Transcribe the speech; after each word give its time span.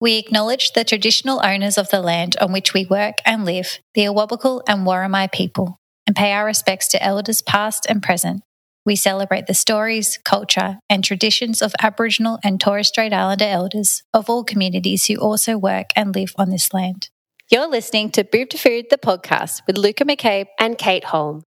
We 0.00 0.16
acknowledge 0.16 0.72
the 0.72 0.82
traditional 0.82 1.44
owners 1.44 1.76
of 1.76 1.90
the 1.90 2.00
land 2.00 2.34
on 2.40 2.52
which 2.52 2.72
we 2.72 2.86
work 2.86 3.16
and 3.26 3.44
live, 3.44 3.80
the 3.94 4.06
Awabakal 4.06 4.62
and 4.66 4.86
Worimi 4.86 5.30
people, 5.30 5.78
and 6.06 6.16
pay 6.16 6.32
our 6.32 6.46
respects 6.46 6.88
to 6.88 7.02
elders 7.02 7.42
past 7.42 7.84
and 7.86 8.02
present. 8.02 8.40
We 8.86 8.96
celebrate 8.96 9.46
the 9.46 9.52
stories, 9.52 10.18
culture, 10.24 10.78
and 10.88 11.04
traditions 11.04 11.60
of 11.60 11.74
Aboriginal 11.82 12.38
and 12.42 12.58
Torres 12.58 12.88
Strait 12.88 13.12
Islander 13.12 13.44
elders 13.44 14.02
of 14.14 14.30
all 14.30 14.42
communities 14.42 15.04
who 15.04 15.16
also 15.16 15.58
work 15.58 15.88
and 15.94 16.14
live 16.14 16.32
on 16.38 16.48
this 16.48 16.72
land. 16.72 17.10
You're 17.50 17.68
listening 17.68 18.10
to 18.12 18.24
Boob 18.24 18.48
to 18.50 18.58
Food, 18.58 18.86
the 18.88 18.96
podcast 18.96 19.60
with 19.66 19.76
Luca 19.76 20.06
McCabe 20.06 20.46
and 20.58 20.78
Kate 20.78 21.04
Holm. 21.04 21.42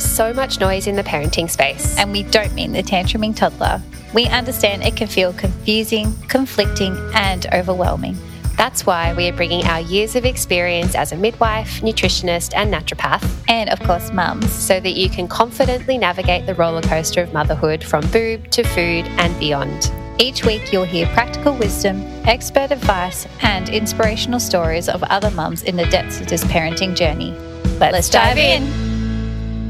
Is 0.00 0.16
so 0.16 0.32
much 0.32 0.60
noise 0.60 0.86
in 0.86 0.96
the 0.96 1.02
parenting 1.02 1.48
space. 1.50 1.96
And 1.98 2.10
we 2.10 2.22
don't 2.22 2.54
mean 2.54 2.72
the 2.72 2.82
tantruming 2.82 3.36
toddler. 3.36 3.82
We 4.14 4.26
understand 4.26 4.82
it 4.82 4.96
can 4.96 5.08
feel 5.08 5.32
confusing, 5.34 6.14
conflicting, 6.28 6.96
and 7.14 7.46
overwhelming. 7.52 8.16
That's 8.56 8.84
why 8.84 9.14
we 9.14 9.28
are 9.28 9.32
bringing 9.32 9.64
our 9.66 9.80
years 9.80 10.16
of 10.16 10.24
experience 10.24 10.94
as 10.94 11.12
a 11.12 11.16
midwife, 11.16 11.80
nutritionist, 11.80 12.52
and 12.54 12.72
naturopath, 12.72 13.24
and 13.48 13.70
of 13.70 13.80
course, 13.80 14.12
mums, 14.12 14.50
so 14.50 14.80
that 14.80 14.92
you 14.92 15.08
can 15.08 15.28
confidently 15.28 15.96
navigate 15.96 16.46
the 16.46 16.54
roller 16.54 16.82
coaster 16.82 17.22
of 17.22 17.32
motherhood 17.32 17.82
from 17.82 18.06
boob 18.10 18.50
to 18.50 18.62
food 18.62 19.06
and 19.18 19.38
beyond. 19.38 19.90
Each 20.18 20.44
week, 20.44 20.72
you'll 20.72 20.84
hear 20.84 21.06
practical 21.08 21.54
wisdom, 21.54 22.02
expert 22.26 22.70
advice, 22.70 23.26
and 23.40 23.68
inspirational 23.70 24.40
stories 24.40 24.88
of 24.88 25.02
other 25.04 25.30
mums 25.30 25.62
in 25.62 25.76
the 25.76 25.86
depths 25.86 26.20
of 26.20 26.26
this 26.26 26.44
parenting 26.44 26.94
journey. 26.94 27.30
Let's, 27.78 27.92
Let's 27.92 28.10
dive 28.10 28.36
in. 28.36 28.89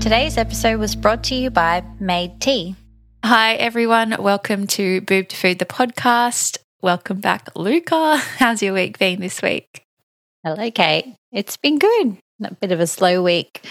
Today's 0.01 0.39
episode 0.39 0.81
was 0.81 0.97
brought 0.97 1.23
to 1.25 1.35
you 1.35 1.51
by 1.51 1.85
Made 2.01 2.41
Tea. 2.41 2.75
Hi, 3.23 3.53
everyone. 3.57 4.17
Welcome 4.19 4.67
to 4.69 5.03
Boob 5.03 5.29
to 5.29 5.37
Food, 5.37 5.59
the 5.59 5.67
podcast. 5.67 6.57
Welcome 6.81 7.21
back, 7.21 7.51
Luca. 7.55 8.17
How's 8.17 8.63
your 8.63 8.73
week 8.73 8.99
been 8.99 9.21
this 9.21 9.43
week? 9.43 9.85
Hello, 10.43 10.71
Kate. 10.71 11.17
It's 11.33 11.59
been 11.59 11.79
good. 11.79 12.17
A 12.43 12.55
bit 12.55 12.73
of 12.73 12.81
a 12.81 12.87
slow 12.87 13.23
week 13.23 13.63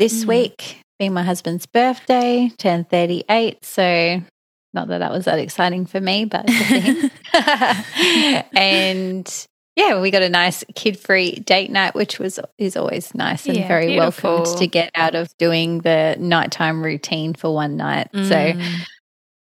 this 0.00 0.24
mm. 0.24 0.28
week. 0.28 0.80
Being 0.98 1.12
my 1.12 1.22
husband's 1.22 1.66
birthday, 1.66 2.50
turned 2.58 2.90
38. 2.90 3.64
So, 3.64 4.20
not 4.74 4.88
that 4.88 4.98
that 4.98 5.12
was 5.12 5.26
that 5.26 5.38
exciting 5.38 5.86
for 5.86 6.00
me, 6.00 6.24
but 6.24 6.50
and 8.56 9.46
yeah, 9.76 10.00
we 10.00 10.10
got 10.10 10.22
a 10.22 10.30
nice 10.30 10.64
kid-free 10.74 11.32
date 11.40 11.70
night, 11.70 11.94
which 11.94 12.18
was 12.18 12.40
is 12.56 12.76
always 12.76 13.14
nice 13.14 13.46
and 13.46 13.58
yeah, 13.58 13.68
very 13.68 13.88
beautiful. 13.88 14.36
welcomed 14.36 14.58
to 14.58 14.66
get 14.66 14.90
out 14.94 15.14
of 15.14 15.36
doing 15.36 15.80
the 15.80 16.16
nighttime 16.18 16.82
routine 16.82 17.34
for 17.34 17.54
one 17.54 17.76
night. 17.76 18.08
Mm. 18.12 18.28
So 18.28 18.80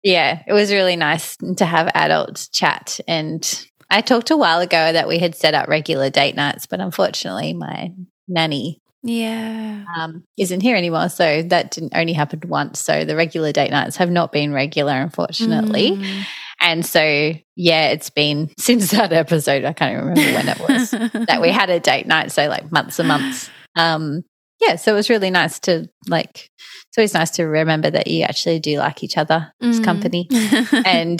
yeah, 0.03 0.43
it 0.45 0.53
was 0.53 0.71
really 0.71 0.97
nice 0.97 1.37
to 1.37 1.65
have 1.65 1.89
adults 1.95 2.49
chat. 2.49 2.99
And 3.07 3.67
I 3.89 4.01
talked 4.01 4.29
a 4.29 4.37
while 4.37 4.59
ago 4.59 4.91
that 4.91 5.07
we 5.07 5.17
had 5.17 5.33
set 5.33 5.53
up 5.53 5.69
regular 5.69 6.09
date 6.09 6.35
nights, 6.35 6.65
but 6.65 6.81
unfortunately, 6.81 7.53
my 7.53 7.93
nanny 8.27 8.81
yeah 9.03 9.85
um, 9.95 10.23
isn't 10.37 10.59
here 10.61 10.75
anymore 10.75 11.07
so 11.07 11.41
that 11.43 11.71
didn't 11.71 11.93
only 11.95 12.13
happen 12.13 12.41
once 12.47 12.79
so 12.79 13.05
the 13.05 13.15
regular 13.15 13.53
date 13.53 13.69
nights 13.69 13.95
have 13.95 14.09
not 14.09 14.31
been 14.31 14.51
regular 14.51 14.91
unfortunately 14.91 15.91
mm. 15.91 16.25
And 16.59 16.85
so, 16.85 17.33
yeah, 17.55 17.89
it's 17.89 18.09
been 18.09 18.51
since 18.59 18.91
that 18.91 19.13
episode, 19.13 19.65
I 19.65 19.73
can't 19.73 19.97
remember 19.97 20.21
when 20.21 20.49
it 20.49 20.59
was, 20.59 20.91
that 21.27 21.41
we 21.41 21.49
had 21.49 21.69
a 21.69 21.79
date 21.79 22.07
night. 22.07 22.31
So, 22.31 22.47
like 22.47 22.71
months 22.71 22.99
and 22.99 23.07
months. 23.07 23.49
Um, 23.75 24.23
yeah, 24.59 24.75
so 24.75 24.93
it 24.93 24.95
was 24.95 25.09
really 25.09 25.29
nice 25.29 25.59
to 25.61 25.87
like, 26.07 26.49
it's 26.57 26.97
always 26.97 27.13
nice 27.13 27.31
to 27.31 27.43
remember 27.43 27.91
that 27.91 28.07
you 28.07 28.23
actually 28.23 28.59
do 28.59 28.79
like 28.79 29.03
each 29.03 29.17
other's 29.17 29.45
mm. 29.61 29.83
company 29.83 30.27
and 30.31 31.19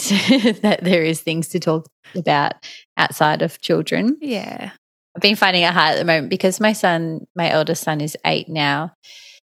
that 0.62 0.80
there 0.82 1.04
is 1.04 1.20
things 1.20 1.48
to 1.48 1.60
talk 1.60 1.86
about 2.16 2.54
outside 2.96 3.42
of 3.42 3.60
children. 3.60 4.16
Yeah. 4.20 4.72
I've 5.14 5.22
been 5.22 5.36
finding 5.36 5.62
it 5.62 5.72
hard 5.72 5.94
at 5.94 5.98
the 5.98 6.04
moment 6.04 6.30
because 6.30 6.60
my 6.60 6.72
son, 6.72 7.26
my 7.36 7.50
eldest 7.50 7.82
son, 7.82 8.00
is 8.00 8.16
eight 8.24 8.48
now. 8.48 8.92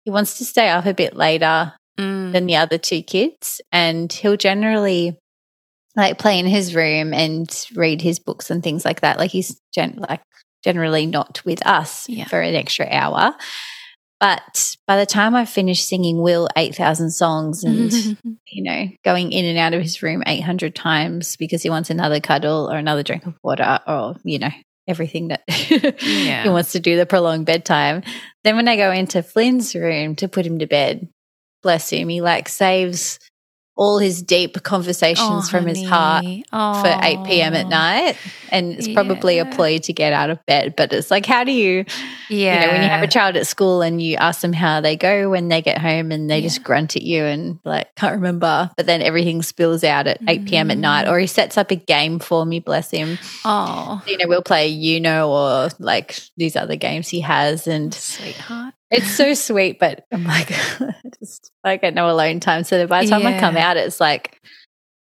He 0.05 0.11
wants 0.11 0.39
to 0.39 0.45
stay 0.45 0.69
up 0.69 0.87
a 0.87 0.95
bit 0.95 1.17
later 1.17 1.73
mm. 1.99 2.33
than 2.33 2.47
the 2.47 2.57
other 2.57 2.79
two 2.79 3.03
kids, 3.03 3.61
and 3.73 4.13
he'll 4.13 4.37
generally 4.37 5.19
like 5.99 6.19
play 6.19 6.39
in 6.39 6.47
his 6.47 6.75
room 6.75 7.13
and 7.13 7.67
read 7.75 8.01
his 8.01 8.19
books 8.19 8.51
and 8.51 8.63
things 8.63 8.85
like 8.85 9.01
that. 9.01 9.19
Like 9.19 9.31
he's 9.31 9.61
gen- 9.75 9.99
like 10.09 10.23
generally 10.63 11.07
not 11.07 11.45
with 11.45 11.65
us 11.67 12.09
yeah. 12.09 12.27
for 12.27 12.41
an 12.41 12.55
extra 12.55 12.87
hour. 12.91 13.35
But 14.21 14.77
by 14.87 14.97
the 14.97 15.07
time 15.07 15.35
I 15.35 15.45
finished 15.45 15.89
singing 15.89 16.21
Will 16.21 16.49
8,000 16.57 17.11
songs 17.11 17.63
and, 17.63 17.93
you 18.49 18.63
know, 18.63 18.89
going 19.05 19.33
in 19.33 19.45
and 19.45 19.59
out 19.59 19.75
of 19.75 19.83
his 19.83 20.03
room 20.03 20.23
800 20.27 20.75
times 20.75 21.37
because 21.37 21.63
he 21.63 21.71
wants 21.71 21.91
another 21.91 22.21
cuddle 22.21 22.69
or 22.71 22.77
another 22.77 23.03
drink 23.03 23.27
of 23.27 23.35
water 23.45 23.79
or, 23.87 24.17
you 24.25 24.41
know, 24.41 24.51
everything 24.89 25.29
that 25.29 25.43
yeah. 26.03 26.43
he 26.43 26.49
wants 26.49 26.73
to 26.73 26.81
do, 26.81 26.97
the 26.97 27.07
prolonged 27.07 27.47
bedtime. 27.47 28.03
Then 28.43 28.57
when 28.57 28.67
I 28.67 28.77
go 28.77 28.91
into 28.91 29.23
Flynn's 29.23 29.75
room 29.75 30.17
to 30.17 30.29
put 30.29 30.47
him 30.47 30.59
to 30.59 30.67
bed, 30.67 31.09
bless 31.63 31.91
him, 31.91 32.09
he 32.09 32.21
like 32.21 32.49
saves 32.49 33.21
all 33.79 33.99
his 33.99 34.23
deep 34.23 34.61
conversations 34.65 35.47
oh, 35.47 35.49
from 35.49 35.65
honey. 35.65 35.81
his 35.83 35.89
heart 35.89 36.25
oh. 36.53 36.83
for 36.83 36.99
8 37.01 37.25
p.m. 37.25 37.55
at 37.55 37.69
night. 37.69 38.17
And 38.51 38.73
it's 38.73 38.89
probably 38.89 39.37
yeah. 39.37 39.49
a 39.49 39.55
ploy 39.55 39.79
to 39.79 39.93
get 39.93 40.13
out 40.13 40.31
of 40.31 40.45
bed. 40.47 40.75
But 40.77 40.93
it's 40.93 41.13
like, 41.13 41.25
how 41.25 41.45
do 41.45 41.53
you, 41.53 41.85
yeah. 42.29 42.55
you 42.55 42.67
know, 42.67 42.73
when 42.73 42.83
you 42.83 42.89
have 42.89 43.05
a 43.05 43.09
child 43.09 43.37
at 43.37 43.47
school 43.47 43.81
and 43.81 44.03
you 44.03 44.17
ask 44.17 44.41
them 44.41 44.53
how 44.53 44.81
they 44.81 44.97
go 44.97 45.31
when 45.31 45.47
they 45.47 45.63
get 45.63 45.79
home 45.79 46.11
and 46.11 46.29
they 46.29 46.39
yeah. 46.39 46.49
just 46.49 46.65
grunt 46.65 46.97
at 46.97 47.03
you 47.03 47.23
and 47.23 47.61
like, 47.65 47.95
can't 47.95 48.17
remember. 48.17 48.69
But 48.77 48.87
then 48.87 49.01
everything 49.01 49.43
spills 49.43 49.85
out 49.85 50.09
at 50.09 50.19
8 50.27 50.47
p.m. 50.47 50.73
at 50.73 50.79
night. 50.79 51.07
Mm. 51.07 51.13
Or 51.13 51.19
he 51.21 51.29
sets 51.29 51.57
up 51.57 51.71
a 51.71 51.77
game 51.77 52.19
for 52.19 52.45
me, 52.45 52.59
bless 52.59 52.91
him. 52.91 53.17
Oh. 53.45 54.03
You 54.09 54.19
know, 54.19 54.27
we'll 54.27 54.43
play 54.43 54.73
Uno 54.73 55.29
or 55.29 55.69
like 55.79 56.19
these 56.37 56.57
other 56.57 56.75
games 56.75 57.09
he 57.09 57.21
has. 57.21 57.69
And 57.69 57.95
sweetheart. 57.95 58.75
It's 58.91 59.11
so 59.11 59.35
sweet, 59.35 59.79
but 59.79 60.05
I'm 60.13 60.25
like, 60.25 60.49
just 61.19 61.51
I 61.65 61.77
get 61.77 61.95
no 61.95 62.11
alone 62.11 62.41
time. 62.41 62.65
So 62.65 62.87
by 62.87 63.05
the 63.05 63.11
time 63.11 63.23
yeah. 63.23 63.37
I 63.37 63.41
come 63.41 63.57
out, 63.57 63.77
it's 63.77 64.01
like 64.01 64.41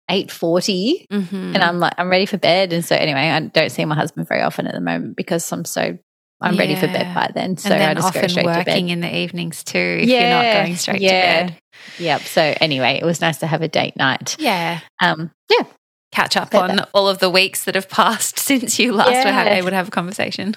eight 0.09 0.31
forty, 0.31 1.07
mm 1.11 1.21
mm-hmm. 1.21 1.55
and 1.55 1.57
I'm 1.57 1.79
like, 1.79 1.93
I'm 1.97 2.09
ready 2.09 2.25
for 2.25 2.37
bed. 2.37 2.73
And 2.73 2.83
so 2.83 2.95
anyway, 2.95 3.29
I 3.29 3.39
don't 3.39 3.71
see 3.71 3.85
my 3.85 3.95
husband 3.95 4.27
very 4.27 4.41
often 4.41 4.67
at 4.67 4.73
the 4.73 4.81
moment 4.81 5.15
because 5.15 5.49
I'm 5.51 5.65
so 5.65 5.97
I'm 6.41 6.55
yeah. 6.55 6.59
ready 6.59 6.75
for 6.75 6.87
bed 6.87 7.13
by 7.13 7.31
then. 7.33 7.57
So 7.57 7.69
then 7.69 7.89
I 7.89 7.93
just 7.93 8.07
often 8.07 8.21
go 8.21 8.27
straight 8.27 8.45
working 8.45 8.63
to 8.63 8.71
bed. 8.71 8.89
in 8.89 8.99
the 9.01 9.17
evenings 9.17 9.63
too. 9.63 9.99
If 10.01 10.09
yeah, 10.09 10.19
you're 10.19 10.53
not 10.53 10.63
going 10.63 10.75
straight 10.77 11.01
yeah. 11.01 11.47
to 11.47 11.51
bed. 11.51 11.61
Yep. 11.99 12.21
So 12.21 12.41
anyway, 12.41 12.99
it 13.01 13.05
was 13.05 13.21
nice 13.21 13.37
to 13.37 13.47
have 13.47 13.61
a 13.61 13.67
date 13.67 13.95
night. 13.95 14.35
Yeah. 14.39 14.79
Um. 15.01 15.31
Yeah 15.49 15.65
catch 16.15 16.37
up 16.37 16.55
on 16.55 16.79
all 16.93 17.09
of 17.09 17.19
the 17.19 17.29
weeks 17.29 17.65
that 17.65 17.75
have 17.75 17.89
passed 17.89 18.39
since 18.49 18.79
you 18.79 18.93
last 18.93 19.11
yeah. 19.11 19.43
were 19.43 19.49
able 19.49 19.69
to 19.69 19.75
have 19.75 19.89
a 19.89 19.91
conversation. 19.91 20.55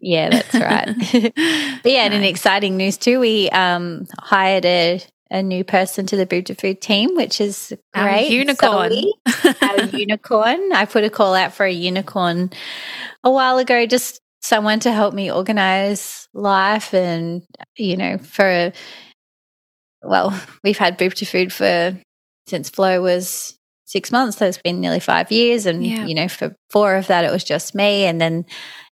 Yeah, 0.00 0.30
that's 0.30 0.54
right. 0.54 0.86
but 1.82 1.92
yeah, 1.92 2.04
and 2.04 2.14
in 2.14 2.24
exciting 2.24 2.78
news 2.78 2.96
too, 2.96 3.20
we 3.20 3.50
um, 3.50 4.06
hired 4.18 4.64
a, 4.64 5.02
a 5.30 5.42
new 5.42 5.62
person 5.62 6.06
to 6.06 6.16
the 6.16 6.24
to 6.42 6.54
Food 6.54 6.80
team, 6.80 7.16
which 7.16 7.38
is 7.38 7.74
great. 7.92 8.24
Our 8.24 8.30
unicorn. 8.30 8.92
our 9.62 9.84
unicorn. 9.92 10.72
I 10.72 10.86
put 10.86 11.04
a 11.04 11.10
call 11.10 11.34
out 11.34 11.52
for 11.52 11.66
a 11.66 11.72
unicorn 11.72 12.50
a 13.22 13.30
while 13.30 13.58
ago, 13.58 13.84
just 13.84 14.20
someone 14.40 14.80
to 14.80 14.92
help 14.92 15.12
me 15.12 15.30
organize 15.30 16.28
life 16.32 16.94
and, 16.94 17.42
you 17.76 17.96
know, 17.98 18.16
for, 18.18 18.72
well, 20.02 20.38
we've 20.62 20.78
had 20.78 20.98
to 20.98 21.26
Food 21.26 21.52
for 21.52 21.98
since 22.46 22.70
Flo 22.70 23.02
was 23.02 23.58
six 23.84 24.10
months. 24.10 24.38
So 24.38 24.46
it's 24.46 24.58
been 24.58 24.80
nearly 24.80 25.00
five 25.00 25.30
years. 25.30 25.66
And, 25.66 25.86
yeah. 25.86 26.06
you 26.06 26.14
know, 26.14 26.28
for 26.28 26.56
four 26.70 26.96
of 26.96 27.06
that, 27.08 27.24
it 27.24 27.30
was 27.30 27.44
just 27.44 27.74
me. 27.74 28.04
And 28.04 28.20
then 28.20 28.44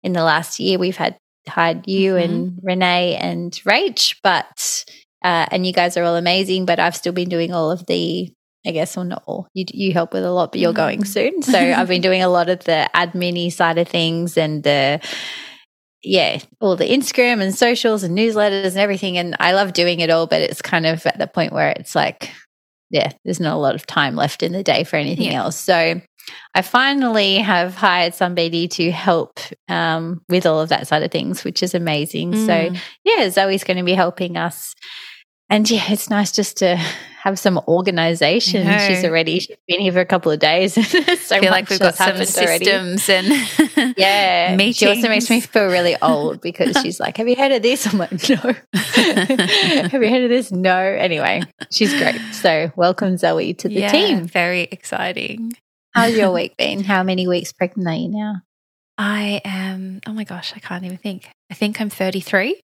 in 0.02 0.12
the 0.12 0.24
last 0.24 0.58
year, 0.58 0.78
we've 0.78 0.96
had 0.96 1.16
hired 1.48 1.86
you 1.88 2.14
mm-hmm. 2.14 2.32
and 2.32 2.58
Renee 2.62 3.16
and 3.16 3.52
Rach, 3.64 4.16
but, 4.22 4.84
uh, 5.24 5.46
and 5.50 5.66
you 5.66 5.72
guys 5.72 5.96
are 5.96 6.04
all 6.04 6.16
amazing, 6.16 6.66
but 6.66 6.78
I've 6.78 6.96
still 6.96 7.12
been 7.12 7.28
doing 7.28 7.52
all 7.52 7.70
of 7.70 7.86
the, 7.86 8.32
I 8.66 8.72
guess, 8.72 8.96
or 8.96 9.04
not 9.04 9.22
all, 9.26 9.48
you, 9.54 9.64
you 9.72 9.92
help 9.92 10.12
with 10.12 10.24
a 10.24 10.30
lot, 10.30 10.52
but 10.52 10.60
you're 10.60 10.72
mm-hmm. 10.72 10.76
going 10.76 11.04
soon. 11.04 11.42
So 11.42 11.58
I've 11.58 11.88
been 11.88 12.02
doing 12.02 12.22
a 12.22 12.28
lot 12.28 12.50
of 12.50 12.64
the 12.64 12.90
admin 12.94 13.50
side 13.52 13.78
of 13.78 13.88
things 13.88 14.36
and 14.36 14.62
the, 14.62 15.00
yeah, 16.02 16.40
all 16.60 16.76
the 16.76 16.86
Instagram 16.88 17.42
and 17.42 17.54
socials 17.54 18.02
and 18.02 18.16
newsletters 18.16 18.70
and 18.70 18.78
everything. 18.78 19.18
And 19.18 19.36
I 19.38 19.52
love 19.52 19.72
doing 19.72 20.00
it 20.00 20.10
all, 20.10 20.26
but 20.26 20.40
it's 20.42 20.62
kind 20.62 20.86
of 20.86 21.04
at 21.06 21.18
the 21.18 21.26
point 21.26 21.52
where 21.52 21.70
it's 21.70 21.94
like, 21.94 22.30
yeah, 22.90 23.12
there's 23.24 23.40
not 23.40 23.54
a 23.54 23.60
lot 23.60 23.74
of 23.74 23.86
time 23.86 24.16
left 24.16 24.42
in 24.42 24.52
the 24.52 24.62
day 24.62 24.84
for 24.84 24.96
anything 24.96 25.32
yeah. 25.32 25.44
else. 25.44 25.56
So 25.56 26.00
I 26.54 26.62
finally 26.62 27.38
have 27.38 27.74
hired 27.74 28.14
somebody 28.14 28.68
to 28.68 28.90
help 28.90 29.40
um, 29.68 30.20
with 30.28 30.46
all 30.46 30.60
of 30.60 30.68
that 30.68 30.86
side 30.86 31.02
of 31.02 31.10
things, 31.10 31.44
which 31.44 31.62
is 31.62 31.74
amazing. 31.74 32.32
Mm. 32.32 32.46
So 32.46 32.80
yeah, 33.04 33.30
Zoe's 33.30 33.64
going 33.64 33.78
to 33.78 33.84
be 33.84 33.94
helping 33.94 34.36
us. 34.36 34.74
And 35.50 35.68
yeah, 35.68 35.84
it's 35.90 36.08
nice 36.08 36.30
just 36.30 36.58
to 36.58 36.76
have 36.76 37.36
some 37.38 37.58
organization. 37.66 38.66
She's 38.86 39.04
already 39.04 39.40
she's 39.40 39.56
been 39.66 39.80
here 39.80 39.92
for 39.92 40.00
a 40.00 40.06
couple 40.06 40.30
of 40.30 40.38
days. 40.38 40.74
so 40.74 41.36
I 41.36 41.40
feel 41.40 41.50
like 41.50 41.68
we've 41.68 41.80
got 41.80 41.96
some 41.96 42.16
systems 42.16 43.08
already. 43.10 43.30
and 43.76 43.94
yeah. 43.98 44.54
Meetings. 44.54 44.76
She 44.76 44.86
also 44.86 45.08
makes 45.08 45.28
me 45.28 45.40
feel 45.40 45.66
really 45.66 45.96
old 46.00 46.40
because 46.40 46.80
she's 46.80 47.00
like, 47.00 47.16
"Have 47.16 47.28
you 47.28 47.34
heard 47.34 47.50
of 47.50 47.62
this?" 47.62 47.84
I'm 47.92 47.98
like, 47.98 48.12
"No." 48.28 48.36
have 48.74 49.92
you 49.92 50.08
heard 50.08 50.22
of 50.22 50.30
this? 50.30 50.52
No. 50.52 50.78
Anyway, 50.78 51.42
she's 51.70 51.92
great. 51.94 52.20
So 52.32 52.72
welcome 52.76 53.18
Zoe 53.18 53.52
to 53.54 53.68
the 53.68 53.74
yeah, 53.74 53.88
team. 53.92 54.26
Very 54.28 54.62
exciting. 54.62 55.52
How's 55.92 56.16
your 56.16 56.30
week 56.30 56.56
been? 56.56 56.84
How 56.84 57.02
many 57.02 57.26
weeks 57.26 57.52
pregnant 57.52 57.88
are 57.88 57.94
you 57.94 58.08
now? 58.08 58.34
I 58.96 59.40
am, 59.44 60.00
oh 60.06 60.12
my 60.12 60.24
gosh, 60.24 60.52
I 60.54 60.60
can't 60.60 60.84
even 60.84 60.98
think. 60.98 61.30
I 61.50 61.54
think 61.54 61.80
I'm 61.80 61.90
33. 61.90 62.60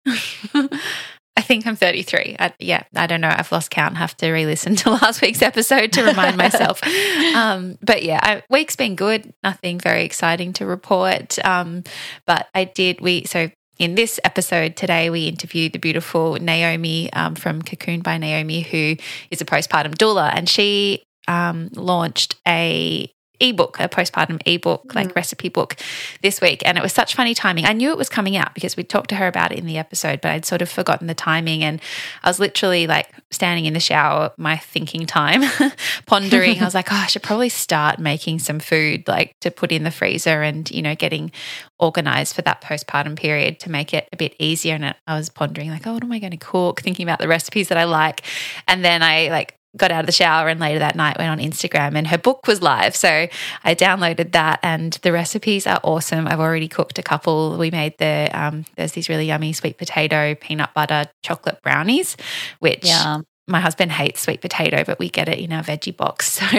I 1.42 1.44
think 1.44 1.66
I'm 1.66 1.76
33. 1.76 2.36
I, 2.38 2.54
yeah, 2.60 2.84
I 2.96 3.08
don't 3.08 3.20
know. 3.20 3.34
I've 3.36 3.52
lost 3.52 3.72
count. 3.72 3.98
Have 3.98 4.16
to 4.18 4.32
re-listen 4.32 4.76
to 4.82 4.92
last 4.92 5.24
week's 5.24 5.42
episode 5.42 5.92
to 5.94 6.04
remind 6.04 6.38
myself. 6.38 6.82
Um, 7.32 7.78
but 7.82 8.04
yeah, 8.04 8.20
I, 8.22 8.44
week's 8.50 8.76
been 8.76 8.96
good. 8.96 9.34
Nothing 9.44 9.80
very 9.80 10.04
exciting 10.04 10.54
to 10.54 10.66
report. 10.66 11.44
Um, 11.46 11.84
but 12.26 12.48
I 12.54 12.66
did. 12.66 13.00
We 13.00 13.24
so 13.24 13.50
in 13.80 13.96
this 13.96 14.20
episode 14.24 14.76
today, 14.76 15.10
we 15.10 15.28
interviewed 15.28 15.72
the 15.72 15.80
beautiful 15.80 16.36
Naomi 16.36 17.12
um, 17.14 17.36
from 17.36 17.62
Cocoon 17.62 18.02
by 18.02 18.18
Naomi, 18.18 18.62
who 18.62 18.98
is 19.32 19.42
a 19.42 19.46
postpartum 19.46 19.96
doula, 19.96 20.32
and 20.34 20.48
she 20.48 21.04
um, 21.28 21.70
launched 21.74 22.36
a 22.48 23.12
ebook, 23.42 23.80
a 23.80 23.90
postpartum 23.90 24.42
ebook, 24.46 24.88
mm. 24.88 24.96
like 24.96 25.16
recipe 25.16 25.50
book 25.50 25.76
this 26.22 26.40
week. 26.40 26.62
And 26.66 26.78
it 26.78 26.82
was 26.82 26.94
such 26.94 27.16
funny 27.16 27.34
timing. 27.34 27.66
I 27.66 27.74
knew 27.74 27.92
it 27.92 27.98
was 27.98 28.10
coming 28.10 28.38
out 28.38 28.54
because 28.54 28.78
we 28.78 28.84
talked 28.84 29.10
to 29.10 29.16
her 29.16 29.28
about 29.28 29.52
it 29.52 29.60
in 29.60 29.66
the 29.66 29.78
episode, 29.78 30.22
but 30.22 30.32
I'd 30.32 30.46
sort 30.46 30.62
of 30.62 30.70
forgotten 30.70 31.08
the 31.08 31.14
timing. 31.14 31.64
And 31.64 31.82
I 32.24 32.30
was 32.30 32.40
literally 32.40 32.88
like 32.88 33.10
standing 33.32 33.66
in 33.66 33.74
the 33.74 33.80
shower, 33.80 34.32
my 34.38 34.58
thinking 34.58 35.06
time, 35.06 35.44
pondering. 36.06 36.62
I 36.62 36.66
was 36.66 36.76
like, 36.76 36.92
oh, 36.92 36.96
I 36.96 37.08
should 37.08 37.24
probably 37.24 37.50
start 37.50 38.00
making 38.00 38.40
some 38.40 38.60
food 38.60 39.08
like 39.08 39.36
to 39.42 39.52
put 39.52 39.72
in 39.72 39.84
the 39.84 39.92
freezer 39.92 40.42
and, 40.42 40.70
you 40.70 40.82
know, 40.82 40.96
getting 40.96 41.32
organized 41.80 42.36
for 42.36 42.44
that 42.44 42.62
postpartum 42.62 43.16
period 43.18 43.60
to 43.62 43.72
make 43.72 43.94
it 43.94 44.08
a 44.14 44.18
bit 44.18 44.36
easier. 44.40 44.76
And 44.76 44.96
I 45.08 45.18
was 45.18 45.30
pondering, 45.30 45.70
like, 45.70 45.88
oh, 45.88 45.94
what 45.94 46.04
am 46.04 46.12
I 46.12 46.20
going 46.20 46.32
to 46.32 46.38
cook? 46.38 46.82
Thinking 46.82 47.04
about 47.04 47.20
the 47.20 47.28
recipes 47.28 47.70
that 47.70 47.78
I 47.78 47.86
like. 47.86 48.22
And 48.68 48.86
then 48.86 49.02
I 49.02 49.30
like 49.30 49.58
got 49.78 49.92
out 49.92 50.02
of 50.02 50.06
the 50.06 50.12
shower 50.12 50.50
and 50.50 50.60
later 50.60 50.80
that 50.80 50.96
night 50.96 51.18
went 51.18 51.30
on 51.30 51.40
Instagram 51.40 51.96
and 51.96 52.08
her 52.08 52.18
book 52.18 52.46
was 52.48 52.62
live. 52.62 52.96
So 52.96 53.28
I 53.64 53.76
downloaded 53.76 54.34
that 54.34 54.60
and 54.64 54.94
the 55.02 55.12
recipes 55.12 55.66
are 55.66 55.80
awesome. 55.84 56.28
I've 56.28 56.40
already 56.40 56.68
cooked 56.68 57.00
a 57.00 57.04
couple. 57.04 57.58
We 57.58 57.72
made 57.72 57.98
the, 57.98 58.30
um, 58.34 58.66
there's 58.76 58.92
these 58.92 59.08
really 59.08 59.26
yummy 59.26 59.54
sweet 59.54 59.78
potato, 59.78 60.36
peanut 60.36 60.74
butter, 60.74 61.06
chocolate 61.24 61.62
brownies, 61.62 62.18
which 62.60 62.86
yeah. 62.86 63.22
my 63.48 63.62
husband 63.62 63.94
hates 63.94 64.22
sweet 64.22 64.42
potato, 64.42 64.84
but 64.84 65.00
we 65.00 65.10
get 65.10 65.30
it 65.30 65.40
in 65.40 65.54
our 65.54 65.64
veggie 65.64 65.96
box. 65.96 66.40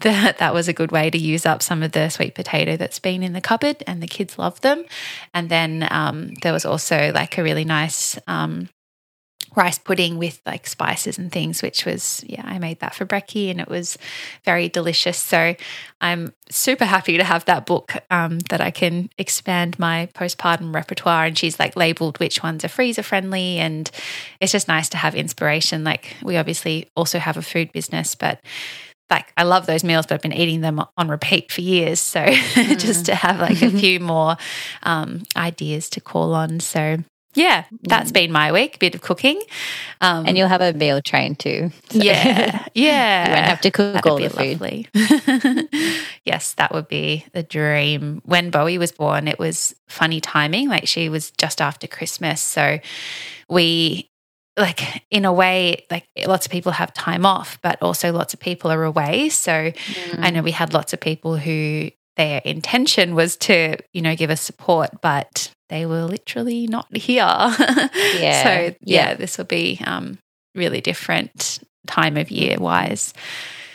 So 0.00 0.10
that, 0.10 0.38
that 0.38 0.54
was 0.54 0.68
a 0.68 0.72
good 0.72 0.92
way 0.92 1.10
to 1.10 1.18
use 1.18 1.44
up 1.44 1.60
some 1.60 1.82
of 1.82 1.90
the 1.90 2.08
sweet 2.08 2.36
potato 2.36 2.76
that's 2.76 3.00
been 3.00 3.24
in 3.24 3.32
the 3.32 3.40
cupboard 3.40 3.82
and 3.84 4.00
the 4.00 4.06
kids 4.06 4.38
love 4.38 4.60
them. 4.60 4.84
And 5.34 5.48
then 5.48 5.88
um, 5.90 6.34
there 6.42 6.52
was 6.52 6.64
also 6.64 7.10
like 7.12 7.36
a 7.36 7.42
really 7.42 7.64
nice, 7.64 8.16
um, 8.28 8.68
rice 9.56 9.78
pudding 9.78 10.18
with 10.18 10.40
like 10.46 10.66
spices 10.66 11.18
and 11.18 11.32
things, 11.32 11.62
which 11.62 11.84
was, 11.84 12.22
yeah, 12.26 12.42
I 12.44 12.58
made 12.58 12.80
that 12.80 12.94
for 12.94 13.06
Brecky 13.06 13.50
and 13.50 13.60
it 13.60 13.68
was 13.68 13.98
very 14.44 14.68
delicious. 14.68 15.18
So 15.18 15.54
I'm 16.00 16.32
super 16.50 16.84
happy 16.84 17.16
to 17.16 17.24
have 17.24 17.44
that 17.46 17.66
book 17.66 17.94
um, 18.10 18.38
that 18.50 18.60
I 18.60 18.70
can 18.70 19.10
expand 19.18 19.78
my 19.78 20.08
postpartum 20.14 20.74
repertoire. 20.74 21.24
And 21.24 21.36
she's 21.36 21.58
like 21.58 21.76
labeled 21.76 22.18
which 22.18 22.42
ones 22.42 22.64
are 22.64 22.68
freezer 22.68 23.02
friendly. 23.02 23.58
And 23.58 23.90
it's 24.40 24.52
just 24.52 24.68
nice 24.68 24.88
to 24.90 24.96
have 24.96 25.14
inspiration. 25.14 25.84
Like 25.84 26.16
we 26.22 26.36
obviously 26.36 26.88
also 26.96 27.18
have 27.18 27.36
a 27.36 27.42
food 27.42 27.72
business, 27.72 28.14
but 28.14 28.40
like 29.10 29.32
I 29.36 29.44
love 29.44 29.66
those 29.66 29.84
meals, 29.84 30.06
but 30.06 30.16
I've 30.16 30.22
been 30.22 30.34
eating 30.34 30.60
them 30.60 30.82
on 30.96 31.08
repeat 31.08 31.50
for 31.50 31.62
years. 31.62 32.00
So 32.00 32.20
mm. 32.24 32.78
just 32.78 33.06
to 33.06 33.14
have 33.14 33.40
like 33.40 33.62
a 33.62 33.70
few 33.78 34.00
more 34.00 34.36
um, 34.82 35.22
ideas 35.36 35.88
to 35.90 36.00
call 36.00 36.34
on. 36.34 36.60
So 36.60 36.98
yeah, 37.38 37.64
that's 37.82 38.12
been 38.12 38.32
my 38.32 38.52
week. 38.52 38.78
Bit 38.78 38.94
of 38.94 39.00
cooking, 39.00 39.40
um, 40.00 40.26
and 40.26 40.36
you'll 40.36 40.48
have 40.48 40.60
a 40.60 40.72
meal 40.72 41.00
train 41.00 41.36
too. 41.36 41.70
So 41.90 41.98
yeah, 41.98 42.66
yeah. 42.74 43.28
you 43.28 43.34
won't 43.34 43.46
have 43.46 43.60
to 43.60 43.70
cook 43.70 43.94
That'd 43.94 44.10
all 44.10 44.18
the 44.18 44.30
food. 44.30 46.08
yes, 46.24 46.54
that 46.54 46.72
would 46.74 46.88
be 46.88 47.24
the 47.32 47.42
dream. 47.42 48.20
When 48.24 48.50
Bowie 48.50 48.78
was 48.78 48.92
born, 48.92 49.28
it 49.28 49.38
was 49.38 49.74
funny 49.86 50.20
timing. 50.20 50.68
Like 50.68 50.88
she 50.88 51.08
was 51.08 51.30
just 51.32 51.60
after 51.60 51.86
Christmas, 51.86 52.40
so 52.40 52.80
we 53.48 54.10
like 54.58 55.04
in 55.10 55.24
a 55.24 55.32
way 55.32 55.86
like 55.90 56.08
lots 56.26 56.44
of 56.44 56.50
people 56.50 56.72
have 56.72 56.92
time 56.92 57.24
off 57.24 57.60
but 57.62 57.80
also 57.80 58.12
lots 58.12 58.34
of 58.34 58.40
people 58.40 58.72
are 58.72 58.82
away 58.82 59.28
so 59.28 59.52
mm. 59.52 60.18
i 60.18 60.30
know 60.30 60.42
we 60.42 60.50
had 60.50 60.74
lots 60.74 60.92
of 60.92 60.98
people 60.98 61.36
who 61.36 61.88
their 62.16 62.42
intention 62.44 63.14
was 63.14 63.36
to 63.36 63.76
you 63.92 64.02
know 64.02 64.16
give 64.16 64.30
us 64.30 64.40
support 64.40 64.90
but 65.00 65.52
they 65.68 65.86
were 65.86 66.04
literally 66.04 66.66
not 66.66 66.94
here. 66.96 67.24
Yeah. 68.18 68.42
so 68.42 68.50
yeah, 68.50 68.74
yeah, 68.80 69.14
this 69.14 69.38
will 69.38 69.44
be 69.44 69.80
um, 69.84 70.18
really 70.54 70.80
different 70.80 71.60
time 71.86 72.16
of 72.16 72.30
year 72.30 72.58
wise. 72.58 73.14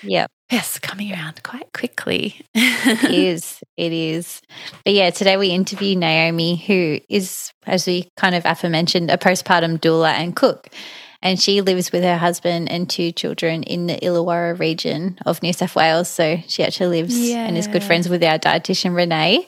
Yep. 0.04 0.30
Yes, 0.52 0.78
coming 0.80 1.12
around 1.12 1.42
quite 1.44 1.72
quickly. 1.74 2.42
it 2.54 3.12
is. 3.12 3.64
It 3.78 3.92
is. 3.94 4.42
But 4.84 4.94
yeah, 4.94 5.10
today 5.10 5.38
we 5.38 5.50
interview 5.50 5.96
Naomi, 5.96 6.58
who 6.58 7.00
is, 7.10 7.52
as 7.66 7.88
we 7.88 8.10
kind 8.18 8.36
of 8.36 8.46
aforementioned, 8.46 9.10
a 9.10 9.18
postpartum 9.18 9.80
doula 9.80 10.12
and 10.12 10.36
cook. 10.36 10.68
And 11.22 11.40
she 11.40 11.62
lives 11.62 11.92
with 11.92 12.04
her 12.04 12.18
husband 12.18 12.70
and 12.70 12.90
two 12.90 13.14
children 13.14 13.64
in 13.64 13.88
the 13.88 13.96
Illawarra 13.96 14.60
region 14.60 15.18
of 15.26 15.42
New 15.42 15.54
South 15.54 15.76
Wales. 15.76 16.10
So 16.10 16.38
she 16.48 16.64
actually 16.64 17.02
lives 17.02 17.18
yeah. 17.18 17.46
and 17.46 17.58
is 17.58 17.68
good 17.68 17.84
friends 17.84 18.10
with 18.10 18.22
our 18.24 18.38
dietitian, 18.38 18.94
Renee. 18.94 19.48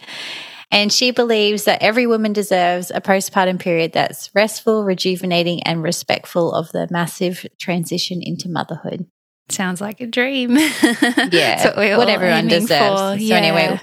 And 0.75 0.91
she 0.91 1.11
believes 1.11 1.63
that 1.63 1.81
every 1.81 2.05
woman 2.05 2.33
deserves 2.33 2.91
a 2.93 2.99
postpartum 2.99 3.59
period 3.59 3.93
that's 3.93 4.29
restful, 4.35 4.83
rejuvenating, 4.83 5.63
and 5.63 5.81
respectful 5.81 6.51
of 6.51 6.69
the 6.73 6.85
massive 6.91 7.45
transition 7.57 8.19
into 8.21 8.49
motherhood. 8.49 9.07
Sounds 9.47 9.79
like 9.79 10.01
a 10.01 10.05
dream. 10.05 10.57
yeah. 11.31 11.63
what, 11.77 11.97
what 11.97 12.09
everyone 12.09 12.49
deserves. 12.49 12.99
For. 12.99 13.15
Yeah. 13.15 13.29
So, 13.29 13.35
anyway, 13.35 13.79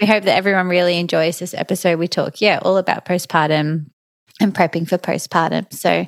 we 0.00 0.08
hope 0.08 0.24
that 0.24 0.34
everyone 0.34 0.68
really 0.68 0.98
enjoys 0.98 1.38
this 1.38 1.54
episode. 1.54 2.00
We 2.00 2.08
talk, 2.08 2.40
yeah, 2.40 2.58
all 2.60 2.78
about 2.78 3.04
postpartum 3.04 3.90
and 4.40 4.52
prepping 4.52 4.88
for 4.88 4.98
postpartum. 4.98 5.72
So, 5.72 6.04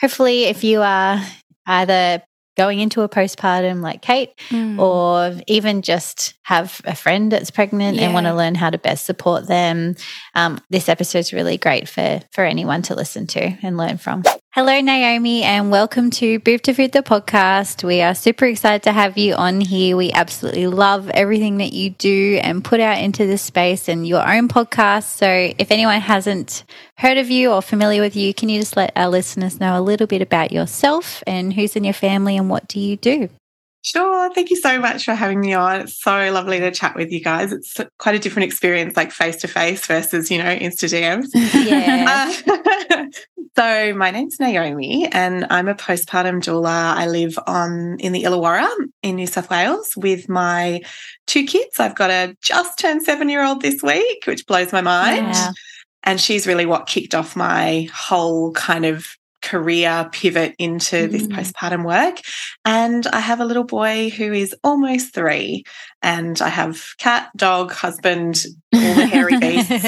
hopefully, 0.00 0.44
if 0.44 0.64
you 0.64 0.80
are 0.80 1.22
either 1.66 2.22
going 2.56 2.80
into 2.80 3.02
a 3.02 3.08
postpartum 3.08 3.82
like 3.82 4.02
Kate, 4.02 4.36
mm. 4.48 4.78
or 4.78 5.40
even 5.46 5.82
just 5.82 6.34
have 6.42 6.80
a 6.84 6.94
friend 6.94 7.30
that's 7.30 7.50
pregnant 7.50 7.96
yeah. 7.96 8.04
and 8.04 8.14
want 8.14 8.26
to 8.26 8.34
learn 8.34 8.54
how 8.54 8.70
to 8.70 8.78
best 8.78 9.06
support 9.06 9.46
them. 9.46 9.94
Um, 10.34 10.60
this 10.70 10.88
episode 10.88 11.18
is 11.18 11.32
really 11.32 11.58
great 11.58 11.88
for 11.88 12.20
for 12.32 12.44
anyone 12.44 12.82
to 12.82 12.94
listen 12.94 13.26
to 13.28 13.56
and 13.62 13.76
learn 13.76 13.98
from. 13.98 14.22
Hello, 14.56 14.80
Naomi, 14.80 15.42
and 15.42 15.70
welcome 15.70 16.08
to 16.12 16.38
Boob 16.38 16.62
to 16.62 16.72
Food, 16.72 16.92
the 16.92 17.02
podcast. 17.02 17.84
We 17.84 18.00
are 18.00 18.14
super 18.14 18.46
excited 18.46 18.84
to 18.84 18.92
have 18.92 19.18
you 19.18 19.34
on 19.34 19.60
here. 19.60 19.98
We 19.98 20.12
absolutely 20.12 20.66
love 20.66 21.10
everything 21.10 21.58
that 21.58 21.74
you 21.74 21.90
do 21.90 22.40
and 22.42 22.64
put 22.64 22.80
out 22.80 22.96
into 22.96 23.26
this 23.26 23.42
space 23.42 23.86
and 23.86 24.08
your 24.08 24.26
own 24.26 24.48
podcast. 24.48 25.14
So, 25.18 25.52
if 25.58 25.70
anyone 25.70 26.00
hasn't 26.00 26.64
heard 26.96 27.18
of 27.18 27.28
you 27.28 27.52
or 27.52 27.60
familiar 27.60 28.00
with 28.00 28.16
you, 28.16 28.32
can 28.32 28.48
you 28.48 28.58
just 28.58 28.78
let 28.78 28.92
our 28.96 29.10
listeners 29.10 29.60
know 29.60 29.78
a 29.78 29.82
little 29.82 30.06
bit 30.06 30.22
about 30.22 30.52
yourself 30.52 31.22
and 31.26 31.52
who's 31.52 31.76
in 31.76 31.84
your 31.84 31.92
family 31.92 32.38
and 32.38 32.48
what 32.48 32.66
do 32.66 32.80
you 32.80 32.96
do? 32.96 33.28
Sure. 33.86 34.34
Thank 34.34 34.50
you 34.50 34.56
so 34.56 34.80
much 34.80 35.04
for 35.04 35.14
having 35.14 35.38
me 35.38 35.54
on. 35.54 35.82
It's 35.82 36.02
so 36.02 36.32
lovely 36.32 36.58
to 36.58 36.72
chat 36.72 36.96
with 36.96 37.12
you 37.12 37.20
guys. 37.20 37.52
It's 37.52 37.76
quite 37.98 38.16
a 38.16 38.18
different 38.18 38.46
experience, 38.46 38.96
like 38.96 39.12
face 39.12 39.36
to 39.36 39.48
face 39.48 39.86
versus, 39.86 40.28
you 40.28 40.38
know, 40.38 40.56
Insta 40.56 40.90
DMs. 40.90 41.28
Yeah. 41.54 42.32
Uh, 42.90 43.06
so 43.56 43.94
my 43.94 44.10
name's 44.10 44.40
Naomi 44.40 45.06
and 45.12 45.46
I'm 45.50 45.68
a 45.68 45.74
postpartum 45.74 46.42
doula. 46.42 46.96
I 46.96 47.06
live 47.06 47.38
on 47.46 47.98
in 48.00 48.10
the 48.10 48.24
Illawarra 48.24 48.68
in 49.04 49.14
New 49.14 49.28
South 49.28 49.50
Wales 49.50 49.92
with 49.96 50.28
my 50.28 50.80
two 51.28 51.44
kids. 51.44 51.78
I've 51.78 51.94
got 51.94 52.10
a 52.10 52.36
just 52.42 52.80
turned 52.80 53.04
seven 53.04 53.28
year 53.28 53.44
old 53.44 53.62
this 53.62 53.84
week, 53.84 54.24
which 54.26 54.48
blows 54.48 54.72
my 54.72 54.80
mind. 54.80 55.28
Yeah. 55.28 55.52
And 56.02 56.20
she's 56.20 56.48
really 56.48 56.66
what 56.66 56.88
kicked 56.88 57.14
off 57.14 57.36
my 57.36 57.88
whole 57.94 58.50
kind 58.50 58.84
of 58.84 59.15
career 59.46 60.08
pivot 60.10 60.54
into 60.58 60.96
mm. 60.96 61.10
this 61.10 61.26
postpartum 61.28 61.84
work. 61.86 62.20
And 62.64 63.06
I 63.06 63.20
have 63.20 63.40
a 63.40 63.44
little 63.44 63.64
boy 63.64 64.10
who 64.10 64.32
is 64.32 64.54
almost 64.64 65.14
three, 65.14 65.64
and 66.02 66.40
I 66.42 66.48
have 66.48 66.94
cat, 66.98 67.30
dog, 67.36 67.72
husband, 67.72 68.44
all 68.74 68.94
the 68.94 69.06
hairy 69.06 69.38
beasts. 69.40 69.70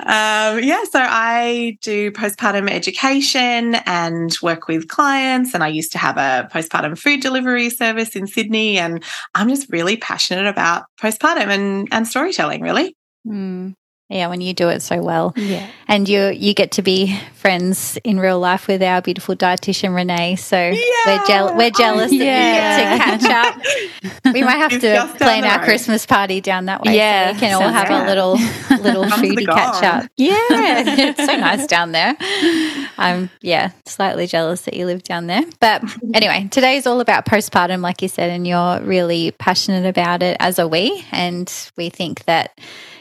um, 0.00 0.62
yeah, 0.62 0.84
so 0.84 1.00
I 1.00 1.78
do 1.82 2.10
postpartum 2.12 2.70
education 2.70 3.76
and 3.86 4.34
work 4.42 4.68
with 4.68 4.88
clients. 4.88 5.54
And 5.54 5.62
I 5.62 5.68
used 5.68 5.92
to 5.92 5.98
have 5.98 6.16
a 6.16 6.48
postpartum 6.52 6.98
food 6.98 7.20
delivery 7.20 7.70
service 7.70 8.16
in 8.16 8.26
Sydney. 8.26 8.78
And 8.78 9.04
I'm 9.34 9.48
just 9.48 9.70
really 9.70 9.96
passionate 9.96 10.46
about 10.46 10.84
postpartum 11.00 11.48
and, 11.48 11.88
and 11.92 12.06
storytelling, 12.06 12.62
really. 12.62 12.96
Mm. 13.26 13.74
Yeah, 14.08 14.28
when 14.28 14.40
you 14.40 14.54
do 14.54 14.70
it 14.70 14.80
so 14.80 15.02
well. 15.02 15.34
Yeah. 15.36 15.68
And 15.86 16.08
you 16.08 16.28
you 16.28 16.54
get 16.54 16.72
to 16.72 16.82
be 16.82 17.18
friends 17.34 17.98
in 18.04 18.18
real 18.18 18.40
life 18.40 18.66
with 18.66 18.82
our 18.82 19.02
beautiful 19.02 19.36
dietitian 19.36 19.94
Renee. 19.94 20.36
So 20.36 20.56
yeah. 20.56 20.72
we're, 21.06 21.26
je- 21.26 21.56
we're 21.56 21.70
jealous 21.70 22.10
oh, 22.12 22.18
that 22.18 22.24
you 23.12 23.18
get 23.18 23.18
to 23.18 23.26
catch 23.28 23.46
up. 23.46 23.62
We 24.32 24.42
might 24.42 24.58
have 24.58 24.72
it's 24.72 24.82
to 24.82 25.18
plan 25.18 25.44
our 25.44 25.58
road. 25.58 25.64
Christmas 25.64 26.04
party 26.04 26.40
down 26.42 26.66
that 26.66 26.82
way. 26.82 26.96
Yeah. 26.96 27.28
So 27.28 27.34
we 27.34 27.40
can 27.40 27.62
all 27.62 27.68
have 27.68 27.90
a 27.90 28.06
little 28.06 28.32
little 28.82 29.04
foodie 29.04 29.46
catch 29.46 29.82
up. 29.82 30.10
Yeah. 30.16 30.36
it's 30.40 31.24
so 31.24 31.36
nice 31.36 31.66
down 31.66 31.92
there. 31.92 32.14
I'm 32.98 33.30
yeah, 33.40 33.70
slightly 33.86 34.26
jealous 34.26 34.62
that 34.62 34.74
you 34.74 34.86
live 34.86 35.02
down 35.02 35.26
there. 35.26 35.42
But 35.60 35.82
anyway, 36.14 36.48
today 36.50 36.76
is 36.76 36.86
all 36.86 37.00
about 37.00 37.24
postpartum, 37.24 37.80
like 37.80 38.02
you 38.02 38.08
said, 38.08 38.30
and 38.30 38.46
you're 38.46 38.80
really 38.80 39.30
passionate 39.32 39.86
about 39.86 40.22
it, 40.22 40.36
as 40.40 40.58
are 40.58 40.68
we. 40.68 41.04
And 41.10 41.52
we 41.76 41.88
think 41.88 42.24
that 42.24 42.58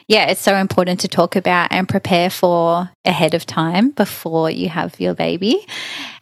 yeah, 0.08 0.30
it's 0.30 0.42
so 0.42 0.56
important 0.56 1.02
to 1.02 1.08
talk 1.08 1.36
about 1.36 1.72
and 1.72 1.88
prepare 1.88 2.30
for 2.30 2.90
ahead 3.06 3.34
of 3.34 3.46
time 3.46 3.92
before 3.92 4.50
you 4.50 4.70
have 4.70 5.00
your 5.00 5.14
baby. 5.14 5.66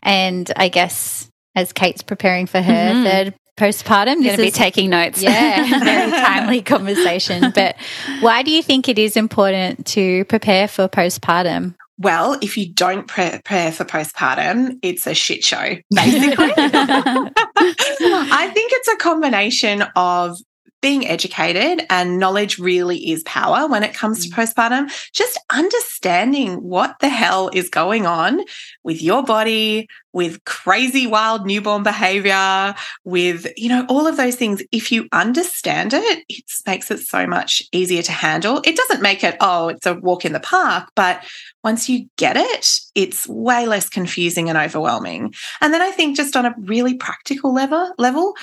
And 0.02 0.52
I 0.56 0.70
guess 0.70 1.30
as 1.56 1.72
Kate's 1.72 2.02
preparing 2.04 2.48
for 2.48 2.62
her 2.62 2.72
mm-hmm. 2.72 3.04
third 3.04 3.34
postpartum, 3.58 4.24
going 4.24 4.36
to 4.36 4.42
be 4.42 4.52
taking 4.52 4.90
notes. 4.90 5.22
Yeah, 5.22 5.80
very 5.84 6.12
timely 6.12 6.62
conversation. 6.62 7.52
But 7.52 7.76
why 8.20 8.44
do 8.44 8.52
you 8.52 8.62
think 8.62 8.90
it 8.90 9.00
is 9.00 9.16
important 9.16 9.86
to 9.88 10.26
prepare 10.26 10.68
for 10.68 10.88
postpartum? 10.88 11.76
Well, 11.98 12.38
if 12.42 12.58
you 12.58 12.74
don't 12.74 13.08
prepare 13.08 13.72
for 13.72 13.86
postpartum, 13.86 14.80
it's 14.82 15.08
a 15.08 15.14
shit 15.14 15.46
show, 15.46 15.78
basically. 15.92 16.54
I 16.58 18.52
think 18.54 18.72
it's 18.74 18.88
a 18.90 18.98
combination 18.98 19.84
of 19.96 20.38
being 20.86 21.08
educated 21.08 21.84
and 21.90 22.20
knowledge 22.20 22.60
really 22.60 23.10
is 23.10 23.24
power 23.24 23.68
when 23.68 23.82
it 23.82 23.96
comes 23.96 24.24
to 24.24 24.30
mm. 24.30 24.36
postpartum. 24.36 24.88
Just 25.14 25.36
understanding 25.52 26.62
what 26.62 26.96
the 27.00 27.10
hell 27.10 27.50
is 27.52 27.70
going 27.72 28.06
on 28.06 28.42
with 28.84 29.02
your 29.02 29.24
body, 29.24 29.88
with 30.14 30.46
crazy 30.46 31.08
wild 31.08 31.44
newborn 31.44 31.82
behavior, 31.82 32.76
with, 33.04 33.48
you 33.58 33.68
know, 33.68 33.84
all 33.90 34.06
of 34.06 34.16
those 34.16 34.36
things. 34.36 34.62
If 34.72 34.92
you 34.92 35.08
understand 35.12 35.92
it, 35.96 36.24
it 36.30 36.44
makes 36.68 36.92
it 36.92 37.00
so 37.00 37.26
much 37.26 37.64
easier 37.72 38.04
to 38.04 38.12
handle. 38.12 38.62
It 38.64 38.76
doesn't 38.76 39.02
make 39.02 39.24
it, 39.24 39.38
oh, 39.42 39.70
it's 39.70 39.88
a 39.88 39.96
walk 39.96 40.24
in 40.24 40.34
the 40.34 40.40
park, 40.40 40.92
but 40.96 41.24
once 41.64 41.90
you 41.90 42.08
get 42.16 42.38
it, 42.38 42.70
it's 42.94 43.28
way 43.28 43.66
less 43.66 43.90
confusing 43.90 44.50
and 44.50 44.58
overwhelming. 44.60 45.34
And 45.62 45.74
then 45.74 45.82
I 45.82 45.90
think 45.90 46.16
just 46.16 46.36
on 46.36 46.46
a 46.46 46.54
really 46.60 46.94
practical 46.94 47.56
level, 47.56 47.92
level, 47.98 48.36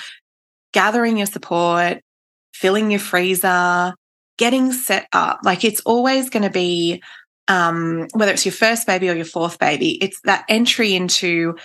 gathering 0.73 1.15
your 1.15 1.27
support, 1.27 2.01
filling 2.53 2.91
your 2.91 2.99
freezer, 2.99 3.93
getting 4.37 4.71
set 4.71 5.07
up. 5.11 5.39
Like 5.43 5.63
it's 5.63 5.81
always 5.81 6.29
going 6.29 6.43
to 6.43 6.49
be, 6.49 7.01
um, 7.47 8.07
whether 8.13 8.31
it's 8.31 8.45
your 8.45 8.53
first 8.53 8.87
baby 8.87 9.09
or 9.09 9.15
your 9.15 9.25
fourth 9.25 9.59
baby, 9.59 9.97
it's 10.01 10.19
that 10.23 10.45
entry 10.47 10.95
into 10.95 11.55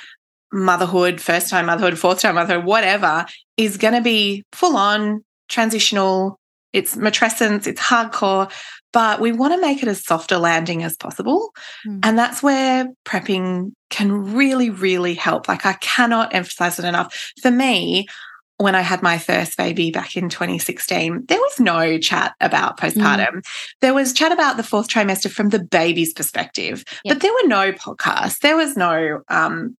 motherhood, 0.52 1.20
first 1.20 1.50
time 1.50 1.66
motherhood, 1.66 1.98
fourth 1.98 2.20
time 2.20 2.34
motherhood, 2.34 2.64
whatever, 2.64 3.26
is 3.56 3.76
going 3.76 3.94
to 3.94 4.00
be 4.00 4.44
full 4.52 4.76
on 4.76 5.24
transitional. 5.48 6.38
It's 6.72 6.96
matrescence, 6.96 7.66
it's 7.66 7.80
hardcore, 7.80 8.52
but 8.92 9.20
we 9.20 9.32
want 9.32 9.54
to 9.54 9.60
make 9.60 9.82
it 9.82 9.88
as 9.88 10.04
soft 10.04 10.32
a 10.32 10.38
landing 10.38 10.82
as 10.82 10.96
possible. 10.96 11.54
Mm. 11.86 12.00
And 12.02 12.18
that's 12.18 12.42
where 12.42 12.86
prepping 13.04 13.72
can 13.90 14.34
really, 14.34 14.70
really 14.70 15.14
help. 15.14 15.48
Like 15.48 15.64
I 15.64 15.74
cannot 15.74 16.34
emphasize 16.34 16.78
it 16.78 16.84
enough. 16.84 17.32
For 17.40 17.50
me, 17.50 18.06
when 18.58 18.74
I 18.74 18.80
had 18.80 19.02
my 19.02 19.18
first 19.18 19.56
baby 19.56 19.90
back 19.90 20.16
in 20.16 20.28
2016, 20.28 21.26
there 21.26 21.38
was 21.38 21.60
no 21.60 21.96
chat 21.98 22.34
about 22.40 22.78
postpartum. 22.78 23.36
Mm. 23.36 23.46
There 23.80 23.94
was 23.94 24.12
chat 24.12 24.32
about 24.32 24.56
the 24.56 24.62
fourth 24.64 24.88
trimester 24.88 25.30
from 25.30 25.50
the 25.50 25.60
baby's 25.60 26.12
perspective, 26.12 26.84
yep. 27.04 27.14
but 27.14 27.22
there 27.22 27.32
were 27.32 27.48
no 27.48 27.72
podcasts. 27.72 28.40
There 28.40 28.56
was 28.56 28.76
no 28.76 29.22
um, 29.28 29.76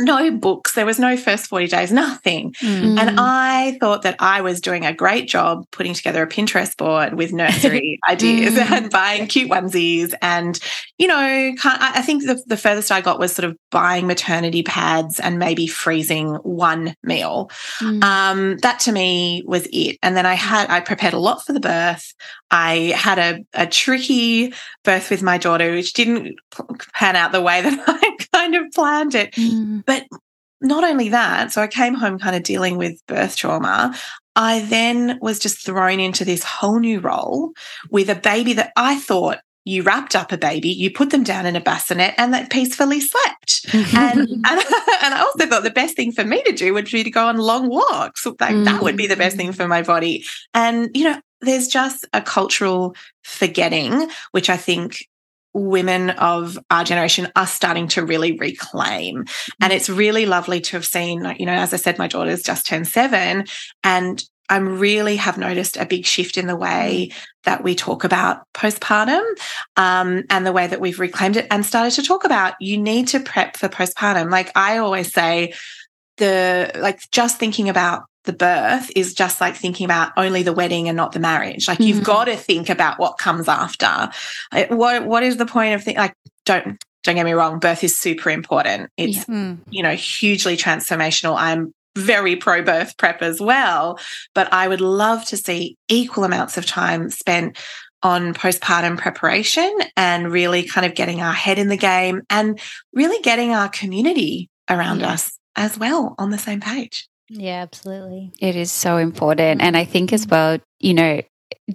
no 0.00 0.30
books. 0.30 0.74
There 0.74 0.86
was 0.86 0.98
no 0.98 1.16
first 1.16 1.46
40 1.46 1.68
days, 1.68 1.92
nothing. 1.92 2.52
Mm. 2.54 2.98
And 2.98 3.20
I 3.20 3.76
thought 3.80 4.02
that 4.02 4.16
I 4.18 4.40
was 4.40 4.60
doing 4.60 4.84
a 4.84 4.92
great 4.92 5.28
job 5.28 5.66
putting 5.70 5.94
together 5.94 6.22
a 6.22 6.26
Pinterest 6.26 6.76
board 6.76 7.14
with 7.14 7.32
nursery 7.32 7.98
ideas 8.08 8.54
mm. 8.54 8.70
and 8.70 8.90
buying 8.90 9.26
cute 9.26 9.50
onesies. 9.50 10.14
And, 10.22 10.58
you 10.98 11.06
know, 11.06 11.54
I 11.64 12.02
think 12.02 12.24
the, 12.24 12.42
the 12.46 12.56
furthest 12.56 12.90
I 12.90 13.00
got 13.00 13.18
was 13.18 13.32
sort 13.32 13.48
of 13.48 13.56
buying 13.70 14.06
maternity 14.06 14.62
pads 14.62 15.20
and 15.20 15.38
maybe 15.38 15.66
freezing 15.66 16.34
one 16.36 16.94
meal. 17.02 17.50
Mm. 17.80 18.02
Um, 18.02 18.56
that 18.58 18.80
to 18.80 18.92
me 18.92 19.42
was 19.46 19.68
it. 19.72 19.98
And 20.02 20.16
then 20.16 20.26
I 20.26 20.34
had, 20.34 20.70
I 20.70 20.80
prepared 20.80 21.14
a 21.14 21.18
lot 21.18 21.44
for 21.44 21.52
the 21.52 21.60
birth. 21.60 22.14
I 22.50 22.92
had 22.96 23.18
a, 23.18 23.44
a 23.54 23.66
tricky 23.66 24.52
birth 24.82 25.10
with 25.10 25.22
my 25.22 25.38
daughter, 25.38 25.70
which 25.70 25.92
didn't 25.92 26.38
pan 26.94 27.16
out 27.16 27.32
the 27.32 27.40
way 27.40 27.62
that 27.62 27.84
I 27.86 28.16
kind 28.32 28.54
of 28.56 28.72
planned 28.72 29.14
it. 29.14 29.36
But 29.90 30.06
not 30.60 30.84
only 30.84 31.08
that, 31.08 31.50
so 31.50 31.60
I 31.60 31.66
came 31.66 31.94
home 31.94 32.16
kind 32.16 32.36
of 32.36 32.44
dealing 32.44 32.76
with 32.76 33.04
birth 33.08 33.34
trauma. 33.34 33.92
I 34.36 34.60
then 34.60 35.18
was 35.20 35.40
just 35.40 35.66
thrown 35.66 35.98
into 35.98 36.24
this 36.24 36.44
whole 36.44 36.78
new 36.78 37.00
role 37.00 37.50
with 37.90 38.08
a 38.08 38.14
baby 38.14 38.52
that 38.52 38.70
I 38.76 39.00
thought 39.00 39.38
you 39.64 39.82
wrapped 39.82 40.14
up 40.14 40.30
a 40.30 40.38
baby, 40.38 40.68
you 40.68 40.92
put 40.92 41.10
them 41.10 41.24
down 41.24 41.44
in 41.44 41.56
a 41.56 41.60
bassinet, 41.60 42.14
and 42.18 42.32
they 42.32 42.46
peacefully 42.46 43.00
slept. 43.00 43.66
and, 43.74 44.20
and, 44.28 44.28
and 44.46 45.14
I 45.14 45.22
also 45.22 45.46
thought 45.46 45.64
the 45.64 45.72
best 45.74 45.96
thing 45.96 46.12
for 46.12 46.24
me 46.24 46.40
to 46.44 46.52
do 46.52 46.72
would 46.72 46.88
be 46.88 47.02
to 47.02 47.10
go 47.10 47.26
on 47.26 47.38
long 47.38 47.68
walks. 47.68 48.24
Like 48.24 48.36
mm. 48.38 48.64
that 48.66 48.82
would 48.82 48.96
be 48.96 49.08
the 49.08 49.16
best 49.16 49.36
thing 49.36 49.50
for 49.50 49.66
my 49.66 49.82
body. 49.82 50.24
And 50.54 50.88
you 50.94 51.02
know, 51.02 51.20
there's 51.40 51.66
just 51.66 52.06
a 52.12 52.22
cultural 52.22 52.94
forgetting, 53.24 54.08
which 54.30 54.48
I 54.48 54.56
think 54.56 55.04
women 55.52 56.10
of 56.10 56.58
our 56.70 56.84
generation 56.84 57.28
are 57.36 57.46
starting 57.46 57.88
to 57.88 58.04
really 58.04 58.36
reclaim. 58.38 59.24
And 59.60 59.72
it's 59.72 59.88
really 59.88 60.26
lovely 60.26 60.60
to 60.60 60.76
have 60.76 60.86
seen, 60.86 61.34
you 61.38 61.46
know, 61.46 61.52
as 61.52 61.74
I 61.74 61.76
said, 61.76 61.98
my 61.98 62.08
daughter's 62.08 62.42
just 62.42 62.66
turned 62.66 62.88
seven 62.88 63.46
and 63.82 64.22
I'm 64.48 64.80
really 64.80 65.16
have 65.16 65.38
noticed 65.38 65.76
a 65.76 65.86
big 65.86 66.04
shift 66.04 66.36
in 66.36 66.48
the 66.48 66.56
way 66.56 67.12
that 67.44 67.62
we 67.62 67.76
talk 67.76 68.02
about 68.02 68.42
postpartum 68.52 69.22
um, 69.76 70.24
and 70.28 70.44
the 70.44 70.52
way 70.52 70.66
that 70.66 70.80
we've 70.80 70.98
reclaimed 70.98 71.36
it 71.36 71.46
and 71.52 71.64
started 71.64 71.92
to 71.92 72.02
talk 72.02 72.24
about 72.24 72.54
you 72.60 72.76
need 72.76 73.08
to 73.08 73.20
prep 73.20 73.56
for 73.56 73.68
postpartum. 73.68 74.30
Like 74.30 74.50
I 74.56 74.78
always 74.78 75.12
say, 75.12 75.54
the 76.16 76.70
like 76.76 77.00
just 77.10 77.38
thinking 77.38 77.68
about 77.68 78.04
the 78.24 78.32
birth 78.32 78.90
is 78.94 79.14
just 79.14 79.40
like 79.40 79.56
thinking 79.56 79.84
about 79.84 80.12
only 80.16 80.42
the 80.42 80.52
wedding 80.52 80.88
and 80.88 80.96
not 80.96 81.12
the 81.12 81.20
marriage. 81.20 81.66
Like 81.66 81.78
mm-hmm. 81.78 81.88
you've 81.88 82.04
got 82.04 82.24
to 82.24 82.36
think 82.36 82.68
about 82.68 82.98
what 82.98 83.18
comes 83.18 83.48
after. 83.48 84.10
What 84.68 85.06
what 85.06 85.22
is 85.22 85.36
the 85.36 85.46
point 85.46 85.74
of 85.74 85.82
thinking? 85.82 86.00
like 86.00 86.14
don't 86.44 86.82
don't 87.02 87.14
get 87.14 87.24
me 87.24 87.32
wrong, 87.32 87.58
birth 87.58 87.82
is 87.82 87.98
super 87.98 88.30
important. 88.30 88.90
It's 88.96 89.16
yeah. 89.16 89.34
Mm. 89.34 89.58
you 89.70 89.82
know 89.82 89.94
hugely 89.94 90.56
transformational. 90.56 91.36
I'm 91.36 91.72
very 91.96 92.36
pro 92.36 92.62
birth 92.62 92.96
prep 92.96 93.22
as 93.22 93.40
well, 93.40 93.98
but 94.34 94.52
I 94.52 94.68
would 94.68 94.80
love 94.80 95.24
to 95.26 95.36
see 95.36 95.76
equal 95.88 96.24
amounts 96.24 96.56
of 96.56 96.66
time 96.66 97.10
spent 97.10 97.58
on 98.02 98.32
postpartum 98.32 98.96
preparation 98.96 99.76
and 99.96 100.32
really 100.32 100.62
kind 100.62 100.86
of 100.86 100.94
getting 100.94 101.20
our 101.20 101.32
head 101.32 101.58
in 101.58 101.68
the 101.68 101.76
game 101.76 102.22
and 102.30 102.58
really 102.94 103.20
getting 103.22 103.50
our 103.50 103.68
community 103.68 104.48
around 104.70 105.00
yeah. 105.00 105.12
us 105.12 105.38
as 105.56 105.78
well 105.78 106.14
on 106.18 106.30
the 106.30 106.38
same 106.38 106.60
page. 106.60 107.09
Yeah, 107.30 107.62
absolutely. 107.62 108.32
It 108.40 108.56
is 108.56 108.72
so 108.72 108.96
important. 108.96 109.62
And 109.62 109.76
I 109.76 109.84
think 109.84 110.12
as 110.12 110.26
well, 110.26 110.58
you 110.80 110.94
know, 110.94 111.22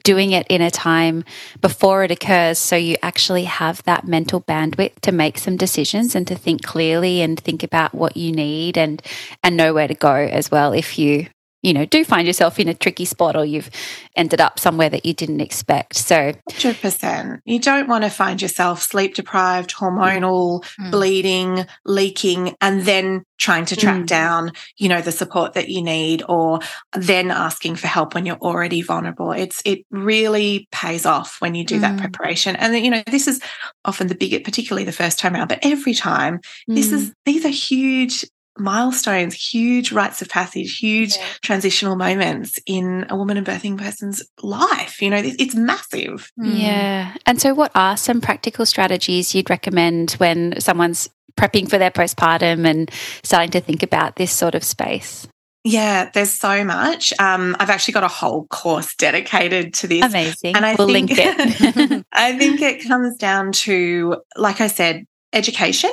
doing 0.04 0.34
it 0.34 0.46
in 0.50 0.62
a 0.62 0.70
time 0.70 1.24
before 1.62 2.04
it 2.04 2.12
occurs 2.12 2.60
so 2.60 2.76
you 2.76 2.98
actually 3.02 3.46
have 3.46 3.82
that 3.84 4.06
mental 4.06 4.42
bandwidth 4.42 5.00
to 5.02 5.12
make 5.12 5.38
some 5.38 5.56
decisions 5.56 6.16
and 6.16 6.28
to 6.28 6.36
think 6.36 6.64
clearly 6.64 7.22
and 7.22 7.40
think 7.40 7.64
about 7.64 7.94
what 7.96 8.18
you 8.18 8.32
need 8.32 8.78
and 8.78 9.02
and 9.44 9.56
know 9.56 9.74
where 9.74 9.88
to 9.88 9.94
go 9.94 10.14
as 10.14 10.52
well 10.52 10.74
if 10.74 11.00
you 11.00 11.28
you 11.66 11.74
know, 11.74 11.84
do 11.84 12.06
find 12.06 12.28
yourself 12.28 12.60
in 12.60 12.68
a 12.68 12.76
tricky 12.76 13.06
spot 13.06 13.36
or 13.36 13.44
you've 13.44 13.72
ended 14.16 14.40
up 14.40 14.60
somewhere 14.60 14.88
that 14.88 15.04
you 15.04 15.14
didn't 15.14 15.42
expect. 15.42 15.96
So, 15.96 16.34
100%. 16.52 17.40
You 17.44 17.60
don't 17.60 17.90
want 17.90 18.04
to 18.04 18.10
find 18.12 18.40
yourself 18.40 18.84
sleep 18.84 19.16
deprived, 19.16 19.74
hormonal, 19.74 20.64
mm. 20.80 20.92
bleeding, 20.92 21.66
leaking, 21.84 22.56
and 22.62 22.84
then 22.84 23.24
trying 23.40 23.66
to 23.66 23.76
track 23.76 24.04
mm. 24.04 24.06
down, 24.06 24.52
you 24.78 24.88
know, 24.88 25.02
the 25.02 25.12
support 25.12 25.54
that 25.54 25.68
you 25.70 25.82
need 25.82 26.24
or 26.30 26.60
then 26.94 27.32
asking 27.32 27.76
for 27.76 27.88
help 27.88 28.14
when 28.14 28.28
you're 28.28 28.38
already 28.38 28.82
vulnerable. 28.82 29.32
It's, 29.32 29.62
it 29.66 29.86
really 29.90 30.68
pays 30.72 31.06
off 31.06 31.42
when 31.42 31.56
you 31.56 31.66
do 31.66 31.78
mm. 31.78 31.82
that 31.82 32.00
preparation. 32.00 32.56
And, 32.56 32.78
you 32.78 32.92
know, 32.92 33.04
this 33.08 33.28
is 33.28 33.42
often 33.84 34.08
the 34.08 34.16
biggest, 34.16 34.44
particularly 34.44 34.86
the 34.86 34.92
first 34.92 35.18
time 35.18 35.34
around, 35.34 35.48
but 35.48 35.60
every 35.64 35.96
time, 35.96 36.42
this 36.68 36.92
is, 36.92 37.10
mm. 37.10 37.14
these 37.26 37.44
are 37.44 37.50
huge 37.50 38.24
milestones, 38.58 39.34
huge 39.34 39.92
rites 39.92 40.22
of 40.22 40.30
passage, 40.30 40.78
huge 40.78 41.16
yeah. 41.16 41.26
transitional 41.42 41.96
moments 41.96 42.60
in 42.66 43.06
a 43.10 43.16
woman 43.16 43.38
and 43.38 43.46
birthing 43.46 43.78
person's 43.78 44.24
life. 44.42 45.02
You 45.02 45.10
know, 45.10 45.22
it's 45.24 45.56
massive. 45.56 46.32
Mm. 46.40 46.60
Yeah. 46.60 47.16
And 47.26 47.42
so, 47.42 47.54
what 47.54 47.72
are 47.76 47.98
some 47.98 48.22
practical 48.22 48.66
strategies 48.66 49.36
you'd 49.36 49.50
recommend 49.50 50.14
when 50.14 50.60
someone's 50.60 51.10
prepping 51.38 51.70
for 51.70 51.78
their 51.78 51.92
postpartum 51.92 52.66
and 52.66 52.90
starting 53.24 53.52
to 53.52 53.62
think 53.62 53.84
about 53.84 54.16
this 54.16 54.32
sort 54.32 54.56
of 54.56 54.64
space? 54.64 55.28
Yeah, 55.66 56.12
there's 56.14 56.32
so 56.32 56.64
much. 56.64 57.12
Um, 57.20 57.56
I've 57.60 57.72
actually 57.72 57.96
got 57.96 58.04
a 58.04 58.08
whole 58.08 58.46
course 58.46 58.96
dedicated 58.96 59.74
to 59.76 59.88
this. 59.88 60.06
Amazing. 60.06 60.56
And 60.56 60.64
I 60.64 60.76
we'll 60.76 60.88
think, 60.88 61.10
link 61.10 61.20
it. 61.20 62.06
I 62.14 62.38
think 62.38 62.62
it 62.62 62.88
comes 62.88 63.18
down 63.18 63.52
to, 63.52 64.18
like 64.38 64.62
I 64.62 64.68
said, 64.68 65.06
education 65.34 65.92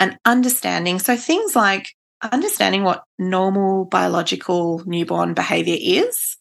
and 0.00 0.18
understanding. 0.24 0.98
So 0.98 1.16
things 1.16 1.54
like 1.54 1.94
understanding 2.30 2.84
what 2.84 3.04
normal 3.18 3.84
biological 3.84 4.82
newborn 4.86 5.34
behavior 5.34 5.76
is 5.78 6.36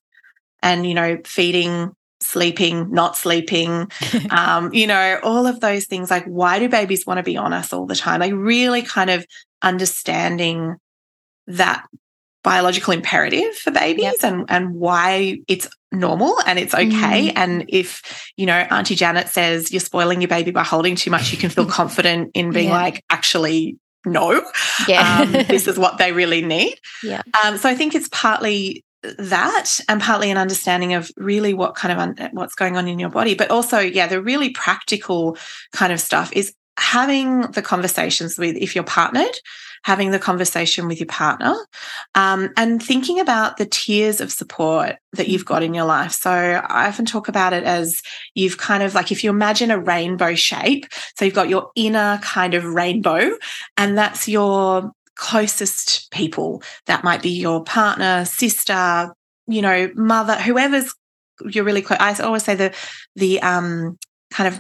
and, 0.62 0.86
you 0.86 0.94
know, 0.94 1.20
feeding, 1.26 1.92
sleeping, 2.20 2.92
not 2.92 3.18
sleeping, 3.18 3.92
um, 4.30 4.74
you 4.74 4.88
know, 4.88 5.20
all 5.24 5.48
of 5.48 5.60
those 5.60 5.86
things. 5.86 6.12
Like, 6.12 6.26
why 6.26 6.60
do 6.60 6.70
babies 6.70 7.06
want 7.06 7.18
to 7.18 7.24
be 7.24 7.38
on 7.38 7.54
us 7.54 7.74
all 7.74 7.86
the 7.86 7.96
time? 7.96 8.20
Like, 8.20 8.34
really 8.34 8.82
kind 8.84 9.10
of 9.10 9.26
understanding 9.62 10.76
that 11.48 11.86
biological 12.44 12.94
imperative 12.94 13.56
for 13.56 13.72
babies 13.72 14.04
yep. 14.04 14.24
and 14.24 14.46
and 14.50 14.74
why 14.74 15.38
it's 15.48 15.68
normal 15.92 16.36
and 16.48 16.58
it's 16.58 16.74
okay 16.74 17.30
mm. 17.30 17.34
and 17.36 17.66
if 17.68 18.32
you 18.36 18.48
know 18.48 18.56
auntie 18.72 18.96
janet 18.96 19.28
says 19.28 19.72
you're 19.72 19.80
spoiling 19.80 20.22
your 20.22 20.28
baby 20.28 20.50
by 20.50 20.64
holding 20.64 20.96
too 20.96 21.12
much 21.12 21.32
you 21.32 21.38
can 21.38 21.52
feel 21.52 21.66
confident 21.68 22.32
in 22.34 22.52
being 22.52 22.70
yeah. 22.70 22.74
like 22.82 23.04
actually 23.12 23.78
no 24.06 24.44
yeah. 24.88 25.20
um, 25.20 25.32
this 25.48 25.68
is 25.68 25.78
what 25.78 25.98
they 25.98 26.12
really 26.12 26.42
need. 26.42 26.76
Yeah. 27.04 27.22
Um, 27.44 27.58
so 27.58 27.70
i 27.70 27.76
think 27.76 27.96
it's 27.96 28.10
partly 28.12 28.84
that 29.04 29.80
and 29.90 30.00
partly 30.00 30.30
an 30.30 30.38
understanding 30.38 30.94
of 30.94 31.12
really 31.18 31.54
what 31.54 31.76
kind 31.76 31.92
of 31.92 31.98
un- 31.98 32.30
what's 32.34 32.54
going 32.54 32.78
on 32.78 32.88
in 32.88 33.00
your 33.00 33.10
body 33.10 33.34
but 33.34 33.50
also 33.50 33.80
yeah 33.80 34.06
the 34.06 34.22
really 34.22 34.52
practical 34.52 35.38
kind 35.74 35.92
of 35.92 36.00
stuff 36.00 36.32
is 36.34 36.54
having 36.78 37.42
the 37.52 37.62
conversations 37.62 38.38
with 38.38 38.56
if 38.58 38.76
you're 38.76 38.84
partnered 38.84 39.36
having 39.84 40.12
the 40.12 40.20
conversation 40.20 40.88
with 40.88 41.00
your 41.00 41.08
partner 41.08 41.56
um, 42.16 42.50
and 42.58 42.82
thinking 42.82 43.20
about 43.20 43.58
the 43.58 43.66
tiers 43.66 44.22
of 44.22 44.32
support 44.32 44.98
that 45.14 45.28
you've 45.28 45.46
got 45.46 45.64
in 45.64 45.74
your 45.74 45.86
life. 45.86 46.12
So 46.12 46.32
I 46.32 46.88
often 46.88 47.06
talk 47.06 47.28
about 47.28 47.54
it 47.54 47.64
as 47.64 48.02
you've 48.36 48.58
kind 48.58 48.84
of 48.84 48.94
like 48.94 49.12
if 49.12 49.24
you 49.24 49.30
imagine 49.30 49.72
a 49.72 49.80
rainbow 49.80 50.36
shape, 50.36 50.86
so 51.18 51.26
you've 51.26 51.34
got 51.34 51.50
your 51.50 51.72
inner 51.76 52.20
kind 52.22 52.54
of 52.54 52.64
rainbow, 52.64 53.32
and 53.78 53.98
that's 53.98 54.28
your 54.28 54.92
closest 55.16 56.12
people. 56.12 56.64
That 56.86 57.04
might 57.04 57.22
be 57.22 57.30
your 57.30 57.64
partner, 57.64 58.26
sister, 58.26 59.14
you 59.48 59.62
know, 59.62 59.92
mother, 59.96 60.36
whoever's 60.36 60.94
you're 61.46 61.64
really 61.64 61.82
close. 61.82 62.00
I 62.00 62.24
always 62.24 62.44
say 62.44 62.56
the 62.56 62.74
the 63.16 63.42
um 63.42 63.98
kind 64.32 64.48
of 64.48 64.60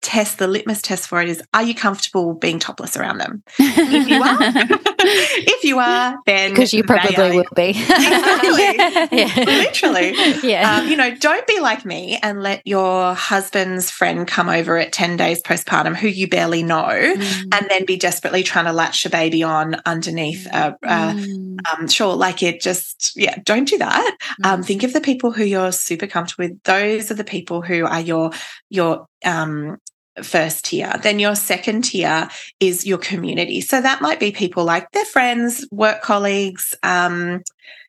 test, 0.00 0.38
the 0.38 0.46
litmus 0.46 0.80
test 0.80 1.08
for 1.08 1.20
it 1.20 1.28
is 1.28 1.42
are 1.52 1.62
you 1.62 1.74
comfortable 1.74 2.34
being 2.34 2.58
topless 2.58 2.96
around 2.96 3.18
them? 3.18 3.42
if 3.58 4.08
you 4.08 4.22
are, 4.22 4.38
if 5.00 5.64
you 5.64 5.78
are, 5.78 6.16
then 6.26 6.50
because 6.50 6.72
you 6.72 6.84
probably 6.84 7.36
will 7.36 7.44
be. 7.54 7.72
yeah. 7.88 9.08
Literally. 9.36 10.14
Yeah. 10.42 10.78
Um, 10.78 10.88
you 10.88 10.96
know, 10.96 11.14
don't 11.16 11.46
be 11.46 11.60
like 11.60 11.84
me 11.84 12.18
and 12.22 12.42
let 12.42 12.64
your 12.66 13.14
husband's 13.14 13.90
friend 13.90 14.26
come 14.26 14.48
over 14.48 14.76
at 14.76 14.92
10 14.92 15.16
days 15.16 15.42
postpartum 15.42 15.96
who 15.96 16.08
you 16.08 16.28
barely 16.28 16.62
know 16.62 16.84
mm. 16.84 17.42
and 17.52 17.66
then 17.68 17.84
be 17.84 17.96
desperately 17.96 18.42
trying 18.42 18.66
to 18.66 18.72
latch 18.72 19.04
a 19.04 19.10
baby 19.10 19.42
on 19.42 19.76
underneath 19.84 20.46
a, 20.46 20.76
a 20.82 20.86
mm. 20.86 21.56
um, 21.72 21.88
sure, 21.88 22.14
like 22.14 22.42
it 22.42 22.60
just, 22.60 23.16
yeah, 23.16 23.38
don't 23.42 23.68
do 23.68 23.78
that. 23.78 24.16
Mm. 24.42 24.46
Um, 24.46 24.62
think 24.62 24.84
of 24.84 24.92
the 24.92 25.00
people 25.00 25.32
who 25.32 25.44
you're 25.44 25.72
super 25.72 26.06
comfortable 26.06 26.44
with. 26.44 26.62
Those 26.62 27.10
are 27.10 27.14
the 27.14 27.24
people 27.24 27.62
who 27.62 27.84
are 27.84 28.00
your, 28.00 28.30
your, 28.68 29.07
um, 29.24 29.78
first 30.22 30.66
tier. 30.66 30.92
Then 31.02 31.18
your 31.18 31.34
second 31.34 31.82
tier 31.82 32.28
is 32.60 32.86
your 32.86 32.98
community. 32.98 33.60
So 33.60 33.80
that 33.80 34.02
might 34.02 34.20
be 34.20 34.32
people 34.32 34.64
like 34.64 34.90
their 34.92 35.04
friends, 35.04 35.66
work 35.70 36.02
colleagues, 36.02 36.74
um, 36.82 37.42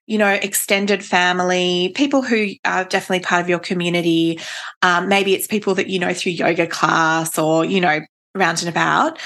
you 0.07 0.17
know, 0.17 0.27
extended 0.27 1.03
family, 1.05 1.91
people 1.95 2.21
who 2.21 2.49
are 2.65 2.83
definitely 2.83 3.23
part 3.23 3.41
of 3.41 3.49
your 3.49 3.59
community. 3.59 4.39
Um, 4.81 5.07
maybe 5.07 5.35
it's 5.35 5.47
people 5.47 5.75
that 5.75 5.87
you 5.87 5.99
know 5.99 6.13
through 6.13 6.31
yoga 6.31 6.65
class 6.65 7.37
or, 7.37 7.63
you 7.63 7.79
know, 7.79 7.99
round 8.35 8.59
and 8.59 8.69
about. 8.69 9.19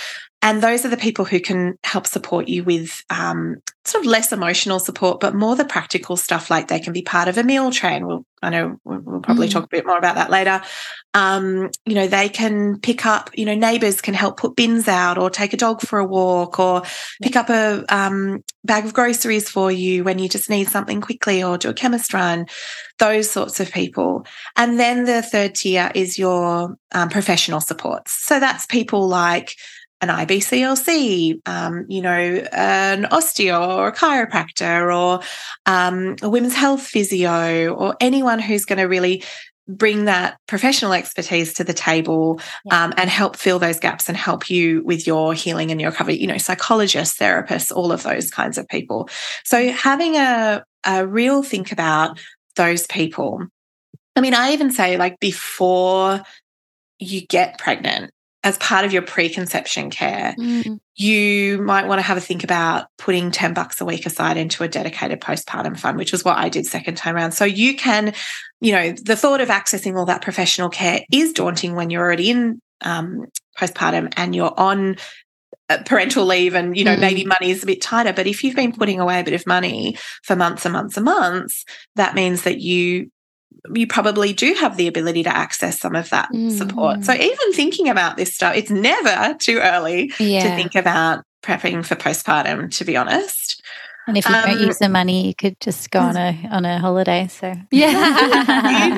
And 0.44 0.62
those 0.62 0.84
are 0.84 0.90
the 0.90 0.98
people 0.98 1.24
who 1.24 1.40
can 1.40 1.80
help 1.86 2.06
support 2.06 2.50
you 2.50 2.66
with 2.66 3.02
um, 3.10 3.62
sort 3.86 4.04
of 4.04 4.12
less 4.12 4.34
emotional 4.34 4.78
support, 4.78 5.22
but 5.22 5.34
more 5.34 5.56
the 5.56 5.64
practical 5.64 6.18
stuff 6.18 6.50
like 6.50 6.68
they 6.68 6.82
can 6.82 6.92
be 6.92 7.02
part 7.02 7.30
of 7.30 7.38
a 7.38 7.44
meal 7.44 7.72
train. 7.72 8.06
We'll, 8.06 8.26
I 8.42 8.50
know 8.50 8.78
we'll 8.84 9.22
probably 9.22 9.48
mm. 9.48 9.52
talk 9.52 9.64
a 9.64 9.70
bit 9.70 9.86
more 9.86 9.98
about 9.98 10.16
that 10.16 10.30
later. 10.30 10.62
Um, 11.14 11.70
you 11.86 11.96
know, 11.96 12.08
they 12.08 12.28
can 12.28 12.78
pick 12.82 13.06
up, 13.06 13.30
you 13.34 13.46
know, 13.46 13.56
neighbors 13.56 14.02
can 14.02 14.14
help 14.14 14.36
put 14.36 14.58
bins 14.58 14.90
out 14.90 15.18
or 15.18 15.30
take 15.30 15.54
a 15.54 15.58
dog 15.58 15.80
for 15.80 16.00
a 16.00 16.06
walk 16.06 16.60
or 16.60 16.82
pick 17.22 17.38
up 17.38 17.50
a 17.50 17.86
um, 17.88 18.44
bag 18.66 18.84
of 18.84 18.94
groceries 18.94 19.50
for 19.50 19.72
you 19.72 20.04
when 20.04 20.20
you 20.20 20.28
just 20.28 20.50
need 20.50 20.68
something 20.68 21.00
quickly 21.00 21.42
or 21.42 21.58
do 21.58 21.70
a 21.70 21.74
chemist 21.74 22.14
run, 22.14 22.48
those 23.00 23.32
sorts 23.32 23.62
of 23.62 23.72
people. 23.72 24.26
And 24.58 24.78
then 24.78 25.06
the 25.06 25.22
third 25.22 25.56
tier 25.56 25.90
is 25.96 26.20
your 26.20 26.78
um, 26.92 27.08
professional 27.08 27.62
supports. 27.62 28.12
So 28.12 28.42
that's 28.42 28.66
people 28.66 29.08
like, 29.08 29.56
an 30.04 30.10
IBCLC, 30.10 31.40
um, 31.48 31.86
you 31.88 32.02
know, 32.02 32.10
an 32.52 33.06
osteo 33.06 33.78
or 33.78 33.88
a 33.88 33.96
chiropractor 33.96 34.94
or 34.94 35.22
um, 35.66 36.16
a 36.22 36.30
women's 36.30 36.56
health 36.56 36.82
physio 36.82 37.74
or 37.74 37.96
anyone 38.02 38.40
who's 38.40 38.66
going 38.66 38.80
to 38.80 38.86
really 38.86 39.24
bring 39.68 40.06
that 40.06 40.38
professional 40.46 40.92
expertise 40.92 41.54
to 41.54 41.64
the 41.64 41.74
table 41.74 42.42
yeah. 42.66 42.84
um, 42.84 42.94
and 42.98 43.10
help 43.10 43.38
fill 43.38 43.60
those 43.60 43.80
gaps 43.80 44.10
and 44.10 44.18
help 44.18 44.50
you 44.50 44.84
with 44.84 45.08
your 45.08 45.34
healing 45.34 45.72
and 45.72 45.80
your 45.80 45.90
recovery 45.90 46.16
you 46.16 46.28
know 46.28 46.38
psychologists 46.38 47.18
therapists 47.18 47.74
all 47.74 47.94
of 47.94 48.04
those 48.04 48.30
kinds 48.30 48.58
of 48.58 48.68
people 48.68 49.08
so 49.46 49.72
having 49.72 50.18
a, 50.18 50.62
a 50.86 51.08
real 51.08 51.42
think 51.42 51.72
about 51.72 52.20
those 52.58 52.86
people 52.88 53.48
i 54.18 54.20
mean 54.22 54.34
i 54.34 54.52
even 54.52 54.70
say 54.70 54.98
like 54.98 55.18
before 55.22 56.22
you 57.00 57.26
get 57.28 57.58
pregnant 57.58 58.12
as 58.44 58.58
part 58.58 58.84
of 58.84 58.92
your 58.92 59.02
preconception 59.02 59.90
care, 59.90 60.36
mm. 60.38 60.80
you 60.96 61.60
might 61.60 61.88
want 61.88 62.00
to 62.00 62.04
have 62.04 62.18
a 62.18 62.22
think 62.22 62.44
about 62.44 62.88
putting 62.98 63.32
10 63.32 63.54
bucks 63.54 63.80
a 63.80 63.86
week 63.86 64.06
aside 64.06 64.36
into 64.36 64.64
a 64.64 64.68
dedicated 64.68 65.22
postpartum 65.22 65.80
fund, 65.80 65.98
which 65.98 66.12
was 66.12 66.26
what 66.26 66.38
I 66.38 66.50
did 66.50 66.66
second 66.66 66.96
time 66.96 67.16
around. 67.16 67.32
So 67.32 67.46
you 67.46 67.76
can, 67.76 68.14
you 68.60 68.74
know, 68.74 68.92
the 68.92 69.16
thought 69.16 69.40
of 69.40 69.48
accessing 69.48 69.98
all 69.98 70.06
that 70.06 70.22
professional 70.22 70.70
care 70.70 71.02
is 71.12 71.32
daunting 71.32 71.76
when 71.76 71.90
you're 71.90 72.04
already 72.04 72.32
in 72.32 72.62
um, 72.82 73.28
postpartum 73.58 74.14
and 74.18 74.36
you're 74.36 74.54
on 74.60 74.98
uh, 75.70 75.78
parental 75.86 76.26
leave 76.26 76.56
and 76.56 76.76
you 76.76 76.84
know 76.84 76.96
mm. 76.96 77.00
maybe 77.00 77.24
money 77.24 77.50
is 77.50 77.64
a 77.64 77.66
bit 77.66 77.82
tighter 77.82 78.12
but 78.12 78.28
if 78.28 78.44
you've 78.44 78.56
been 78.56 78.74
putting 78.74 79.00
away 79.00 79.22
a 79.22 79.24
bit 79.24 79.34
of 79.34 79.48
money 79.48 79.98
for 80.22 80.36
months 80.36 80.66
and 80.66 80.74
months 80.74 80.98
and 80.98 81.06
months 81.06 81.64
that 81.96 82.16
means 82.16 82.44
that 82.44 82.60
you 82.60 83.10
you 83.74 83.88
probably 83.88 84.34
do 84.34 84.54
have 84.56 84.78
the 84.78 84.88
ability 84.88 85.24
to 85.24 85.36
access 85.36 85.80
some 85.80 85.96
of 85.96 86.10
that 86.10 86.30
mm. 86.32 86.52
support. 86.52 87.04
So 87.06 87.14
even 87.14 87.54
thinking 87.54 87.90
about 87.90 88.18
this 88.18 88.34
stuff, 88.34 88.56
it's 88.56 88.72
never 88.72 89.36
too 89.36 89.60
early 89.60 90.12
yeah. 90.20 90.44
to 90.44 90.56
think 90.56 90.76
about 90.76 91.24
prepping 91.42 91.86
for 91.86 91.96
postpartum, 91.96 92.76
to 92.78 92.86
be 92.86 92.98
honest. 92.98 93.62
And 94.06 94.18
if 94.18 94.28
you 94.28 94.36
um, 94.36 94.46
don't 94.46 94.60
use 94.60 94.80
the 94.80 94.90
money, 94.90 95.28
you 95.28 95.34
could 95.34 95.58
just 95.62 95.90
go 95.90 96.00
on 96.00 96.18
a 96.18 96.50
on 96.52 96.66
a 96.66 96.78
holiday. 96.78 97.30
So 97.30 97.56
yeah, 97.72 98.98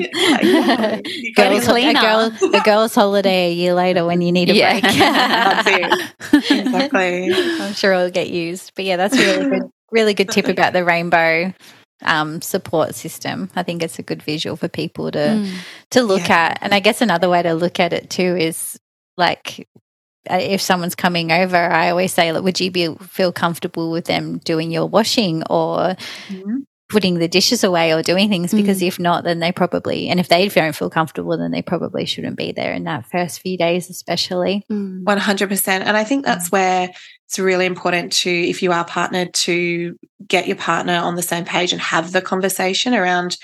girls, 1.36 1.68
a, 1.68 1.94
girl, 1.94 2.32
a 2.52 2.60
girl's 2.64 2.92
holiday 2.92 3.50
a 3.50 3.52
year 3.52 3.72
later 3.72 4.04
when 4.04 4.20
you 4.20 4.32
need 4.32 4.50
a 4.50 4.54
yeah. 4.54 4.80
break. 4.80 4.82
that's 4.98 5.68
it. 5.68 6.66
Exactly. 6.66 7.32
I'm 7.32 7.72
sure 7.74 7.92
it'll 7.92 8.10
get 8.10 8.30
used. 8.30 8.72
But 8.74 8.84
yeah, 8.84 8.96
that's 8.96 9.16
really 9.16 9.50
good. 9.50 9.70
Really 9.92 10.14
good 10.14 10.30
tip 10.30 10.48
about 10.48 10.72
the 10.72 10.84
rainbow 10.84 11.54
um, 12.02 12.42
support 12.42 12.94
system. 12.94 13.50
I 13.56 13.62
think 13.62 13.82
it's 13.82 13.98
a 13.98 14.02
good 14.02 14.22
visual 14.22 14.56
for 14.56 14.68
people 14.68 15.10
to 15.10 15.18
mm. 15.18 15.54
to 15.90 16.02
look 16.02 16.28
yeah. 16.28 16.50
at. 16.50 16.58
And 16.60 16.74
I 16.74 16.80
guess 16.80 17.00
another 17.00 17.28
way 17.28 17.42
to 17.42 17.54
look 17.54 17.80
at 17.80 17.92
it 17.92 18.10
too 18.10 18.36
is 18.36 18.78
like 19.16 19.68
uh, 20.30 20.38
if 20.40 20.60
someone's 20.60 20.94
coming 20.94 21.32
over, 21.32 21.56
I 21.56 21.90
always 21.90 22.12
say, 22.12 22.32
like, 22.32 22.42
would 22.42 22.60
you 22.60 22.70
be 22.70 22.94
feel 22.96 23.32
comfortable 23.32 23.90
with 23.90 24.06
them 24.06 24.38
doing 24.38 24.70
your 24.70 24.86
washing 24.86 25.42
or 25.44 25.96
mm-hmm. 26.28 26.58
Putting 26.88 27.18
the 27.18 27.26
dishes 27.26 27.64
away 27.64 27.92
or 27.92 28.02
doing 28.02 28.28
things? 28.28 28.54
Because 28.54 28.80
mm. 28.80 28.86
if 28.86 28.98
not, 28.98 29.24
then 29.24 29.40
they 29.40 29.50
probably, 29.50 30.08
and 30.08 30.20
if 30.20 30.28
they 30.28 30.48
don't 30.48 30.74
feel 30.74 30.88
comfortable, 30.88 31.36
then 31.36 31.50
they 31.50 31.62
probably 31.62 32.06
shouldn't 32.06 32.36
be 32.36 32.52
there 32.52 32.72
in 32.72 32.84
that 32.84 33.06
first 33.06 33.40
few 33.40 33.58
days, 33.58 33.90
especially. 33.90 34.64
Mm. 34.70 35.02
One 35.02 35.18
hundred 35.18 35.48
percent. 35.48 35.84
And 35.84 35.96
I 35.96 36.04
think 36.04 36.24
that's 36.24 36.48
mm. 36.48 36.52
where 36.52 36.90
it's 37.26 37.38
really 37.38 37.66
important 37.66 38.12
to, 38.12 38.30
if 38.30 38.62
you 38.62 38.70
are 38.70 38.84
partnered, 38.84 39.34
to 39.34 39.98
get 40.28 40.46
your 40.46 40.56
partner 40.56 40.94
on 40.94 41.16
the 41.16 41.22
same 41.22 41.44
page 41.44 41.72
and 41.72 41.80
have 41.80 42.12
the 42.12 42.22
conversation 42.22 42.94
around, 42.94 43.36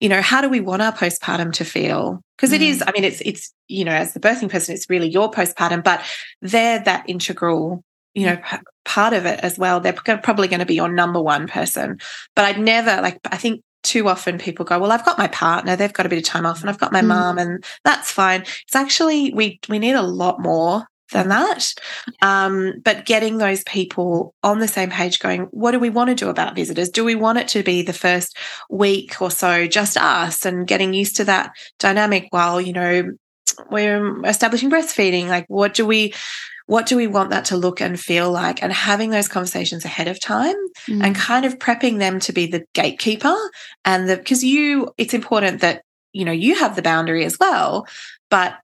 you 0.00 0.08
know, 0.08 0.20
how 0.20 0.40
do 0.40 0.48
we 0.48 0.60
want 0.60 0.82
our 0.82 0.92
postpartum 0.92 1.52
to 1.52 1.64
feel? 1.64 2.24
Because 2.36 2.50
mm. 2.50 2.56
it 2.56 2.62
is, 2.62 2.80
mm. 2.80 2.88
I 2.88 2.92
mean, 2.92 3.04
it's, 3.04 3.20
it's, 3.20 3.52
you 3.68 3.84
know, 3.84 3.92
as 3.92 4.14
the 4.14 4.20
birthing 4.20 4.50
person, 4.50 4.74
it's 4.74 4.90
really 4.90 5.08
your 5.08 5.30
postpartum, 5.30 5.84
but 5.84 6.02
they're 6.42 6.80
that 6.80 7.08
integral, 7.08 7.84
you 8.14 8.26
know, 8.26 8.36
p- 8.36 8.56
part 8.84 9.12
of 9.12 9.26
it 9.26 9.40
as 9.40 9.58
well. 9.58 9.80
They're 9.80 9.92
probably 9.92 10.48
going 10.48 10.60
to 10.60 10.66
be 10.66 10.74
your 10.74 10.92
number 10.92 11.22
one 11.22 11.46
person. 11.46 11.98
But 12.34 12.44
I'd 12.44 12.60
never, 12.60 13.00
like, 13.02 13.18
I 13.30 13.36
think 13.36 13.62
too 13.82 14.08
often 14.08 14.38
people 14.38 14.64
go, 14.64 14.78
well, 14.78 14.92
I've 14.92 15.04
got 15.04 15.18
my 15.18 15.28
partner, 15.28 15.74
they've 15.74 15.92
got 15.92 16.06
a 16.06 16.10
bit 16.10 16.18
of 16.18 16.24
time 16.24 16.46
off, 16.46 16.60
and 16.60 16.68
I've 16.68 16.78
got 16.78 16.92
my 16.92 17.02
mm. 17.02 17.08
mom, 17.08 17.38
and 17.38 17.64
that's 17.84 18.10
fine. 18.10 18.42
It's 18.42 18.76
actually 18.76 19.32
we 19.32 19.58
we 19.68 19.78
need 19.78 19.94
a 19.94 20.02
lot 20.02 20.40
more 20.40 20.86
than 21.12 21.28
that. 21.28 21.74
Um, 22.22 22.74
but 22.84 23.04
getting 23.04 23.38
those 23.38 23.64
people 23.64 24.34
on 24.42 24.58
the 24.58 24.68
same 24.68 24.90
page 24.90 25.18
going, 25.18 25.42
what 25.50 25.72
do 25.72 25.78
we 25.78 25.90
want 25.90 26.08
to 26.08 26.14
do 26.14 26.28
about 26.28 26.54
visitors? 26.54 26.88
Do 26.88 27.04
we 27.04 27.14
want 27.14 27.38
it 27.38 27.48
to 27.48 27.62
be 27.62 27.82
the 27.82 27.92
first 27.92 28.36
week 28.68 29.20
or 29.20 29.30
so 29.30 29.66
just 29.66 29.96
us 29.96 30.44
and 30.44 30.66
getting 30.66 30.94
used 30.94 31.16
to 31.16 31.24
that 31.24 31.52
dynamic 31.78 32.28
while, 32.30 32.60
you 32.60 32.72
know, 32.72 33.10
we're 33.70 34.24
establishing 34.24 34.70
breastfeeding? 34.70 35.26
Like, 35.26 35.46
what 35.48 35.74
do 35.74 35.84
we, 35.84 36.14
what 36.70 36.86
do 36.86 36.96
we 36.96 37.08
want 37.08 37.30
that 37.30 37.46
to 37.46 37.56
look 37.56 37.80
and 37.80 37.98
feel 37.98 38.30
like 38.30 38.62
and 38.62 38.72
having 38.72 39.10
those 39.10 39.26
conversations 39.26 39.84
ahead 39.84 40.06
of 40.06 40.20
time 40.20 40.54
mm. 40.86 41.04
and 41.04 41.16
kind 41.16 41.44
of 41.44 41.58
prepping 41.58 41.98
them 41.98 42.20
to 42.20 42.32
be 42.32 42.46
the 42.46 42.64
gatekeeper 42.74 43.34
and 43.84 44.08
the 44.08 44.16
because 44.16 44.44
you 44.44 44.88
it's 44.96 45.12
important 45.12 45.62
that 45.62 45.82
you 46.12 46.24
know 46.24 46.30
you 46.30 46.54
have 46.54 46.76
the 46.76 46.82
boundary 46.82 47.24
as 47.24 47.36
well 47.40 47.88
but 48.30 48.54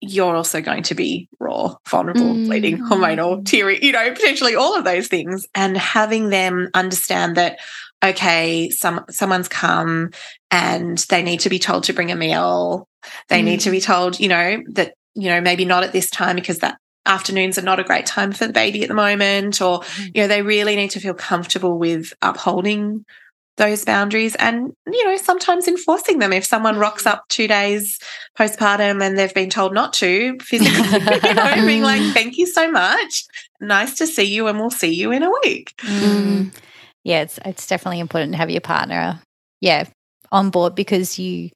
you're 0.00 0.36
also 0.36 0.60
going 0.60 0.84
to 0.84 0.94
be 0.94 1.28
raw, 1.40 1.74
vulnerable, 1.88 2.22
mm. 2.22 2.46
bleeding, 2.46 2.78
hormonal, 2.78 3.44
teary, 3.44 3.80
you 3.82 3.90
know, 3.90 4.12
potentially 4.12 4.54
all 4.54 4.78
of 4.78 4.84
those 4.84 5.08
things. 5.08 5.44
And 5.56 5.76
having 5.76 6.28
them 6.28 6.68
understand 6.72 7.36
that, 7.36 7.58
okay, 8.04 8.70
some 8.70 9.04
someone's 9.10 9.48
come 9.48 10.12
and 10.52 10.98
they 11.10 11.24
need 11.24 11.40
to 11.40 11.48
be 11.48 11.58
told 11.58 11.82
to 11.82 11.92
bring 11.92 12.12
a 12.12 12.14
meal. 12.14 12.86
They 13.28 13.40
mm. 13.40 13.46
need 13.46 13.60
to 13.62 13.72
be 13.72 13.78
mm. 13.78 13.84
told, 13.86 14.20
you 14.20 14.28
know, 14.28 14.62
that, 14.74 14.94
you 15.16 15.30
know, 15.30 15.40
maybe 15.40 15.64
not 15.64 15.82
at 15.82 15.90
this 15.90 16.10
time 16.10 16.36
because 16.36 16.60
that 16.60 16.78
afternoons 17.06 17.58
are 17.58 17.62
not 17.62 17.80
a 17.80 17.84
great 17.84 18.06
time 18.06 18.32
for 18.32 18.46
the 18.46 18.52
baby 18.52 18.82
at 18.82 18.88
the 18.88 18.94
moment, 18.94 19.60
or, 19.60 19.80
mm. 19.80 20.10
you 20.14 20.22
know, 20.22 20.28
they 20.28 20.42
really 20.42 20.76
need 20.76 20.90
to 20.90 21.00
feel 21.00 21.14
comfortable 21.14 21.78
with 21.78 22.12
upholding 22.22 23.04
those 23.58 23.84
boundaries 23.84 24.34
and 24.36 24.72
you 24.86 25.04
know 25.04 25.16
sometimes 25.16 25.68
enforcing 25.68 26.20
them 26.20 26.32
if 26.32 26.44
someone 26.44 26.78
rocks 26.78 27.06
up 27.06 27.24
two 27.28 27.46
days 27.46 27.98
postpartum 28.38 29.04
and 29.04 29.18
they've 29.18 29.34
been 29.34 29.50
told 29.50 29.74
not 29.74 29.92
to 29.92 30.38
physically 30.40 31.00
you 31.28 31.34
know 31.34 31.66
being 31.66 31.82
like 31.82 32.00
mm. 32.00 32.12
thank 32.14 32.38
you 32.38 32.46
so 32.46 32.70
much 32.70 33.24
nice 33.60 33.96
to 33.96 34.06
see 34.06 34.22
you 34.22 34.46
and 34.46 34.58
we'll 34.58 34.70
see 34.70 34.94
you 34.94 35.10
in 35.10 35.24
a 35.24 35.30
week 35.42 35.74
mm. 35.82 36.50
yeah 37.04 37.20
it's 37.20 37.38
it's 37.44 37.66
definitely 37.66 37.98
important 37.98 38.32
to 38.32 38.38
have 38.38 38.48
your 38.48 38.60
partner 38.60 39.20
yeah 39.60 39.84
on 40.30 40.50
board 40.50 40.74
because 40.74 41.18
you 41.18 41.50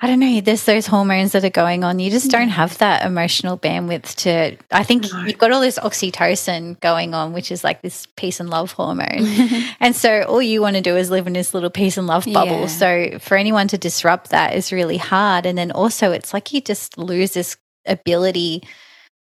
I 0.00 0.06
don't 0.06 0.20
know, 0.20 0.40
there's 0.40 0.64
those 0.64 0.86
hormones 0.86 1.32
that 1.32 1.44
are 1.44 1.50
going 1.50 1.82
on. 1.82 1.98
You 1.98 2.08
just 2.08 2.30
don't 2.30 2.50
have 2.50 2.78
that 2.78 3.04
emotional 3.04 3.58
bandwidth 3.58 4.14
to. 4.16 4.56
I 4.70 4.84
think 4.84 5.12
no. 5.12 5.24
you've 5.24 5.38
got 5.38 5.50
all 5.50 5.60
this 5.60 5.76
oxytocin 5.76 6.78
going 6.78 7.14
on, 7.14 7.32
which 7.32 7.50
is 7.50 7.64
like 7.64 7.82
this 7.82 8.06
peace 8.14 8.38
and 8.38 8.48
love 8.48 8.70
hormone. 8.70 9.26
and 9.80 9.96
so 9.96 10.22
all 10.22 10.40
you 10.40 10.60
want 10.60 10.76
to 10.76 10.82
do 10.82 10.96
is 10.96 11.10
live 11.10 11.26
in 11.26 11.32
this 11.32 11.52
little 11.52 11.70
peace 11.70 11.96
and 11.96 12.06
love 12.06 12.26
bubble. 12.26 12.60
Yeah. 12.60 12.66
So 12.66 13.18
for 13.18 13.36
anyone 13.36 13.66
to 13.68 13.78
disrupt 13.78 14.30
that 14.30 14.54
is 14.54 14.70
really 14.70 14.98
hard. 14.98 15.46
And 15.46 15.58
then 15.58 15.72
also, 15.72 16.12
it's 16.12 16.32
like 16.32 16.52
you 16.52 16.60
just 16.60 16.96
lose 16.96 17.32
this 17.32 17.56
ability 17.84 18.62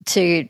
to 0.07 0.49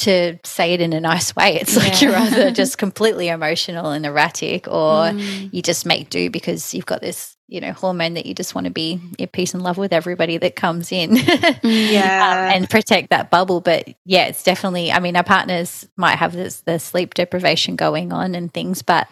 to 0.00 0.38
say 0.44 0.74
it 0.74 0.82
in 0.82 0.92
a 0.92 1.00
nice 1.00 1.34
way. 1.34 1.58
It's 1.58 1.76
like 1.76 2.02
you're 2.02 2.14
either 2.14 2.50
just 2.52 2.76
completely 2.76 3.28
emotional 3.28 3.90
and 3.90 4.04
erratic 4.04 4.68
or 4.68 5.06
mm. 5.06 5.48
you 5.52 5.62
just 5.62 5.86
make 5.86 6.10
do 6.10 6.28
because 6.28 6.74
you've 6.74 6.84
got 6.84 7.00
this 7.00 7.35
you 7.48 7.60
know 7.60 7.72
hormone 7.72 8.14
that 8.14 8.26
you 8.26 8.34
just 8.34 8.54
want 8.54 8.66
to 8.66 8.70
be 8.70 9.00
in 9.18 9.28
peace 9.28 9.54
and 9.54 9.62
love 9.62 9.78
with 9.78 9.92
everybody 9.92 10.36
that 10.36 10.56
comes 10.56 10.90
in 10.90 11.16
yeah 11.62 12.50
um, 12.50 12.56
and 12.56 12.70
protect 12.70 13.10
that 13.10 13.30
bubble 13.30 13.60
but 13.60 13.88
yeah 14.04 14.26
it's 14.26 14.42
definitely 14.42 14.90
i 14.90 14.98
mean 14.98 15.16
our 15.16 15.24
partners 15.24 15.86
might 15.96 16.16
have 16.16 16.32
this 16.32 16.60
the 16.62 16.78
sleep 16.78 17.14
deprivation 17.14 17.76
going 17.76 18.12
on 18.12 18.34
and 18.34 18.52
things 18.52 18.82
but 18.82 19.08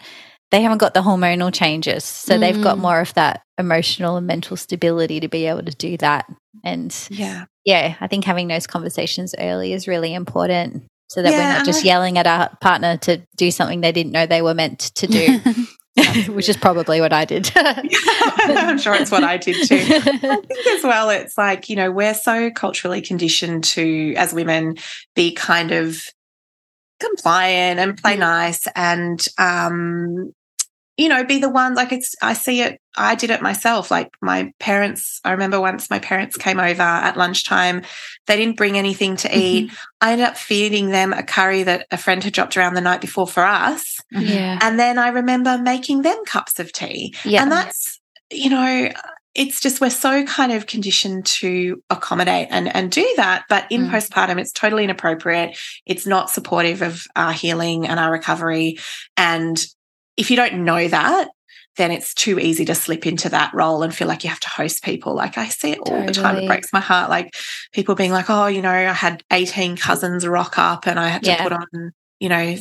they 0.51 0.61
haven't 0.61 0.77
got 0.77 0.93
the 0.93 1.01
hormonal 1.01 1.53
changes 1.53 2.03
so 2.03 2.35
mm. 2.35 2.39
they've 2.39 2.61
got 2.61 2.77
mm. 2.77 2.81
more 2.81 2.99
of 2.99 3.13
that 3.13 3.41
emotional 3.57 4.17
and 4.17 4.27
mental 4.27 4.57
stability 4.57 5.19
to 5.19 5.27
be 5.27 5.45
able 5.45 5.63
to 5.63 5.75
do 5.75 5.95
that 5.97 6.25
and 6.63 7.07
yeah 7.09 7.45
yeah 7.63 7.95
i 8.01 8.07
think 8.07 8.25
having 8.25 8.47
those 8.47 8.67
conversations 8.67 9.33
early 9.39 9.71
is 9.71 9.87
really 9.87 10.13
important 10.13 10.83
so 11.07 11.21
that 11.21 11.31
yeah. 11.31 11.37
we're 11.37 11.57
not 11.57 11.65
just 11.65 11.85
yelling 11.85 12.17
at 12.17 12.27
our 12.27 12.49
partner 12.59 12.97
to 12.97 13.21
do 13.37 13.49
something 13.51 13.79
they 13.79 13.91
didn't 13.91 14.11
know 14.11 14.25
they 14.25 14.41
were 14.41 14.53
meant 14.53 14.79
to 14.79 15.07
do 15.07 15.39
which 16.27 16.49
is 16.49 16.57
probably 16.57 16.99
what 16.99 17.13
I 17.13 17.25
did. 17.25 17.51
I'm 17.55 18.77
sure 18.77 18.93
it's 18.95 19.11
what 19.11 19.23
I 19.23 19.37
did 19.37 19.67
too. 19.67 19.75
I 19.75 20.41
think 20.41 20.67
as 20.67 20.83
well, 20.83 21.09
it's 21.09 21.37
like, 21.37 21.69
you 21.69 21.75
know, 21.75 21.91
we're 21.91 22.13
so 22.13 22.51
culturally 22.51 23.01
conditioned 23.01 23.63
to, 23.65 24.13
as 24.15 24.33
women, 24.33 24.77
be 25.15 25.31
kind 25.31 25.71
of 25.71 26.01
compliant 26.99 27.79
and 27.79 27.97
play 27.97 28.15
mm. 28.15 28.19
nice 28.19 28.65
and 28.75 29.25
um 29.37 30.33
you 30.97 31.09
know, 31.09 31.23
be 31.23 31.39
the 31.39 31.49
one 31.49 31.75
like 31.75 31.91
it's 31.91 32.15
I 32.21 32.33
see 32.33 32.61
it 32.61 32.79
I 32.97 33.15
did 33.15 33.29
it 33.29 33.41
myself. 33.41 33.91
Like 33.91 34.11
my 34.21 34.53
parents, 34.59 35.19
I 35.23 35.31
remember 35.31 35.59
once 35.59 35.89
my 35.89 35.99
parents 35.99 36.37
came 36.37 36.59
over 36.59 36.81
at 36.81 37.17
lunchtime. 37.17 37.83
They 38.27 38.37
didn't 38.37 38.57
bring 38.57 38.77
anything 38.77 39.17
to 39.17 39.37
eat. 39.37 39.67
Mm-hmm. 39.67 39.75
I 40.01 40.11
ended 40.13 40.27
up 40.27 40.37
feeding 40.37 40.89
them 40.89 41.11
a 41.11 41.23
curry 41.23 41.63
that 41.63 41.87
a 41.91 41.97
friend 41.97 42.23
had 42.23 42.33
dropped 42.33 42.55
around 42.55 42.75
the 42.75 42.81
night 42.81 43.01
before 43.01 43.27
for 43.27 43.43
us. 43.43 43.99
Mm-hmm. 44.13 44.25
Yeah. 44.25 44.59
And 44.61 44.79
then 44.79 44.97
I 44.97 45.09
remember 45.09 45.57
making 45.57 46.03
them 46.03 46.23
cups 46.25 46.59
of 46.59 46.71
tea. 46.71 47.13
Yeah. 47.25 47.41
And 47.41 47.51
that's, 47.51 47.99
you 48.31 48.49
know, 48.49 48.89
it's 49.33 49.59
just 49.59 49.81
we're 49.81 49.89
so 49.89 50.23
kind 50.23 50.53
of 50.53 50.65
conditioned 50.65 51.25
to 51.25 51.83
accommodate 51.89 52.47
and, 52.51 52.73
and 52.73 52.89
do 52.89 53.05
that. 53.17 53.43
But 53.49 53.69
in 53.69 53.87
mm. 53.87 53.91
postpartum, 53.91 54.39
it's 54.39 54.53
totally 54.53 54.85
inappropriate. 54.85 55.57
It's 55.85 56.05
not 56.05 56.29
supportive 56.29 56.81
of 56.81 57.05
our 57.17 57.33
healing 57.33 57.85
and 57.85 57.99
our 57.99 58.11
recovery. 58.11 58.77
And 59.17 59.63
if 60.17 60.31
you 60.31 60.37
don't 60.37 60.63
know 60.63 60.87
that, 60.87 61.29
then 61.77 61.91
it's 61.91 62.13
too 62.13 62.39
easy 62.39 62.63
to 62.65 62.75
slip 62.75 63.05
into 63.05 63.29
that 63.29 63.53
role 63.53 63.83
and 63.83 63.93
feel 63.93 64.07
like 64.07 64.23
you 64.23 64.29
have 64.29 64.39
to 64.39 64.49
host 64.49 64.83
people. 64.83 65.13
Like 65.13 65.37
I 65.37 65.47
see 65.47 65.71
it 65.71 65.79
all 65.79 65.85
totally. 65.85 66.07
the 66.07 66.13
time. 66.13 66.37
It 66.37 66.47
breaks 66.47 66.71
my 66.71 66.79
heart. 66.79 67.09
Like 67.09 67.35
people 67.73 67.95
being 67.95 68.11
like, 68.11 68.29
oh, 68.29 68.47
you 68.47 68.61
know, 68.61 68.71
I 68.71 68.93
had 68.93 69.23
18 69.31 69.75
cousins 69.75 70.25
rock 70.25 70.57
up 70.57 70.87
and 70.87 70.99
I 70.99 71.09
had 71.09 71.23
to 71.23 71.31
yeah. 71.31 71.43
put 71.43 71.51
on, 71.51 71.91
you 72.19 72.29
know, 72.29 72.55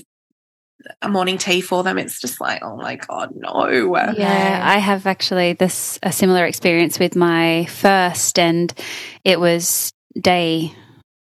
a 1.00 1.08
morning 1.08 1.38
tea 1.38 1.60
for 1.60 1.84
them. 1.84 1.96
It's 1.96 2.20
just 2.20 2.40
like, 2.40 2.62
oh 2.64 2.76
my 2.76 2.96
God, 2.96 3.30
no. 3.34 3.94
Yeah, 4.16 4.60
I 4.64 4.78
have 4.78 5.06
actually 5.06 5.52
this 5.52 5.98
a 6.02 6.10
similar 6.10 6.44
experience 6.44 6.98
with 6.98 7.14
my 7.14 7.66
first 7.66 8.38
and 8.38 8.72
it 9.22 9.38
was 9.38 9.92
day 10.20 10.74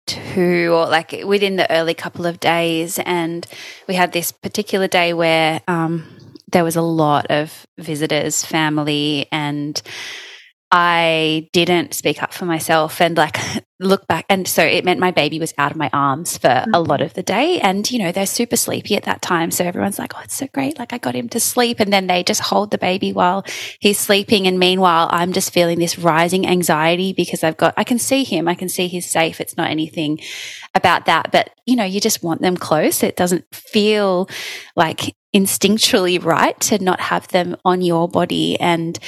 two 0.10 0.72
or 0.74 0.88
like 0.88 1.12
within 1.26 1.56
the 1.56 1.72
early 1.72 1.94
couple 1.94 2.26
of 2.26 2.40
days. 2.40 3.00
And 3.00 3.46
we 3.88 3.96
had 3.96 4.12
this 4.12 4.32
particular 4.32 4.88
day 4.88 5.14
where 5.14 5.62
um, 5.68 6.06
there 6.52 6.64
was 6.64 6.76
a 6.76 6.82
lot 6.82 7.28
of 7.30 7.66
visitors 7.78 8.44
family 8.44 9.28
and 9.32 9.82
I 10.72 11.50
didn't 11.54 11.94
speak 11.94 12.22
up 12.24 12.34
for 12.34 12.46
myself. 12.46 13.02
And 13.02 13.18
like 13.18 13.38
look 13.80 14.08
back. 14.08 14.26
And 14.30 14.48
so 14.48 14.64
it 14.64 14.84
meant 14.84 15.00
my 15.00 15.12
baby 15.12 15.40
was 15.40 15.54
out 15.58 15.72
of 15.72 15.78
my 15.78 15.90
arms 15.94 16.38
for 16.38 16.50
mm-hmm. 16.50 16.74
a 16.74 16.80
lot 16.80 17.02
of 17.02 17.14
the 17.14 17.24
day. 17.24 17.60
And, 17.62 17.90
you 17.90 18.00
know, 18.00 18.12
they're 18.12 18.26
super 18.26 18.58
sleepy 18.58 18.96
at 18.96 19.04
that 19.04 19.22
time. 19.22 19.52
So 19.52 19.64
everyone's 19.64 19.98
like, 19.98 20.14
oh, 20.16 20.22
it's 20.24 20.36
so 20.36 20.48
great. 20.54 20.78
Like 20.78 20.92
I 20.92 20.98
got 20.98 21.16
him 21.16 21.30
to 21.30 21.40
sleep. 21.40 21.80
And 21.80 21.92
then 21.92 22.08
they 22.08 22.24
just 22.24 22.42
hold 22.42 22.72
the 22.72 22.78
baby 22.78 23.14
while 23.14 23.46
he's 23.80 23.98
sleeping. 23.98 24.48
And 24.48 24.60
meanwhile, 24.60 25.08
I'm 25.12 25.32
just 25.32 25.54
feeling 25.54 25.80
this 25.80 25.98
rising 25.98 26.46
anxiety 26.46 27.14
because 27.14 27.44
I've 27.44 27.58
got, 27.58 27.74
I 27.78 27.84
can 27.84 28.00
see 28.00 28.24
him. 28.24 28.48
I 28.48 28.56
can 28.56 28.70
see 28.70 28.88
he's 28.88 29.10
safe. 29.10 29.40
It's 29.40 29.56
not 29.56 29.70
anything 29.70 30.20
about 30.76 31.06
that. 31.06 31.32
But, 31.32 31.52
you 31.66 31.76
know, 31.76 31.86
you 31.86 32.02
just 32.02 32.22
want 32.22 32.42
them 32.42 32.58
close. 32.58 33.02
It 33.02 33.16
doesn't 33.16 33.46
feel 33.54 34.30
like 34.76 35.16
instinctually 35.34 36.24
right 36.24 36.60
to 36.62 36.84
not 36.84 37.00
have 37.00 37.28
them 37.30 37.56
on 37.64 37.82
your 37.82 38.10
body. 38.10 38.60
And, 38.60 39.00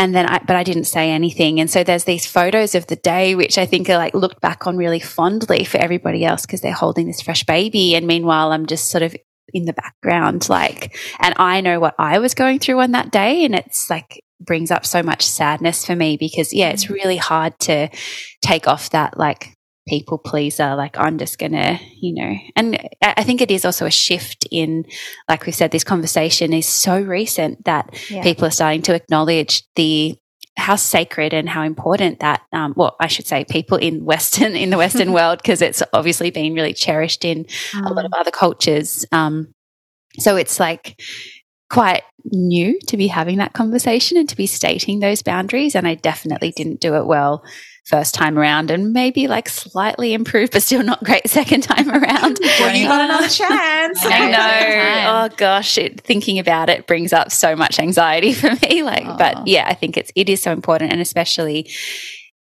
and 0.00 0.14
then 0.14 0.24
I, 0.24 0.38
but 0.38 0.56
I 0.56 0.62
didn't 0.62 0.84
say 0.84 1.10
anything. 1.10 1.60
And 1.60 1.70
so 1.70 1.84
there's 1.84 2.04
these 2.04 2.24
photos 2.24 2.74
of 2.74 2.86
the 2.86 2.96
day, 2.96 3.34
which 3.34 3.58
I 3.58 3.66
think 3.66 3.90
are 3.90 3.98
like 3.98 4.14
looked 4.14 4.40
back 4.40 4.66
on 4.66 4.78
really 4.78 4.98
fondly 4.98 5.62
for 5.62 5.76
everybody 5.76 6.24
else 6.24 6.46
because 6.46 6.62
they're 6.62 6.72
holding 6.72 7.06
this 7.06 7.20
fresh 7.20 7.44
baby. 7.44 7.94
And 7.94 8.06
meanwhile, 8.06 8.50
I'm 8.50 8.64
just 8.64 8.88
sort 8.88 9.02
of 9.02 9.14
in 9.52 9.66
the 9.66 9.74
background, 9.74 10.48
like, 10.48 10.96
and 11.18 11.34
I 11.36 11.60
know 11.60 11.80
what 11.80 11.96
I 11.98 12.18
was 12.18 12.32
going 12.32 12.60
through 12.60 12.80
on 12.80 12.92
that 12.92 13.12
day. 13.12 13.44
And 13.44 13.54
it's 13.54 13.90
like, 13.90 14.24
brings 14.40 14.70
up 14.70 14.86
so 14.86 15.02
much 15.02 15.26
sadness 15.26 15.84
for 15.84 15.94
me 15.94 16.16
because, 16.16 16.54
yeah, 16.54 16.70
it's 16.70 16.86
mm. 16.86 16.94
really 16.94 17.18
hard 17.18 17.58
to 17.60 17.90
take 18.40 18.66
off 18.66 18.88
that 18.90 19.18
like 19.18 19.54
people 19.90 20.18
pleaser. 20.18 20.76
Like, 20.76 20.96
I'm 20.96 21.18
just 21.18 21.38
to, 21.40 21.80
you 21.96 22.14
know, 22.14 22.36
and 22.54 22.78
I 23.02 23.24
think 23.24 23.40
it 23.40 23.50
is 23.50 23.64
also 23.64 23.86
a 23.86 23.90
shift 23.90 24.46
in, 24.52 24.84
like 25.28 25.44
we 25.46 25.52
said, 25.52 25.72
this 25.72 25.82
conversation 25.82 26.52
is 26.52 26.66
so 26.66 27.00
recent 27.00 27.64
that 27.64 27.92
yeah. 28.08 28.22
people 28.22 28.46
are 28.46 28.52
starting 28.52 28.82
to 28.82 28.94
acknowledge 28.94 29.64
the 29.74 30.16
how 30.56 30.76
sacred 30.76 31.32
and 31.32 31.48
how 31.48 31.62
important 31.62 32.20
that 32.20 32.42
um, 32.52 32.74
well 32.76 32.94
i 33.00 33.06
should 33.06 33.26
say 33.26 33.44
people 33.44 33.78
in 33.78 34.04
western 34.04 34.56
in 34.56 34.68
the 34.68 34.76
western 34.76 35.12
world 35.18 35.38
because 35.38 35.62
it's 35.62 35.82
obviously 35.92 36.30
been 36.30 36.54
really 36.54 36.74
cherished 36.74 37.24
in 37.24 37.44
mm. 37.44 37.86
a 37.86 37.94
lot 37.94 38.04
of 38.04 38.10
mm. 38.10 38.20
other 38.20 38.32
cultures 38.32 39.06
um, 39.12 39.54
so 40.18 40.36
it's 40.36 40.60
like 40.60 41.00
quite 41.70 42.02
new 42.24 42.78
to 42.88 42.96
be 42.96 43.06
having 43.06 43.38
that 43.38 43.54
conversation 43.54 44.18
and 44.18 44.28
to 44.28 44.36
be 44.36 44.46
stating 44.46 44.98
those 44.98 45.22
boundaries 45.22 45.74
and 45.74 45.86
i 45.86 45.94
definitely 45.94 46.50
didn't 46.50 46.80
do 46.80 46.94
it 46.96 47.06
well 47.06 47.42
first 47.90 48.14
time 48.14 48.38
around 48.38 48.70
and 48.70 48.92
maybe 48.92 49.26
like 49.26 49.48
slightly 49.48 50.14
improved, 50.14 50.52
but 50.52 50.62
still 50.62 50.82
not 50.82 51.02
great 51.04 51.28
second 51.30 51.62
time 51.62 51.90
around. 51.90 52.38
you 52.42 52.86
got 52.86 53.04
another 53.04 53.28
chance. 53.28 53.98
I 54.04 54.30
know. 54.30 55.30
Oh 55.32 55.36
gosh, 55.36 55.76
it, 55.76 56.00
thinking 56.00 56.38
about 56.38 56.70
it 56.70 56.86
brings 56.86 57.12
up 57.12 57.30
so 57.32 57.56
much 57.56 57.78
anxiety 57.78 58.32
for 58.32 58.50
me. 58.62 58.82
Like, 58.82 59.04
but 59.18 59.46
yeah, 59.46 59.66
I 59.66 59.74
think 59.74 59.96
it's 59.96 60.12
it 60.14 60.28
is 60.28 60.40
so 60.40 60.52
important, 60.52 60.92
and 60.92 61.00
especially 61.00 61.68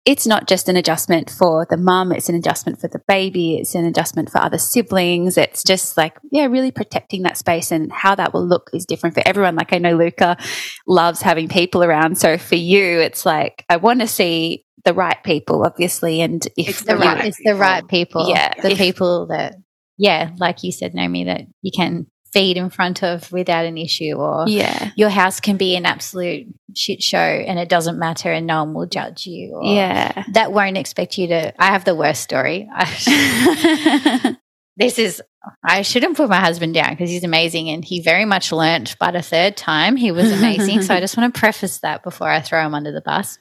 it's 0.08 0.26
not 0.26 0.48
just 0.48 0.70
an 0.70 0.76
adjustment 0.76 1.28
for 1.28 1.66
the 1.68 1.76
mum, 1.76 2.12
it's 2.12 2.30
an 2.30 2.34
adjustment 2.34 2.80
for 2.80 2.88
the 2.88 3.00
baby, 3.06 3.56
it's 3.56 3.74
an 3.74 3.84
adjustment 3.84 4.30
for 4.30 4.38
other 4.38 4.56
siblings. 4.56 5.36
It's 5.36 5.62
just 5.62 5.98
like, 5.98 6.16
yeah, 6.32 6.46
really 6.46 6.70
protecting 6.70 7.24
that 7.24 7.36
space 7.36 7.70
and 7.70 7.92
how 7.92 8.14
that 8.14 8.32
will 8.32 8.46
look 8.46 8.70
is 8.72 8.86
different 8.86 9.14
for 9.14 9.22
everyone. 9.26 9.54
Like 9.54 9.74
I 9.74 9.78
know 9.78 9.96
Luca 9.96 10.38
loves 10.86 11.20
having 11.20 11.48
people 11.48 11.84
around. 11.84 12.16
So 12.16 12.38
for 12.38 12.54
you, 12.54 13.00
it's 13.00 13.26
like, 13.26 13.66
I 13.68 13.76
want 13.76 14.00
to 14.00 14.06
see 14.06 14.64
the 14.88 14.94
right 14.94 15.22
people, 15.22 15.64
obviously. 15.66 16.22
And 16.22 16.44
if 16.56 16.68
it's 16.68 16.82
the, 16.82 16.96
right, 16.96 17.26
it's 17.26 17.38
the 17.44 17.54
right 17.54 17.86
people. 17.86 18.28
Yeah. 18.28 18.54
The 18.60 18.72
if, 18.72 18.78
people 18.78 19.26
that, 19.26 19.56
yeah, 19.98 20.30
like 20.38 20.64
you 20.64 20.72
said, 20.72 20.94
Naomi, 20.94 21.24
that 21.24 21.42
you 21.60 21.70
can 21.74 22.06
feed 22.32 22.56
in 22.56 22.70
front 22.70 23.02
of 23.02 23.30
without 23.32 23.64
an 23.64 23.78
issue 23.78 24.12
or 24.12 24.44
yeah 24.46 24.90
your 24.96 25.08
house 25.08 25.40
can 25.40 25.56
be 25.56 25.76
an 25.76 25.86
absolute 25.86 26.46
shit 26.76 27.02
show 27.02 27.16
and 27.16 27.58
it 27.58 27.70
doesn't 27.70 27.98
matter 27.98 28.30
and 28.30 28.46
no 28.46 28.64
one 28.64 28.74
will 28.74 28.84
judge 28.84 29.26
you 29.26 29.58
yeah 29.62 30.24
that 30.32 30.52
won't 30.52 30.76
expect 30.76 31.16
you 31.16 31.26
to 31.26 31.54
i 31.58 31.68
have 31.68 31.86
the 31.86 31.94
worst 31.94 32.20
story 32.20 32.68
this 34.76 34.98
is 34.98 35.22
i 35.64 35.80
shouldn't 35.80 36.18
put 36.18 36.28
my 36.28 36.38
husband 36.38 36.74
down 36.74 36.90
because 36.90 37.08
he's 37.08 37.24
amazing 37.24 37.70
and 37.70 37.82
he 37.82 38.02
very 38.02 38.26
much 38.26 38.52
learnt 38.52 38.94
but 39.00 39.16
a 39.16 39.22
third 39.22 39.56
time 39.56 39.96
he 39.96 40.12
was 40.12 40.30
amazing 40.30 40.82
so 40.82 40.94
i 40.94 41.00
just 41.06 41.16
want 41.16 41.32
to 41.32 41.40
preface 41.40 41.78
that 41.78 42.02
before 42.02 42.28
i 42.28 42.42
throw 42.42 42.60
him 42.60 42.74
under 42.74 42.92
the 42.92 43.00
bus 43.00 43.38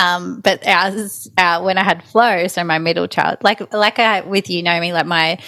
um, 0.00 0.40
but 0.40 0.66
ours, 0.66 1.30
uh, 1.36 1.60
when 1.62 1.78
I 1.78 1.84
had 1.84 2.04
Flo, 2.04 2.46
so 2.48 2.64
my 2.64 2.78
middle 2.78 3.08
child, 3.08 3.38
like 3.42 3.72
like 3.72 3.98
I 3.98 4.20
with 4.22 4.50
you, 4.50 4.62
Naomi, 4.62 4.92
like 4.92 5.06
my 5.06 5.38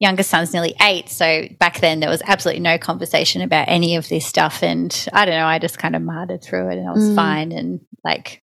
youngest 0.00 0.30
son's 0.30 0.52
nearly 0.52 0.74
eight. 0.80 1.08
So 1.08 1.46
back 1.58 1.80
then 1.80 2.00
there 2.00 2.08
was 2.08 2.22
absolutely 2.24 2.62
no 2.62 2.78
conversation 2.78 3.42
about 3.42 3.68
any 3.68 3.96
of 3.96 4.08
this 4.08 4.26
stuff. 4.26 4.62
And 4.62 5.06
I 5.12 5.26
don't 5.26 5.34
know, 5.34 5.46
I 5.46 5.58
just 5.58 5.78
kind 5.78 5.94
of 5.94 6.02
martyred 6.02 6.42
through 6.42 6.70
it 6.70 6.78
and 6.78 6.88
I 6.88 6.92
was 6.92 7.10
mm. 7.10 7.14
fine 7.14 7.52
and 7.52 7.80
like 8.02 8.42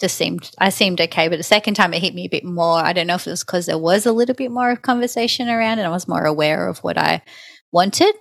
just 0.00 0.16
seemed 0.16 0.50
I 0.58 0.68
seemed 0.68 1.00
okay. 1.00 1.28
But 1.28 1.38
the 1.38 1.42
second 1.42 1.74
time 1.74 1.94
it 1.94 2.02
hit 2.02 2.14
me 2.14 2.26
a 2.26 2.30
bit 2.30 2.44
more. 2.44 2.76
I 2.76 2.92
don't 2.92 3.06
know 3.06 3.14
if 3.14 3.26
it 3.26 3.30
was 3.30 3.42
because 3.42 3.66
there 3.66 3.78
was 3.78 4.04
a 4.04 4.12
little 4.12 4.34
bit 4.34 4.50
more 4.50 4.70
of 4.70 4.82
conversation 4.82 5.48
around 5.48 5.78
and 5.78 5.86
I 5.86 5.90
was 5.90 6.06
more 6.06 6.24
aware 6.24 6.68
of 6.68 6.78
what 6.80 6.98
I 6.98 7.22
wanted 7.72 8.14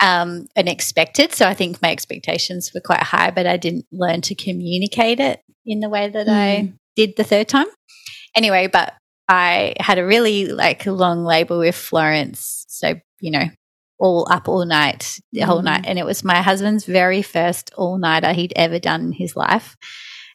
um, 0.00 0.46
and 0.56 0.68
expected. 0.68 1.32
So 1.32 1.46
I 1.46 1.54
think 1.54 1.82
my 1.82 1.90
expectations 1.90 2.72
were 2.74 2.80
quite 2.80 3.02
high, 3.02 3.30
but 3.30 3.46
I 3.46 3.56
didn't 3.56 3.86
learn 3.92 4.20
to 4.22 4.34
communicate 4.34 5.20
it 5.20 5.40
in 5.64 5.80
the 5.80 5.88
way 5.88 6.08
that 6.08 6.26
mm. 6.26 6.32
I 6.32 6.72
did 6.96 7.16
the 7.16 7.24
third 7.24 7.48
time. 7.48 7.66
Anyway, 8.36 8.66
but 8.66 8.94
I 9.28 9.74
had 9.78 9.98
a 9.98 10.06
really 10.06 10.46
like 10.46 10.86
long 10.86 11.24
labor 11.24 11.58
with 11.58 11.74
Florence. 11.74 12.64
So, 12.68 12.94
you 13.20 13.30
know, 13.30 13.44
all 13.98 14.26
up 14.30 14.48
all 14.48 14.64
night, 14.64 15.18
the 15.32 15.40
mm. 15.40 15.44
whole 15.44 15.62
night. 15.62 15.84
And 15.86 15.98
it 15.98 16.04
was 16.04 16.24
my 16.24 16.42
husband's 16.42 16.84
very 16.84 17.22
first 17.22 17.70
all 17.76 17.98
nighter 17.98 18.32
he'd 18.32 18.52
ever 18.56 18.78
done 18.78 19.02
in 19.02 19.12
his 19.12 19.36
life. 19.36 19.76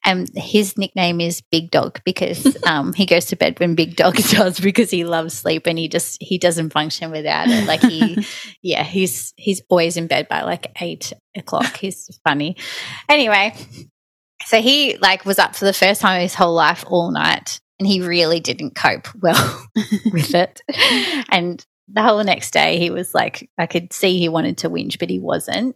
And 0.06 0.30
his 0.36 0.78
nickname 0.78 1.20
is 1.20 1.42
Big 1.52 1.72
Dog 1.72 2.02
because 2.06 2.58
um, 2.68 2.94
he 2.94 3.06
goes 3.06 3.26
to 3.26 3.36
bed 3.36 3.60
when 3.60 3.76
Big 3.76 3.96
Dog 3.96 4.16
does 4.30 4.60
because 4.60 4.90
he 4.90 5.04
loves 5.04 5.34
sleep 5.34 5.68
and 5.68 5.78
he 5.78 5.88
just 5.88 6.18
he 6.22 6.38
doesn't 6.38 6.72
function 6.72 7.12
without 7.12 7.48
it. 7.50 7.68
Like 7.68 7.82
he, 7.82 8.26
yeah, 8.62 8.84
he's 8.84 9.34
he's 9.38 9.62
always 9.70 9.98
in 9.98 10.08
bed 10.08 10.28
by 10.28 10.42
like 10.42 10.72
eight 10.82 11.14
o'clock. 11.36 11.78
He's 11.78 12.20
funny. 12.24 12.58
Anyway, 13.10 13.54
so 14.46 14.62
he 14.62 14.98
like 14.98 15.26
was 15.26 15.40
up 15.40 15.56
for 15.56 15.66
the 15.66 15.74
first 15.74 16.02
time 16.02 16.16
in 16.16 16.22
his 16.22 16.36
whole 16.36 16.54
life 16.54 16.84
all 16.88 17.12
night 17.12 17.60
and 17.80 17.88
he 17.88 18.02
really 18.02 18.40
didn't 18.40 18.76
cope 18.76 19.08
well 19.22 19.68
with 20.12 20.34
it. 20.34 20.62
And 21.30 21.64
the 21.88 22.02
whole 22.02 22.24
next 22.24 22.52
day, 22.52 22.80
he 22.80 22.90
was 22.90 23.14
like, 23.14 23.50
I 23.58 23.66
could 23.66 23.94
see 23.94 24.20
he 24.20 24.30
wanted 24.30 24.60
to 24.60 24.70
whinge, 24.70 25.00
but 25.00 25.10
he 25.10 25.20
wasn't. 25.20 25.76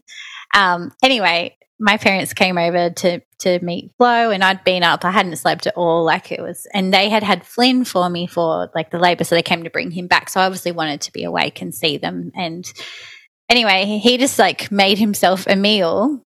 Um, 0.56 0.92
anyway, 1.04 1.58
my 1.82 1.98
parents 1.98 2.34
came 2.34 2.58
over 2.58 2.92
to 2.92 3.22
to 3.40 3.60
meet 3.64 3.92
Flo, 3.98 4.30
and 4.30 4.44
I'd 4.44 4.64
been 4.64 4.84
up. 4.84 5.04
I 5.04 5.12
hadn't 5.12 5.36
slept 5.38 5.66
at 5.66 5.76
all. 5.76 6.04
Like 6.06 6.32
it 6.32 6.42
was, 6.42 6.68
and 6.74 6.94
they 6.94 7.10
had 7.10 7.24
had 7.24 7.46
Flynn 7.46 7.84
for 7.86 8.08
me 8.08 8.28
for 8.28 8.70
like 8.76 8.92
the 8.92 9.00
labour, 9.00 9.24
so 9.24 9.36
they 9.36 9.42
came 9.42 9.64
to 9.64 9.70
bring 9.72 9.92
him 9.92 10.08
back. 10.08 10.30
So 10.30 10.40
I 10.40 10.46
obviously 10.46 10.72
wanted 10.72 11.02
to 11.02 11.12
be 11.12 11.24
awake 11.24 11.62
and 11.62 11.74
see 11.74 11.98
them. 11.98 12.32
And 12.36 12.72
anyway, 13.50 14.00
he 14.02 14.18
just 14.18 14.38
like 14.38 14.72
made 14.72 15.00
himself 15.00 15.48
a 15.48 15.56
meal 15.56 16.22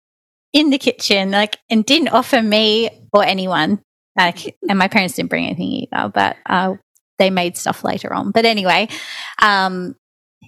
in 0.55 0.71
the 0.71 0.79
kitchen, 0.79 1.31
like, 1.31 1.59
and 1.71 1.85
didn't 1.85 2.09
offer 2.09 2.41
me 2.43 2.91
or 3.13 3.25
anyone 3.25 3.81
like, 4.17 4.57
and 4.69 4.79
my 4.79 4.89
parents 4.89 5.15
didn't 5.15 5.31
bring 5.31 5.47
anything 5.47 5.89
either, 5.91 6.11
but 6.13 6.37
uh, 6.47 6.75
they 7.19 7.31
made 7.31 7.57
stuff 7.57 7.85
later 7.85 8.13
on. 8.13 8.31
But 8.31 8.45
anyway, 8.45 8.89
um, 9.41 9.97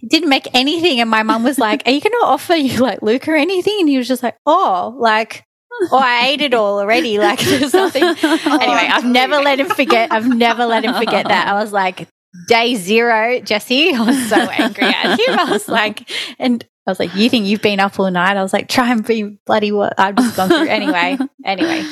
didn't 0.09 0.29
make 0.29 0.47
anything. 0.55 1.01
And 1.01 1.11
my 1.11 1.23
mum 1.23 1.45
was 1.45 1.59
like, 1.59 1.83
Are 1.87 1.91
you 1.91 2.01
going 2.01 2.13
to 2.13 2.27
offer 2.27 2.55
you 2.55 2.79
like 2.79 3.03
or 3.03 3.35
anything? 3.35 3.77
And 3.81 3.89
he 3.89 3.99
was 3.99 4.09
just 4.09 4.23
like, 4.23 4.37
Oh, 4.47 4.95
like, 4.99 5.45
oh, 5.93 5.99
I 5.99 6.29
ate 6.29 6.41
it 6.41 6.55
all 6.55 6.79
already. 6.79 7.19
Like, 7.19 7.39
there's 7.45 7.75
nothing. 7.75 8.03
Anyway, 8.25 8.89
I've 8.91 9.05
never 9.05 9.37
let 9.37 9.61
him 9.61 9.69
forget. 9.69 10.13
I've 10.13 10.29
never 10.29 10.65
let 10.65 10.85
him 10.85 10.95
forget 10.95 11.29
that. 11.29 11.49
I 11.49 11.55
was 11.55 11.73
like, 11.73 12.09
Day 12.49 12.75
zero, 12.75 13.41
Jesse. 13.41 13.95
I 13.95 14.01
was 14.01 14.29
so 14.29 14.37
angry 14.37 14.85
at 14.85 15.19
him. 15.19 15.39
I 15.39 15.51
was 15.51 15.69
like, 15.69 16.11
and 16.39 16.65
I 16.87 16.91
was 16.91 16.99
like, 16.99 17.15
You 17.15 17.31
think 17.31 17.47
you've 17.47 17.63
been 17.63 17.81
up 17.81 17.99
all 17.99 18.11
night? 18.11 18.37
I 18.37 18.43
was 18.43 18.53
like, 18.53 18.69
Try 18.69 18.91
and 18.91 19.07
be 19.07 19.39
bloody 19.47 19.73
what 19.73 19.95
I've 19.99 20.17
just 20.17 20.37
gone 20.37 20.49
through. 20.49 20.69
Anyway, 20.69 21.19
anyway. 21.45 21.85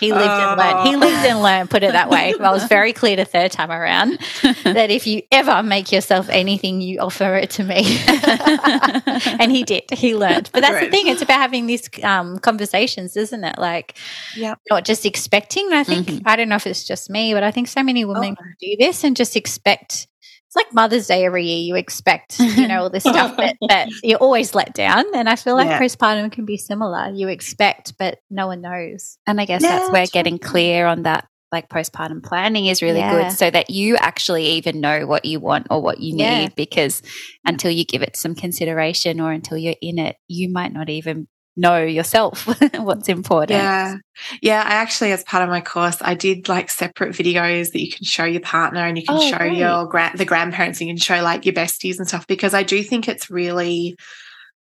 He 0.00 0.12
lived 0.12 0.26
oh. 0.28 0.50
and 0.50 0.58
learned. 0.58 0.88
He 0.88 0.96
lived 0.96 1.26
and 1.26 1.42
learned, 1.42 1.70
put 1.70 1.82
it 1.82 1.92
that 1.92 2.10
way. 2.10 2.34
I 2.38 2.50
was 2.50 2.64
very 2.64 2.92
clear 2.92 3.16
the 3.16 3.24
third 3.24 3.52
time 3.52 3.70
around 3.70 4.18
that 4.64 4.90
if 4.90 5.06
you 5.06 5.22
ever 5.30 5.62
make 5.62 5.92
yourself 5.92 6.28
anything, 6.28 6.80
you 6.80 7.00
offer 7.00 7.34
it 7.36 7.50
to 7.50 7.64
me. 7.64 7.84
and 9.40 9.50
he 9.50 9.64
did. 9.64 9.90
He 9.90 10.14
learned. 10.14 10.50
But 10.52 10.60
that's 10.60 10.74
right. 10.74 10.84
the 10.84 10.90
thing. 10.90 11.06
It's 11.08 11.22
about 11.22 11.40
having 11.40 11.66
these 11.66 11.88
um, 12.02 12.38
conversations, 12.38 13.16
isn't 13.16 13.44
it? 13.44 13.58
Like, 13.58 13.96
yep. 14.36 14.58
not 14.70 14.84
just 14.84 15.06
expecting. 15.06 15.72
I 15.72 15.84
think, 15.84 16.06
mm-hmm. 16.08 16.28
I 16.28 16.36
don't 16.36 16.48
know 16.48 16.56
if 16.56 16.66
it's 16.66 16.84
just 16.84 17.10
me, 17.10 17.32
but 17.32 17.42
I 17.42 17.50
think 17.50 17.68
so 17.68 17.82
many 17.82 18.04
women 18.04 18.36
oh. 18.38 18.44
do 18.60 18.76
this 18.78 19.04
and 19.04 19.16
just 19.16 19.36
expect 19.36 20.08
like 20.56 20.72
Mother's 20.74 21.06
Day 21.06 21.24
every 21.24 21.44
year. 21.44 21.58
You 21.58 21.76
expect, 21.76 22.40
you 22.40 22.66
know, 22.68 22.84
all 22.84 22.90
this 22.90 23.04
stuff, 23.04 23.36
but, 23.36 23.56
but 23.60 23.88
you're 24.02 24.18
always 24.18 24.54
let 24.54 24.74
down. 24.74 25.04
And 25.14 25.28
I 25.28 25.36
feel 25.36 25.54
like 25.54 25.68
yeah. 25.68 25.78
postpartum 25.78 26.32
can 26.32 26.46
be 26.46 26.56
similar. 26.56 27.10
You 27.10 27.28
expect, 27.28 27.96
but 27.98 28.18
no 28.30 28.48
one 28.48 28.62
knows. 28.62 29.18
And 29.26 29.40
I 29.40 29.44
guess 29.44 29.62
yeah, 29.62 29.78
that's 29.78 29.92
where 29.92 30.00
that's 30.00 30.10
getting 30.10 30.34
right. 30.34 30.42
clear 30.42 30.86
on 30.86 31.02
that 31.02 31.28
like 31.52 31.68
postpartum 31.68 32.24
planning 32.24 32.66
is 32.66 32.82
really 32.82 32.98
yeah. 32.98 33.12
good 33.12 33.32
so 33.32 33.48
that 33.48 33.70
you 33.70 33.96
actually 33.96 34.46
even 34.46 34.80
know 34.80 35.06
what 35.06 35.24
you 35.24 35.38
want 35.38 35.68
or 35.70 35.80
what 35.80 36.00
you 36.00 36.14
need 36.14 36.54
because 36.56 37.02
until 37.46 37.70
you 37.70 37.84
give 37.84 38.02
it 38.02 38.16
some 38.16 38.34
consideration 38.34 39.20
or 39.20 39.30
until 39.30 39.56
you're 39.56 39.76
in 39.80 40.00
it 40.00 40.16
you 40.26 40.50
might 40.50 40.72
not 40.72 40.90
even 40.90 41.28
know 41.56 41.82
yourself 41.82 42.46
what's 42.78 43.08
important. 43.08 43.58
Yeah. 43.58 43.96
Yeah. 44.42 44.62
I 44.64 44.74
actually, 44.74 45.12
as 45.12 45.24
part 45.24 45.42
of 45.42 45.48
my 45.48 45.60
course, 45.60 45.96
I 46.00 46.14
did 46.14 46.48
like 46.48 46.70
separate 46.70 47.14
videos 47.14 47.72
that 47.72 47.80
you 47.80 47.90
can 47.90 48.04
show 48.04 48.24
your 48.24 48.40
partner 48.40 48.80
and 48.80 48.98
you 48.98 49.04
can 49.04 49.16
oh, 49.16 49.30
show 49.30 49.44
your 49.44 49.86
gra- 49.86 50.12
the 50.14 50.24
grandparents 50.24 50.80
and 50.80 50.88
you 50.88 50.94
can 50.94 51.00
show 51.00 51.22
like 51.22 51.46
your 51.46 51.54
besties 51.54 51.98
and 51.98 52.06
stuff 52.06 52.26
because 52.26 52.54
I 52.54 52.62
do 52.62 52.82
think 52.82 53.08
it's 53.08 53.30
really 53.30 53.96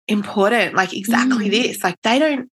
important. 0.07 0.75
Like 0.75 0.95
exactly 0.95 1.49
mm. 1.49 1.51
this. 1.51 1.85
Like 1.85 1.97
they 2.03 2.19
don't 2.19 2.51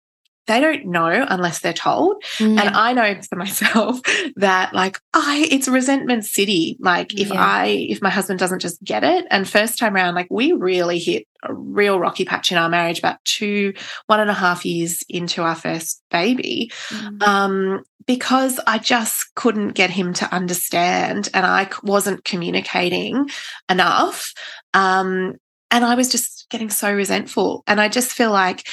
they 0.46 0.60
don't 0.60 0.86
know 0.86 1.26
unless 1.28 1.60
they're 1.60 1.72
told. 1.72 2.22
Mm. 2.38 2.58
And 2.58 2.76
I 2.76 2.92
know 2.92 3.20
for 3.28 3.36
myself 3.36 4.00
that 4.36 4.74
like 4.74 4.98
I 5.14 5.46
it's 5.50 5.68
resentment 5.68 6.24
city. 6.24 6.76
Like 6.80 7.14
if 7.14 7.28
yeah. 7.28 7.40
I 7.40 7.66
if 7.66 8.02
my 8.02 8.10
husband 8.10 8.38
doesn't 8.38 8.60
just 8.60 8.82
get 8.82 9.04
it 9.04 9.26
and 9.30 9.48
first 9.48 9.78
time 9.78 9.94
around, 9.94 10.14
like 10.14 10.28
we 10.30 10.52
really 10.52 10.98
hit 10.98 11.26
a 11.42 11.54
real 11.54 11.98
rocky 11.98 12.24
patch 12.24 12.52
in 12.52 12.58
our 12.58 12.68
marriage 12.68 12.98
about 12.98 13.24
two, 13.24 13.72
one 14.06 14.20
and 14.20 14.30
a 14.30 14.34
half 14.34 14.64
years 14.64 15.02
into 15.08 15.42
our 15.42 15.54
first 15.54 16.02
baby. 16.10 16.70
Mm. 16.88 17.22
Um, 17.22 17.84
because 18.06 18.58
I 18.66 18.78
just 18.78 19.32
couldn't 19.36 19.74
get 19.74 19.90
him 19.90 20.12
to 20.14 20.34
understand 20.34 21.28
and 21.32 21.46
I 21.46 21.70
wasn't 21.84 22.24
communicating 22.24 23.30
enough. 23.68 24.34
Um, 24.74 25.36
and 25.70 25.84
I 25.84 25.94
was 25.94 26.10
just 26.10 26.46
getting 26.50 26.70
so 26.70 26.92
resentful. 26.92 27.62
And 27.66 27.80
I 27.80 27.88
just 27.88 28.10
feel 28.10 28.32
like 28.32 28.66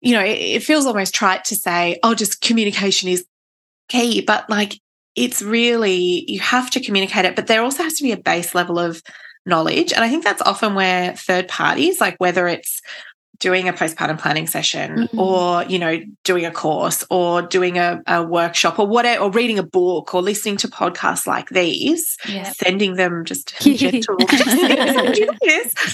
you 0.00 0.14
know, 0.14 0.24
it, 0.24 0.38
it 0.38 0.62
feels 0.62 0.86
almost 0.86 1.14
trite 1.14 1.44
to 1.46 1.56
say, 1.56 1.98
oh, 2.02 2.14
just 2.14 2.40
communication 2.40 3.08
is 3.08 3.24
key, 3.88 4.20
but 4.20 4.48
like 4.48 4.80
it's 5.16 5.42
really, 5.42 6.24
you 6.28 6.40
have 6.40 6.70
to 6.70 6.80
communicate 6.80 7.24
it, 7.24 7.36
but 7.36 7.46
there 7.46 7.62
also 7.62 7.82
has 7.82 7.94
to 7.94 8.02
be 8.02 8.12
a 8.12 8.16
base 8.16 8.54
level 8.54 8.78
of 8.78 9.02
knowledge. 9.46 9.92
And 9.92 10.04
I 10.04 10.08
think 10.08 10.24
that's 10.24 10.42
often 10.42 10.74
where 10.74 11.14
third 11.16 11.48
parties, 11.48 12.00
like 12.00 12.16
whether 12.18 12.46
it's 12.46 12.80
doing 13.40 13.68
a 13.68 13.72
postpartum 13.72 14.18
planning 14.18 14.46
session 14.46 15.08
mm-hmm. 15.08 15.18
or 15.18 15.64
you 15.64 15.78
know 15.78 15.98
doing 16.24 16.44
a 16.44 16.50
course 16.50 17.04
or 17.10 17.42
doing 17.42 17.78
a, 17.78 18.00
a, 18.06 18.22
workshop 18.22 18.78
or 18.78 18.86
whatever 18.86 19.24
or 19.24 19.30
reading 19.30 19.58
a 19.58 19.62
book 19.62 20.14
or 20.14 20.22
listening 20.22 20.58
to 20.58 20.68
podcasts 20.68 21.26
like 21.26 21.48
these 21.48 22.16
yeah. 22.28 22.44
sending 22.52 22.94
them 22.94 23.24
just 23.24 23.58
gentle 23.60 24.16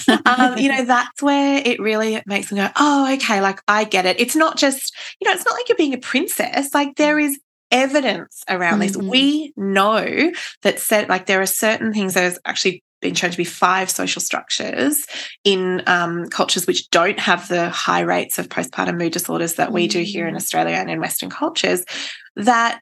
um, 0.25 0.57
you 0.57 0.69
know 0.69 0.83
that's 0.83 1.23
where 1.23 1.61
it 1.65 1.79
really 1.79 2.21
makes 2.27 2.49
them 2.49 2.57
go 2.57 2.67
oh 2.75 3.11
okay 3.13 3.41
like 3.41 3.61
i 3.67 3.83
get 3.85 4.05
it 4.05 4.19
it's 4.19 4.35
not 4.35 4.57
just 4.57 4.93
you 5.19 5.27
know 5.27 5.33
it's 5.33 5.45
not 5.45 5.53
like 5.53 5.67
you're 5.69 5.77
being 5.77 5.93
a 5.93 5.97
princess 5.97 6.73
like 6.73 6.95
there 6.97 7.17
is 7.17 7.39
evidence 7.71 8.43
around 8.49 8.79
mm-hmm. 8.79 8.93
this 8.93 8.97
we 8.97 9.53
know 9.57 10.31
that 10.63 10.79
said 10.79 11.09
like 11.09 11.25
there 11.25 11.41
are 11.41 11.47
certain 11.47 11.93
things 11.93 12.13
that 12.13 12.23
is 12.25 12.39
actually 12.45 12.83
been 13.01 13.15
shown 13.15 13.31
to 13.31 13.37
be 13.37 13.43
five 13.43 13.89
social 13.89 14.21
structures 14.21 15.05
in 15.43 15.83
um, 15.87 16.25
cultures 16.27 16.65
which 16.65 16.89
don't 16.89 17.19
have 17.19 17.47
the 17.47 17.69
high 17.69 18.01
rates 18.01 18.39
of 18.39 18.49
postpartum 18.49 18.97
mood 18.97 19.13
disorders 19.13 19.55
that 19.55 19.71
we 19.71 19.87
do 19.87 20.01
here 20.01 20.27
in 20.27 20.33
mm. 20.33 20.37
Australia 20.37 20.75
and 20.75 20.89
in 20.89 20.99
Western 20.99 21.29
cultures 21.29 21.83
that 22.35 22.81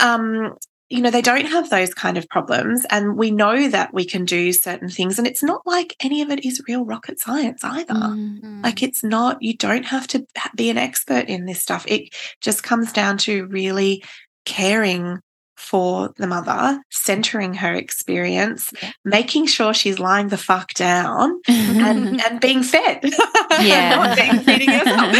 um, 0.00 0.54
you 0.92 1.00
know, 1.00 1.10
they 1.10 1.22
don't 1.22 1.46
have 1.46 1.70
those 1.70 1.94
kind 1.94 2.18
of 2.18 2.28
problems. 2.28 2.84
And 2.90 3.16
we 3.16 3.30
know 3.30 3.66
that 3.66 3.94
we 3.94 4.04
can 4.04 4.26
do 4.26 4.52
certain 4.52 4.90
things. 4.90 5.16
And 5.18 5.26
it's 5.26 5.42
not 5.42 5.66
like 5.66 5.96
any 6.02 6.20
of 6.20 6.30
it 6.30 6.44
is 6.44 6.60
real 6.68 6.84
rocket 6.84 7.18
science 7.18 7.64
either. 7.64 7.94
Mm-hmm. 7.94 8.60
Like 8.62 8.82
it's 8.82 9.02
not, 9.02 9.40
you 9.40 9.56
don't 9.56 9.86
have 9.86 10.06
to 10.08 10.26
be 10.54 10.68
an 10.68 10.76
expert 10.76 11.28
in 11.28 11.46
this 11.46 11.62
stuff. 11.62 11.86
It 11.88 12.14
just 12.42 12.62
comes 12.62 12.92
down 12.92 13.16
to 13.18 13.46
really 13.46 14.04
caring 14.44 15.20
for 15.62 16.12
the 16.16 16.26
mother, 16.26 16.82
centering 16.90 17.54
her 17.54 17.72
experience, 17.72 18.72
yeah. 18.82 18.90
making 19.04 19.46
sure 19.46 19.72
she's 19.72 20.00
lying 20.00 20.28
the 20.28 20.36
fuck 20.36 20.74
down 20.74 21.40
and, 21.48 22.20
and 22.26 22.40
being 22.40 22.62
fed. 22.62 23.04
Yeah. 23.60 24.14
being 24.14 24.40
feeding 24.40 24.70
herself. 24.70 25.14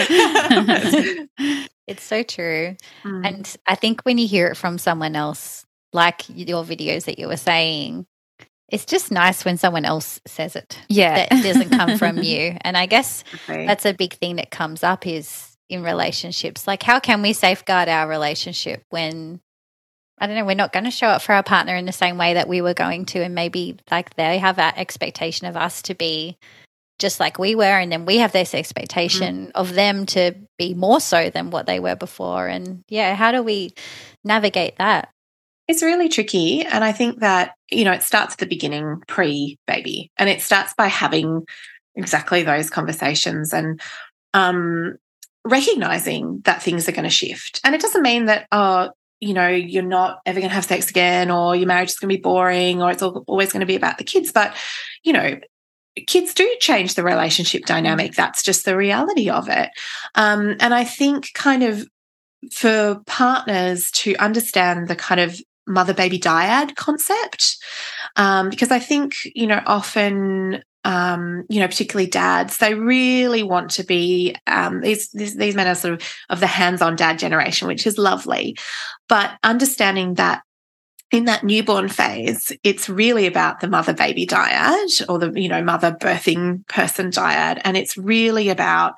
it's 1.86 2.02
so 2.02 2.22
true. 2.22 2.76
Mm. 3.04 3.26
And 3.26 3.56
I 3.66 3.74
think 3.74 4.00
when 4.02 4.16
you 4.16 4.26
hear 4.26 4.46
it 4.46 4.56
from 4.56 4.78
someone 4.78 5.14
else, 5.14 5.66
like 5.92 6.24
your 6.28 6.64
videos 6.64 7.04
that 7.04 7.18
you 7.18 7.28
were 7.28 7.36
saying, 7.36 8.06
it's 8.68 8.86
just 8.86 9.12
nice 9.12 9.44
when 9.44 9.58
someone 9.58 9.84
else 9.84 10.18
says 10.26 10.56
it. 10.56 10.78
Yeah. 10.88 11.26
That 11.28 11.42
doesn't 11.42 11.70
come 11.70 11.98
from 11.98 12.22
you. 12.22 12.56
And 12.62 12.76
I 12.76 12.86
guess 12.86 13.22
okay. 13.34 13.66
that's 13.66 13.84
a 13.84 13.92
big 13.92 14.14
thing 14.14 14.36
that 14.36 14.50
comes 14.50 14.82
up 14.82 15.06
is 15.06 15.56
in 15.68 15.82
relationships. 15.82 16.66
Like, 16.66 16.82
how 16.82 17.00
can 17.00 17.20
we 17.20 17.34
safeguard 17.34 17.90
our 17.90 18.08
relationship 18.08 18.82
when 18.88 19.40
I 20.22 20.28
don't 20.28 20.36
know, 20.36 20.44
we're 20.44 20.54
not 20.54 20.72
going 20.72 20.84
to 20.84 20.92
show 20.92 21.08
up 21.08 21.20
for 21.20 21.32
our 21.32 21.42
partner 21.42 21.74
in 21.74 21.84
the 21.84 21.92
same 21.92 22.16
way 22.16 22.34
that 22.34 22.48
we 22.48 22.62
were 22.62 22.74
going 22.74 23.06
to. 23.06 23.18
And 23.18 23.34
maybe 23.34 23.76
like 23.90 24.14
they 24.14 24.38
have 24.38 24.54
that 24.54 24.78
expectation 24.78 25.48
of 25.48 25.56
us 25.56 25.82
to 25.82 25.96
be 25.96 26.38
just 27.00 27.18
like 27.18 27.40
we 27.40 27.56
were. 27.56 27.64
And 27.64 27.90
then 27.90 28.06
we 28.06 28.18
have 28.18 28.30
this 28.30 28.54
expectation 28.54 29.46
mm-hmm. 29.46 29.56
of 29.56 29.74
them 29.74 30.06
to 30.06 30.36
be 30.58 30.74
more 30.74 31.00
so 31.00 31.28
than 31.28 31.50
what 31.50 31.66
they 31.66 31.80
were 31.80 31.96
before. 31.96 32.46
And 32.46 32.84
yeah, 32.88 33.16
how 33.16 33.32
do 33.32 33.42
we 33.42 33.74
navigate 34.22 34.76
that? 34.78 35.08
It's 35.66 35.82
really 35.82 36.08
tricky. 36.08 36.62
And 36.62 36.84
I 36.84 36.92
think 36.92 37.18
that, 37.18 37.54
you 37.72 37.84
know, 37.84 37.92
it 37.92 38.04
starts 38.04 38.34
at 38.34 38.38
the 38.38 38.46
beginning, 38.46 39.02
pre 39.08 39.58
baby, 39.66 40.12
and 40.18 40.30
it 40.30 40.40
starts 40.40 40.72
by 40.74 40.86
having 40.86 41.44
exactly 41.96 42.44
those 42.44 42.70
conversations 42.70 43.52
and 43.52 43.80
um, 44.34 44.98
recognizing 45.44 46.42
that 46.44 46.62
things 46.62 46.88
are 46.88 46.92
going 46.92 47.02
to 47.02 47.10
shift. 47.10 47.60
And 47.64 47.74
it 47.74 47.80
doesn't 47.80 48.02
mean 48.02 48.26
that, 48.26 48.46
oh, 48.52 48.90
you 49.22 49.32
know, 49.32 49.46
you're 49.46 49.84
not 49.84 50.20
ever 50.26 50.40
going 50.40 50.50
to 50.50 50.54
have 50.54 50.64
sex 50.64 50.90
again, 50.90 51.30
or 51.30 51.54
your 51.54 51.68
marriage 51.68 51.90
is 51.90 51.98
going 51.98 52.10
to 52.10 52.16
be 52.16 52.20
boring, 52.20 52.82
or 52.82 52.90
it's 52.90 53.04
always 53.04 53.52
going 53.52 53.60
to 53.60 53.66
be 53.66 53.76
about 53.76 53.96
the 53.96 54.04
kids. 54.04 54.32
But, 54.32 54.52
you 55.04 55.12
know, 55.12 55.38
kids 56.08 56.34
do 56.34 56.56
change 56.58 56.96
the 56.96 57.04
relationship 57.04 57.64
dynamic. 57.64 58.16
That's 58.16 58.42
just 58.42 58.64
the 58.64 58.76
reality 58.76 59.30
of 59.30 59.48
it. 59.48 59.70
Um, 60.16 60.56
and 60.58 60.74
I 60.74 60.82
think, 60.82 61.32
kind 61.34 61.62
of, 61.62 61.86
for 62.50 63.00
partners 63.06 63.92
to 63.92 64.16
understand 64.16 64.88
the 64.88 64.96
kind 64.96 65.20
of 65.20 65.40
mother 65.68 65.94
baby 65.94 66.18
dyad 66.18 66.74
concept, 66.74 67.58
um, 68.16 68.50
because 68.50 68.72
I 68.72 68.80
think, 68.80 69.14
you 69.36 69.46
know, 69.46 69.62
often 69.66 70.64
um, 70.84 71.44
you 71.48 71.60
know, 71.60 71.68
particularly 71.68 72.10
dads, 72.10 72.56
they 72.56 72.74
really 72.74 73.42
want 73.42 73.70
to 73.72 73.84
be 73.84 74.34
um, 74.46 74.80
these, 74.80 75.10
these, 75.10 75.36
these 75.36 75.54
men 75.54 75.68
are 75.68 75.74
sort 75.74 75.94
of 75.94 76.02
of 76.28 76.40
the 76.40 76.46
hands-on 76.46 76.96
dad 76.96 77.18
generation, 77.18 77.68
which 77.68 77.86
is 77.86 77.98
lovely, 77.98 78.56
but 79.08 79.38
understanding 79.42 80.14
that 80.14 80.42
in 81.12 81.26
that 81.26 81.44
newborn 81.44 81.88
phase, 81.88 82.50
it's 82.64 82.88
really 82.88 83.26
about 83.26 83.60
the 83.60 83.68
mother 83.68 83.92
baby 83.92 84.26
dyad 84.26 85.08
or 85.08 85.18
the 85.18 85.30
you 85.40 85.48
know 85.48 85.62
mother 85.62 85.92
birthing 85.92 86.66
person 86.68 87.10
dyad, 87.10 87.60
and 87.64 87.76
it's 87.76 87.96
really 87.96 88.48
about 88.48 88.94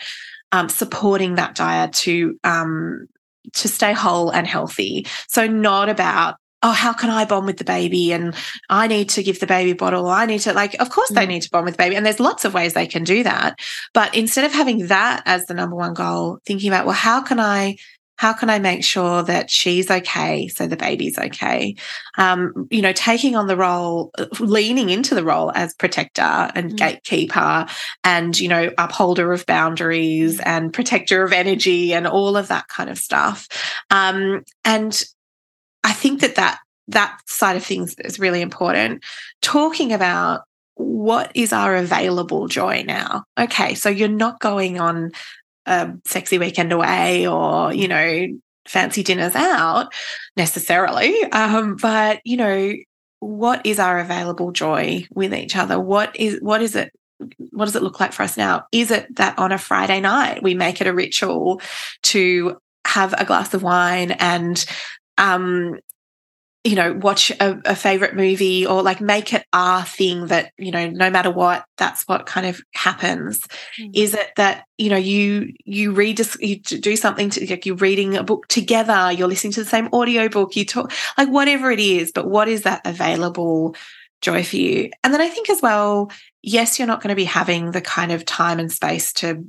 um, 0.52 0.68
supporting 0.68 1.34
that 1.34 1.56
dyad 1.56 1.92
to 1.92 2.38
um, 2.44 3.08
to 3.52 3.68
stay 3.68 3.92
whole 3.92 4.30
and 4.30 4.46
healthy. 4.46 5.06
So 5.28 5.46
not 5.46 5.88
about 5.88 6.36
oh, 6.64 6.72
how 6.72 6.92
can 6.92 7.10
I 7.10 7.26
bond 7.26 7.46
with 7.46 7.58
the 7.58 7.64
baby? 7.64 8.12
And 8.12 8.34
I 8.70 8.86
need 8.86 9.10
to 9.10 9.22
give 9.22 9.38
the 9.38 9.46
baby 9.46 9.72
a 9.72 9.76
bottle. 9.76 10.08
I 10.08 10.24
need 10.24 10.40
to, 10.40 10.54
like, 10.54 10.74
of 10.80 10.90
course 10.90 11.10
mm. 11.10 11.14
they 11.14 11.26
need 11.26 11.42
to 11.42 11.50
bond 11.50 11.66
with 11.66 11.74
the 11.74 11.82
baby. 11.82 11.94
And 11.94 12.04
there's 12.04 12.18
lots 12.18 12.44
of 12.44 12.54
ways 12.54 12.72
they 12.72 12.86
can 12.86 13.04
do 13.04 13.22
that. 13.22 13.60
But 13.92 14.14
instead 14.14 14.46
of 14.46 14.52
having 14.52 14.86
that 14.86 15.22
as 15.26 15.46
the 15.46 15.54
number 15.54 15.76
one 15.76 15.94
goal, 15.94 16.38
thinking 16.46 16.70
about, 16.70 16.86
well, 16.86 16.94
how 16.94 17.20
can 17.20 17.38
I 17.38 17.76
how 18.16 18.32
can 18.32 18.48
I 18.48 18.60
make 18.60 18.84
sure 18.84 19.24
that 19.24 19.50
she's 19.50 19.90
okay 19.90 20.46
so 20.46 20.68
the 20.68 20.76
baby's 20.76 21.18
okay? 21.18 21.74
Um, 22.16 22.68
you 22.70 22.80
know, 22.80 22.92
taking 22.92 23.34
on 23.34 23.48
the 23.48 23.56
role, 23.56 24.12
leaning 24.38 24.90
into 24.90 25.16
the 25.16 25.24
role 25.24 25.50
as 25.52 25.74
protector 25.74 26.22
and 26.22 26.70
mm. 26.70 26.76
gatekeeper 26.76 27.66
and, 28.04 28.38
you 28.38 28.48
know, 28.48 28.70
upholder 28.78 29.32
of 29.32 29.44
boundaries 29.46 30.38
mm. 30.38 30.46
and 30.46 30.72
protector 30.72 31.24
of 31.24 31.32
energy 31.32 31.92
and 31.92 32.06
all 32.06 32.36
of 32.36 32.48
that 32.48 32.68
kind 32.68 32.88
of 32.88 32.98
stuff. 32.98 33.48
Um, 33.90 34.44
and 34.64 35.02
I 35.84 35.92
think 35.92 36.20
that 36.20 36.34
that 36.36 36.58
that 36.88 37.18
side 37.26 37.56
of 37.56 37.64
things 37.64 37.94
is 38.00 38.18
really 38.18 38.42
important. 38.42 39.04
Talking 39.40 39.92
about 39.92 40.42
what 40.74 41.30
is 41.34 41.52
our 41.52 41.76
available 41.76 42.48
joy 42.48 42.84
now? 42.86 43.24
Okay, 43.38 43.74
so 43.74 43.88
you're 43.88 44.08
not 44.08 44.40
going 44.40 44.80
on 44.80 45.12
a 45.66 45.92
sexy 46.04 46.38
weekend 46.38 46.72
away 46.72 47.26
or, 47.26 47.72
you 47.72 47.88
know, 47.88 48.26
fancy 48.66 49.02
dinners 49.02 49.34
out 49.34 49.92
necessarily. 50.36 51.22
Um, 51.24 51.76
but, 51.76 52.20
you 52.24 52.36
know, 52.36 52.72
what 53.20 53.64
is 53.64 53.78
our 53.78 53.98
available 53.98 54.52
joy 54.52 55.06
with 55.14 55.32
each 55.32 55.56
other? 55.56 55.80
What 55.80 56.14
is 56.16 56.38
what 56.42 56.60
is 56.60 56.76
it 56.76 56.92
what 57.52 57.66
does 57.66 57.76
it 57.76 57.82
look 57.82 58.00
like 58.00 58.12
for 58.12 58.22
us 58.22 58.36
now? 58.36 58.66
Is 58.72 58.90
it 58.90 59.14
that 59.16 59.38
on 59.38 59.52
a 59.52 59.58
Friday 59.58 60.00
night 60.00 60.42
we 60.42 60.54
make 60.54 60.80
it 60.80 60.86
a 60.86 60.92
ritual 60.92 61.62
to 62.04 62.58
have 62.86 63.14
a 63.16 63.24
glass 63.24 63.54
of 63.54 63.62
wine 63.62 64.10
and 64.12 64.64
um, 65.18 65.78
you 66.64 66.74
know, 66.74 66.94
watch 66.94 67.30
a, 67.30 67.60
a, 67.66 67.76
favorite 67.76 68.16
movie 68.16 68.64
or 68.64 68.82
like 68.82 68.98
make 68.98 69.34
it 69.34 69.44
our 69.52 69.84
thing 69.84 70.28
that, 70.28 70.50
you 70.56 70.70
know, 70.70 70.88
no 70.88 71.10
matter 71.10 71.30
what, 71.30 71.66
that's 71.76 72.04
what 72.08 72.24
kind 72.24 72.46
of 72.46 72.58
happens. 72.74 73.40
Mm. 73.78 73.90
Is 73.92 74.14
it 74.14 74.30
that, 74.36 74.64
you 74.78 74.88
know, 74.88 74.96
you, 74.96 75.52
you 75.66 75.92
read, 75.92 76.18
you 76.40 76.58
do 76.58 76.96
something 76.96 77.28
to, 77.30 77.50
like 77.50 77.66
you're 77.66 77.76
reading 77.76 78.16
a 78.16 78.24
book 78.24 78.48
together, 78.48 79.12
you're 79.12 79.28
listening 79.28 79.52
to 79.52 79.62
the 79.62 79.68
same 79.68 79.90
audio 79.92 80.30
book, 80.30 80.56
you 80.56 80.64
talk, 80.64 80.90
like 81.18 81.28
whatever 81.28 81.70
it 81.70 81.80
is, 81.80 82.12
but 82.12 82.30
what 82.30 82.48
is 82.48 82.62
that 82.62 82.80
available 82.86 83.76
joy 84.22 84.42
for 84.42 84.56
you? 84.56 84.90
And 85.04 85.12
then 85.12 85.20
I 85.20 85.28
think 85.28 85.50
as 85.50 85.60
well, 85.60 86.10
yes, 86.42 86.78
you're 86.78 86.88
not 86.88 87.02
going 87.02 87.10
to 87.10 87.14
be 87.14 87.24
having 87.24 87.72
the 87.72 87.82
kind 87.82 88.10
of 88.10 88.24
time 88.24 88.58
and 88.58 88.72
space 88.72 89.12
to 89.14 89.44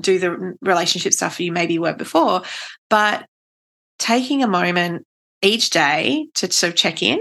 do 0.00 0.20
the 0.20 0.56
relationship 0.60 1.14
stuff 1.14 1.40
you 1.40 1.50
maybe 1.50 1.80
were 1.80 1.94
before, 1.94 2.42
but 2.88 3.26
taking 3.98 4.44
a 4.44 4.48
moment 4.48 5.04
each 5.42 5.70
day 5.70 6.28
to 6.34 6.50
sort 6.50 6.70
of 6.72 6.76
check 6.76 7.02
in. 7.02 7.20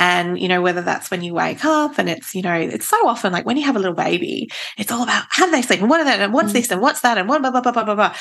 And, 0.00 0.38
you 0.38 0.46
know, 0.46 0.62
whether 0.62 0.82
that's 0.82 1.10
when 1.10 1.22
you 1.22 1.34
wake 1.34 1.64
up 1.64 1.98
and 1.98 2.08
it's, 2.08 2.34
you 2.34 2.42
know, 2.42 2.54
it's 2.54 2.86
so 2.86 3.08
often 3.08 3.32
like 3.32 3.44
when 3.44 3.56
you 3.56 3.64
have 3.64 3.74
a 3.74 3.80
little 3.80 3.96
baby, 3.96 4.48
it's 4.76 4.92
all 4.92 5.02
about 5.02 5.24
how 5.28 5.46
do 5.46 5.50
they 5.50 5.62
sleep 5.62 5.80
and 5.80 5.90
what 5.90 6.00
are 6.00 6.04
that 6.04 6.20
and 6.20 6.32
what's 6.32 6.50
mm. 6.50 6.54
this 6.54 6.70
and 6.70 6.80
what's 6.80 7.00
that 7.00 7.18
and 7.18 7.28
what, 7.28 7.42
blah, 7.42 7.50
blah, 7.50 7.60
blah, 7.60 7.72
blah, 7.72 7.84
blah, 7.84 7.94
blah. 7.96 8.14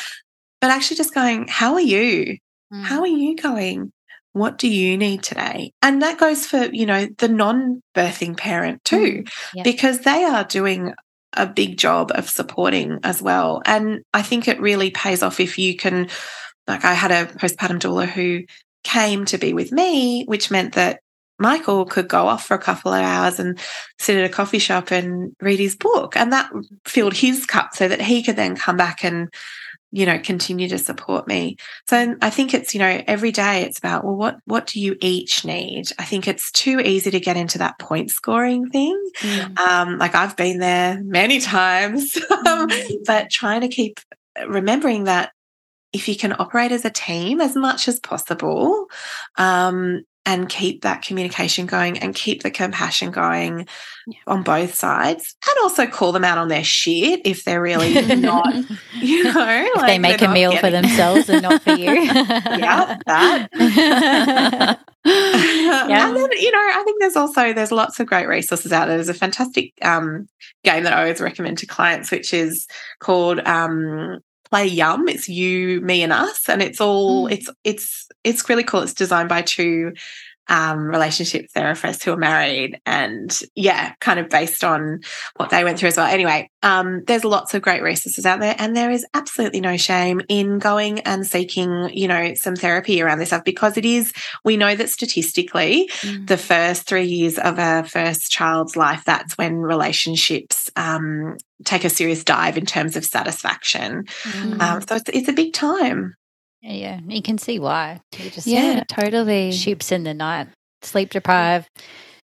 But 0.59 0.71
actually 0.71 0.97
just 0.97 1.13
going, 1.13 1.47
how 1.47 1.73
are 1.73 1.79
you? 1.79 2.37
Mm. 2.73 2.83
How 2.83 3.01
are 3.01 3.07
you 3.07 3.35
going? 3.35 3.91
What 4.33 4.57
do 4.57 4.67
you 4.67 4.97
need 4.97 5.21
today? 5.21 5.71
And 5.83 6.01
that 6.01 6.19
goes 6.19 6.47
for, 6.47 6.65
you 6.65 6.87
know, 6.87 7.07
the 7.17 7.27
non 7.27 7.83
birthing 7.95 8.37
parent 8.37 8.83
too, 8.83 9.23
mm. 9.55 9.63
because 9.63 9.99
they 9.99 10.23
are 10.23 10.43
doing 10.43 10.93
a 11.33 11.45
big 11.45 11.77
job 11.77 12.11
of 12.15 12.29
supporting 12.29 12.99
as 13.03 13.21
well. 13.21 13.61
And 13.65 14.01
I 14.13 14.23
think 14.23 14.47
it 14.47 14.59
really 14.59 14.89
pays 14.89 15.21
off 15.21 15.39
if 15.39 15.59
you 15.59 15.75
can, 15.75 16.09
like, 16.67 16.85
I 16.85 16.93
had 16.93 17.11
a 17.11 17.25
postpartum 17.27 17.79
doula 17.79 18.07
who 18.07 18.43
came 18.87 19.25
to 19.25 19.37
be 19.37 19.53
with 19.53 19.73
me, 19.73 20.23
which 20.25 20.49
meant 20.49 20.75
that 20.75 21.01
Michael 21.39 21.85
could 21.85 22.07
go 22.07 22.27
off 22.27 22.45
for 22.45 22.55
a 22.55 22.59
couple 22.59 22.93
of 22.93 23.03
hours 23.03 23.37
and 23.37 23.59
sit 23.99 24.17
at 24.17 24.25
a 24.25 24.33
coffee 24.33 24.59
shop 24.59 24.91
and 24.91 25.35
read 25.41 25.59
his 25.59 25.75
book. 25.75 26.15
And 26.15 26.31
that 26.31 26.49
filled 26.85 27.13
his 27.13 27.45
cup 27.45 27.75
so 27.75 27.87
that 27.87 28.01
he 28.01 28.23
could 28.23 28.37
then 28.37 28.55
come 28.55 28.77
back 28.77 29.03
and, 29.03 29.31
you 29.91 30.05
know, 30.05 30.17
continue 30.19 30.69
to 30.69 30.77
support 30.77 31.27
me. 31.27 31.57
So 31.89 32.15
I 32.21 32.29
think 32.29 32.53
it's, 32.53 32.73
you 32.73 32.79
know, 32.79 33.03
every 33.07 33.33
day 33.33 33.63
it's 33.63 33.77
about, 33.77 34.05
well, 34.05 34.15
what 34.15 34.37
what 34.45 34.67
do 34.67 34.79
you 34.79 34.95
each 35.01 35.43
need? 35.43 35.91
I 35.99 36.05
think 36.05 36.27
it's 36.27 36.49
too 36.51 36.79
easy 36.79 37.11
to 37.11 37.19
get 37.19 37.37
into 37.37 37.57
that 37.57 37.77
point 37.77 38.09
scoring 38.09 38.69
thing. 38.69 38.97
Mm. 39.19 39.59
Um, 39.59 39.97
like 39.97 40.15
I've 40.15 40.37
been 40.37 40.59
there 40.59 41.03
many 41.03 41.39
times, 41.39 42.13
mm. 42.31 43.05
but 43.05 43.29
trying 43.29 43.61
to 43.61 43.67
keep 43.67 43.99
remembering 44.47 45.03
that 45.03 45.31
if 45.93 46.07
you 46.07 46.15
can 46.15 46.33
operate 46.37 46.71
as 46.71 46.85
a 46.85 46.89
team 46.89 47.41
as 47.41 47.55
much 47.55 47.87
as 47.87 47.99
possible 47.99 48.87
um, 49.37 50.03
and 50.27 50.49
keep 50.49 50.81
that 50.81 51.01
communication 51.01 51.65
going 51.65 51.97
and 51.99 52.13
keep 52.13 52.43
the 52.43 52.51
compassion 52.51 53.11
going 53.11 53.65
yeah. 54.05 54.19
on 54.27 54.43
both 54.43 54.75
sides 54.75 55.35
and 55.47 55.57
also 55.63 55.87
call 55.87 56.11
them 56.11 56.25
out 56.25 56.37
on 56.37 56.49
their 56.49 56.65
shit 56.65 57.21
if 57.23 57.45
they're 57.45 57.61
really 57.61 58.01
not 58.17 58.53
you 58.95 59.23
know 59.23 59.33
if 59.37 59.75
like 59.77 59.87
they 59.87 59.97
make 59.97 60.21
a 60.21 60.27
meal 60.27 60.55
for 60.57 60.69
themselves 60.69 61.29
and 61.29 61.41
not 61.41 61.61
for 61.63 61.71
you 61.71 61.93
yeah 62.03 62.97
that 63.05 63.47
yeah. 65.05 66.07
and 66.07 66.17
then 66.17 66.29
you 66.33 66.51
know 66.51 66.57
i 66.57 66.81
think 66.83 66.99
there's 66.99 67.15
also 67.15 67.53
there's 67.53 67.71
lots 67.71 67.97
of 68.01 68.05
great 68.05 68.27
resources 68.27 68.73
out 68.73 68.87
there 68.87 68.97
there's 68.97 69.07
a 69.07 69.13
fantastic 69.13 69.71
um, 69.81 70.27
game 70.65 70.83
that 70.83 70.91
i 70.91 70.99
always 70.99 71.21
recommend 71.21 71.57
to 71.57 71.65
clients 71.65 72.11
which 72.11 72.33
is 72.33 72.67
called 72.99 73.39
um, 73.47 74.19
play 74.49 74.65
yum 74.65 75.07
it's 75.07 75.27
you 75.29 75.81
me 75.81 76.03
and 76.03 76.13
us 76.13 76.47
and 76.49 76.61
it's 76.61 76.81
all 76.81 77.25
mm. 77.27 77.31
it's 77.31 77.49
it's 77.63 78.07
it's 78.23 78.47
really 78.49 78.63
cool 78.63 78.81
it's 78.81 78.93
designed 78.93 79.29
by 79.29 79.41
two 79.41 79.93
um, 80.49 80.87
relationship 80.87 81.47
therapists 81.55 82.03
who 82.03 82.13
are 82.13 82.17
married 82.17 82.79
and 82.85 83.41
yeah, 83.55 83.93
kind 83.99 84.19
of 84.19 84.29
based 84.29 84.63
on 84.63 85.01
what 85.35 85.49
they 85.49 85.63
went 85.63 85.79
through 85.79 85.89
as 85.89 85.97
well. 85.97 86.07
Anyway, 86.07 86.49
um, 86.63 87.03
there's 87.05 87.25
lots 87.25 87.53
of 87.53 87.61
great 87.61 87.81
resources 87.81 88.25
out 88.25 88.39
there 88.39 88.55
and 88.57 88.75
there 88.75 88.91
is 88.91 89.05
absolutely 89.13 89.61
no 89.61 89.77
shame 89.77 90.21
in 90.29 90.59
going 90.59 90.99
and 91.01 91.25
seeking, 91.25 91.89
you 91.93 92.07
know, 92.07 92.33
some 92.35 92.55
therapy 92.55 93.01
around 93.01 93.19
this 93.19 93.29
stuff 93.29 93.43
because 93.43 93.77
it 93.77 93.85
is, 93.85 94.13
we 94.43 94.57
know 94.57 94.75
that 94.75 94.89
statistically 94.89 95.89
mm. 96.01 96.27
the 96.27 96.37
first 96.37 96.87
three 96.87 97.05
years 97.05 97.37
of 97.37 97.59
a 97.59 97.83
first 97.83 98.31
child's 98.31 98.75
life, 98.75 99.03
that's 99.05 99.37
when 99.37 99.57
relationships 99.57 100.69
um, 100.75 101.37
take 101.65 101.83
a 101.83 101.89
serious 101.89 102.23
dive 102.23 102.57
in 102.57 102.65
terms 102.65 102.95
of 102.95 103.05
satisfaction. 103.05 104.05
Mm. 104.23 104.61
Um, 104.61 104.81
so 104.81 104.95
it's, 104.95 105.09
it's 105.09 105.29
a 105.29 105.33
big 105.33 105.53
time. 105.53 106.15
Yeah, 106.61 106.99
you 107.07 107.21
can 107.21 107.37
see 107.37 107.59
why. 107.59 108.01
You 108.17 108.29
just 108.29 108.47
yeah, 108.47 108.83
totally. 108.89 109.51
Ships 109.51 109.91
in 109.91 110.03
the 110.03 110.13
night, 110.13 110.47
sleep 110.81 111.11
deprived, 111.11 111.69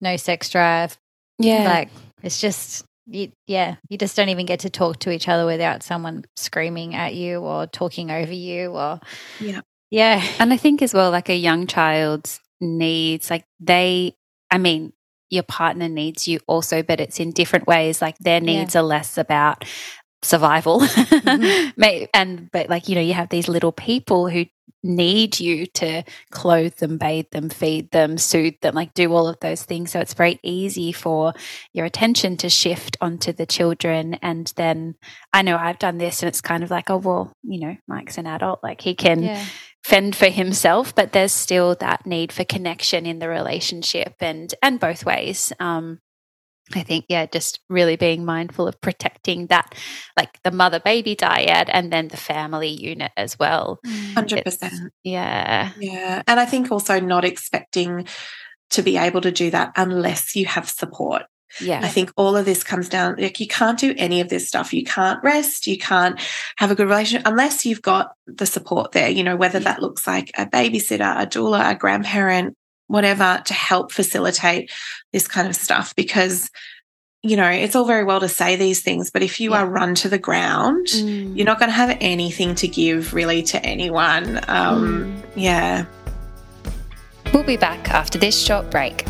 no 0.00 0.16
sex 0.16 0.50
drive. 0.50 0.96
Yeah, 1.38 1.64
like 1.64 1.88
it's 2.22 2.40
just 2.40 2.84
you, 3.06 3.32
yeah, 3.46 3.76
you 3.88 3.98
just 3.98 4.16
don't 4.16 4.28
even 4.28 4.46
get 4.46 4.60
to 4.60 4.70
talk 4.70 4.98
to 5.00 5.10
each 5.10 5.28
other 5.28 5.46
without 5.46 5.82
someone 5.82 6.24
screaming 6.36 6.94
at 6.94 7.14
you 7.14 7.40
or 7.40 7.66
talking 7.66 8.10
over 8.10 8.32
you 8.32 8.70
or 8.70 9.00
yeah, 9.40 9.60
yeah. 9.90 10.24
And 10.38 10.52
I 10.52 10.56
think 10.56 10.82
as 10.82 10.94
well, 10.94 11.10
like 11.10 11.28
a 11.28 11.36
young 11.36 11.66
child's 11.66 12.40
needs, 12.60 13.30
like 13.30 13.44
they, 13.58 14.14
I 14.50 14.58
mean, 14.58 14.92
your 15.30 15.42
partner 15.44 15.88
needs 15.88 16.28
you 16.28 16.40
also, 16.46 16.82
but 16.82 17.00
it's 17.00 17.20
in 17.20 17.30
different 17.30 17.66
ways. 17.66 18.02
Like 18.02 18.18
their 18.18 18.40
needs 18.40 18.74
yeah. 18.74 18.80
are 18.80 18.84
less 18.84 19.16
about 19.16 19.64
survival 20.22 20.80
mm-hmm. 20.80 22.04
and 22.12 22.50
but 22.50 22.68
like 22.68 22.88
you 22.88 22.94
know 22.94 23.00
you 23.00 23.14
have 23.14 23.30
these 23.30 23.48
little 23.48 23.72
people 23.72 24.28
who 24.28 24.44
need 24.82 25.38
you 25.38 25.66
to 25.66 26.02
clothe 26.30 26.74
them 26.76 26.96
bathe 26.96 27.28
them 27.30 27.48
feed 27.48 27.90
them 27.90 28.16
soothe 28.16 28.58
them 28.60 28.74
like 28.74 28.94
do 28.94 29.12
all 29.12 29.28
of 29.28 29.38
those 29.40 29.62
things 29.62 29.90
so 29.90 30.00
it's 30.00 30.14
very 30.14 30.38
easy 30.42 30.90
for 30.90 31.34
your 31.72 31.84
attention 31.84 32.36
to 32.36 32.48
shift 32.48 32.96
onto 33.00 33.32
the 33.32 33.46
children 33.46 34.14
and 34.22 34.52
then 34.56 34.94
i 35.32 35.42
know 35.42 35.56
i've 35.56 35.78
done 35.78 35.98
this 35.98 36.22
and 36.22 36.28
it's 36.28 36.40
kind 36.40 36.62
of 36.62 36.70
like 36.70 36.88
oh 36.90 36.96
well 36.96 37.32
you 37.42 37.60
know 37.60 37.76
mike's 37.86 38.18
an 38.18 38.26
adult 38.26 38.60
like 38.62 38.80
he 38.80 38.94
can 38.94 39.22
yeah. 39.22 39.44
fend 39.84 40.16
for 40.16 40.28
himself 40.28 40.94
but 40.94 41.12
there's 41.12 41.32
still 41.32 41.74
that 41.74 42.06
need 42.06 42.32
for 42.32 42.44
connection 42.44 43.04
in 43.04 43.18
the 43.18 43.28
relationship 43.28 44.14
and 44.20 44.54
and 44.62 44.80
both 44.80 45.04
ways 45.04 45.52
um 45.60 45.98
I 46.74 46.82
think, 46.82 47.06
yeah, 47.08 47.26
just 47.26 47.60
really 47.68 47.96
being 47.96 48.24
mindful 48.24 48.68
of 48.68 48.80
protecting 48.80 49.46
that, 49.48 49.74
like 50.16 50.40
the 50.42 50.50
mother 50.50 50.80
baby 50.80 51.16
dyad 51.16 51.68
and 51.72 51.92
then 51.92 52.08
the 52.08 52.16
family 52.16 52.68
unit 52.68 53.12
as 53.16 53.38
well. 53.38 53.80
100%. 53.86 54.42
It's, 54.46 54.80
yeah. 55.02 55.72
Yeah. 55.78 56.22
And 56.26 56.40
I 56.40 56.44
think 56.44 56.70
also 56.70 57.00
not 57.00 57.24
expecting 57.24 58.06
to 58.70 58.82
be 58.82 58.96
able 58.96 59.20
to 59.20 59.32
do 59.32 59.50
that 59.50 59.72
unless 59.76 60.36
you 60.36 60.46
have 60.46 60.68
support. 60.68 61.22
Yeah. 61.60 61.80
I 61.82 61.88
think 61.88 62.12
all 62.16 62.36
of 62.36 62.44
this 62.44 62.62
comes 62.62 62.88
down 62.88 63.16
like 63.18 63.40
you 63.40 63.48
can't 63.48 63.78
do 63.78 63.92
any 63.96 64.20
of 64.20 64.28
this 64.28 64.46
stuff. 64.46 64.72
You 64.72 64.84
can't 64.84 65.22
rest, 65.24 65.66
you 65.66 65.78
can't 65.78 66.20
have 66.58 66.70
a 66.70 66.76
good 66.76 66.88
relationship 66.88 67.26
unless 67.26 67.66
you've 67.66 67.82
got 67.82 68.12
the 68.26 68.46
support 68.46 68.92
there, 68.92 69.08
you 69.08 69.24
know, 69.24 69.34
whether 69.34 69.58
yeah. 69.58 69.64
that 69.64 69.82
looks 69.82 70.06
like 70.06 70.30
a 70.38 70.46
babysitter, 70.46 71.20
a 71.20 71.26
doula, 71.26 71.72
a 71.72 71.74
grandparent, 71.74 72.56
whatever 72.90 73.40
to 73.44 73.54
help 73.54 73.92
facilitate 73.92 74.70
this 75.12 75.28
kind 75.28 75.46
of 75.46 75.54
stuff 75.54 75.94
because 75.94 76.50
you 77.22 77.36
know 77.36 77.48
it's 77.48 77.76
all 77.76 77.84
very 77.84 78.02
well 78.02 78.18
to 78.18 78.28
say 78.28 78.56
these 78.56 78.82
things 78.82 79.10
but 79.10 79.22
if 79.22 79.40
you 79.40 79.52
yeah. 79.52 79.60
are 79.60 79.66
run 79.66 79.94
to 79.94 80.08
the 80.08 80.18
ground 80.18 80.86
mm. 80.88 81.36
you're 81.36 81.46
not 81.46 81.60
going 81.60 81.68
to 81.68 81.74
have 81.74 81.96
anything 82.00 82.54
to 82.54 82.66
give 82.66 83.14
really 83.14 83.42
to 83.42 83.64
anyone 83.64 84.38
um, 84.48 85.04
mm. 85.04 85.22
yeah 85.36 85.84
we'll 87.32 87.44
be 87.44 87.56
back 87.56 87.90
after 87.90 88.18
this 88.18 88.36
short 88.36 88.68
break 88.70 89.06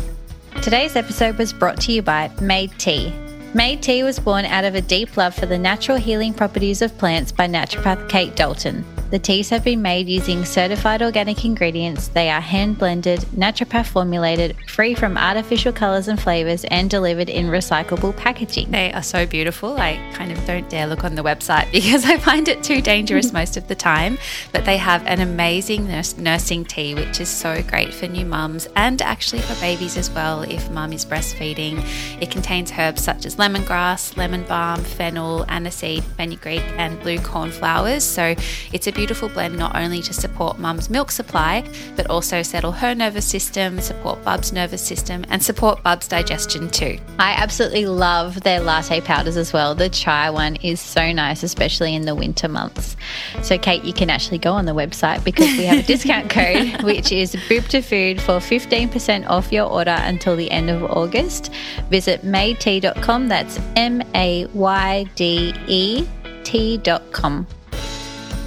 today's 0.61 0.95
episode 0.95 1.35
was 1.37 1.51
brought 1.51 1.81
to 1.81 1.91
you 1.91 2.03
by 2.03 2.29
Mayde 2.39 2.77
Tea 2.77 3.11
Mayde 3.53 3.81
Tea 3.81 4.03
was 4.03 4.19
born 4.19 4.45
out 4.45 4.63
of 4.63 4.75
a 4.75 4.81
deep 4.81 5.17
love 5.17 5.33
for 5.33 5.45
the 5.45 5.57
natural 5.57 5.97
healing 5.97 6.33
properties 6.33 6.81
of 6.81 6.97
plants 6.97 7.33
by 7.33 7.49
naturopath 7.49 8.07
Kate 8.07 8.33
Dalton. 8.33 8.85
The 9.11 9.19
teas 9.19 9.49
have 9.49 9.65
been 9.65 9.81
made 9.81 10.07
using 10.07 10.45
certified 10.45 11.01
organic 11.01 11.43
ingredients. 11.43 12.07
They 12.07 12.29
are 12.29 12.39
hand 12.39 12.77
blended, 12.77 13.19
naturopath 13.35 13.87
formulated, 13.87 14.55
free 14.69 14.95
from 14.95 15.17
artificial 15.17 15.73
colors 15.73 16.07
and 16.07 16.17
flavors, 16.17 16.63
and 16.71 16.89
delivered 16.89 17.29
in 17.29 17.47
recyclable 17.47 18.15
packaging. 18.15 18.71
They 18.71 18.93
are 18.93 19.03
so 19.03 19.25
beautiful. 19.25 19.75
I 19.77 19.99
kind 20.13 20.31
of 20.31 20.41
don't 20.45 20.69
dare 20.69 20.87
look 20.87 21.03
on 21.03 21.15
the 21.15 21.23
website 21.23 21.69
because 21.73 22.05
I 22.05 22.19
find 22.19 22.47
it 22.47 22.63
too 22.63 22.81
dangerous 22.81 23.33
most 23.41 23.57
of 23.57 23.67
the 23.67 23.75
time. 23.75 24.17
But 24.53 24.63
they 24.63 24.77
have 24.77 25.05
an 25.05 25.19
amazing 25.19 25.87
nursing 25.87 26.63
tea, 26.63 26.95
which 26.95 27.19
is 27.19 27.27
so 27.27 27.61
great 27.63 27.93
for 27.93 28.07
new 28.07 28.25
mums 28.25 28.69
and 28.77 29.01
actually 29.01 29.41
for 29.41 29.59
babies 29.59 29.97
as 29.97 30.09
well 30.09 30.43
if 30.43 30.71
mum 30.71 30.93
is 30.93 31.03
breastfeeding. 31.03 31.85
It 32.21 32.31
contains 32.31 32.71
herbs 32.71 33.03
such 33.03 33.25
as 33.25 33.35
lemongrass, 33.35 34.15
lemon 34.15 34.43
balm, 34.43 34.85
fennel, 34.85 35.45
aniseed, 35.49 36.03
fenugreek, 36.15 36.63
and 36.77 36.97
blue 37.01 37.19
cornflowers. 37.19 38.05
So 38.05 38.35
it's 38.71 38.87
a 38.87 39.00
beautiful 39.01 39.29
blend 39.29 39.57
not 39.57 39.75
only 39.75 39.99
to 39.99 40.13
support 40.13 40.59
mum's 40.59 40.87
milk 40.87 41.09
supply, 41.09 41.67
but 41.95 42.07
also 42.11 42.43
settle 42.43 42.71
her 42.71 42.93
nervous 42.93 43.25
system, 43.25 43.81
support 43.81 44.23
Bub's 44.23 44.53
nervous 44.53 44.85
system, 44.85 45.25
and 45.29 45.41
support 45.41 45.81
Bub's 45.81 46.07
digestion 46.07 46.69
too. 46.69 46.99
I 47.17 47.31
absolutely 47.31 47.87
love 47.87 48.41
their 48.41 48.59
latte 48.59 49.01
powders 49.01 49.37
as 49.37 49.53
well. 49.53 49.73
The 49.73 49.89
chai 49.89 50.29
one 50.29 50.55
is 50.57 50.79
so 50.79 51.11
nice, 51.11 51.41
especially 51.41 51.95
in 51.95 52.03
the 52.03 52.13
winter 52.13 52.47
months. 52.47 52.95
So, 53.41 53.57
Kate, 53.57 53.83
you 53.83 53.91
can 53.91 54.11
actually 54.11 54.37
go 54.37 54.51
on 54.51 54.65
the 54.65 54.75
website 54.75 55.23
because 55.23 55.47
we 55.57 55.63
have 55.63 55.79
a 55.79 55.87
discount 55.87 56.29
code, 56.37 56.83
which 56.83 57.11
is 57.11 57.35
boob 57.49 57.63
to 57.69 57.81
food 57.81 58.21
for 58.21 58.33
15% 58.33 59.27
off 59.27 59.51
your 59.51 59.67
order 59.67 59.97
until 60.01 60.35
the 60.35 60.51
end 60.51 60.69
of 60.69 60.83
August. 60.83 61.51
Visit 61.89 62.21
maydetea.com. 62.21 63.29
That's 63.29 63.59
M 63.75 64.03
A 64.13 64.45
Y 64.53 65.05
D 65.15 65.55
E 65.65 66.07
T.com. 66.43 67.47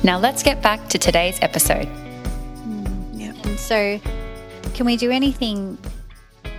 Now 0.05 0.19
let's 0.19 0.43
get 0.43 0.61
back 0.61 0.87
to 0.91 0.99
today's 0.99 1.39
episode. 1.41 1.89
Mm, 1.89 3.09
yeah. 3.15 3.33
And 3.45 3.59
so, 3.59 3.99
can 4.75 4.85
we 4.85 4.99
do 4.99 5.11
anything 5.11 5.79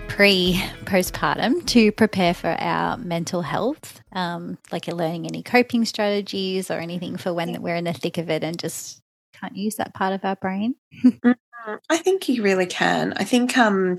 pre 0.08 0.60
postpartum 0.86 1.64
to 1.68 1.92
prepare 1.92 2.34
for 2.34 2.50
our 2.60 2.98
mental 2.98 3.44
health? 3.44 4.02
Um, 4.14 4.58
like 4.72 4.88
learning 4.88 5.28
any 5.28 5.44
coping 5.44 5.86
strategies 5.86 6.72
or 6.72 6.80
anything 6.80 7.18
for 7.18 7.36
when 7.36 7.62
we're 7.62 7.76
in 7.76 7.84
the 7.84 7.94
thick 7.94 8.18
of 8.18 8.32
it 8.32 8.44
and 8.44 8.58
just 8.58 9.04
can't 9.40 9.56
use 9.56 9.76
that 9.76 9.94
part 9.94 10.14
of 10.14 10.26
our 10.26 10.38
brain? 10.38 10.74
Mm, 11.04 11.36
I 11.90 11.98
think 11.98 12.28
you 12.28 12.42
really 12.42 12.66
can. 12.66 13.14
I 13.16 13.26
think 13.26 13.56
um, 13.60 13.98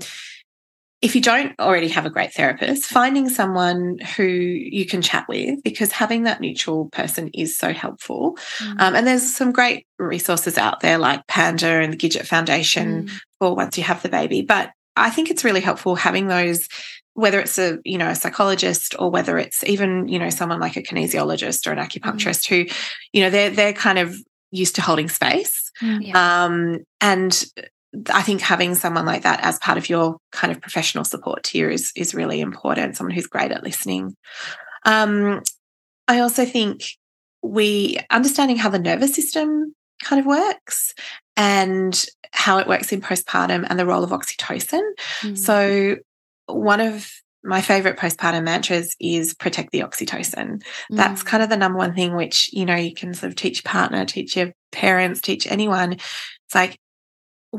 if 1.01 1.15
you 1.15 1.21
don't 1.21 1.53
already 1.59 1.87
have 1.89 2.05
a 2.05 2.09
great 2.09 2.33
therapist, 2.33 2.85
finding 2.85 3.29
someone 3.29 3.99
who 4.15 4.23
you 4.23 4.85
can 4.85 5.01
chat 5.01 5.27
with, 5.27 5.61
because 5.63 5.91
having 5.91 6.23
that 6.23 6.41
neutral 6.41 6.89
person 6.89 7.29
is 7.33 7.55
so 7.55 7.71
helpful. 7.71 8.37
Mm. 8.59 8.81
Um, 8.81 8.95
and 8.95 9.07
there's 9.07 9.35
some 9.35 9.51
great 9.51 9.85
resources 9.99 10.57
out 10.57 10.79
there 10.79 10.97
like 10.97 11.27
Panda 11.27 11.67
and 11.67 11.93
the 11.93 11.97
Gidget 11.97 12.25
Foundation 12.25 13.07
mm. 13.07 13.19
for 13.37 13.55
once 13.55 13.77
you 13.77 13.83
have 13.83 14.01
the 14.01 14.09
baby. 14.09 14.41
But 14.41 14.71
I 14.95 15.11
think 15.11 15.29
it's 15.29 15.43
really 15.43 15.61
helpful 15.61 15.95
having 15.95 16.27
those 16.27 16.67
whether 17.13 17.39
it's 17.39 17.57
a 17.57 17.79
you 17.83 17.97
know 17.97 18.09
a 18.09 18.15
psychologist 18.15 18.93
or 18.99 19.09
whether 19.09 19.39
it's 19.39 19.63
even 19.63 20.07
you 20.07 20.19
know 20.19 20.29
someone 20.29 20.59
like 20.59 20.77
a 20.77 20.83
kinesiologist 20.83 21.65
or 21.65 21.71
an 21.71 21.79
acupuncturist 21.79 22.45
mm. 22.45 22.49
who 22.49 22.75
you 23.11 23.21
know 23.21 23.31
they're 23.31 23.49
they're 23.49 23.73
kind 23.73 23.97
of 23.97 24.15
used 24.51 24.75
to 24.75 24.83
holding 24.83 25.09
space 25.09 25.71
mm, 25.81 25.97
yeah. 25.99 26.45
um, 26.45 26.77
and 27.01 27.45
I 28.09 28.21
think 28.21 28.41
having 28.41 28.75
someone 28.75 29.05
like 29.05 29.23
that 29.23 29.39
as 29.43 29.59
part 29.59 29.77
of 29.77 29.89
your 29.89 30.17
kind 30.31 30.51
of 30.51 30.61
professional 30.61 31.03
support 31.03 31.43
tier 31.43 31.69
is 31.69 31.91
is 31.95 32.13
really 32.13 32.41
important. 32.41 32.97
Someone 32.97 33.13
who's 33.13 33.27
great 33.27 33.51
at 33.51 33.63
listening. 33.63 34.15
Um, 34.85 35.41
I 36.07 36.19
also 36.19 36.45
think 36.45 36.83
we 37.41 37.99
understanding 38.09 38.57
how 38.57 38.69
the 38.69 38.79
nervous 38.79 39.13
system 39.13 39.73
kind 40.03 40.19
of 40.19 40.25
works 40.25 40.93
and 41.35 42.05
how 42.31 42.57
it 42.59 42.67
works 42.67 42.91
in 42.91 43.01
postpartum 43.01 43.65
and 43.69 43.79
the 43.79 43.85
role 43.85 44.03
of 44.03 44.11
oxytocin. 44.11 44.83
Mm. 45.21 45.37
So 45.37 45.95
one 46.47 46.81
of 46.81 47.11
my 47.43 47.61
favorite 47.61 47.97
postpartum 47.97 48.43
mantras 48.43 48.95
is 48.99 49.33
protect 49.33 49.71
the 49.71 49.79
oxytocin. 49.79 50.61
Mm. 50.61 50.61
That's 50.91 51.23
kind 51.23 51.41
of 51.41 51.49
the 51.49 51.57
number 51.57 51.77
one 51.77 51.93
thing 51.93 52.15
which, 52.15 52.49
you 52.51 52.65
know, 52.65 52.75
you 52.75 52.93
can 52.93 53.13
sort 53.13 53.31
of 53.31 53.35
teach 53.35 53.63
your 53.63 53.71
partner, 53.71 54.05
teach 54.05 54.35
your 54.35 54.51
parents, 54.71 55.21
teach 55.21 55.47
anyone. 55.47 55.93
It's 55.93 56.55
like 56.55 56.77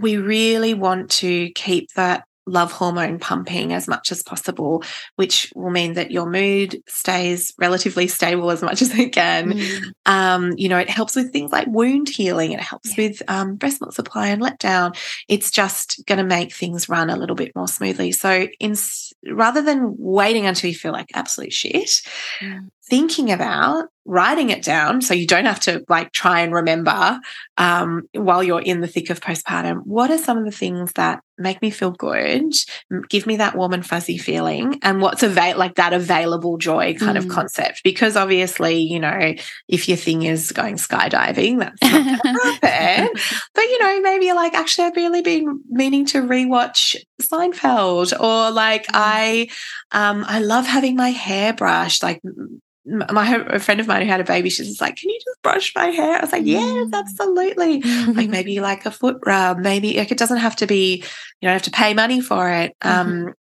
we 0.01 0.17
really 0.17 0.75
want 0.75 1.11
to 1.11 1.51
keep 1.51 1.93
that 1.95 2.25
love 2.49 2.73
hormone 2.73 3.19
pumping 3.19 3.73
as 3.73 3.87
much 3.87 4.11
as 4.11 4.23
possible, 4.23 4.83
which 5.17 5.53
will 5.55 5.71
mean 5.71 5.95
that 5.95 6.11
your 6.11 6.29
mood 6.29 6.83
stays 6.89 7.53
relatively 7.59 8.09
stable 8.09 8.51
as 8.51 8.63
much 8.63 8.83
as 8.83 8.97
it 8.99 9.13
can. 9.13 9.53
Mm. 9.53 9.93
Um, 10.07 10.53
you 10.57 10.69
know, 10.69 10.79
it 10.79 10.89
helps 10.89 11.15
with 11.15 11.33
things 11.33 11.53
like 11.53 11.67
wound 11.69 12.09
healing, 12.09 12.53
it 12.53 12.61
helps 12.61 12.97
yeah. 12.97 13.09
with 13.09 13.23
um, 13.29 13.57
breast 13.57 13.81
milk 13.81 13.93
supply 13.93 14.29
and 14.29 14.43
letdown. 14.43 14.97
It's 15.29 15.51
just 15.51 16.05
going 16.07 16.19
to 16.19 16.25
make 16.25 16.53
things 16.53 16.89
run 16.89 17.11
a 17.11 17.17
little 17.17 17.37
bit 17.37 17.55
more 17.55 17.69
smoothly. 17.69 18.13
So, 18.13 18.49
in 18.59 18.75
rather 19.31 19.63
than 19.63 19.95
waiting 19.99 20.47
until 20.47 20.71
you 20.71 20.77
feel 20.77 20.93
like 20.93 21.11
absolute 21.15 21.53
shit, 21.53 22.03
mm. 22.41 22.69
Thinking 22.89 23.31
about 23.31 23.89
writing 24.09 24.49
it 24.49 24.63
down 24.63 25.03
so 25.03 25.13
you 25.13 25.27
don't 25.27 25.45
have 25.45 25.61
to 25.61 25.85
like 25.87 26.11
try 26.13 26.41
and 26.41 26.55
remember 26.55 27.21
um, 27.59 28.09
while 28.15 28.43
you're 28.43 28.63
in 28.63 28.81
the 28.81 28.87
thick 28.87 29.11
of 29.11 29.21
postpartum 29.21 29.83
what 29.85 30.11
are 30.11 30.17
some 30.17 30.39
of 30.39 30.47
the 30.47 30.51
things 30.51 30.93
that 30.95 31.21
make 31.37 31.61
me 31.61 31.71
feel 31.71 31.91
good 31.91 32.55
give 33.11 33.27
me 33.27 33.37
that 33.37 33.55
warm 33.55 33.75
and 33.75 33.87
fuzzy 33.87 34.17
feeling 34.17 34.79
and 34.83 35.03
what's 35.03 35.23
avail 35.23 35.59
like 35.59 35.75
that 35.75 35.93
available 35.93 36.57
joy 36.57 36.95
kind 36.95 37.19
mm. 37.19 37.21
of 37.21 37.29
concept 37.29 37.83
because 37.85 38.17
obviously 38.17 38.79
you 38.79 38.99
know 38.99 39.35
if 39.69 39.89
your 39.89 39.99
thing 39.99 40.23
is 40.23 40.53
going 40.53 40.77
skydiving 40.77 41.59
that's 41.59 41.83
not 41.83 42.25
happen 42.63 43.11
but 43.55 43.63
you 43.63 43.79
know 43.79 44.01
maybe 44.01 44.25
you're 44.25 44.35
like 44.35 44.55
actually 44.55 44.87
i've 44.87 44.97
really 44.97 45.21
been 45.21 45.61
meaning 45.69 46.07
to 46.07 46.23
rewatch 46.23 46.97
seinfeld 47.21 48.19
or 48.19 48.51
like 48.51 48.87
mm. 48.87 48.93
i 48.95 49.49
um 49.93 50.25
i 50.27 50.39
love 50.39 50.67
having 50.67 50.97
my 50.97 51.11
hair 51.11 51.53
brushed 51.53 52.03
like 52.03 52.23
my 52.89 53.37
a 53.49 53.59
friend 53.59 53.81
of 53.81 53.87
mine 53.87 54.03
who 54.03 54.09
had 54.09 54.21
a 54.21 54.25
baby, 54.25 54.51
she's 54.51 54.69
just 54.69 54.81
like, 54.81 54.97
"Can 54.97 55.11
you 55.11 55.19
just 55.19 55.43
brush 55.43 55.75
my 55.75 55.87
hair?" 55.87 56.17
I 56.17 56.21
was 56.21 56.33
like, 56.33 56.47
"Yes, 56.47 56.63
mm. 56.63 56.93
absolutely." 56.93 57.83
like 58.13 58.31
maybe 58.31 58.61
like 58.61 58.87
a 58.87 58.91
foot 58.91 59.19
rub, 59.27 59.59
maybe 59.59 59.97
like 59.97 60.11
it 60.11 60.19
doesn't 60.19 60.39
have 60.39 60.57
to 60.57 60.67
be, 60.67 60.97
you 60.97 61.47
don't 61.47 61.53
have 61.53 61.63
to 61.63 61.71
pay 61.71 61.95
money 61.95 62.21
for 62.21 62.51
it. 62.51 62.75
Mm-hmm. 62.83 63.27
Um, 63.27 63.35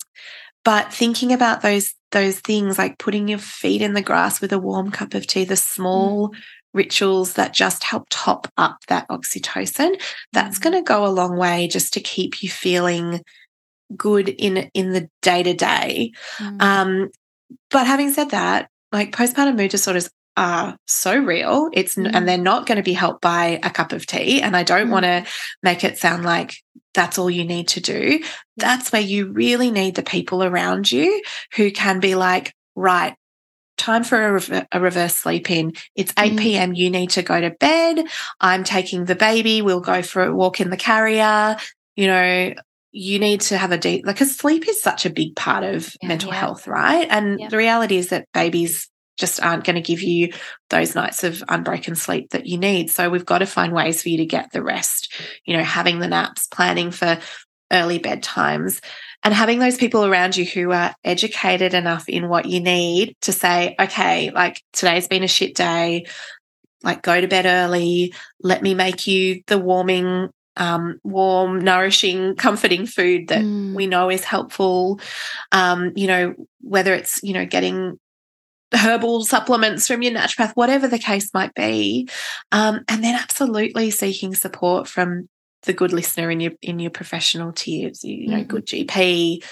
but 0.65 0.93
thinking 0.93 1.31
about 1.31 1.61
those 1.61 1.93
those 2.11 2.39
things, 2.39 2.77
like 2.77 2.97
putting 2.97 3.27
your 3.27 3.39
feet 3.39 3.81
in 3.81 3.93
the 3.93 4.01
grass 4.01 4.41
with 4.41 4.51
a 4.51 4.59
warm 4.59 4.91
cup 4.91 5.13
of 5.13 5.25
tea, 5.27 5.45
the 5.45 5.55
small 5.55 6.29
mm. 6.29 6.35
rituals 6.73 7.33
that 7.33 7.53
just 7.53 7.83
help 7.83 8.07
top 8.09 8.51
up 8.57 8.79
that 8.87 9.07
oxytocin, 9.09 10.01
that's 10.33 10.59
mm. 10.59 10.63
going 10.63 10.75
to 10.75 10.81
go 10.81 11.05
a 11.05 11.09
long 11.09 11.37
way 11.37 11.67
just 11.67 11.93
to 11.93 11.99
keep 12.01 12.43
you 12.43 12.49
feeling 12.49 13.21
good 13.95 14.27
in 14.27 14.69
in 14.73 14.91
the 14.91 15.09
day 15.21 15.43
to 15.43 15.53
day. 15.53 16.11
But 17.69 17.87
having 17.87 18.11
said 18.11 18.31
that, 18.31 18.69
like 18.91 19.11
postpartum 19.11 19.57
mood 19.57 19.71
disorders 19.71 20.09
are 20.37 20.77
so 20.85 21.17
real. 21.17 21.69
It's 21.73 21.95
mm. 21.95 22.09
and 22.13 22.27
they're 22.27 22.37
not 22.37 22.67
going 22.67 22.77
to 22.77 22.83
be 22.83 22.93
helped 22.93 23.21
by 23.21 23.59
a 23.63 23.69
cup 23.69 23.91
of 23.91 24.05
tea. 24.05 24.41
And 24.41 24.55
I 24.55 24.63
don't 24.63 24.87
mm. 24.87 24.91
want 24.91 25.05
to 25.05 25.25
make 25.63 25.83
it 25.83 25.97
sound 25.97 26.23
like 26.23 26.55
that's 26.93 27.17
all 27.17 27.29
you 27.29 27.43
need 27.43 27.67
to 27.69 27.81
do. 27.81 28.23
That's 28.55 28.91
where 28.91 29.01
you 29.01 29.31
really 29.31 29.71
need 29.71 29.95
the 29.95 30.03
people 30.03 30.43
around 30.43 30.91
you 30.91 31.21
who 31.55 31.71
can 31.71 31.99
be 31.99 32.15
like, 32.15 32.53
right, 32.75 33.15
time 33.77 34.03
for 34.03 34.37
a, 34.37 34.67
a 34.71 34.79
reverse 34.79 35.15
sleep 35.15 35.49
in. 35.49 35.73
It's 35.95 36.13
8 36.17 36.33
mm. 36.33 36.39
p.m. 36.39 36.73
You 36.73 36.89
need 36.89 37.11
to 37.11 37.23
go 37.23 37.39
to 37.39 37.51
bed. 37.51 38.05
I'm 38.39 38.63
taking 38.63 39.05
the 39.05 39.15
baby. 39.15 39.61
We'll 39.61 39.79
go 39.79 40.01
for 40.01 40.23
a 40.23 40.35
walk 40.35 40.61
in 40.61 40.69
the 40.69 40.77
carrier. 40.77 41.57
You 41.95 42.07
know, 42.07 42.53
you 42.97 43.19
need 43.19 43.41
to 43.41 43.57
have 43.57 43.71
a 43.71 43.77
deep 43.77 44.05
like 44.05 44.15
because 44.15 44.35
sleep 44.35 44.67
is 44.67 44.81
such 44.81 45.05
a 45.05 45.09
big 45.11 45.35
part 45.35 45.63
of 45.63 45.93
yeah, 46.01 46.07
mental 46.07 46.31
yeah. 46.31 46.39
health 46.39 46.67
right 46.67 47.07
and 47.11 47.39
yeah. 47.39 47.47
the 47.47 47.57
reality 47.57 47.97
is 47.97 48.09
that 48.09 48.27
babies 48.33 48.89
just 49.17 49.41
aren't 49.41 49.63
going 49.63 49.75
to 49.75 49.81
give 49.81 50.01
you 50.01 50.31
those 50.69 50.95
nights 50.95 51.23
of 51.23 51.43
unbroken 51.47 51.95
sleep 51.95 52.31
that 52.31 52.47
you 52.47 52.57
need 52.57 52.89
so 52.89 53.09
we've 53.09 53.25
got 53.25 53.39
to 53.39 53.45
find 53.45 53.71
ways 53.71 54.01
for 54.01 54.09
you 54.09 54.17
to 54.17 54.25
get 54.25 54.51
the 54.51 54.63
rest 54.63 55.13
you 55.45 55.55
know 55.55 55.63
having 55.63 55.99
the 55.99 56.07
naps 56.07 56.47
planning 56.47 56.89
for 56.89 57.19
early 57.71 57.99
bedtimes 57.99 58.83
and 59.23 59.33
having 59.33 59.59
those 59.59 59.77
people 59.77 60.03
around 60.03 60.35
you 60.35 60.45
who 60.45 60.71
are 60.71 60.95
educated 61.03 61.75
enough 61.75 62.09
in 62.09 62.29
what 62.29 62.45
you 62.45 62.59
need 62.59 63.15
to 63.21 63.31
say 63.31 63.75
okay 63.79 64.31
like 64.31 64.63
today's 64.73 65.07
been 65.07 65.23
a 65.23 65.27
shit 65.27 65.55
day 65.55 66.05
like 66.83 67.03
go 67.03 67.21
to 67.21 67.27
bed 67.27 67.45
early 67.45 68.13
let 68.41 68.63
me 68.63 68.73
make 68.73 69.05
you 69.05 69.43
the 69.45 69.57
warming 69.57 70.29
um, 70.57 70.99
warm, 71.03 71.59
nourishing, 71.59 72.35
comforting 72.35 72.85
food 72.85 73.29
that 73.29 73.41
mm. 73.41 73.73
we 73.73 73.87
know 73.87 74.09
is 74.09 74.23
helpful. 74.23 74.99
Um, 75.51 75.93
you 75.95 76.07
know, 76.07 76.35
whether 76.61 76.93
it's, 76.93 77.21
you 77.23 77.33
know, 77.33 77.45
getting 77.45 77.99
herbal 78.73 79.23
supplements 79.23 79.87
from 79.87 80.01
your 80.01 80.13
naturopath, 80.13 80.51
whatever 80.55 80.87
the 80.87 80.99
case 80.99 81.33
might 81.33 81.53
be. 81.53 82.09
Um, 82.51 82.81
and 82.87 83.03
then 83.03 83.15
absolutely 83.15 83.91
seeking 83.91 84.35
support 84.35 84.87
from 84.87 85.29
the 85.63 85.73
good 85.73 85.93
listener 85.93 86.29
in 86.29 86.39
your 86.39 86.53
in 86.61 86.79
your 86.79 86.91
professional 86.91 87.51
tiers, 87.51 88.03
you 88.03 88.29
know, 88.29 88.43
mm. 88.43 88.47
good 88.47 88.65
GP, 88.65 89.43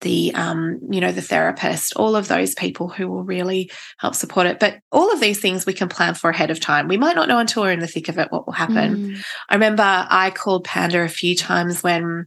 the 0.00 0.32
um, 0.34 0.78
you 0.90 1.00
know 1.00 1.12
the 1.12 1.22
therapist 1.22 1.94
all 1.96 2.14
of 2.14 2.28
those 2.28 2.54
people 2.54 2.88
who 2.88 3.08
will 3.08 3.24
really 3.24 3.70
help 3.98 4.14
support 4.14 4.46
it 4.46 4.60
but 4.60 4.78
all 4.92 5.12
of 5.12 5.20
these 5.20 5.40
things 5.40 5.66
we 5.66 5.72
can 5.72 5.88
plan 5.88 6.14
for 6.14 6.30
ahead 6.30 6.50
of 6.50 6.60
time 6.60 6.88
we 6.88 6.96
might 6.96 7.16
not 7.16 7.28
know 7.28 7.38
until 7.38 7.62
we're 7.62 7.72
in 7.72 7.80
the 7.80 7.86
thick 7.86 8.08
of 8.08 8.18
it 8.18 8.30
what 8.30 8.46
will 8.46 8.52
happen 8.52 8.96
mm. 8.96 9.24
i 9.48 9.54
remember 9.54 9.82
i 9.82 10.30
called 10.30 10.64
panda 10.64 11.00
a 11.00 11.08
few 11.08 11.34
times 11.34 11.82
when 11.82 12.26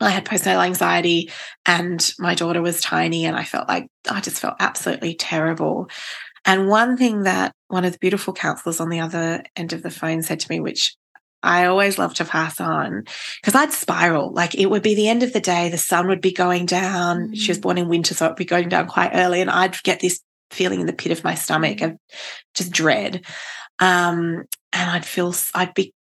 I 0.00 0.10
had 0.10 0.26
postnatal 0.26 0.64
anxiety 0.64 1.30
and 1.64 2.12
my 2.18 2.34
daughter 2.34 2.60
was 2.60 2.80
tiny 2.82 3.24
and 3.24 3.34
I 3.36 3.44
felt 3.44 3.66
like 3.66 3.86
I 4.10 4.20
just 4.20 4.40
felt 4.40 4.56
absolutely 4.60 5.14
terrible. 5.14 5.88
And 6.44 6.68
one 6.68 6.96
thing 6.96 7.22
that 7.22 7.52
one 7.68 7.84
of 7.84 7.92
the 7.92 7.98
beautiful 7.98 8.34
counselors 8.34 8.78
on 8.78 8.90
the 8.90 9.00
other 9.00 9.42
end 9.56 9.72
of 9.72 9.82
the 9.82 9.90
phone 9.90 10.22
said 10.22 10.40
to 10.40 10.50
me, 10.50 10.60
which 10.60 10.94
I 11.42 11.66
always 11.66 11.98
love 11.98 12.14
to 12.14 12.24
pass 12.24 12.60
on 12.60 13.04
because 13.40 13.54
I'd 13.54 13.72
spiral. 13.72 14.32
Like 14.32 14.54
it 14.54 14.66
would 14.66 14.82
be 14.82 14.94
the 14.94 15.08
end 15.08 15.22
of 15.22 15.32
the 15.32 15.40
day, 15.40 15.68
the 15.68 15.78
sun 15.78 16.08
would 16.08 16.20
be 16.20 16.32
going 16.32 16.66
down. 16.66 17.34
She 17.34 17.50
was 17.50 17.58
mm. 17.58 17.62
born 17.62 17.78
in 17.78 17.88
winter, 17.88 18.14
so 18.14 18.26
it'd 18.26 18.36
be 18.36 18.44
going 18.44 18.68
down 18.68 18.88
quite 18.88 19.12
early, 19.14 19.40
and 19.40 19.50
I'd 19.50 19.80
get 19.82 20.00
this 20.00 20.20
feeling 20.50 20.80
in 20.80 20.86
the 20.86 20.92
pit 20.92 21.12
of 21.12 21.24
my 21.24 21.34
stomach 21.34 21.80
of 21.80 21.96
just 22.54 22.72
dread. 22.72 23.24
Um, 23.78 24.44
and 24.72 24.90
I'd 24.90 25.04
feel, 25.04 25.34
I'd 25.54 25.74
be 25.74 25.92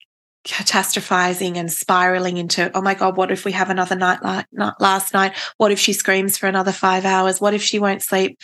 catastrophizing 0.46 1.56
and 1.56 1.72
spiraling 1.72 2.36
into, 2.36 2.70
oh 2.76 2.82
my 2.82 2.94
God, 2.94 3.16
what 3.16 3.30
if 3.30 3.44
we 3.44 3.52
have 3.52 3.70
another 3.70 3.96
night 3.96 4.22
like 4.22 4.46
last 4.78 5.14
night? 5.14 5.34
What 5.56 5.72
if 5.72 5.78
she 5.78 5.92
screams 5.92 6.36
for 6.36 6.46
another 6.46 6.72
five 6.72 7.04
hours? 7.04 7.40
What 7.40 7.54
if 7.54 7.62
she 7.62 7.78
won't 7.78 8.02
sleep? 8.02 8.38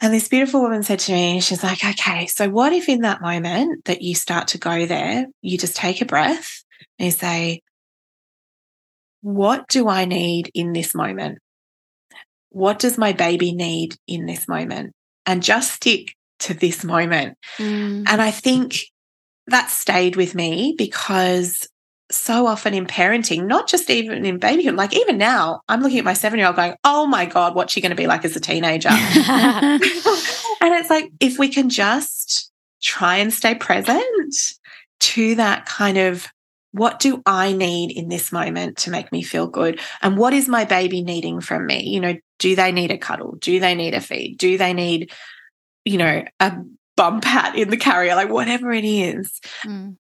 And 0.00 0.14
this 0.14 0.28
beautiful 0.28 0.62
woman 0.62 0.82
said 0.82 1.00
to 1.00 1.12
me, 1.12 1.40
she's 1.40 1.64
like, 1.64 1.84
okay, 1.84 2.26
so 2.26 2.48
what 2.48 2.72
if 2.72 2.88
in 2.88 3.00
that 3.00 3.20
moment 3.20 3.84
that 3.86 4.00
you 4.00 4.14
start 4.14 4.48
to 4.48 4.58
go 4.58 4.86
there, 4.86 5.26
you 5.42 5.58
just 5.58 5.76
take 5.76 6.00
a 6.00 6.06
breath 6.06 6.62
and 6.98 7.06
you 7.06 7.10
say, 7.10 7.62
what 9.22 9.66
do 9.68 9.88
I 9.88 10.04
need 10.04 10.50
in 10.54 10.72
this 10.72 10.94
moment? 10.94 11.38
What 12.50 12.78
does 12.78 12.96
my 12.96 13.12
baby 13.12 13.52
need 13.52 13.96
in 14.06 14.26
this 14.26 14.46
moment? 14.46 14.94
And 15.26 15.42
just 15.42 15.72
stick 15.72 16.14
to 16.40 16.54
this 16.54 16.84
moment. 16.84 17.36
Mm. 17.58 18.04
And 18.08 18.22
I 18.22 18.30
think 18.30 18.76
that 19.48 19.70
stayed 19.70 20.14
with 20.14 20.34
me 20.34 20.74
because 20.78 21.68
so 22.10 22.46
often 22.46 22.74
in 22.74 22.86
parenting, 22.86 23.46
not 23.46 23.68
just 23.68 23.90
even 23.90 24.24
in 24.24 24.38
babyhood, 24.38 24.76
like 24.76 24.94
even 24.94 25.18
now, 25.18 25.60
I'm 25.68 25.82
looking 25.82 25.98
at 25.98 26.04
my 26.04 26.14
seven 26.14 26.38
year 26.38 26.46
old 26.46 26.56
going, 26.56 26.74
oh 26.84 27.06
my 27.06 27.26
God, 27.26 27.54
what's 27.54 27.72
she 27.72 27.80
going 27.80 27.90
to 27.90 27.96
be 27.96 28.06
like 28.06 28.24
as 28.24 28.34
a 28.34 28.40
teenager? 28.40 28.88
and 28.90 29.80
it's 30.62 30.90
like, 30.90 31.10
if 31.20 31.38
we 31.38 31.48
can 31.48 31.68
just 31.68 32.50
try 32.82 33.16
and 33.16 33.32
stay 33.32 33.54
present 33.54 34.34
to 35.00 35.34
that 35.34 35.66
kind 35.66 35.98
of 35.98 36.28
what 36.72 37.00
do 37.00 37.22
I 37.24 37.52
need 37.52 37.96
in 37.96 38.08
this 38.08 38.30
moment 38.30 38.76
to 38.78 38.90
make 38.90 39.10
me 39.10 39.22
feel 39.22 39.46
good? 39.46 39.80
And 40.02 40.16
what 40.16 40.34
is 40.34 40.48
my 40.48 40.64
baby 40.64 41.02
needing 41.02 41.40
from 41.40 41.66
me? 41.66 41.82
You 41.88 42.00
know, 42.00 42.16
do 42.38 42.54
they 42.54 42.72
need 42.72 42.90
a 42.90 42.98
cuddle? 42.98 43.36
Do 43.40 43.58
they 43.58 43.74
need 43.74 43.94
a 43.94 44.00
feed? 44.00 44.36
Do 44.38 44.58
they 44.58 44.74
need, 44.74 45.10
you 45.84 45.96
know, 45.96 46.24
a 46.40 46.52
bum 46.96 47.20
pat 47.20 47.56
in 47.56 47.70
the 47.70 47.76
carrier? 47.76 48.14
Like 48.14 48.28
whatever 48.28 48.70
it 48.70 48.84
is. 48.84 49.40
Mm. 49.64 49.96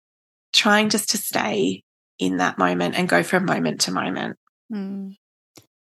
Trying 0.53 0.89
just 0.89 1.11
to 1.11 1.19
stay 1.19 1.85
in 2.19 2.39
that 2.39 2.59
moment 2.59 2.99
and 2.99 3.09
go 3.09 3.23
from 3.23 3.45
moment 3.45 3.83
to 3.83 3.91
moment. 3.91 4.37
Mm. 4.73 5.17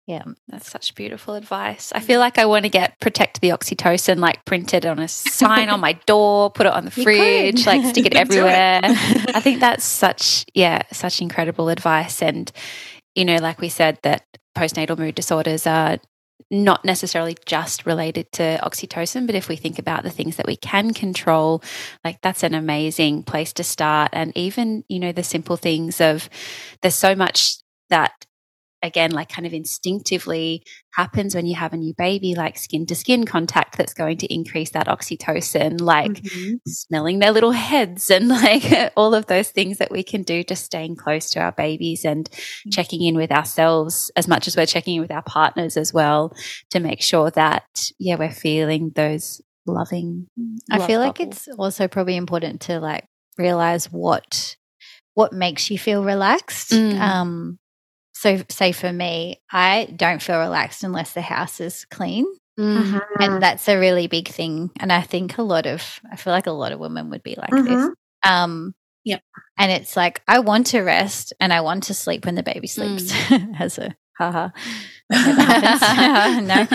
Yeah, 0.07 0.24
that's 0.49 0.70
such 0.70 0.95
beautiful 0.95 1.35
advice. 1.35 1.91
I 1.95 2.01
feel 2.01 2.20
like 2.20 2.39
I 2.39 2.45
want 2.45 2.64
to 2.64 2.68
get 2.68 3.01
protect 3.01 3.41
the 3.41 3.51
oxytocin 3.51 4.18
like 4.18 4.45
printed 4.45 4.85
on 4.85 4.99
a 4.99 5.09
sign 5.09 5.70
on 5.70 5.80
my 5.80 5.95
door, 6.05 6.51
put 6.51 6.66
it 6.66 6.72
on 6.74 6.85
the 6.85 6.91
fridge, 6.91 7.64
like 7.64 7.87
stick 7.87 8.07
it 8.07 8.14
everywhere. 8.14 8.80
It. 8.85 9.35
I 9.35 9.41
think 9.41 9.61
that's 9.61 9.85
such 9.85 10.45
yeah, 10.53 10.82
such 10.93 11.22
incredible 11.22 11.70
advice 11.70 12.20
and 12.20 12.53
you 13.14 13.24
know, 13.24 13.37
like 13.37 13.61
we 13.61 13.70
said 13.70 13.99
that 14.03 14.24
postnatal 14.55 14.99
mood 14.99 15.14
disorders 15.14 15.66
are 15.66 15.99
not 16.51 16.85
necessarily 16.85 17.37
just 17.47 17.87
related 17.87 18.30
to 18.32 18.59
oxytocin, 18.62 19.26
but 19.26 19.35
if 19.35 19.49
we 19.49 19.57
think 19.57 19.78
about 19.78 20.03
the 20.03 20.11
things 20.11 20.37
that 20.37 20.47
we 20.47 20.57
can 20.57 20.93
control, 20.93 21.62
like 22.05 22.20
that's 22.20 22.43
an 22.43 22.55
amazing 22.55 23.22
place 23.22 23.53
to 23.55 23.64
start. 23.64 24.11
And 24.12 24.37
even, 24.37 24.85
you 24.89 24.99
know, 24.99 25.12
the 25.12 25.22
simple 25.22 25.57
things 25.57 26.01
of 26.01 26.28
there's 26.82 26.95
so 26.95 27.14
much 27.14 27.57
that 27.91 28.12
again, 28.85 29.11
like 29.11 29.28
kind 29.28 29.47
of 29.47 29.53
instinctively 29.53 30.62
happens 30.93 31.35
when 31.35 31.47
you 31.47 31.55
have 31.55 31.72
a 31.72 31.76
new 31.76 31.95
baby, 31.95 32.35
like 32.35 32.59
skin 32.59 32.87
to 32.87 32.95
skin 32.95 33.24
contact 33.24 33.78
that's 33.78 33.95
going 33.95 34.18
to 34.18 34.32
increase 34.32 34.70
that 34.70 34.87
oxytocin, 34.87 35.80
like 35.80 36.12
mm-hmm. 36.12 36.55
smelling 36.68 37.18
their 37.18 37.32
little 37.32 37.53
heads 37.53 38.11
and 38.11 38.28
like 38.43 38.93
all 38.97 39.14
of 39.14 39.26
those 39.26 39.51
things 39.51 39.78
that 39.78 39.91
we 39.91 40.03
can 40.03 40.22
do 40.22 40.45
just 40.45 40.64
staying 40.64 40.97
close 40.97 41.30
to 41.30 41.41
our 41.41 41.53
babies 41.53 42.05
and 42.05 42.30
mm-hmm. 42.30 42.70
checking 42.70 43.03
in 43.03 43.16
with 43.16 43.32
ourselves 43.32 44.11
as 44.16 44.28
much 44.28 44.47
as 44.47 44.57
we're 44.57 44.66
checking 44.66 44.97
in 44.97 45.03
with 45.03 45.11
our 45.11 45.22
partners 45.22 45.76
as 45.76 45.93
well 45.93 46.32
to 46.70 46.78
make 46.78 47.03
sure 47.03 47.30
that, 47.30 47.91
yeah, 47.99 48.16
we're 48.16 48.30
feeling 48.30 48.93
those 48.95 49.41
loving. 49.66 50.28
I 50.70 50.87
feel 50.87 51.01
like 51.01 51.20
it's 51.20 51.49
also 51.59 51.89
probably 51.89 52.16
important 52.16 52.61
to 52.62 52.80
like 52.80 53.07
realize 53.39 53.91
what 53.91 54.57
what 55.14 55.32
makes 55.32 55.70
you 55.70 55.78
feel 55.78 56.05
relaxed. 56.05 56.72
Mm. 56.72 56.99
Um, 56.99 57.59
so, 58.25 58.43
say 58.49 58.72
for 58.72 58.91
me, 58.91 59.43
I 59.53 59.85
don't 59.95 60.22
feel 60.22 60.39
relaxed 60.39 60.83
unless 60.83 61.12
the 61.12 61.20
house 61.20 61.61
is 61.61 61.85
clean. 61.91 62.25
Mm-hmm. 62.59 62.99
And 63.20 63.43
that's 63.43 63.68
a 63.68 63.79
really 63.79 64.07
big 64.07 64.29
thing. 64.29 64.70
And 64.81 64.91
I 64.91 65.03
think 65.03 65.37
a 65.37 65.43
lot 65.43 65.66
of, 65.66 66.01
I 66.11 66.16
feel 66.16 66.33
like 66.33 66.47
a 66.47 66.53
lot 66.53 66.72
of 66.72 66.79
women 66.79 67.11
would 67.11 67.22
be 67.22 67.35
like 67.37 67.51
mm-hmm. 67.51 67.66
this. 67.66 67.91
Um, 68.27 68.75
yep. 69.05 69.20
And 69.59 69.70
it's 69.70 69.95
like, 69.95 70.22
I 70.27 70.39
want 70.39 70.68
to 70.68 70.81
rest 70.81 71.35
and 71.39 71.53
I 71.53 71.61
want 71.61 71.83
to 71.85 71.95
sleep 71.95 72.25
when 72.25 72.35
the 72.35 72.43
baby 72.43 72.66
sleeps, 72.66 73.12
mm. 73.12 73.57
as 73.61 73.77
a 73.77 73.95
haha. 74.18 74.50
no. 75.10 76.66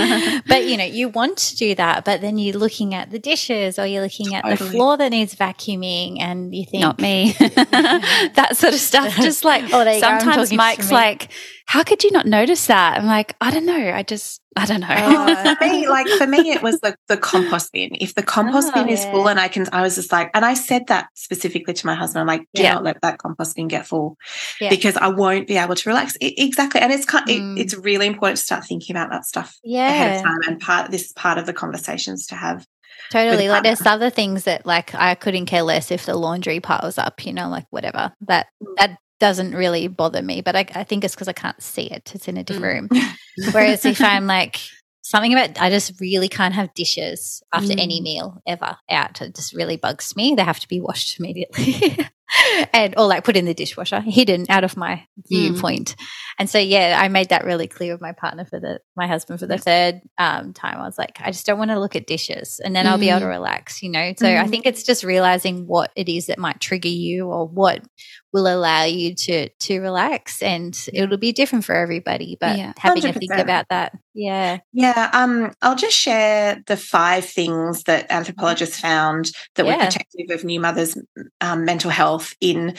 But 0.48 0.66
you 0.66 0.78
know, 0.78 0.84
you 0.84 1.10
want 1.10 1.38
to 1.38 1.56
do 1.56 1.76
that, 1.76 2.06
but 2.06 2.22
then 2.22 2.38
you're 2.38 2.58
looking 2.58 2.94
at 2.94 3.12
the 3.12 3.20
dishes 3.20 3.80
or 3.80 3.86
you're 3.86 4.04
looking 4.04 4.36
at 4.36 4.46
the 4.46 4.58
floor 4.58 4.98
that 4.98 5.10
needs 5.10 5.36
vacuuming 5.36 6.22
and 6.22 6.56
you 6.56 6.66
think 6.66 6.82
Not 6.82 7.00
me. 7.00 7.34
that 7.40 8.52
sort 8.54 8.74
of 8.74 8.80
stuff. 8.80 9.16
Just 9.16 9.44
like 9.44 9.66
oh, 9.74 10.00
sometimes 10.00 10.54
Mike's 10.54 10.92
like, 10.92 11.30
How 11.66 11.84
could 11.84 12.04
you 12.04 12.12
not 12.12 12.26
notice 12.26 12.68
that? 12.68 12.98
I'm 13.00 13.08
like, 13.08 13.36
I 13.42 13.52
don't 13.52 13.66
know. 13.66 13.92
I 13.94 14.04
just 14.04 14.39
I 14.56 14.66
don't 14.66 14.82
know. 14.82 14.88
Uh, 14.90 15.56
for 15.56 15.66
me, 15.66 15.88
like 15.88 16.08
for 16.08 16.28
me, 16.28 16.52
it 16.52 16.62
was 16.62 16.80
the, 16.82 16.96
the 17.08 17.18
compost 17.18 17.72
bin. 17.72 17.96
If 18.00 18.16
the 18.16 18.24
compost 18.24 18.70
oh, 18.70 18.74
bin 18.74 18.90
is 18.90 19.06
full, 19.06 19.30
and 19.30 19.40
I 19.40 19.48
can, 19.48 19.68
I 19.72 19.82
was 19.82 19.96
just 19.96 20.12
like, 20.12 20.32
and 20.34 20.44
I 20.44 20.56
said 20.56 20.88
that 20.88 21.10
specifically 21.14 21.74
to 21.74 21.86
my 21.86 21.96
husband. 21.96 22.22
I'm 22.22 22.28
like, 22.28 22.48
do 22.56 22.64
yeah. 22.64 22.74
not 22.74 22.84
let 22.84 23.02
that 23.02 23.20
compost 23.20 23.56
bin 23.56 23.68
get 23.68 23.86
full, 23.86 24.18
yeah. 24.60 24.70
because 24.70 24.98
I 24.98 25.08
won't 25.08 25.48
be 25.48 25.58
able 25.58 25.76
to 25.76 25.90
relax. 25.90 26.16
It, 26.20 26.34
exactly, 26.38 26.82
and 26.82 26.92
it's 26.92 27.06
kind, 27.06 27.28
mm. 27.28 27.58
it, 27.58 27.62
it's 27.62 27.76
really 27.76 28.08
important 28.08 28.38
to 28.38 28.44
start 28.44 28.66
thinking 28.66 28.96
about 28.96 29.12
that 29.12 29.26
stuff 29.26 29.56
yeah. 29.64 29.90
ahead 29.90 30.18
of 30.18 30.24
time, 30.24 30.40
and 30.48 30.60
part 30.60 30.92
this 30.92 31.06
is 31.06 31.14
part 31.14 31.38
of 31.38 31.46
the 31.46 31.54
conversations 31.54 32.26
to 32.28 32.36
have. 32.36 32.66
Totally. 33.12 33.50
Like 33.50 33.64
there's 33.64 33.86
other 33.86 34.10
things 34.10 34.44
that 34.44 34.66
like 34.66 34.94
I 34.94 35.16
couldn't 35.16 35.48
care 35.48 35.64
less 35.64 35.90
if 35.90 36.06
the 36.06 36.16
laundry 36.16 36.60
pile 36.60 36.80
piles 36.80 36.98
up, 36.98 37.26
you 37.26 37.34
know, 37.34 37.50
like 37.50 37.66
whatever. 37.70 38.14
That 38.28 38.48
mm. 38.64 38.76
that 38.78 38.98
doesn't 39.20 39.54
really 39.54 39.88
bother 39.88 40.22
me, 40.22 40.42
but 40.42 40.56
I, 40.56 40.66
I 40.74 40.84
think 40.84 41.04
it's 41.04 41.16
because 41.16 41.28
I 41.28 41.34
can't 41.34 41.62
see 41.62 41.84
it. 41.84 42.12
It's 42.16 42.28
in 42.28 42.38
a 42.38 42.44
different 42.44 42.92
mm. 42.92 43.02
room. 43.02 43.52
Whereas 43.52 43.86
if 43.86 44.02
I'm 44.02 44.28
like 44.28 44.60
something 45.02 45.34
about, 45.34 45.60
I 45.62 45.70
just 45.70 46.00
really 46.00 46.30
can't 46.30 46.54
have 46.54 46.74
dishes 46.74 47.42
after 47.54 47.74
mm. 47.74 47.80
any 47.80 48.02
meal 48.02 48.42
ever 48.48 48.78
out. 48.90 49.22
It 49.22 49.36
just 49.36 49.54
really 49.54 49.78
bugs 49.78 50.16
me. 50.16 50.36
They 50.36 50.44
have 50.44 50.60
to 50.60 50.68
be 50.68 50.82
washed 50.82 51.20
immediately. 51.20 51.98
and 52.74 52.94
or 52.98 53.08
like 53.08 53.24
put 53.24 53.38
in 53.38 53.46
the 53.46 53.54
dishwasher, 53.54 54.02
hidden 54.02 54.46
out 54.50 54.64
of 54.64 54.78
my 54.78 55.06
viewpoint. 55.28 55.96
Mm. 55.96 56.06
And 56.40 56.50
so 56.50 56.60
yeah, 56.60 57.00
I 57.02 57.08
made 57.08 57.30
that 57.30 57.46
really 57.46 57.68
clear 57.68 57.94
with 57.94 58.02
my 58.02 58.12
partner 58.12 58.46
for 58.46 58.60
the 58.60 58.80
my 58.96 59.08
husband 59.08 59.40
for 59.40 59.48
the 59.48 59.58
third 59.58 60.02
um, 60.18 60.54
time. 60.54 60.78
I 60.78 60.84
was 60.84 60.98
like, 60.98 61.20
I 61.22 61.32
just 61.32 61.46
don't 61.46 61.58
want 61.58 61.72
to 61.72 61.80
look 61.80 61.96
at 61.96 62.08
dishes, 62.08 62.60
and 62.64 62.76
then 62.76 62.86
mm. 62.86 62.90
I'll 62.90 62.98
be 62.98 63.10
able 63.10 63.22
to 63.22 63.26
mm. 63.26 63.30
relax. 63.30 63.82
You 63.82 63.90
know, 63.90 64.14
so 64.18 64.26
mm. 64.26 64.38
I 64.38 64.48
think 64.48 64.66
it's 64.66 64.84
just 64.84 65.04
realizing 65.04 65.68
what 65.68 65.92
it 65.96 66.10
is 66.10 66.28
that 66.28 66.40
might 66.40 66.60
trigger 66.60 66.90
you, 66.90 67.28
or 67.28 67.48
what 67.48 67.84
will 68.32 68.48
allow 68.48 68.84
you 68.84 69.16
to 69.16 69.50
to 69.50 69.80
relax, 69.80 70.42
and 70.42 70.78
it'll 70.94 71.18
be 71.18 71.32
different 71.32 71.66
for 71.66 71.76
everybody. 71.76 72.38
But 72.40 72.58
yeah. 72.58 72.74
having 72.78 73.04
100%. 73.04 73.16
a 73.16 73.20
think 73.20 73.34
about 73.34 73.66
that, 73.70 73.98
yeah, 74.14 74.60
yeah. 74.74 75.10
Um, 75.14 75.54
I'll 75.62 75.76
just 75.76 75.98
share 75.98 76.62
the 76.68 76.78
five 76.78 77.26
things 77.26 77.84
that 77.84 78.12
anthropologists 78.12 78.80
found 78.80 79.32
that 79.56 79.66
yeah. 79.66 79.78
were 79.78 79.84
protective 79.84 80.30
of 80.30 80.44
new 80.44 80.60
mothers' 80.60 80.98
um, 81.42 81.66
mental 81.66 81.90
health 81.90 82.19
in 82.42 82.76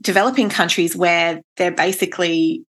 developing 0.00 0.48
countries 0.48 0.96
where 0.96 1.40
they're 1.56 1.70
basically 1.70 2.64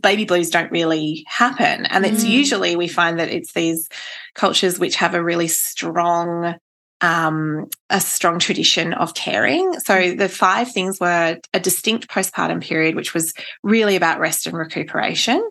baby 0.00 0.24
blues 0.24 0.50
don't 0.50 0.70
really 0.70 1.24
happen. 1.28 1.86
And 1.86 2.06
it's 2.06 2.24
mm. 2.24 2.30
usually 2.30 2.76
we 2.76 2.88
find 2.88 3.18
that 3.18 3.28
it's 3.28 3.52
these 3.52 3.88
cultures 4.34 4.78
which 4.78 4.96
have 4.96 5.14
a 5.14 5.22
really 5.22 5.48
strong 5.48 6.54
um, 7.00 7.68
a 7.90 8.00
strong 8.00 8.38
tradition 8.38 8.94
of 8.94 9.14
caring. 9.14 9.78
So 9.80 9.94
mm. 9.94 10.18
the 10.18 10.28
five 10.28 10.72
things 10.72 10.98
were 10.98 11.38
a 11.52 11.60
distinct 11.60 12.08
postpartum 12.08 12.62
period, 12.62 12.94
which 12.94 13.12
was 13.12 13.34
really 13.62 13.96
about 13.96 14.18
rest 14.18 14.46
and 14.46 14.56
recuperation. 14.56 15.42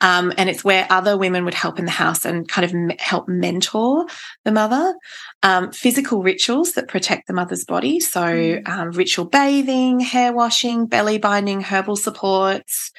Um, 0.00 0.32
and 0.36 0.50
it's 0.50 0.64
where 0.64 0.86
other 0.90 1.16
women 1.16 1.44
would 1.44 1.54
help 1.54 1.78
in 1.78 1.84
the 1.84 1.90
house 1.90 2.24
and 2.24 2.48
kind 2.48 2.64
of 2.64 2.98
help 2.98 3.28
mentor 3.28 4.06
the 4.44 4.52
mother. 4.52 4.94
Um, 5.42 5.70
physical 5.72 6.22
rituals 6.22 6.72
that 6.72 6.88
protect 6.88 7.26
the 7.28 7.34
mother's 7.34 7.64
body. 7.64 8.00
So 8.00 8.20
mm. 8.20 8.68
um, 8.68 8.90
ritual 8.90 9.26
bathing, 9.26 10.00
hair 10.00 10.32
washing, 10.32 10.86
belly 10.86 11.18
binding, 11.18 11.60
herbal 11.60 11.96
supports, 11.96 12.90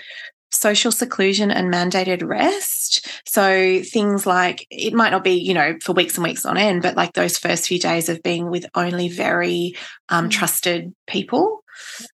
social 0.52 0.91
seclusion 0.91 1.52
and 1.52 1.74
mandated 1.74 2.28
rest. 2.28 3.08
So 3.26 3.82
things 3.84 4.26
like 4.26 4.68
it 4.70 4.93
might 4.93 5.12
not 5.12 5.24
be, 5.24 5.34
you 5.34 5.54
know, 5.54 5.76
for 5.82 5.93
weeks 5.93 6.16
and 6.16 6.24
weeks 6.24 6.45
on 6.45 6.58
end, 6.58 6.82
but 6.82 6.95
like 6.95 7.14
those 7.14 7.38
first 7.38 7.68
few 7.68 7.80
days 7.80 8.10
of 8.10 8.22
being 8.24 8.49
with 8.49 8.66
only 8.76 9.10
very 9.10 9.76
um, 10.10 10.28
mm. 10.28 10.32
trusted 10.32 10.93
people. 11.08 11.64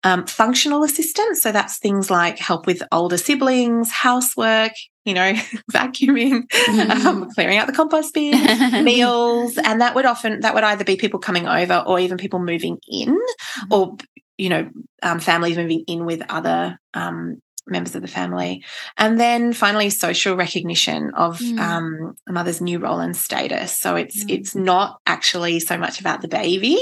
Um, 0.03 0.27
functional 0.27 0.83
assistance. 0.83 1.41
So 1.41 1.51
that's 1.51 1.79
things 1.79 2.11
like 2.11 2.39
help 2.39 2.67
with 2.67 2.83
older 2.93 3.17
siblings, 3.17 3.91
housework, 3.91 4.73
you 5.05 5.15
know, 5.15 5.33
vacuuming, 5.73 6.43
mm. 6.49 6.91
um, 7.05 7.31
clearing 7.31 7.57
out 7.57 7.67
the 7.67 7.73
compost 7.73 8.13
bin, 8.13 8.33
meals. 8.85 9.57
And 9.57 9.81
that 9.81 9.95
would 9.95 10.05
often, 10.05 10.41
that 10.41 10.55
would 10.55 10.65
either 10.65 10.85
be 10.85 10.97
people 10.97 11.21
coming 11.21 11.47
over 11.47 11.83
or 11.87 11.99
even 11.99 12.19
people 12.19 12.41
moving 12.41 12.79
in 12.89 13.15
mm. 13.15 13.71
or, 13.71 13.97
you 14.37 14.49
know, 14.49 14.69
um, 15.03 15.21
families 15.21 15.57
moving 15.57 15.85
in 15.87 16.05
with 16.05 16.21
other 16.29 16.79
um, 16.93 17.41
members 17.67 17.95
of 17.95 18.03
the 18.03 18.09
family. 18.09 18.65
And 18.97 19.19
then 19.19 19.53
finally, 19.53 19.91
social 19.91 20.37
recognition 20.37 21.13
of 21.15 21.39
mm. 21.39 21.59
um, 21.59 22.17
a 22.29 22.33
mother's 22.33 22.61
new 22.61 22.79
role 22.79 23.01
and 23.01 23.17
status. 23.17 23.79
So 23.79 23.97
it's 23.97 24.25
mm. 24.25 24.31
it's 24.31 24.55
not 24.55 25.01
actually 25.07 25.61
so 25.61 25.77
much 25.77 26.01
about 26.01 26.23
the 26.23 26.29
baby. 26.29 26.79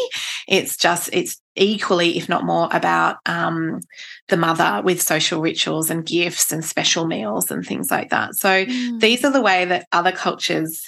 It's 0.49 0.77
just 0.77 1.11
it's 1.13 1.41
equally, 1.57 2.17
if 2.17 2.29
not 2.29 2.45
more, 2.45 2.69
about 2.73 3.17
um, 3.27 3.81
the 4.29 4.37
mother 4.37 4.83
with 4.85 5.03
social 5.03 5.41
rituals 5.41 5.91
and 5.91 6.05
gifts 6.05 6.53
and 6.53 6.65
special 6.65 7.07
meals 7.07 7.51
and 7.51 7.65
things 7.65 7.91
like 7.91 8.11
that. 8.11 8.35
So 8.35 8.65
mm. 8.65 9.01
these 9.01 9.25
are 9.25 9.33
the 9.33 9.43
way 9.43 9.65
that 9.67 9.87
other 9.93 10.13
cultures 10.13 10.83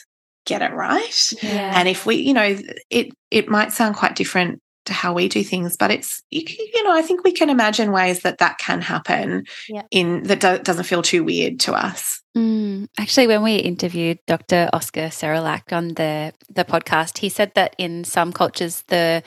get 0.46 0.62
it 0.62 0.72
right. 0.72 1.32
Yeah. 1.42 1.72
And 1.74 1.88
if 1.88 2.06
we, 2.06 2.16
you 2.16 2.34
know, 2.34 2.58
it 2.90 3.08
it 3.30 3.48
might 3.48 3.72
sound 3.72 3.96
quite 3.96 4.16
different 4.16 4.60
to 4.84 4.92
how 4.92 5.12
we 5.12 5.28
do 5.28 5.42
things 5.42 5.76
but 5.76 5.90
it's 5.90 6.22
you 6.30 6.84
know 6.84 6.92
i 6.92 7.02
think 7.02 7.24
we 7.24 7.32
can 7.32 7.50
imagine 7.50 7.92
ways 7.92 8.20
that 8.20 8.38
that 8.38 8.58
can 8.58 8.80
happen 8.80 9.44
yeah. 9.68 9.82
in 9.90 10.22
that 10.24 10.40
do, 10.40 10.58
doesn't 10.58 10.84
feel 10.84 11.02
too 11.02 11.24
weird 11.24 11.58
to 11.60 11.72
us 11.72 12.22
mm. 12.36 12.86
actually 12.98 13.26
when 13.26 13.42
we 13.42 13.56
interviewed 13.56 14.18
dr 14.26 14.70
oscar 14.72 15.08
serrallach 15.08 15.72
on 15.72 15.88
the 15.94 16.32
the 16.48 16.64
podcast 16.64 17.18
he 17.18 17.28
said 17.28 17.52
that 17.54 17.74
in 17.78 18.04
some 18.04 18.32
cultures 18.32 18.82
the 18.88 19.22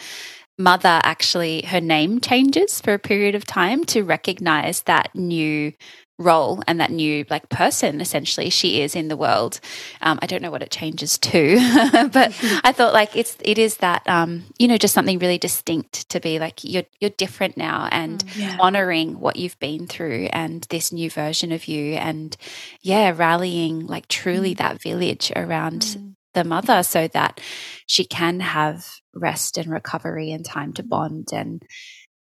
mother 0.58 1.00
actually 1.04 1.62
her 1.64 1.82
name 1.82 2.20
changes 2.20 2.82
for 2.82 2.94
a 2.94 3.00
period 3.00 3.36
of 3.36 3.46
time 3.46 3.84
to 3.84 4.04
recognize 4.04 4.82
that 4.84 5.14
new 5.14 5.72
role 6.18 6.64
and 6.68 6.80
that 6.80 6.90
new 6.90 7.24
like 7.30 7.48
person 7.50 8.02
essentially 8.02 8.50
she 8.50 8.82
is 8.82 8.96
in 8.96 9.08
the 9.08 9.18
world 9.18 9.60
um, 10.02 10.18
i 10.22 10.26
don't 10.26 10.42
know 10.42 10.50
what 10.50 10.64
it 10.64 10.72
changes 10.72 11.18
to 11.18 11.58
but 12.12 12.36
i 12.64 12.72
thought 12.72 12.94
like 12.94 13.16
it's 13.16 13.38
it 13.42 13.58
is 13.60 13.78
that 13.78 14.02
um, 14.08 14.44
you 14.58 14.68
know 14.68 14.78
just 14.78 14.94
something 14.94 15.20
really 15.20 15.38
distinct 15.38 16.10
to 16.10 16.20
be 16.20 16.40
like 16.40 16.64
you're 16.64 16.84
you're 17.00 17.12
different 17.12 17.56
now 17.56 17.88
and 17.92 18.26
mm, 18.26 18.40
yeah. 18.40 18.58
honoring 18.60 19.20
what 19.20 19.36
you've 19.36 19.60
been 19.60 19.86
through 19.86 20.28
and 20.34 20.64
this 20.70 20.92
new 20.92 21.10
version 21.10 21.52
of 21.52 21.68
you 21.68 21.94
and 21.94 22.36
yeah 22.82 23.14
rallying 23.16 23.86
like 23.86 24.08
truly 24.08 24.56
mm. 24.56 24.58
that 24.58 24.82
village 24.82 25.32
around 25.36 25.82
mm. 25.82 26.16
the 26.34 26.44
mother 26.44 26.82
so 26.82 27.08
that 27.10 27.40
she 27.86 28.04
can 28.04 28.40
have 28.40 28.88
rest 29.14 29.58
and 29.58 29.70
recovery 29.70 30.32
and 30.32 30.46
time 30.46 30.74
to 30.74 30.82
bond 30.82 31.30
and 31.32 31.64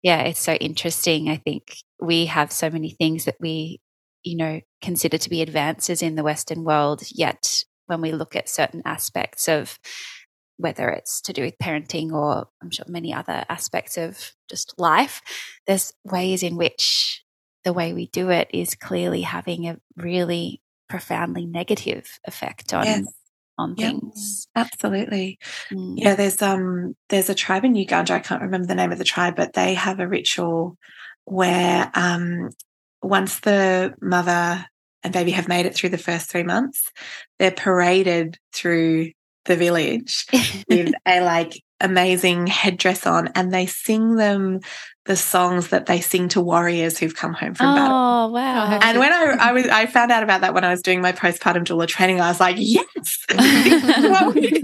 yeah, 0.04 0.24
it's 0.24 0.42
so 0.42 0.54
interesting. 0.54 1.30
I 1.30 1.38
think 1.38 1.78
we 2.04 2.26
have 2.28 2.52
so 2.52 2.70
many 2.70 2.92
things 2.92 3.26
that 3.26 3.38
we 3.40 3.82
you 4.24 4.38
know, 4.38 4.62
consider 4.82 5.18
to 5.18 5.30
be 5.30 5.42
advances 5.42 6.02
in 6.02 6.16
the 6.16 6.24
Western 6.24 6.64
world. 6.64 7.04
Yet, 7.12 7.64
when 7.88 8.02
we 8.02 8.12
look 8.12 8.36
at 8.36 8.50
certain 8.50 8.82
aspects 8.86 9.48
of 9.48 9.78
whether 10.58 10.90
it's 10.90 11.20
to 11.22 11.34
do 11.34 11.44
with 11.44 11.58
parenting 11.58 12.12
or 12.12 12.48
I'm 12.62 12.70
sure 12.70 12.86
many 12.88 13.14
other 13.14 13.44
aspects 13.50 13.98
of 13.98 14.34
just 14.50 14.74
life, 14.78 15.22
there's 15.68 15.94
ways 16.06 16.44
in 16.44 16.56
which 16.56 17.24
the 17.64 17.74
way 17.74 17.94
we 17.94 18.08
do 18.08 18.30
it 18.30 18.50
is 18.54 18.76
clearly 18.76 19.22
having 19.22 19.68
a 19.68 19.78
really 19.98 20.62
profoundly 20.90 21.46
negative 21.46 22.20
effect 22.26 22.74
on 22.74 22.86
yes. 22.86 23.06
on 23.58 23.76
yep. 23.78 23.92
things. 23.92 24.48
Absolutely. 24.56 25.40
Mm. 25.72 25.96
Yeah, 25.98 26.16
there's 26.16 26.42
um 26.42 26.96
there's 27.10 27.30
a 27.30 27.36
tribe 27.36 27.66
in 27.66 27.76
Uganda, 27.76 28.14
I 28.14 28.20
can't 28.20 28.42
remember 28.42 28.68
the 28.68 28.76
name 28.76 28.92
of 28.92 29.00
the 29.00 29.04
tribe, 29.04 29.36
but 29.36 29.54
they 29.54 29.74
have 29.74 30.00
a 30.00 30.08
ritual 30.08 30.78
where 31.26 31.92
um 31.94 32.50
once 33.02 33.40
the 33.42 33.94
mother 34.02 34.66
and 35.04 35.14
baby 35.14 35.32
have 35.32 35.48
made 35.48 35.66
it 35.66 35.76
through 35.76 35.90
the 35.90 35.98
first 35.98 36.30
three 36.30 36.44
months, 36.44 36.90
they're 37.38 37.52
paraded 37.52 38.38
through 38.54 39.12
the 39.46 39.56
village 39.56 40.26
with 40.68 40.94
a 41.06 41.22
like 41.22 41.64
amazing 41.82 42.48
headdress 42.48 43.06
on 43.06 43.28
and 43.36 43.54
they 43.54 43.66
sing 43.66 44.16
them 44.16 44.62
the 45.06 45.18
songs 45.18 45.68
that 45.68 45.86
they 45.86 46.00
sing 46.00 46.30
to 46.30 46.40
warriors 46.40 46.98
who've 46.98 47.16
come 47.16 47.34
home 47.34 47.54
from 47.54 47.68
oh, 47.68 47.76
battle. 47.76 47.96
Oh 47.96 48.28
wow. 48.30 48.80
And 48.82 49.00
when 49.00 49.12
I, 49.12 49.36
I 49.40 49.52
was 49.54 49.68
I 49.68 49.86
found 49.86 50.12
out 50.12 50.24
about 50.24 50.42
that 50.42 50.54
when 50.54 50.64
I 50.64 50.70
was 50.70 50.82
doing 50.82 51.02
my 51.02 51.12
postpartum 51.12 51.66
doula 51.66 51.88
training, 51.88 52.22
I 52.22 52.30
was 52.30 52.40
like, 52.40 52.56
yes, 52.58 53.26
what 53.36 54.36
we're. 54.36 54.62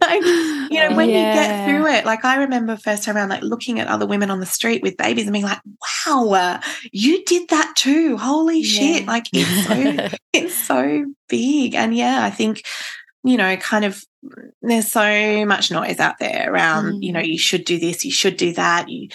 Like, 0.00 0.22
you 0.70 0.80
know, 0.80 0.96
when 0.96 1.10
yeah. 1.10 1.34
you 1.34 1.40
get 1.40 1.66
through 1.66 1.86
it, 1.86 2.04
like 2.04 2.24
I 2.24 2.36
remember 2.36 2.76
first 2.76 3.04
time 3.04 3.16
around, 3.16 3.30
like 3.30 3.42
looking 3.42 3.80
at 3.80 3.86
other 3.88 4.06
women 4.06 4.30
on 4.30 4.40
the 4.40 4.46
street 4.46 4.82
with 4.82 4.96
babies 4.96 5.24
and 5.24 5.32
being 5.32 5.44
like, 5.44 5.60
wow, 6.06 6.30
uh, 6.30 6.60
you 6.92 7.24
did 7.24 7.48
that 7.48 7.74
too. 7.76 8.16
Holy 8.16 8.60
yeah. 8.60 8.78
shit. 8.78 9.06
Like 9.06 9.26
it's 9.32 9.66
so 9.66 10.18
it's 10.32 10.54
so 10.54 11.06
big. 11.28 11.74
And 11.74 11.96
yeah, 11.96 12.24
I 12.24 12.30
think 12.30 12.64
you 13.24 13.36
know, 13.36 13.56
kind 13.56 13.84
of 13.84 14.02
there's 14.62 14.90
so 14.90 15.44
much 15.46 15.70
noise 15.70 16.00
out 16.00 16.18
there 16.18 16.52
around, 16.52 16.94
mm. 16.94 17.02
you 17.02 17.12
know, 17.12 17.20
you 17.20 17.38
should 17.38 17.64
do 17.64 17.78
this, 17.78 18.04
you 18.04 18.10
should 18.10 18.36
do 18.36 18.52
that, 18.54 18.88
you 18.88 19.08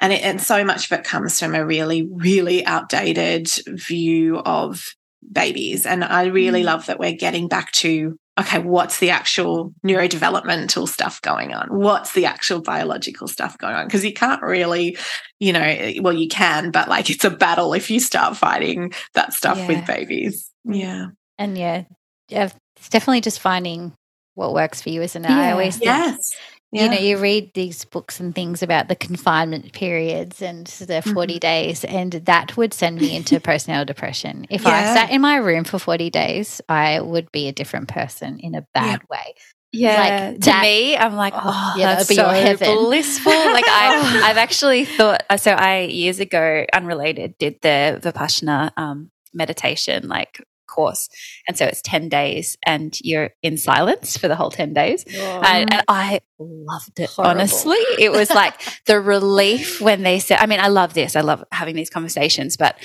and 0.00 0.12
it, 0.12 0.22
and 0.22 0.40
so 0.40 0.64
much 0.64 0.90
of 0.90 0.98
it 0.98 1.04
comes 1.04 1.38
from 1.38 1.54
a 1.54 1.64
really 1.64 2.08
really 2.12 2.64
outdated 2.66 3.48
view 3.68 4.38
of 4.38 4.84
babies 5.30 5.86
and 5.86 6.02
I 6.02 6.24
really 6.24 6.62
mm. 6.62 6.66
love 6.66 6.86
that 6.86 6.98
we're 6.98 7.12
getting 7.12 7.48
back 7.48 7.72
to 7.72 8.18
okay, 8.38 8.58
what's 8.60 8.98
the 8.98 9.10
actual 9.10 9.74
neurodevelopmental 9.84 10.88
stuff 10.88 11.20
going 11.20 11.52
on? 11.52 11.68
What's 11.68 12.12
the 12.14 12.26
actual 12.26 12.62
biological 12.62 13.28
stuff 13.28 13.58
going 13.58 13.74
on? 13.74 13.86
Because 13.86 14.04
you 14.04 14.12
can't 14.12 14.42
really, 14.42 14.96
you 15.38 15.52
know, 15.52 15.92
well, 16.00 16.14
you 16.14 16.28
can, 16.28 16.70
but 16.70 16.88
like 16.88 17.10
it's 17.10 17.24
a 17.24 17.30
battle 17.30 17.74
if 17.74 17.90
you 17.90 18.00
start 18.00 18.36
fighting 18.36 18.92
that 19.14 19.34
stuff 19.34 19.58
yeah. 19.58 19.68
with 19.68 19.86
babies. 19.86 20.50
Yeah. 20.64 21.08
And 21.38 21.58
yeah, 21.58 21.84
yeah, 21.84 21.84
it's 22.32 22.88
definitely 22.88 23.20
just 23.20 23.40
finding 23.40 23.92
what 24.34 24.54
works 24.54 24.82
for 24.82 24.90
you, 24.90 25.02
isn't 25.02 25.24
it? 25.24 25.30
Yeah. 25.30 25.40
I 25.40 25.52
always 25.52 25.76
think, 25.76 25.86
yes. 25.86 26.34
Yeah. 26.72 26.84
You 26.84 26.90
know, 26.90 26.96
you 26.96 27.18
read 27.18 27.52
these 27.52 27.84
books 27.84 28.18
and 28.18 28.34
things 28.34 28.62
about 28.62 28.88
the 28.88 28.96
confinement 28.96 29.74
periods 29.74 30.40
and 30.40 30.66
the 30.66 31.02
40 31.02 31.34
mm-hmm. 31.34 31.38
days, 31.38 31.84
and 31.84 32.12
that 32.12 32.56
would 32.56 32.72
send 32.72 32.98
me 32.98 33.14
into 33.14 33.38
postnatal 33.40 33.84
depression. 33.84 34.46
If 34.48 34.62
yeah. 34.62 34.70
I 34.70 34.94
sat 34.94 35.10
in 35.10 35.20
my 35.20 35.36
room 35.36 35.64
for 35.64 35.78
40 35.78 36.08
days, 36.08 36.62
I 36.70 37.00
would 37.00 37.30
be 37.30 37.48
a 37.48 37.52
different 37.52 37.88
person 37.88 38.38
in 38.38 38.54
a 38.54 38.66
bad 38.72 39.02
yeah. 39.02 39.06
way. 39.10 39.34
Yeah, 39.74 40.00
like 40.28 40.34
to 40.40 40.50
that, 40.50 40.62
me, 40.62 40.96
I'm 40.96 41.14
like, 41.14 41.32
oh, 41.34 41.40
oh 41.44 41.74
yeah, 41.78 41.96
that's 41.96 42.14
so 42.14 42.84
blissful. 42.84 43.32
like 43.32 43.64
I, 43.66 44.22
I've 44.30 44.36
actually 44.36 44.84
thought. 44.84 45.22
So 45.38 45.52
I 45.52 45.80
years 45.84 46.20
ago, 46.20 46.66
unrelated, 46.74 47.36
did 47.38 47.56
the 47.62 47.98
Vipassana 48.02 48.70
um, 48.76 49.10
meditation 49.32 50.08
like 50.08 50.42
course. 50.72 51.08
And 51.46 51.56
so 51.56 51.66
it's 51.66 51.82
10 51.82 52.08
days 52.08 52.56
and 52.64 52.96
you're 53.02 53.30
in 53.42 53.56
silence 53.56 54.16
for 54.16 54.28
the 54.28 54.36
whole 54.36 54.50
10 54.50 54.72
days. 54.72 55.04
And, 55.06 55.72
and, 55.72 55.84
I 55.88 56.20
loved 56.38 56.98
it, 56.98 57.10
Horrible. 57.10 57.30
honestly. 57.30 57.76
It 57.98 58.10
was 58.10 58.30
like 58.30 58.60
the 58.86 59.00
relief 59.00 59.80
when 59.80 60.02
they 60.02 60.18
said, 60.18 60.38
I 60.40 60.46
mean, 60.46 60.60
I 60.60 60.68
love 60.68 60.94
this. 60.94 61.16
I 61.16 61.20
love 61.20 61.44
having 61.52 61.76
these 61.76 61.90
conversations, 61.90 62.56
but 62.56 62.76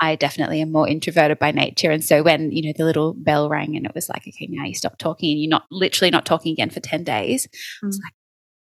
I 0.00 0.16
definitely 0.16 0.60
am 0.60 0.72
more 0.72 0.88
introverted 0.88 1.38
by 1.38 1.52
nature. 1.52 1.90
And 1.90 2.04
so 2.04 2.22
when, 2.22 2.50
you 2.50 2.62
know, 2.62 2.72
the 2.76 2.84
little 2.84 3.14
bell 3.14 3.48
rang 3.48 3.76
and 3.76 3.86
it 3.86 3.94
was 3.94 4.08
like, 4.08 4.28
okay, 4.28 4.48
now 4.50 4.64
you 4.64 4.74
stop 4.74 4.98
talking 4.98 5.30
and 5.30 5.40
you're 5.40 5.50
not 5.50 5.66
literally 5.70 6.10
not 6.10 6.26
talking 6.26 6.52
again 6.52 6.70
for 6.70 6.80
10 6.80 7.04
days. 7.04 7.48
Mm. 7.82 7.92
like, 7.92 8.14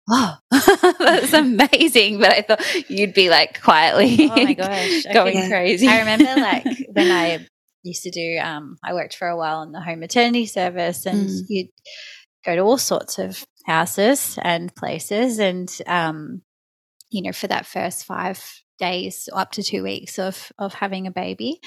oh, 0.09 0.38
that's 0.99 1.34
amazing. 1.34 2.19
But 2.19 2.29
I 2.29 2.41
thought 2.41 2.89
you'd 2.89 3.13
be 3.13 3.29
like 3.29 3.61
quietly 3.61 4.29
oh 4.29 4.36
my 4.36 4.53
gosh, 4.53 5.03
going 5.13 5.38
okay. 5.38 5.49
crazy. 5.49 5.88
I 5.88 5.99
remember 5.99 6.41
like 6.41 6.65
when 6.91 7.11
I 7.11 7.47
used 7.84 8.03
to 8.03 8.11
do 8.11 8.38
um, 8.39 8.77
i 8.84 8.93
worked 8.93 9.15
for 9.15 9.27
a 9.27 9.38
while 9.38 9.61
in 9.63 9.71
the 9.71 9.82
home 9.82 9.99
maternity 9.99 10.45
service 10.45 11.05
and 11.05 11.29
mm. 11.29 11.41
you'd 11.47 11.69
go 12.45 12.55
to 12.55 12.61
all 12.61 12.77
sorts 12.77 13.19
of 13.19 13.45
houses 13.65 14.38
and 14.41 14.73
places 14.75 15.39
and 15.39 15.79
um, 15.88 16.41
you 17.09 17.21
know 17.21 17.32
for 17.32 17.47
that 17.47 17.65
first 17.65 18.05
five 18.05 18.43
days 18.79 19.29
up 19.34 19.51
to 19.51 19.63
two 19.63 19.84
weeks 19.84 20.17
of 20.17 20.51
of 20.57 20.73
having 20.73 21.07
a 21.07 21.11
baby 21.11 21.59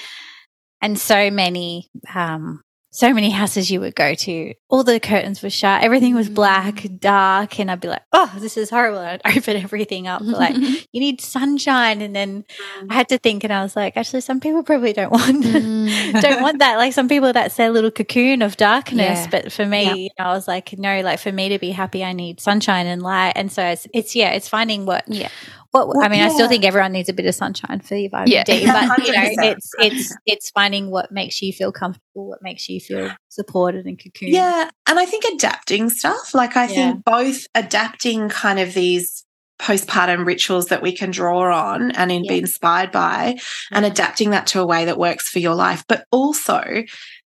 and 0.81 0.99
so 0.99 1.31
many 1.31 1.89
um, 2.13 2.61
so 2.95 3.13
many 3.13 3.29
houses 3.29 3.69
you 3.69 3.81
would 3.81 3.93
go 3.93 4.15
to, 4.15 4.53
all 4.69 4.81
the 4.81 5.01
curtains 5.01 5.43
were 5.43 5.49
shut, 5.49 5.83
everything 5.83 6.15
was 6.15 6.29
black, 6.29 6.75
mm. 6.75 6.97
dark, 6.97 7.59
and 7.59 7.69
I'd 7.69 7.81
be 7.81 7.89
like, 7.89 8.03
"Oh, 8.13 8.33
this 8.37 8.55
is 8.55 8.69
horrible." 8.69 8.99
And 8.99 9.21
I'd 9.25 9.37
open 9.37 9.57
everything 9.57 10.07
up, 10.07 10.21
like 10.21 10.55
you 10.93 11.01
need 11.01 11.19
sunshine, 11.19 12.01
and 12.01 12.15
then 12.15 12.45
I 12.89 12.93
had 12.93 13.09
to 13.09 13.17
think, 13.17 13.43
and 13.43 13.51
I 13.51 13.63
was 13.63 13.75
like, 13.75 13.97
actually, 13.97 14.21
some 14.21 14.39
people 14.39 14.63
probably 14.63 14.93
don't 14.93 15.11
want 15.11 15.43
mm. 15.43 16.21
don't 16.21 16.41
want 16.41 16.59
that. 16.59 16.77
Like 16.77 16.93
some 16.93 17.09
people, 17.09 17.33
that's 17.33 17.57
their 17.57 17.69
little 17.69 17.91
cocoon 17.91 18.41
of 18.41 18.55
darkness, 18.55 19.19
yeah. 19.23 19.27
but 19.29 19.51
for 19.51 19.65
me, 19.65 20.03
you 20.03 20.09
know, 20.17 20.25
I 20.25 20.33
was 20.33 20.47
like, 20.47 20.77
no, 20.79 21.01
like 21.01 21.19
for 21.19 21.33
me 21.33 21.49
to 21.49 21.59
be 21.59 21.71
happy, 21.71 22.01
I 22.01 22.13
need 22.13 22.39
sunshine 22.39 22.87
and 22.87 23.01
light, 23.01 23.33
and 23.35 23.51
so 23.51 23.61
it's, 23.61 23.87
it's 23.93 24.15
yeah, 24.15 24.31
it's 24.31 24.47
finding 24.47 24.85
what 24.85 25.03
yeah 25.07 25.29
well, 25.75 25.89
well, 25.89 26.01
I 26.01 26.07
mean, 26.07 26.19
yeah. 26.19 26.27
I 26.27 26.29
still 26.29 26.47
think 26.47 26.63
everyone 26.63 26.93
needs 26.93 27.09
a 27.09 27.13
bit 27.13 27.25
of 27.25 27.35
sunshine 27.35 27.81
for 27.81 27.95
your 27.95 28.09
vitamin 28.09 28.31
yeah. 28.31 28.43
D, 28.45 28.65
but 28.65 29.05
you 29.05 29.11
know, 29.11 29.49
it's 29.49 29.71
it's 29.79 30.15
it's 30.25 30.49
finding 30.51 30.89
what 30.89 31.11
makes 31.11 31.41
you 31.41 31.51
feel 31.51 31.73
comfortable, 31.73 32.29
what 32.29 32.41
makes 32.41 32.69
you 32.69 32.79
feel 32.79 33.11
supported 33.27 33.85
and 33.85 33.99
cocooned. 33.99 34.31
Yeah, 34.31 34.69
and 34.87 34.97
I 34.97 35.05
think 35.05 35.25
adapting 35.25 35.89
stuff. 35.89 36.33
Like 36.33 36.55
I 36.55 36.67
yeah. 36.67 36.67
think 36.69 37.03
both 37.03 37.45
adapting 37.55 38.29
kind 38.29 38.59
of 38.59 38.73
these 38.73 39.25
postpartum 39.59 40.25
rituals 40.25 40.67
that 40.67 40.81
we 40.81 40.93
can 40.93 41.11
draw 41.11 41.53
on 41.53 41.91
and 41.91 42.09
in, 42.09 42.23
be 42.25 42.39
inspired 42.39 42.91
by, 42.91 43.35
and 43.71 43.85
adapting 43.85 44.29
that 44.29 44.47
to 44.47 44.61
a 44.61 44.65
way 44.65 44.85
that 44.85 44.97
works 44.97 45.27
for 45.27 45.39
your 45.39 45.55
life, 45.55 45.83
but 45.87 46.05
also. 46.11 46.83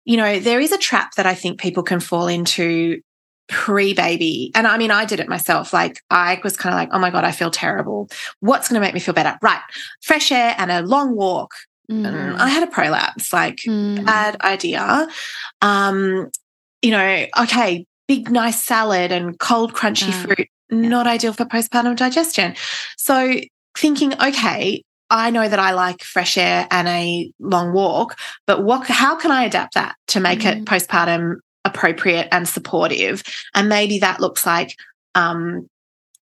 You 0.08 0.16
know, 0.16 0.38
there 0.38 0.60
is 0.60 0.70
a 0.70 0.78
trap 0.78 1.16
that 1.16 1.26
I 1.26 1.34
think 1.34 1.58
people 1.58 1.82
can 1.82 1.98
fall 1.98 2.28
into 2.28 3.00
pre 3.48 3.94
baby. 3.94 4.50
And 4.54 4.66
I 4.66 4.78
mean, 4.78 4.90
I 4.90 5.04
did 5.04 5.20
it 5.20 5.28
myself. 5.28 5.72
Like, 5.72 6.02
I 6.10 6.40
was 6.42 6.56
kind 6.56 6.74
of 6.74 6.78
like, 6.78 6.88
oh 6.92 6.98
my 6.98 7.10
God, 7.10 7.24
I 7.24 7.32
feel 7.32 7.50
terrible. 7.50 8.08
What's 8.40 8.68
going 8.68 8.80
to 8.80 8.86
make 8.86 8.94
me 8.94 9.00
feel 9.00 9.14
better? 9.14 9.38
Right. 9.42 9.60
Fresh 10.02 10.32
air 10.32 10.54
and 10.58 10.70
a 10.70 10.82
long 10.82 11.14
walk. 11.14 11.52
Mm. 11.90 12.36
I 12.36 12.48
had 12.48 12.64
a 12.64 12.70
prolapse, 12.70 13.32
like, 13.32 13.58
mm. 13.66 14.04
bad 14.04 14.40
idea. 14.40 15.06
Um, 15.62 16.30
you 16.82 16.90
know, 16.90 17.26
okay, 17.38 17.86
big, 18.08 18.30
nice 18.30 18.62
salad 18.62 19.12
and 19.12 19.38
cold, 19.38 19.72
crunchy 19.72 20.12
fruit, 20.12 20.48
not 20.70 21.06
ideal 21.06 21.32
for 21.32 21.44
postpartum 21.44 21.96
digestion. 21.96 22.56
So, 22.96 23.40
thinking, 23.76 24.14
okay, 24.20 24.82
I 25.10 25.30
know 25.30 25.48
that 25.48 25.58
I 25.58 25.72
like 25.72 26.02
fresh 26.02 26.36
air 26.36 26.66
and 26.70 26.88
a 26.88 27.30
long 27.38 27.72
walk, 27.72 28.18
but 28.46 28.64
what 28.64 28.88
how 28.88 29.14
can 29.14 29.30
I 29.30 29.44
adapt 29.44 29.74
that 29.74 29.94
to 30.08 30.20
make 30.20 30.40
mm. 30.40 30.56
it 30.56 30.64
postpartum 30.64 31.36
appropriate 31.66 32.28
and 32.32 32.48
supportive. 32.48 33.22
And 33.54 33.68
maybe 33.68 33.98
that 33.98 34.20
looks 34.20 34.46
like, 34.46 34.76
um, 35.14 35.68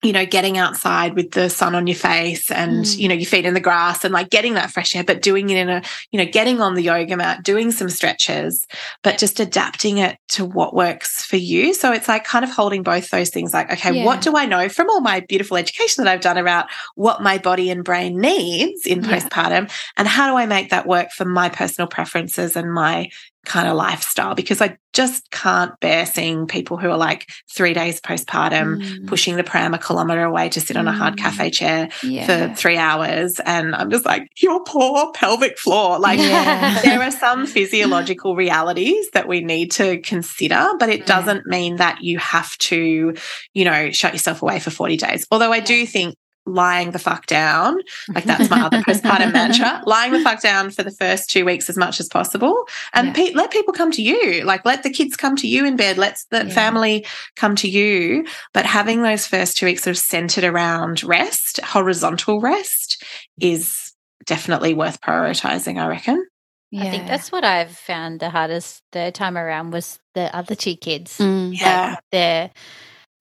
you 0.03 0.12
know, 0.12 0.26
getting 0.26 0.59
outside 0.59 1.14
with 1.14 1.30
the 1.30 1.49
sun 1.49 1.74
on 1.74 1.86
your 1.86 1.97
face 1.97 2.51
and, 2.51 2.84
mm. 2.84 2.99
you 2.99 3.09
know, 3.09 3.14
your 3.14 3.24
feet 3.24 3.47
in 3.47 3.55
the 3.55 3.61
grass 3.61 4.05
and 4.05 4.12
like 4.12 4.28
getting 4.28 4.53
that 4.53 4.70
fresh 4.70 4.95
air, 4.95 5.03
but 5.03 5.22
doing 5.22 5.49
it 5.49 5.57
in 5.57 5.70
a, 5.70 5.82
you 6.11 6.18
know, 6.18 6.30
getting 6.30 6.61
on 6.61 6.74
the 6.74 6.82
yoga 6.82 7.16
mat, 7.16 7.42
doing 7.42 7.72
some 7.72 7.88
stretches, 7.88 8.66
but 9.03 9.16
just 9.16 9.40
adapting 9.40 9.97
it 9.97 10.18
to 10.28 10.45
what 10.45 10.74
works 10.74 11.24
for 11.24 11.36
you. 11.36 11.72
So 11.72 11.90
it's 11.90 12.07
like 12.07 12.24
kind 12.24 12.45
of 12.45 12.51
holding 12.51 12.82
both 12.82 13.09
those 13.09 13.30
things 13.30 13.55
like, 13.55 13.72
okay, 13.72 13.95
yeah. 13.95 14.05
what 14.05 14.20
do 14.20 14.36
I 14.36 14.45
know 14.45 14.68
from 14.68 14.90
all 14.90 15.01
my 15.01 15.20
beautiful 15.20 15.57
education 15.57 16.05
that 16.05 16.12
I've 16.12 16.20
done 16.20 16.36
about 16.36 16.66
what 16.97 17.22
my 17.22 17.38
body 17.38 17.70
and 17.70 17.82
brain 17.82 18.20
needs 18.20 18.86
in 18.86 19.03
yeah. 19.03 19.11
postpartum? 19.11 19.72
And 19.97 20.07
how 20.07 20.30
do 20.30 20.36
I 20.36 20.45
make 20.45 20.68
that 20.68 20.86
work 20.86 21.12
for 21.12 21.24
my 21.24 21.49
personal 21.49 21.88
preferences 21.88 22.57
and 22.57 22.70
my 22.70 23.09
kind 23.45 23.68
of 23.68 23.76
lifestyle 23.76 24.34
because 24.34 24.61
I 24.61 24.78
just 24.92 25.30
can't 25.30 25.78
bear 25.80 26.07
seeing 26.07 26.47
people 26.47 26.76
who 26.76 26.88
are 26.88 26.97
like 26.97 27.28
three 27.51 27.74
days 27.74 28.01
postpartum 28.01 28.80
mm. 28.80 29.07
pushing 29.07 29.36
the 29.36 29.45
pram 29.45 29.74
a 29.74 29.78
kilometer 29.78 30.22
away 30.22 30.49
to 30.51 30.61
sit 30.61 30.76
on 30.76 30.86
a 30.86 30.92
hard 30.92 31.16
cafe 31.16 31.51
mm. 31.51 31.53
chair 31.53 31.88
yeah. 32.03 32.26
for 32.26 32.55
three 32.55 32.76
hours. 32.76 33.40
And 33.45 33.74
I'm 33.74 33.90
just 33.90 34.07
like, 34.07 34.30
your 34.40 34.62
poor 34.64 35.12
pelvic 35.12 35.59
floor. 35.59 35.99
Like, 35.99 36.18
yeah. 36.20 36.80
there 36.82 37.03
are 37.03 37.11
some 37.11 37.47
physiological 37.47 38.36
realities 38.36 39.11
that 39.12 39.26
we 39.26 39.40
need 39.40 39.72
to 39.72 40.01
consider, 40.01 40.70
but 40.78 40.88
it 40.88 41.07
doesn't 41.07 41.47
mean 41.47 41.76
that 41.76 42.03
you 42.03 42.18
have 42.18 42.57
to, 42.59 43.14
you 43.53 43.64
know, 43.64 43.90
shut 43.90 44.12
yourself 44.12 44.42
away 44.42 44.61
for 44.61 44.70
40 44.70 44.97
days. 44.97 45.26
Although 45.30 45.53
I 45.53 45.61
do 45.61 45.86
think 45.86 46.14
lying 46.47 46.90
the 46.90 46.99
fuck 46.99 47.26
down. 47.26 47.78
Like 48.14 48.24
that's 48.24 48.51
my 48.51 48.61
other 48.62 48.78
postpartum 48.82 49.32
mantra. 49.32 49.82
Lying 49.86 50.12
the 50.12 50.20
fuck 50.20 50.42
down 50.42 50.70
for 50.70 50.82
the 50.82 50.90
first 50.90 51.30
two 51.30 51.45
weeks 51.45 51.68
as 51.68 51.76
much 51.76 52.01
as 52.01 52.09
possible, 52.09 52.66
and 52.92 53.09
yeah. 53.09 53.12
pe- 53.12 53.32
let 53.34 53.51
people 53.51 53.72
come 53.72 53.90
to 53.92 54.03
you. 54.03 54.42
Like 54.45 54.64
let 54.64 54.82
the 54.82 54.90
kids 54.90 55.16
come 55.16 55.36
to 55.36 55.49
you 55.49 55.64
in 55.64 55.76
bed. 55.76 55.99
Let 55.99 56.18
the 56.30 56.47
yeah. 56.47 56.55
family 56.55 57.07
come 57.36 57.57
to 57.57 57.68
you. 57.68 58.26
But 58.53 58.66
having 58.66 59.03
those 59.03 59.26
first 59.26 59.57
two 59.57 59.66
weeks 59.66 59.82
sort 59.82 59.97
of 59.97 60.03
centered 60.03 60.45
around 60.45 61.03
rest, 61.03 61.61
horizontal 61.61 62.40
rest, 62.40 63.03
is 63.40 63.92
definitely 64.26 64.74
worth 64.74 65.01
prioritizing. 65.01 65.80
I 65.80 65.88
reckon. 65.88 66.26
Yeah. 66.70 66.84
I 66.84 66.90
think 66.90 67.07
that's 67.07 67.30
what 67.30 67.45
I've 67.45 67.70
found 67.70 68.18
the 68.18 68.30
hardest 68.30 68.82
third 68.90 69.14
time 69.14 69.38
around 69.38 69.70
was 69.70 70.01
the 70.14 70.34
other 70.34 70.57
two 70.57 70.74
kids. 70.74 71.18
Mm. 71.18 71.57
Yeah, 71.57 71.90
like 71.90 71.99
they're 72.11 72.51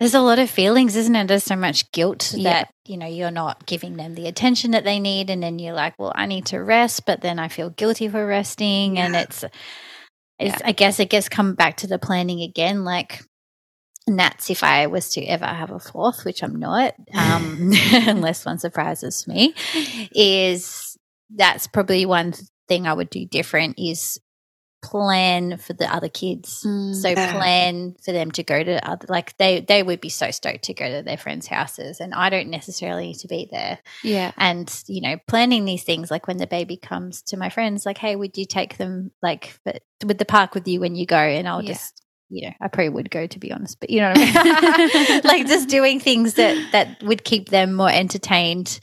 there's 0.04 0.14
a 0.14 0.20
lot 0.20 0.38
of 0.38 0.50
feelings, 0.50 0.98
isn't 0.98 1.16
it? 1.16 1.30
There's 1.30 1.46
so 1.46 1.56
much 1.56 1.90
guilt 1.94 2.34
yeah. 2.34 2.50
that, 2.52 2.74
you 2.86 2.98
know, 2.98 3.08
you're 3.08 3.32
not 3.32 3.66
giving 3.66 3.96
them 3.96 4.16
the 4.16 4.28
attention 4.28 4.72
that 4.72 4.84
they 4.84 5.00
need. 5.00 5.30
And 5.30 5.42
then 5.42 5.60
you're 5.60 5.74
like, 5.74 5.98
well, 5.98 6.12
I 6.14 6.26
need 6.26 6.48
to 6.48 6.62
rest, 6.62 7.06
but 7.06 7.22
then 7.22 7.40
I 7.40 7.48
feel 7.48 7.70
guilty 7.70 8.10
for 8.10 8.28
resting. 8.28 8.98
Yeah. 8.98 9.06
And 9.06 9.16
it's, 9.16 9.46
it's 10.40 10.60
yeah. 10.60 10.62
I 10.66 10.74
guess 10.74 11.00
it 11.00 11.10
gets 11.10 11.30
come 11.30 11.56
back 11.56 11.78
to 11.78 11.88
the 11.88 11.98
planning 11.98 12.42
again. 12.42 12.84
Like, 12.84 13.24
and 14.06 14.20
that's 14.20 14.50
if 14.50 14.62
I 14.62 14.88
was 14.88 15.10
to 15.12 15.24
ever 15.24 15.46
have 15.46 15.72
a 15.72 15.80
fourth, 15.80 16.26
which 16.26 16.44
I'm 16.44 16.60
not, 16.60 16.96
um, 17.14 17.72
unless 17.94 18.46
one 18.46 18.60
surprises 18.60 19.26
me, 19.26 19.56
is 20.14 20.98
that's 21.34 21.68
probably 21.68 22.06
one 22.06 22.34
thing 22.68 22.88
I 22.88 22.94
would 22.94 23.10
do 23.10 23.26
different 23.26 23.80
is 23.80 24.20
plan 24.84 25.58
for 25.58 25.74
the 25.74 25.92
other 25.92 26.10
kids. 26.10 26.64
Mm, 26.64 26.94
so 26.94 27.10
yeah. 27.10 27.32
plan 27.32 27.96
for 28.04 28.12
them 28.12 28.30
to 28.32 28.44
go 28.44 28.62
to 28.64 28.88
other 28.88 29.08
like 29.10 29.36
they 29.38 29.62
they 29.62 29.82
would 29.82 30.02
be 30.02 30.10
so 30.10 30.30
stoked 30.30 30.66
to 30.66 30.74
go 30.74 30.98
to 30.98 31.02
their 31.02 31.18
friends' 31.18 31.48
houses 31.48 32.00
and 32.00 32.14
I 32.14 32.30
don't 32.30 32.50
necessarily 32.50 33.08
need 33.08 33.20
to 33.20 33.28
be 33.28 33.48
there. 33.50 33.80
Yeah. 34.04 34.32
And 34.38 34.72
you 34.88 35.02
know, 35.02 35.18
planning 35.28 35.66
these 35.66 35.84
things 35.84 36.12
like 36.12 36.28
when 36.28 36.38
the 36.38 36.48
baby 36.48 36.78
comes 36.78 37.22
to 37.24 37.38
my 37.38 37.50
friends 37.50 37.86
like 37.86 37.98
hey, 37.98 38.16
would 38.16 38.38
you 38.38 38.46
take 38.46 38.78
them 38.78 39.12
like 39.24 39.58
with 40.06 40.18
the 40.18 40.26
park 40.26 40.54
with 40.54 40.68
you 40.68 40.82
when 40.82 40.96
you 40.96 41.06
go 41.06 41.18
and 41.18 41.48
I'll 41.48 41.64
yeah. 41.64 41.74
just 41.74 42.02
you 42.30 42.48
know, 42.48 42.54
I 42.60 42.68
probably 42.68 42.90
would 42.90 43.12
go 43.12 43.28
to 43.28 43.40
be 43.40 43.52
honest, 43.52 43.80
but 43.80 43.90
you 43.90 44.02
know 44.02 44.10
what 44.10 44.18
I 44.18 45.08
mean? 45.12 45.22
like 45.24 45.48
just 45.48 45.70
doing 45.70 46.00
things 46.00 46.34
that, 46.34 46.72
that 46.72 47.04
would 47.04 47.24
keep 47.24 47.50
them 47.50 47.74
more 47.74 47.92
entertained 47.92 48.80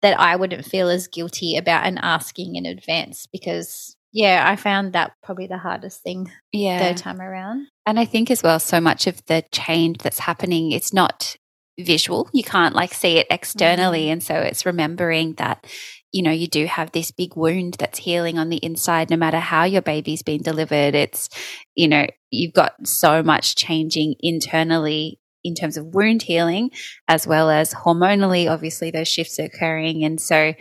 that 0.00 0.20
I 0.20 0.36
wouldn't 0.36 0.66
feel 0.66 0.90
as 0.90 1.08
guilty 1.08 1.56
about 1.56 1.86
and 1.86 1.98
asking 2.00 2.56
in 2.56 2.66
advance 2.66 3.26
because 3.26 3.96
yeah, 4.14 4.44
I 4.46 4.54
found 4.54 4.92
that 4.92 5.12
probably 5.24 5.48
the 5.48 5.58
hardest 5.58 6.02
thing 6.04 6.30
yeah. 6.52 6.78
third 6.78 6.96
time 6.98 7.20
around. 7.20 7.66
And 7.84 7.98
I 7.98 8.04
think 8.04 8.30
as 8.30 8.44
well, 8.44 8.60
so 8.60 8.80
much 8.80 9.08
of 9.08 9.20
the 9.26 9.44
change 9.50 9.98
that's 9.98 10.20
happening, 10.20 10.70
it's 10.70 10.92
not 10.92 11.36
visual. 11.80 12.30
You 12.32 12.44
can't 12.44 12.76
like 12.76 12.94
see 12.94 13.16
it 13.16 13.26
externally. 13.28 14.06
Mm. 14.06 14.12
And 14.12 14.22
so 14.22 14.36
it's 14.36 14.64
remembering 14.64 15.34
that, 15.34 15.66
you 16.12 16.22
know, 16.22 16.30
you 16.30 16.46
do 16.46 16.66
have 16.66 16.92
this 16.92 17.10
big 17.10 17.34
wound 17.34 17.74
that's 17.80 17.98
healing 17.98 18.38
on 18.38 18.50
the 18.50 18.64
inside, 18.64 19.10
no 19.10 19.16
matter 19.16 19.40
how 19.40 19.64
your 19.64 19.82
baby's 19.82 20.22
been 20.22 20.42
delivered. 20.42 20.94
It's, 20.94 21.28
you 21.74 21.88
know, 21.88 22.06
you've 22.30 22.52
got 22.52 22.86
so 22.86 23.20
much 23.20 23.56
changing 23.56 24.14
internally 24.20 25.18
in 25.42 25.56
terms 25.56 25.76
of 25.76 25.86
wound 25.86 26.22
healing, 26.22 26.70
as 27.08 27.26
well 27.26 27.50
as 27.50 27.74
hormonally, 27.74 28.48
obviously, 28.48 28.92
those 28.92 29.08
shifts 29.08 29.40
are 29.40 29.44
occurring. 29.44 30.04
And 30.04 30.20
so, 30.20 30.54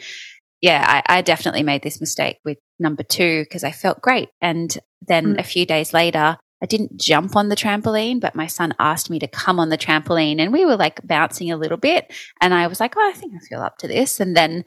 yeah, 0.59 1.03
I, 1.07 1.17
I 1.17 1.21
definitely 1.21 1.61
made 1.61 1.83
this 1.83 2.01
mistake 2.01 2.39
with 2.43 2.57
number 2.83 3.01
two 3.01 3.43
because 3.43 3.63
I 3.63 3.71
felt 3.71 4.01
great. 4.01 4.29
And 4.41 4.77
then 5.01 5.35
mm. 5.35 5.39
a 5.39 5.43
few 5.43 5.65
days 5.65 5.93
later, 5.93 6.37
I 6.61 6.65
didn't 6.65 6.97
jump 6.97 7.35
on 7.35 7.49
the 7.49 7.55
trampoline, 7.55 8.21
but 8.21 8.35
my 8.35 8.47
son 8.47 8.73
asked 8.79 9.09
me 9.09 9.19
to 9.19 9.27
come 9.27 9.59
on 9.59 9.69
the 9.69 9.77
trampoline 9.77 10.39
and 10.39 10.53
we 10.53 10.65
were 10.65 10.77
like 10.77 11.05
bouncing 11.05 11.51
a 11.51 11.57
little 11.57 11.77
bit. 11.77 12.13
And 12.39 12.53
I 12.53 12.67
was 12.67 12.79
like, 12.79 12.93
oh, 12.95 13.09
I 13.09 13.17
think 13.17 13.33
I 13.35 13.39
feel 13.47 13.61
up 13.61 13.77
to 13.79 13.87
this. 13.87 14.19
And 14.19 14.37
then 14.37 14.63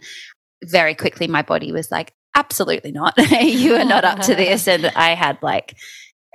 very 0.64 0.94
quickly, 0.94 1.28
my 1.28 1.42
body 1.42 1.72
was 1.72 1.90
like, 1.90 2.12
absolutely 2.34 2.92
not. 2.92 3.14
you 3.40 3.76
are 3.76 3.84
not 3.84 4.04
up 4.04 4.20
to 4.20 4.34
this. 4.34 4.66
And 4.76 4.86
I 4.86 5.14
had 5.14 5.38
like 5.42 5.76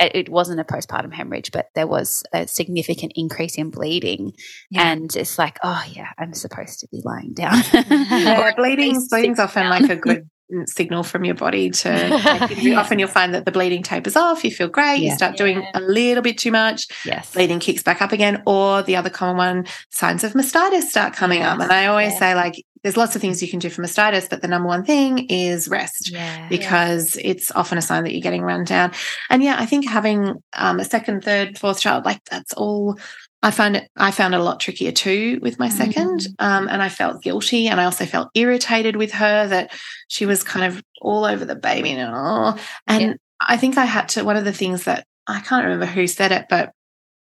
it 0.02 0.30
wasn't 0.30 0.60
a 0.60 0.64
postpartum 0.64 1.14
hemorrhage, 1.14 1.52
but 1.52 1.68
there 1.76 1.88
was 1.88 2.24
a 2.34 2.48
significant 2.48 3.14
increase 3.16 3.56
in 3.56 3.70
bleeding. 3.70 4.34
Yeah. 4.72 4.92
And 4.92 5.16
it's 5.16 5.38
like, 5.38 5.60
oh, 5.64 5.84
yeah, 5.92 6.10
I'm 6.18 6.34
supposed 6.34 6.80
to 6.80 6.88
be 6.92 7.02
lying 7.04 7.34
down. 7.34 7.62
yeah, 7.74 8.52
bleeding, 8.56 9.06
bleeding's 9.10 9.40
often 9.40 9.70
like 9.70 9.90
a 9.90 9.96
good 9.96 10.28
signal 10.66 11.04
from 11.04 11.26
your 11.26 11.36
body 11.36 11.70
to 11.70 11.90
like, 12.26 12.78
often 12.78 13.00
you'll 13.00 13.08
find 13.08 13.34
that 13.34 13.46
the 13.46 13.52
bleeding 13.52 13.84
tapers 13.84 14.16
off 14.16 14.44
you 14.44 14.52
feel 14.52 14.68
great 14.68 14.98
yeah. 14.98 15.10
you 15.10 15.16
start 15.16 15.38
doing 15.38 15.66
a 15.74 15.82
little 15.82 16.24
bit 16.24 16.38
too 16.38 16.52
much 16.52 16.88
yes 17.06 17.34
bleeding 17.34 17.60
kicks 17.60 17.84
back 17.84 18.02
up 18.02 18.12
again 18.12 18.42
or 18.46 18.82
the 18.84 18.96
other 18.96 19.10
common 19.10 19.38
one 19.38 19.66
signs 19.90 20.24
of 20.24 20.34
mastitis 20.34 20.84
start 20.84 21.14
coming 21.14 21.40
yes. 21.40 21.54
up 21.54 21.60
and 21.62 21.72
i 21.72 21.86
always 21.86 22.18
say 22.18 22.36
like 22.36 22.66
there's 22.84 22.98
lots 22.98 23.16
of 23.16 23.22
things 23.22 23.42
you 23.42 23.50
can 23.50 23.60
do 23.60 23.70
for 23.70 23.84
mastitis, 23.84 24.30
but 24.30 24.42
the 24.42 24.48
number 24.48 24.68
one 24.68 24.84
thing 24.84 25.28
is 25.30 25.68
rest 25.68 26.12
yeah, 26.12 26.48
because 26.50 27.16
yeah. 27.16 27.32
it's 27.32 27.52
often 27.52 27.78
a 27.78 27.82
sign 27.82 28.04
that 28.04 28.12
you're 28.12 28.22
getting 28.22 28.42
run 28.42 28.64
down. 28.64 28.92
And 29.30 29.44
yeah, 29.44 29.56
I 29.60 29.66
think 29.66 29.88
having 29.88 30.42
um, 30.54 30.80
a 30.80 30.86
second, 30.86 31.24
third, 31.24 31.60
fourth 31.60 31.80
child, 31.80 32.06
like 32.06 32.24
that's 32.26 32.54
all. 32.54 32.98
I 33.44 33.52
find 33.52 33.76
it. 33.76 33.90
I 33.98 34.12
found 34.12 34.34
it 34.34 34.40
a 34.40 34.44
lot 34.44 34.60
trickier 34.60 34.92
too 34.92 35.40
with 35.42 35.58
my 35.58 35.68
2nd 35.68 35.96
mm. 35.96 36.34
um, 36.40 36.68
and 36.68 36.82
I 36.82 36.90
felt 36.90 37.24
guilty, 37.24 37.68
and 37.68 37.82
I 37.82 37.86
also 37.86 38.06
felt 38.06 38.30
irritated 38.36 38.96
with 38.96 39.12
her 39.14 39.48
that 39.48 39.72
she 40.08 40.26
was 40.26 40.44
kind 40.44 40.66
of 40.66 40.84
all 41.02 41.26
over 41.26 41.44
the 41.44 41.56
baby 41.56 41.92
and 41.92 42.14
all. 42.14 42.60
And 42.88 43.02
yeah. 43.02 43.14
I 43.42 43.58
think 43.58 43.78
I 43.78 43.86
had 43.86 44.10
to. 44.10 44.24
One 44.24 44.38
of 44.38 44.46
the 44.46 44.54
things 44.54 44.84
that 44.84 45.06
I 45.28 45.40
can't 45.40 45.64
remember 45.64 45.88
who 45.88 46.08
said 46.08 46.32
it, 46.32 46.46
but 46.50 46.72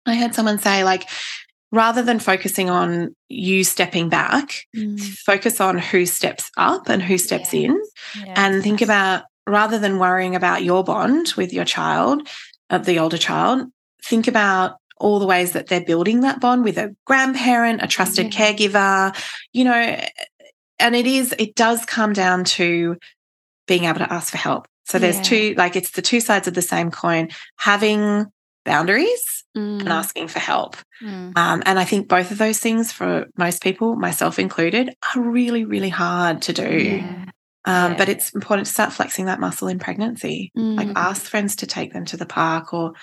I 0.06 0.16
heard 0.16 0.34
someone 0.34 0.58
say 0.58 0.84
like 0.84 1.08
rather 1.72 2.02
than 2.02 2.20
focusing 2.20 2.70
on 2.70 3.14
you 3.28 3.64
stepping 3.64 4.08
back, 4.08 4.66
mm. 4.76 5.00
focus 5.00 5.60
on 5.60 5.78
who 5.78 6.06
steps 6.06 6.50
up 6.56 6.88
and 6.88 7.02
who 7.02 7.18
steps 7.18 7.52
yeah. 7.52 7.60
in. 7.60 7.82
Yeah. 8.24 8.34
And 8.36 8.62
think 8.62 8.80
about 8.80 9.24
rather 9.46 9.78
than 9.78 9.98
worrying 9.98 10.36
about 10.36 10.62
your 10.62 10.84
bond 10.84 11.32
with 11.36 11.52
your 11.52 11.64
child, 11.64 12.28
uh, 12.70 12.78
the 12.78 12.98
older 12.98 13.18
child, 13.18 13.68
think 14.04 14.28
about 14.28 14.76
all 15.04 15.18
the 15.18 15.26
ways 15.26 15.52
that 15.52 15.66
they're 15.66 15.84
building 15.84 16.22
that 16.22 16.40
bond 16.40 16.64
with 16.64 16.78
a 16.78 16.96
grandparent, 17.04 17.82
a 17.82 17.86
trusted 17.86 18.32
yeah. 18.32 18.40
caregiver, 18.40 19.14
you 19.52 19.64
know, 19.64 20.00
and 20.78 20.96
it 20.96 21.06
is, 21.06 21.34
it 21.38 21.54
does 21.54 21.84
come 21.84 22.14
down 22.14 22.44
to 22.44 22.96
being 23.66 23.84
able 23.84 23.98
to 23.98 24.10
ask 24.10 24.30
for 24.30 24.38
help. 24.38 24.66
So 24.86 24.98
there's 24.98 25.20
two, 25.20 25.54
like 25.58 25.76
it's 25.76 25.90
the 25.90 26.02
two 26.02 26.20
sides 26.20 26.48
of 26.48 26.54
the 26.54 26.62
same 26.62 26.90
coin. 26.90 27.28
Having 27.58 28.26
boundaries 28.64 29.44
mm. 29.56 29.80
and 29.80 29.88
asking 29.90 30.28
for 30.28 30.38
help. 30.38 30.76
Mm. 31.02 31.36
Um, 31.36 31.62
and 31.66 31.78
I 31.78 31.84
think 31.84 32.08
both 32.08 32.30
of 32.30 32.38
those 32.38 32.58
things 32.58 32.90
for 32.90 33.26
most 33.36 33.62
people, 33.62 33.96
myself 33.96 34.38
included, 34.38 34.94
are 35.14 35.20
really, 35.20 35.64
really 35.66 35.90
hard 35.90 36.40
to 36.42 36.52
do. 36.54 36.78
Yeah. 36.78 37.24
Um, 37.66 37.92
yeah. 37.92 37.96
But 37.96 38.08
it's 38.08 38.34
important 38.34 38.66
to 38.66 38.72
start 38.72 38.92
flexing 38.92 39.26
that 39.26 39.40
muscle 39.40 39.68
in 39.68 39.78
pregnancy. 39.78 40.50
Mm. 40.56 40.76
Like 40.76 40.88
ask 40.96 41.22
friends 41.22 41.56
to 41.56 41.66
take 41.66 41.92
them 41.92 42.06
to 42.06 42.16
the 42.16 42.26
park 42.26 42.72
or, 42.72 42.94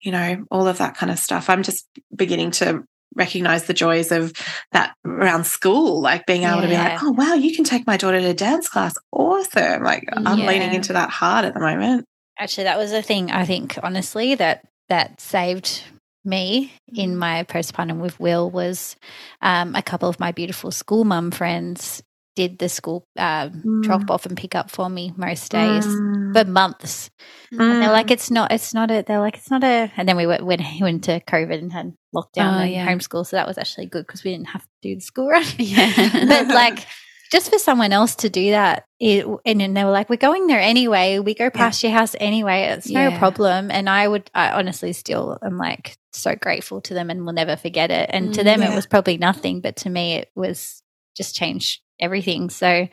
you 0.00 0.12
know, 0.12 0.44
all 0.50 0.66
of 0.66 0.78
that 0.78 0.96
kind 0.96 1.10
of 1.10 1.18
stuff. 1.18 1.50
I'm 1.50 1.62
just 1.62 1.86
beginning 2.14 2.52
to 2.52 2.84
recognize 3.14 3.64
the 3.64 3.74
joys 3.74 4.12
of 4.12 4.32
that 4.72 4.94
around 5.04 5.44
school, 5.44 6.00
like 6.00 6.26
being 6.26 6.42
able 6.42 6.56
yeah. 6.56 6.62
to 6.62 6.68
be 6.68 6.74
like, 6.74 7.02
oh, 7.02 7.10
wow, 7.10 7.34
you 7.34 7.54
can 7.54 7.64
take 7.64 7.86
my 7.86 7.96
daughter 7.96 8.20
to 8.20 8.34
dance 8.34 8.68
class. 8.68 8.94
Awesome. 9.12 9.82
Like 9.82 10.04
I'm 10.12 10.46
leaning 10.46 10.74
into 10.74 10.92
that 10.92 11.10
hard 11.10 11.44
at 11.44 11.54
the 11.54 11.60
moment. 11.60 12.04
Actually, 12.38 12.64
that 12.64 12.78
was 12.78 12.92
a 12.92 13.02
thing 13.02 13.30
I 13.30 13.44
think, 13.44 13.78
honestly, 13.82 14.36
that 14.36 14.64
that 14.88 15.20
saved 15.20 15.82
me 16.24 16.72
in 16.94 17.10
mm-hmm. 17.10 17.18
my 17.18 17.44
postpartum 17.44 17.98
with 17.98 18.18
Will 18.20 18.50
was 18.50 18.96
um, 19.42 19.74
a 19.74 19.82
couple 19.82 20.08
of 20.08 20.20
my 20.20 20.32
beautiful 20.32 20.70
school 20.70 21.04
mum 21.04 21.30
friends 21.30 22.02
did 22.38 22.60
the 22.60 22.68
school 22.68 23.04
uh, 23.16 23.48
mm. 23.48 23.82
drop 23.82 24.08
off 24.12 24.24
and 24.24 24.36
pick 24.36 24.54
up 24.54 24.70
for 24.70 24.88
me 24.88 25.12
most 25.16 25.50
days 25.50 25.84
mm. 25.84 26.32
for 26.32 26.48
months. 26.48 27.10
Mm. 27.52 27.60
And 27.60 27.82
they're 27.82 27.90
like, 27.90 28.12
it's 28.12 28.30
not, 28.30 28.52
it's 28.52 28.72
not 28.72 28.92
a, 28.92 29.02
they're 29.02 29.18
like, 29.18 29.36
it's 29.36 29.50
not 29.50 29.64
a, 29.64 29.90
and 29.96 30.08
then 30.08 30.16
we 30.16 30.24
went, 30.24 30.46
went 30.46 30.60
into 30.80 31.20
COVID 31.26 31.58
and 31.58 31.72
had 31.72 31.94
lockdown 32.14 32.54
oh, 32.54 32.60
and 32.60 32.70
yeah. 32.70 32.86
homeschool. 32.86 33.26
So 33.26 33.34
that 33.34 33.48
was 33.48 33.58
actually 33.58 33.86
good 33.86 34.06
because 34.06 34.22
we 34.22 34.30
didn't 34.30 34.50
have 34.50 34.62
to 34.62 34.68
do 34.82 34.94
the 34.94 35.00
school 35.00 35.28
run. 35.30 35.44
Yeah. 35.58 36.26
but 36.28 36.46
like, 36.46 36.86
just 37.32 37.50
for 37.50 37.58
someone 37.58 37.92
else 37.92 38.14
to 38.16 38.30
do 38.30 38.52
that, 38.52 38.84
it, 39.00 39.26
and 39.44 39.60
then 39.60 39.74
they 39.74 39.84
were 39.84 39.90
like, 39.90 40.08
"We're 40.08 40.16
going 40.16 40.46
there 40.46 40.60
anyway. 40.60 41.18
We 41.18 41.34
go 41.34 41.50
past 41.50 41.82
yeah. 41.82 41.90
your 41.90 41.98
house 41.98 42.16
anyway. 42.18 42.68
It's 42.68 42.88
no 42.88 43.08
yeah. 43.08 43.18
problem." 43.18 43.70
And 43.70 43.86
I 43.90 44.08
would, 44.08 44.30
I 44.34 44.52
honestly 44.52 44.94
still 44.94 45.38
am 45.42 45.58
like 45.58 45.98
so 46.14 46.34
grateful 46.34 46.80
to 46.82 46.94
them, 46.94 47.10
and 47.10 47.26
will 47.26 47.34
never 47.34 47.56
forget 47.56 47.90
it. 47.90 48.08
And 48.14 48.32
to 48.32 48.42
them, 48.42 48.62
it 48.62 48.74
was 48.74 48.86
probably 48.86 49.18
nothing, 49.18 49.60
but 49.60 49.76
to 49.76 49.90
me, 49.90 50.14
it 50.14 50.30
was 50.34 50.82
just 51.18 51.34
changed 51.34 51.82
everything. 52.00 52.50
So, 52.50 52.66
I 52.66 52.90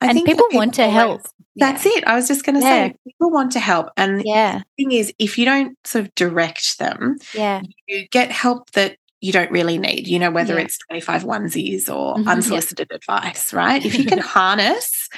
and 0.00 0.12
people, 0.14 0.34
people, 0.34 0.58
want 0.58 0.74
to 0.74 0.88
help. 0.88 1.22
That's 1.56 1.84
it. 1.84 2.04
I 2.06 2.14
was 2.14 2.28
just 2.28 2.44
going 2.44 2.54
to 2.54 2.62
say, 2.62 2.94
people 3.04 3.30
want 3.30 3.52
to 3.52 3.60
help, 3.60 3.90
and 3.96 4.22
yeah. 4.24 4.58
the 4.58 4.84
thing 4.84 4.92
is, 4.92 5.12
if 5.18 5.38
you 5.38 5.44
don't 5.44 5.76
sort 5.84 6.04
of 6.04 6.14
direct 6.14 6.78
them, 6.78 7.16
yeah, 7.34 7.62
you 7.86 8.06
get 8.08 8.30
help 8.30 8.70
that 8.72 8.96
you 9.20 9.32
don't 9.32 9.50
really 9.50 9.78
need, 9.78 10.06
you 10.06 10.18
know, 10.18 10.30
whether 10.30 10.54
yeah. 10.54 10.60
it's 10.60 10.78
25 10.88 11.24
onesies 11.24 11.88
or 11.88 12.14
mm-hmm, 12.14 12.28
unsolicited 12.28 12.88
advice, 12.92 13.52
right? 13.52 13.84
If 13.84 13.98
you 13.98 14.04
can 14.06 14.18
harness, 14.18 15.08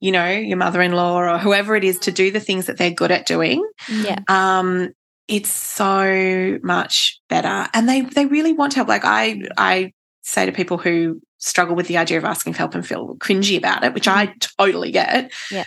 you 0.00 0.12
know, 0.12 0.28
your 0.30 0.56
mother 0.56 0.80
in 0.80 0.92
law 0.92 1.18
or 1.18 1.38
whoever 1.38 1.76
it 1.76 1.84
is 1.84 1.98
to 2.00 2.12
do 2.12 2.30
the 2.30 2.40
things 2.40 2.66
that 2.66 2.78
they're 2.78 2.90
good 2.90 3.10
at 3.10 3.26
doing, 3.26 3.68
yeah. 3.90 4.20
um, 4.28 4.94
it's 5.28 5.50
so 5.50 6.58
much 6.62 7.20
better. 7.28 7.68
And 7.74 7.88
they 7.88 8.00
they 8.00 8.26
really 8.26 8.52
want 8.52 8.72
to 8.72 8.76
help. 8.76 8.88
Like 8.88 9.04
I 9.04 9.42
I 9.58 9.92
say 10.22 10.46
to 10.46 10.52
people 10.52 10.78
who 10.78 11.20
struggle 11.40 11.74
with 11.74 11.88
the 11.88 11.96
idea 11.96 12.18
of 12.18 12.24
asking 12.24 12.52
for 12.52 12.58
help 12.58 12.74
and 12.74 12.86
feel 12.86 13.16
cringy 13.16 13.58
about 13.58 13.82
it, 13.82 13.92
which 13.94 14.06
I 14.06 14.26
mm-hmm. 14.26 14.38
totally 14.58 14.92
get. 14.92 15.32
Yeah. 15.50 15.64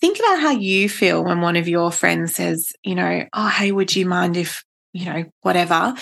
Think 0.00 0.18
about 0.18 0.40
how 0.40 0.50
you 0.50 0.88
feel 0.88 1.22
when 1.22 1.40
one 1.40 1.56
of 1.56 1.68
your 1.68 1.92
friends 1.92 2.34
says, 2.34 2.72
you 2.82 2.94
know, 2.94 3.26
oh, 3.32 3.48
hey, 3.48 3.70
would 3.70 3.94
you 3.94 4.06
mind 4.06 4.36
if, 4.36 4.64
you 4.92 5.04
know, 5.04 5.24
whatever. 5.42 5.94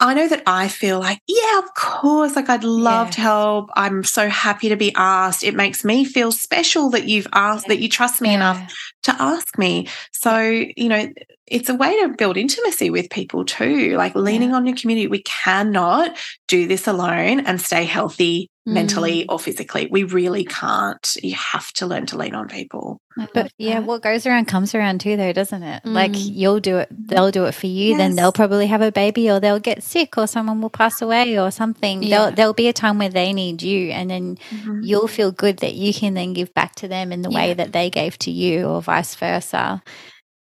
I 0.00 0.14
know 0.14 0.28
that 0.28 0.42
I 0.46 0.68
feel 0.68 1.00
like, 1.00 1.18
yeah, 1.26 1.58
of 1.58 1.74
course. 1.74 2.36
Like, 2.36 2.48
I'd 2.48 2.64
love 2.64 3.10
to 3.12 3.20
help. 3.20 3.70
I'm 3.74 4.04
so 4.04 4.28
happy 4.28 4.68
to 4.68 4.76
be 4.76 4.92
asked. 4.94 5.42
It 5.42 5.56
makes 5.56 5.84
me 5.84 6.04
feel 6.04 6.30
special 6.30 6.90
that 6.90 7.08
you've 7.08 7.26
asked, 7.32 7.66
yeah. 7.66 7.74
that 7.74 7.80
you 7.80 7.88
trust 7.88 8.20
me 8.20 8.28
yeah. 8.28 8.34
enough 8.36 8.74
to 9.08 9.22
ask 9.22 9.58
me. 9.58 9.88
So, 10.12 10.38
you 10.40 10.88
know, 10.88 11.08
it's 11.46 11.68
a 11.68 11.74
way 11.74 11.98
to 12.02 12.10
build 12.10 12.36
intimacy 12.36 12.90
with 12.90 13.10
people 13.10 13.44
too, 13.44 13.96
like 13.96 14.14
leaning 14.14 14.50
yeah. 14.50 14.56
on 14.56 14.66
your 14.66 14.76
community. 14.76 15.06
We 15.06 15.22
cannot 15.22 16.16
do 16.46 16.66
this 16.66 16.86
alone 16.86 17.40
and 17.40 17.60
stay 17.60 17.84
healthy 17.84 18.50
mentally 18.66 19.22
mm. 19.22 19.26
or 19.30 19.38
physically. 19.38 19.88
We 19.90 20.04
really 20.04 20.44
can't. 20.44 21.16
You 21.22 21.34
have 21.34 21.72
to 21.74 21.86
learn 21.86 22.06
to 22.06 22.18
lean 22.18 22.34
on 22.34 22.48
people. 22.48 23.00
But 23.34 23.52
yeah, 23.58 23.80
what 23.80 24.02
goes 24.02 24.26
around 24.26 24.46
comes 24.46 24.74
around 24.74 25.00
too, 25.00 25.16
though, 25.16 25.32
doesn't 25.32 25.62
it? 25.62 25.82
Mm. 25.82 25.92
Like 25.92 26.12
you'll 26.14 26.60
do 26.60 26.78
it, 26.78 26.88
they'll 26.90 27.32
do 27.32 27.46
it 27.46 27.54
for 27.54 27.66
you, 27.66 27.90
yes. 27.90 27.98
then 27.98 28.14
they'll 28.14 28.32
probably 28.32 28.66
have 28.66 28.82
a 28.82 28.92
baby 28.92 29.28
or 29.28 29.40
they'll 29.40 29.58
get 29.58 29.82
sick 29.82 30.16
or 30.16 30.26
someone 30.26 30.60
will 30.60 30.70
pass 30.70 31.02
away 31.02 31.38
or 31.38 31.50
something. 31.50 32.02
Yeah. 32.02 32.08
There'll, 32.10 32.34
there'll 32.34 32.52
be 32.52 32.68
a 32.68 32.72
time 32.72 32.98
where 32.98 33.08
they 33.08 33.32
need 33.32 33.62
you 33.62 33.90
and 33.90 34.08
then 34.10 34.36
mm-hmm. 34.36 34.80
you'll 34.82 35.08
feel 35.08 35.32
good 35.32 35.58
that 35.58 35.74
you 35.74 35.92
can 35.92 36.14
then 36.14 36.32
give 36.32 36.54
back 36.54 36.76
to 36.76 36.88
them 36.88 37.10
in 37.10 37.22
the 37.22 37.30
yeah. 37.30 37.38
way 37.38 37.54
that 37.54 37.72
they 37.72 37.90
gave 37.90 38.18
to 38.20 38.30
you 38.30 38.66
or 38.66 38.82
vice 38.82 38.97
versa. 39.02 39.82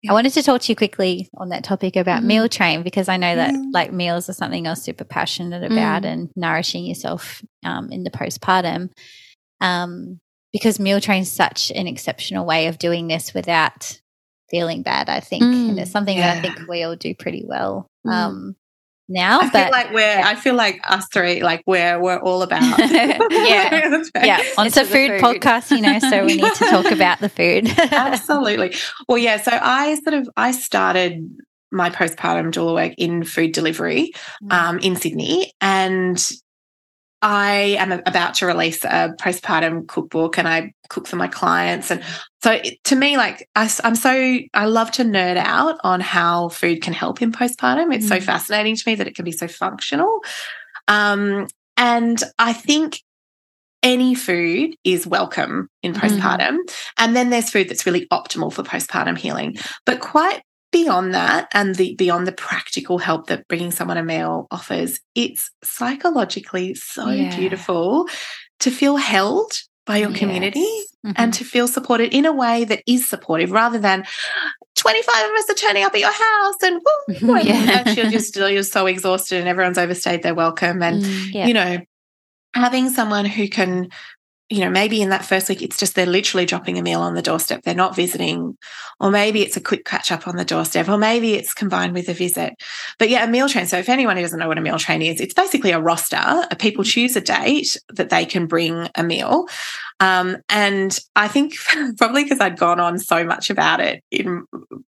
I 0.08 0.12
wanted 0.12 0.32
to 0.32 0.42
talk 0.42 0.62
to 0.62 0.72
you 0.72 0.76
quickly 0.76 1.28
on 1.36 1.50
that 1.50 1.62
topic 1.62 1.94
about 1.94 2.22
mm. 2.22 2.26
meal 2.26 2.48
train 2.48 2.82
because 2.82 3.08
I 3.08 3.16
know 3.16 3.36
that 3.36 3.54
mm. 3.54 3.66
like 3.72 3.92
meals 3.92 4.28
are 4.28 4.32
something 4.32 4.64
was 4.66 4.82
super 4.82 5.04
passionate 5.04 5.62
about 5.62 6.02
mm. 6.02 6.06
and 6.06 6.30
nourishing 6.34 6.84
yourself 6.84 7.40
um, 7.64 7.90
in 7.92 8.02
the 8.02 8.10
postpartum. 8.10 8.90
Um, 9.60 10.18
because 10.52 10.80
meal 10.80 11.00
train 11.00 11.22
is 11.22 11.30
such 11.30 11.70
an 11.70 11.86
exceptional 11.86 12.44
way 12.44 12.66
of 12.66 12.78
doing 12.78 13.06
this 13.06 13.32
without 13.32 14.00
feeling 14.50 14.82
bad, 14.82 15.08
I 15.08 15.20
think. 15.20 15.44
Mm, 15.44 15.70
and 15.70 15.78
it's 15.78 15.92
something 15.92 16.18
yeah. 16.18 16.34
that 16.34 16.44
I 16.44 16.54
think 16.54 16.68
we 16.68 16.82
all 16.82 16.96
do 16.96 17.14
pretty 17.14 17.44
well. 17.46 17.86
Mm. 18.06 18.12
Um, 18.12 18.56
now. 19.08 19.40
I 19.40 19.50
but, 19.50 19.64
feel 19.64 19.70
like 19.70 19.92
we're. 19.92 20.00
Yeah. 20.00 20.22
I 20.26 20.34
feel 20.34 20.54
like 20.54 20.80
us 20.84 21.06
three, 21.12 21.42
like 21.42 21.62
we're 21.66 22.00
we're 22.00 22.18
all 22.18 22.42
about. 22.42 22.62
yeah, 22.78 23.18
yeah. 24.14 24.38
It's 24.58 24.76
a 24.76 24.84
food, 24.84 25.20
food, 25.20 25.20
podcast, 25.20 25.70
you 25.70 25.80
know, 25.80 25.98
so 25.98 26.24
we 26.24 26.36
need 26.36 26.54
to 26.54 26.64
talk 26.66 26.90
about 26.90 27.20
the 27.20 27.28
food. 27.28 27.68
Absolutely. 27.78 28.74
Well, 29.08 29.18
yeah. 29.18 29.40
So 29.40 29.52
I 29.52 29.94
sort 30.00 30.14
of 30.14 30.28
I 30.36 30.52
started 30.52 31.28
my 31.70 31.90
postpartum 31.90 32.52
doula 32.52 32.74
work 32.74 32.94
in 32.98 33.24
food 33.24 33.52
delivery 33.52 34.12
mm. 34.42 34.52
um, 34.52 34.78
in 34.78 34.96
Sydney, 34.96 35.52
and 35.60 36.32
I 37.22 37.76
am 37.78 37.92
about 37.92 38.34
to 38.34 38.46
release 38.46 38.84
a 38.84 39.14
postpartum 39.20 39.86
cookbook 39.86 40.38
and 40.38 40.48
I 40.48 40.72
cook 40.88 41.06
for 41.06 41.16
my 41.16 41.28
clients. 41.28 41.90
And 41.90 42.02
so 42.42 42.60
to 42.84 42.96
me, 42.96 43.16
like 43.16 43.48
I, 43.54 43.70
am 43.84 43.94
so, 43.94 44.38
I 44.52 44.64
love 44.64 44.90
to 44.92 45.04
nerd 45.04 45.36
out 45.36 45.78
on 45.84 46.00
how 46.00 46.48
food 46.48 46.82
can 46.82 46.92
help 46.92 47.22
in 47.22 47.30
postpartum. 47.30 47.94
It's 47.94 48.06
mm. 48.06 48.08
so 48.08 48.20
fascinating 48.20 48.76
to 48.76 48.82
me 48.86 48.94
that 48.96 49.06
it 49.06 49.14
can 49.14 49.24
be 49.24 49.32
so 49.32 49.46
functional. 49.46 50.20
Um, 50.88 51.46
and 51.76 52.22
I 52.38 52.52
think 52.52 53.00
any 53.82 54.14
food 54.14 54.74
is 54.84 55.06
welcome 55.06 55.68
in 55.82 55.92
mm-hmm. 55.92 56.06
postpartum. 56.06 56.56
Mm. 56.56 56.74
And 56.98 57.16
then 57.16 57.30
there's 57.30 57.50
food 57.50 57.68
that's 57.68 57.86
really 57.86 58.06
optimal 58.08 58.52
for 58.52 58.62
postpartum 58.62 59.18
healing. 59.18 59.56
But 59.86 60.00
quite 60.00 60.42
beyond 60.72 61.14
that 61.14 61.48
and 61.52 61.76
the 61.76 61.94
beyond 61.94 62.26
the 62.26 62.32
practical 62.32 62.98
help 62.98 63.26
that 63.26 63.46
bringing 63.46 63.70
someone 63.70 63.98
a 63.98 64.02
meal 64.02 64.46
offers 64.50 64.98
it's 65.14 65.50
psychologically 65.62 66.74
so 66.74 67.10
yeah. 67.10 67.36
beautiful 67.36 68.08
to 68.58 68.70
feel 68.70 68.96
held 68.96 69.52
by 69.84 69.98
your 69.98 70.08
yes. 70.08 70.18
community 70.18 70.66
mm-hmm. 71.04 71.12
and 71.16 71.34
to 71.34 71.44
feel 71.44 71.68
supported 71.68 72.14
in 72.14 72.24
a 72.24 72.32
way 72.32 72.64
that 72.64 72.82
is 72.86 73.08
supportive 73.08 73.50
rather 73.50 73.78
than 73.78 74.04
25 74.76 75.30
of 75.30 75.36
us 75.36 75.50
are 75.50 75.54
turning 75.54 75.84
up 75.84 75.94
at 75.94 76.00
your 76.00 76.12
house 76.12 76.62
and 76.62 76.80
woo, 77.22 77.36
yeah. 77.42 77.88
you're 77.90 78.10
just 78.10 78.36
you're 78.36 78.62
so 78.62 78.86
exhausted 78.86 79.38
and 79.38 79.48
everyone's 79.48 79.78
overstayed 79.78 80.22
their 80.22 80.34
welcome 80.34 80.82
and 80.82 81.02
mm, 81.02 81.32
yeah. 81.32 81.46
you 81.46 81.54
know 81.54 81.78
having 82.54 82.90
someone 82.90 83.24
who 83.24 83.48
can 83.48 83.88
you 84.52 84.60
know, 84.60 84.68
maybe 84.68 85.00
in 85.00 85.08
that 85.08 85.24
first 85.24 85.48
week, 85.48 85.62
it's 85.62 85.78
just 85.78 85.94
they're 85.94 86.04
literally 86.04 86.44
dropping 86.44 86.78
a 86.78 86.82
meal 86.82 87.00
on 87.00 87.14
the 87.14 87.22
doorstep. 87.22 87.62
They're 87.62 87.74
not 87.74 87.96
visiting. 87.96 88.58
Or 89.00 89.10
maybe 89.10 89.40
it's 89.40 89.56
a 89.56 89.62
quick 89.62 89.86
catch 89.86 90.12
up 90.12 90.28
on 90.28 90.36
the 90.36 90.44
doorstep. 90.44 90.90
Or 90.90 90.98
maybe 90.98 91.32
it's 91.32 91.54
combined 91.54 91.94
with 91.94 92.10
a 92.10 92.12
visit. 92.12 92.52
But 92.98 93.08
yeah, 93.08 93.24
a 93.24 93.28
meal 93.28 93.48
train. 93.48 93.66
So 93.66 93.78
if 93.78 93.88
anyone 93.88 94.16
who 94.16 94.22
doesn't 94.22 94.38
know 94.38 94.48
what 94.48 94.58
a 94.58 94.62
meal 94.62 94.78
train 94.78 95.00
is, 95.00 95.22
it's 95.22 95.32
basically 95.32 95.70
a 95.70 95.80
roster. 95.80 96.46
People 96.58 96.84
choose 96.84 97.16
a 97.16 97.22
date 97.22 97.78
that 97.94 98.10
they 98.10 98.26
can 98.26 98.46
bring 98.46 98.88
a 98.94 99.02
meal. 99.02 99.46
Um, 100.00 100.36
and 100.50 100.98
I 101.16 101.28
think 101.28 101.54
probably 101.96 102.24
because 102.24 102.40
I'd 102.40 102.58
gone 102.58 102.78
on 102.78 102.98
so 102.98 103.24
much 103.24 103.48
about 103.48 103.80
it 103.80 104.04
in 104.10 104.44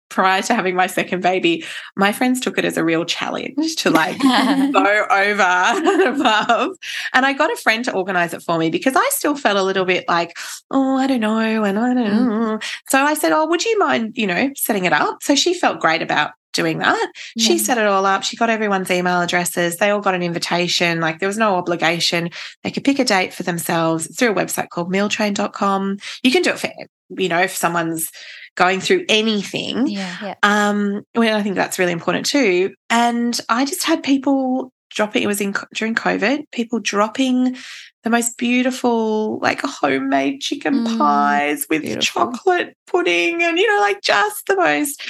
prior 0.09 0.41
to 0.41 0.53
having 0.53 0.75
my 0.75 0.87
second 0.87 1.21
baby, 1.21 1.63
my 1.95 2.11
friends 2.11 2.39
took 2.39 2.57
it 2.57 2.65
as 2.65 2.77
a 2.77 2.83
real 2.83 3.05
challenge 3.05 3.75
to 3.77 3.89
like 3.89 4.19
go 4.21 5.05
over 5.11 5.41
and 5.41 6.01
above. 6.19 6.75
And 7.13 7.25
I 7.25 7.33
got 7.33 7.51
a 7.51 7.57
friend 7.57 7.85
to 7.85 7.93
organize 7.93 8.33
it 8.33 8.41
for 8.41 8.57
me 8.57 8.69
because 8.69 8.95
I 8.95 9.07
still 9.11 9.35
felt 9.35 9.57
a 9.57 9.63
little 9.63 9.85
bit 9.85 10.05
like, 10.07 10.37
oh, 10.71 10.97
I 10.97 11.07
don't 11.07 11.21
know. 11.21 11.63
And 11.63 11.79
I 11.79 11.93
don't 11.93 11.97
mm. 11.97 12.27
know. 12.27 12.59
So 12.89 12.99
I 12.99 13.13
said, 13.13 13.31
oh, 13.31 13.47
would 13.47 13.63
you 13.63 13.77
mind, 13.79 14.13
you 14.17 14.27
know, 14.27 14.49
setting 14.55 14.85
it 14.85 14.93
up? 14.93 15.23
So 15.23 15.35
she 15.35 15.53
felt 15.53 15.79
great 15.79 16.01
about 16.01 16.31
doing 16.53 16.79
that. 16.79 17.11
Yeah. 17.35 17.47
She 17.47 17.57
set 17.57 17.77
it 17.77 17.85
all 17.85 18.05
up. 18.05 18.23
She 18.23 18.35
got 18.35 18.49
everyone's 18.49 18.89
email 18.89 19.21
addresses. 19.21 19.77
They 19.77 19.89
all 19.91 20.01
got 20.01 20.15
an 20.15 20.23
invitation. 20.23 20.99
Like 20.99 21.19
there 21.19 21.27
was 21.27 21.37
no 21.37 21.55
obligation. 21.55 22.29
They 22.63 22.71
could 22.71 22.83
pick 22.83 22.99
a 22.99 23.05
date 23.05 23.33
for 23.33 23.43
themselves 23.43 24.13
through 24.15 24.31
a 24.31 24.35
website 24.35 24.69
called 24.69 24.91
mealtrain.com. 24.91 25.97
You 26.23 26.31
can 26.31 26.41
do 26.41 26.51
it 26.51 26.59
for, 26.59 26.69
you 27.09 27.29
know, 27.29 27.39
if 27.39 27.55
someone's 27.55 28.09
going 28.55 28.79
through 28.79 29.05
anything. 29.09 29.87
Yeah. 29.87 30.17
yeah. 30.21 30.35
Um, 30.43 31.03
well, 31.15 31.37
I 31.37 31.43
think 31.43 31.55
that's 31.55 31.79
really 31.79 31.91
important 31.91 32.25
too. 32.25 32.73
And 32.89 33.39
I 33.49 33.65
just 33.65 33.83
had 33.83 34.03
people 34.03 34.71
dropping, 34.89 35.23
it 35.23 35.27
was 35.27 35.41
in 35.41 35.53
during 35.73 35.95
COVID, 35.95 36.45
people 36.51 36.79
dropping 36.79 37.55
the 38.03 38.09
most 38.09 38.37
beautiful, 38.37 39.39
like 39.39 39.61
homemade 39.61 40.41
chicken 40.41 40.85
mm, 40.85 40.97
pies 40.97 41.67
with 41.69 41.83
beautiful. 41.83 42.31
chocolate 42.31 42.75
pudding 42.87 43.43
and, 43.43 43.57
you 43.57 43.67
know, 43.67 43.81
like 43.81 44.01
just 44.01 44.47
the 44.47 44.55
most 44.55 45.01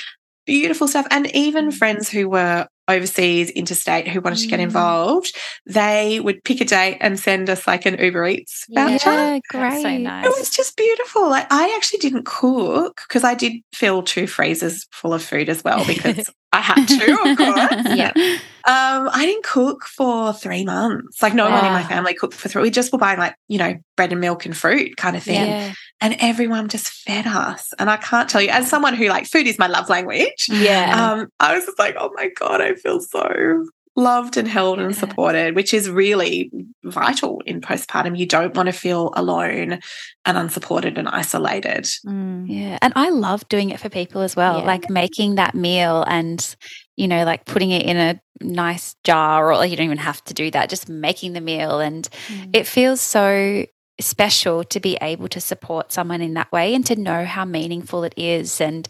beautiful 0.46 0.88
stuff. 0.88 1.08
And 1.12 1.34
even 1.36 1.72
friends 1.72 2.10
who 2.10 2.30
were 2.30 2.68
overseas, 2.90 3.50
interstate, 3.52 4.08
who 4.08 4.20
wanted 4.20 4.40
to 4.40 4.48
get 4.48 4.60
mm. 4.60 4.64
involved, 4.64 5.36
they 5.66 6.20
would 6.20 6.44
pick 6.44 6.60
a 6.60 6.66
date 6.66 6.98
and 7.00 7.20
send 7.20 7.50
us 7.50 7.68
like 7.68 7.86
an 7.86 7.98
Uber 8.00 8.28
Eats 8.28 8.66
voucher. 8.70 9.10
Yeah, 9.10 9.40
great. 9.50 9.82
so 9.82 9.98
nice. 9.98 10.26
It 10.26 10.38
was 10.38 10.50
just 10.50 10.76
beautiful. 10.76 11.30
Like 11.30 11.48
I 11.52 11.74
actually 11.76 12.00
didn't 12.00 12.26
cook 12.26 13.02
because 13.08 13.24
I 13.24 13.36
did 13.36 13.54
fill 13.74 14.04
two 14.04 14.28
freezers 14.28 14.88
full 14.92 15.14
of 15.14 15.24
food 15.24 15.50
as 15.50 15.64
well 15.64 15.86
because 15.88 16.30
I 16.52 16.62
had 16.62 16.86
to, 16.88 17.12
of 17.14 17.38
course. 17.38 17.96
yeah. 17.96 18.12
Um, 18.66 19.10
I 19.12 19.26
didn't 19.26 19.44
cook 19.44 19.86
for 19.86 20.34
three 20.34 20.66
months. 20.66 21.22
Like 21.22 21.34
no 21.34 21.50
one 21.50 21.66
in 21.66 21.72
my 21.72 21.84
family 21.84 22.14
cooked 22.14 22.34
for 22.34 22.50
three. 22.50 22.64
We 22.64 22.72
just 22.72 22.92
were 22.92 22.98
buying 22.98 23.20
like, 23.20 23.36
you 23.48 23.58
know, 23.58 23.76
bread 23.96 24.12
and 24.12 24.22
milk 24.22 24.46
and 24.46 24.56
fruit 24.56 24.98
kind 24.98 25.16
of 25.16 25.24
thing. 25.24 25.48
Yeah. 25.48 25.74
And 26.02 26.16
everyone 26.20 26.70
just 26.70 26.90
fed 26.90 27.28
us. 27.28 27.74
And 27.78 27.90
I 27.90 27.98
can't 27.98 28.30
tell 28.30 28.42
you, 28.42 28.50
as 28.50 28.70
someone 28.70 28.94
who 28.94 29.08
like 29.08 29.26
food 29.26 29.48
is 29.48 29.60
my 29.60 29.68
love 29.68 29.90
language. 29.90 30.48
Yeah. 30.50 31.12
Um, 31.12 31.28
I 31.40 31.56
was 31.56 31.66
just 31.66 31.78
like, 31.78 31.96
oh 32.00 32.12
my 32.16 32.30
God, 32.30 32.62
I 32.62 32.76
feel 32.76 33.02
so 33.02 33.66
loved 33.96 34.38
and 34.38 34.48
held 34.48 34.80
and 34.80 34.96
supported, 34.96 35.56
which 35.56 35.74
is 35.74 35.90
really 35.90 36.50
vital 36.86 37.42
in 37.46 37.60
postpartum. 37.60 38.18
You 38.18 38.26
don't 38.26 38.56
want 38.56 38.68
to 38.68 38.72
feel 38.72 39.12
alone 39.18 39.80
and 40.26 40.38
unsupported 40.38 40.98
and 40.98 41.10
isolated. 41.10 41.84
Mm. 42.06 42.46
Yeah. 42.48 42.78
And 42.82 42.94
I 42.96 43.10
love 43.10 43.46
doing 43.50 43.72
it 43.72 43.80
for 43.82 43.90
people 43.90 44.22
as 44.22 44.38
well, 44.38 44.60
yeah. 44.60 44.66
like 44.66 44.90
making 44.90 45.36
that 45.36 45.54
meal 45.54 46.06
and, 46.08 46.56
you 46.96 47.10
know, 47.10 47.26
like 47.26 47.44
putting 47.44 47.72
it 47.72 47.86
in 47.86 47.98
a 47.98 48.22
nice 48.40 48.96
jar, 49.04 49.54
or 49.54 49.66
you 49.66 49.76
don't 49.76 49.88
even 49.88 49.98
have 49.98 50.24
to 50.26 50.34
do 50.34 50.50
that, 50.52 50.70
just 50.70 50.88
making 50.88 51.34
the 51.34 51.42
meal. 51.42 51.82
And 51.82 52.08
mm. 52.28 52.50
it 52.54 52.68
feels 52.68 53.02
so 53.02 53.66
special 54.00 54.64
to 54.64 54.80
be 54.80 54.98
able 55.02 55.28
to 55.28 55.42
support 55.42 55.92
someone 55.92 56.22
in 56.22 56.34
that 56.34 56.52
way 56.52 56.74
and 56.74 56.86
to 56.86 56.96
know 56.96 57.26
how 57.26 57.46
meaningful 57.46 58.04
it 58.04 58.14
is 58.16 58.62
and 58.62 58.88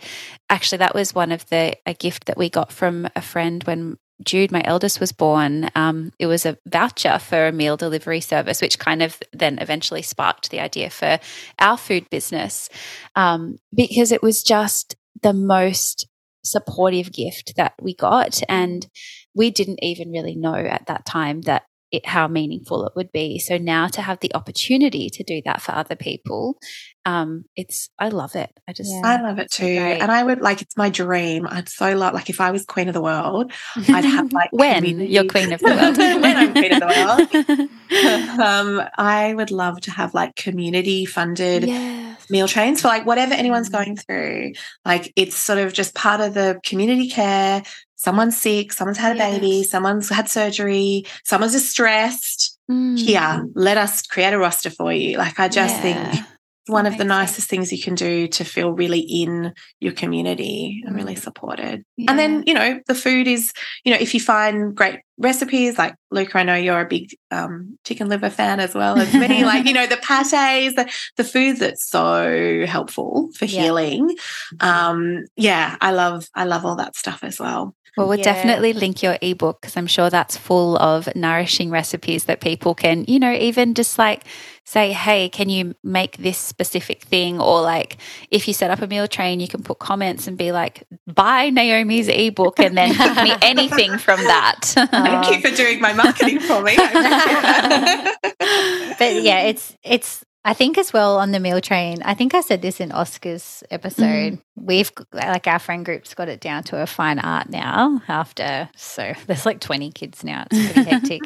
actually 0.50 0.78
that 0.78 0.96
was 0.96 1.16
one 1.16 1.32
of 1.32 1.48
the 1.50 1.76
a 1.86 1.94
gift 1.94 2.26
that 2.26 2.38
we 2.38 2.50
got 2.50 2.72
from 2.72 3.08
a 3.16 3.22
friend 3.22 3.64
when 3.64 3.98
Jude, 4.24 4.52
my 4.52 4.62
eldest, 4.66 5.00
was 5.00 5.12
born, 5.12 5.70
um, 5.76 6.12
it 6.20 6.26
was 6.28 6.46
a 6.46 6.58
voucher 6.68 7.20
for 7.20 7.48
a 7.48 7.52
meal 7.54 7.78
delivery 7.78 8.20
service, 8.20 8.62
which 8.62 8.78
kind 8.78 9.02
of 9.02 9.18
then 9.32 9.60
eventually 9.60 10.02
sparked 10.02 10.52
the 10.52 10.60
idea 10.60 10.90
for 10.90 11.20
our 11.58 11.78
food 11.78 12.10
business 12.10 12.70
um, 13.16 13.58
because 13.74 14.12
it 14.12 14.22
was 14.22 14.44
just 14.44 14.98
the 15.22 15.34
most 15.34 16.06
supportive 16.44 17.12
gift 17.12 17.54
that 17.56 17.74
we 17.82 17.94
got. 17.94 18.42
And 18.50 18.88
we 19.34 19.52
didn't 19.52 19.84
even 19.84 20.12
really 20.12 20.36
know 20.36 20.56
at 20.56 20.88
that 20.88 21.06
time 21.06 21.42
that 21.42 21.64
it, 21.92 22.06
how 22.06 22.28
meaningful 22.28 22.86
it 22.86 22.94
would 22.96 23.12
be. 23.12 23.40
So 23.40 23.58
now 23.58 23.88
to 23.88 24.02
have 24.02 24.20
the 24.20 24.34
opportunity 24.36 25.10
to 25.10 25.24
do 25.24 25.42
that 25.46 25.62
for 25.62 25.74
other 25.74 25.96
people, 25.96 26.58
um, 27.06 27.46
it's 27.56 27.90
I 27.98 28.10
love 28.10 28.36
it. 28.36 28.52
I 28.68 28.74
just 28.74 28.92
yeah, 28.92 29.02
I 29.04 29.22
love 29.22 29.40
it 29.40 29.50
too, 29.50 29.66
and 29.66 30.12
I 30.12 30.22
would 30.24 30.42
like 30.42 30.62
it's 30.62 30.78
my 30.78 30.90
dream. 30.90 31.48
I'd 31.50 31.70
so 31.70 31.96
love 31.96 32.14
like 32.14 32.30
if 32.30 32.40
I 32.40 32.52
was 32.52 32.66
queen 32.66 32.88
of 32.88 32.94
the 32.94 33.02
world, 33.02 33.52
I'd 33.76 34.06
have 34.06 34.32
like 34.34 34.52
when 34.52 34.84
community. 34.84 35.12
you're 35.12 35.26
queen 35.26 35.52
of 35.52 35.60
the 35.60 35.66
world. 35.66 35.98
when 36.22 36.38
I'm 36.38 36.52
queen 36.52 36.74
of 36.74 36.80
the 36.80 37.70
world, 37.90 38.40
um, 38.40 38.88
I 38.98 39.34
would 39.34 39.52
love 39.52 39.82
to 39.82 39.92
have 39.92 40.14
like 40.14 40.36
community 40.36 41.06
funded. 41.06 41.64
Yes. 41.64 42.30
Meal 42.30 42.48
trains 42.48 42.82
for 42.82 42.90
like 42.90 43.08
whatever 43.08 43.34
anyone's 43.34 43.70
mm. 43.70 43.74
going 43.74 43.96
through. 43.96 44.54
Like 44.86 45.12
it's 45.16 45.36
sort 45.36 45.58
of 45.58 45.74
just 45.74 45.96
part 45.96 46.22
of 46.22 46.36
the 46.36 46.60
community 46.64 47.10
care 47.10 47.64
someone's 48.00 48.38
sick, 48.38 48.72
someone's 48.72 48.98
had 48.98 49.16
a 49.16 49.20
yes. 49.20 49.34
baby, 49.34 49.64
someone's 49.64 50.10
had 50.10 50.30
surgery, 50.30 51.06
someone's 51.26 51.54
distressed. 51.54 52.58
Mm. 52.72 52.98
Here, 52.98 53.46
let 53.56 53.78
us 53.78 54.04
create 54.04 54.34
a 54.34 54.40
roster 54.40 54.70
for 54.70 54.94
you. 54.94 55.18
Like, 55.18 55.40
I 55.40 55.50
just 55.50 55.76
yeah. 55.76 56.12
think 56.12 56.26
one 56.70 56.86
of 56.86 56.98
the 56.98 57.04
nicest 57.04 57.50
things 57.50 57.72
you 57.72 57.82
can 57.82 57.96
do 57.96 58.28
to 58.28 58.44
feel 58.44 58.72
really 58.72 59.00
in 59.00 59.54
your 59.80 59.92
community 59.92 60.84
and 60.86 60.96
really 60.96 61.16
mm. 61.16 61.20
supported. 61.20 61.84
Yeah. 61.98 62.12
And 62.12 62.20
then, 62.20 62.44
you 62.46 62.54
know, 62.54 62.80
the 62.88 62.96
food 62.96 63.28
is, 63.28 63.52
you 63.84 63.92
know, 63.92 64.00
if 64.00 64.14
you 64.14 64.20
find 64.20 64.76
great 64.76 65.00
recipes, 65.18 65.78
like 65.78 65.96
Luca, 66.12 66.38
I 66.38 66.44
know 66.44 66.56
you're 66.56 66.80
a 66.80 66.88
big 66.88 67.16
um, 67.32 67.78
chicken 67.84 68.08
liver 68.08 68.30
fan 68.30 68.60
as 68.60 68.74
well 68.74 68.98
as 68.98 69.14
me, 69.14 69.44
like, 69.46 69.66
you 69.66 69.74
know, 69.74 69.88
the 69.88 69.98
pates, 69.98 70.76
the, 70.76 70.90
the 71.18 71.24
food 71.24 71.58
that's 71.58 71.90
so 71.90 72.66
helpful 72.68 73.30
for 73.36 73.46
yeah. 73.46 73.64
healing. 73.64 74.16
Um, 74.60 75.26
yeah, 75.36 75.76
I 75.82 75.92
love, 75.92 76.30
I 76.36 76.46
love 76.46 76.66
all 76.66 76.76
that 76.78 76.96
stuff 76.96 77.24
as 77.24 77.40
well. 77.40 77.76
Well, 78.00 78.08
we'll 78.08 78.20
yeah. 78.20 78.24
definitely 78.24 78.74
link 78.74 79.04
your 79.04 79.18
ebook 79.22 79.62
because 79.62 79.76
I'm 79.76 79.88
sure 79.88 80.10
that's 80.10 80.38
full 80.38 80.78
of 80.78 81.14
nourishing 81.16 81.70
recipes 81.70 82.26
that 82.26 82.40
people 82.40 82.74
can, 82.74 83.04
you 83.08 83.20
know, 83.20 83.34
even 83.34 83.74
just 83.74 83.98
like 83.98 84.24
say, 84.64 84.94
hey, 84.94 85.30
can 85.30 85.50
you 85.50 85.76
make 85.84 86.18
this 86.18 86.38
specific 86.38 87.02
thing? 87.02 87.42
Or 87.42 87.62
like 87.62 87.98
if 88.32 88.48
you 88.48 88.54
set 88.54 88.72
up 88.72 88.82
a 88.82 88.88
meal 88.88 89.08
train, 89.08 89.40
you 89.40 89.48
can 89.48 89.64
put 89.64 89.80
comments 89.80 90.28
and 90.28 90.38
be 90.38 90.52
like, 90.52 90.84
buy 91.08 91.50
Naomi's 91.50 92.08
ebook 92.08 92.60
and 92.60 92.78
then 92.78 92.96
give 92.96 93.16
me 93.18 93.34
anything 93.42 93.98
from 93.98 94.24
that. 94.24 94.60
Thank 94.64 95.36
you 95.36 95.50
for 95.50 95.56
doing 95.56 95.82
my 95.82 95.94
marketing 95.94 96.40
for 96.40 96.62
me. 96.62 96.76
but 99.00 99.24
yeah, 99.24 99.42
it's 99.42 99.76
it's 99.84 100.24
I 100.46 100.54
think 100.54 100.78
as 100.78 100.94
well 100.94 101.18
on 101.18 101.32
the 101.32 101.40
meal 101.40 101.60
train, 101.60 102.02
I 102.04 102.14
think 102.14 102.34
I 102.34 102.42
said 102.42 102.62
this 102.62 102.80
in 102.80 102.92
Oscar's 102.92 103.64
episode. 103.70 104.34
Mm. 104.34 104.42
We've 104.56 104.92
like 105.12 105.48
our 105.48 105.60
friend 105.60 105.84
group's 105.84 106.14
got 106.14 106.30
it 106.30 106.40
down 106.40 106.64
to 106.66 106.82
a 106.82 106.88
fine 106.88 107.20
art 107.20 107.50
now 107.50 108.02
after 108.08 108.70
so 108.76 109.14
there's 109.28 109.46
like 109.46 109.60
20 109.60 109.92
kids 109.92 110.24
now. 110.24 110.46
It's 110.50 110.74
pretty 110.74 110.90
hectic. 110.90 111.22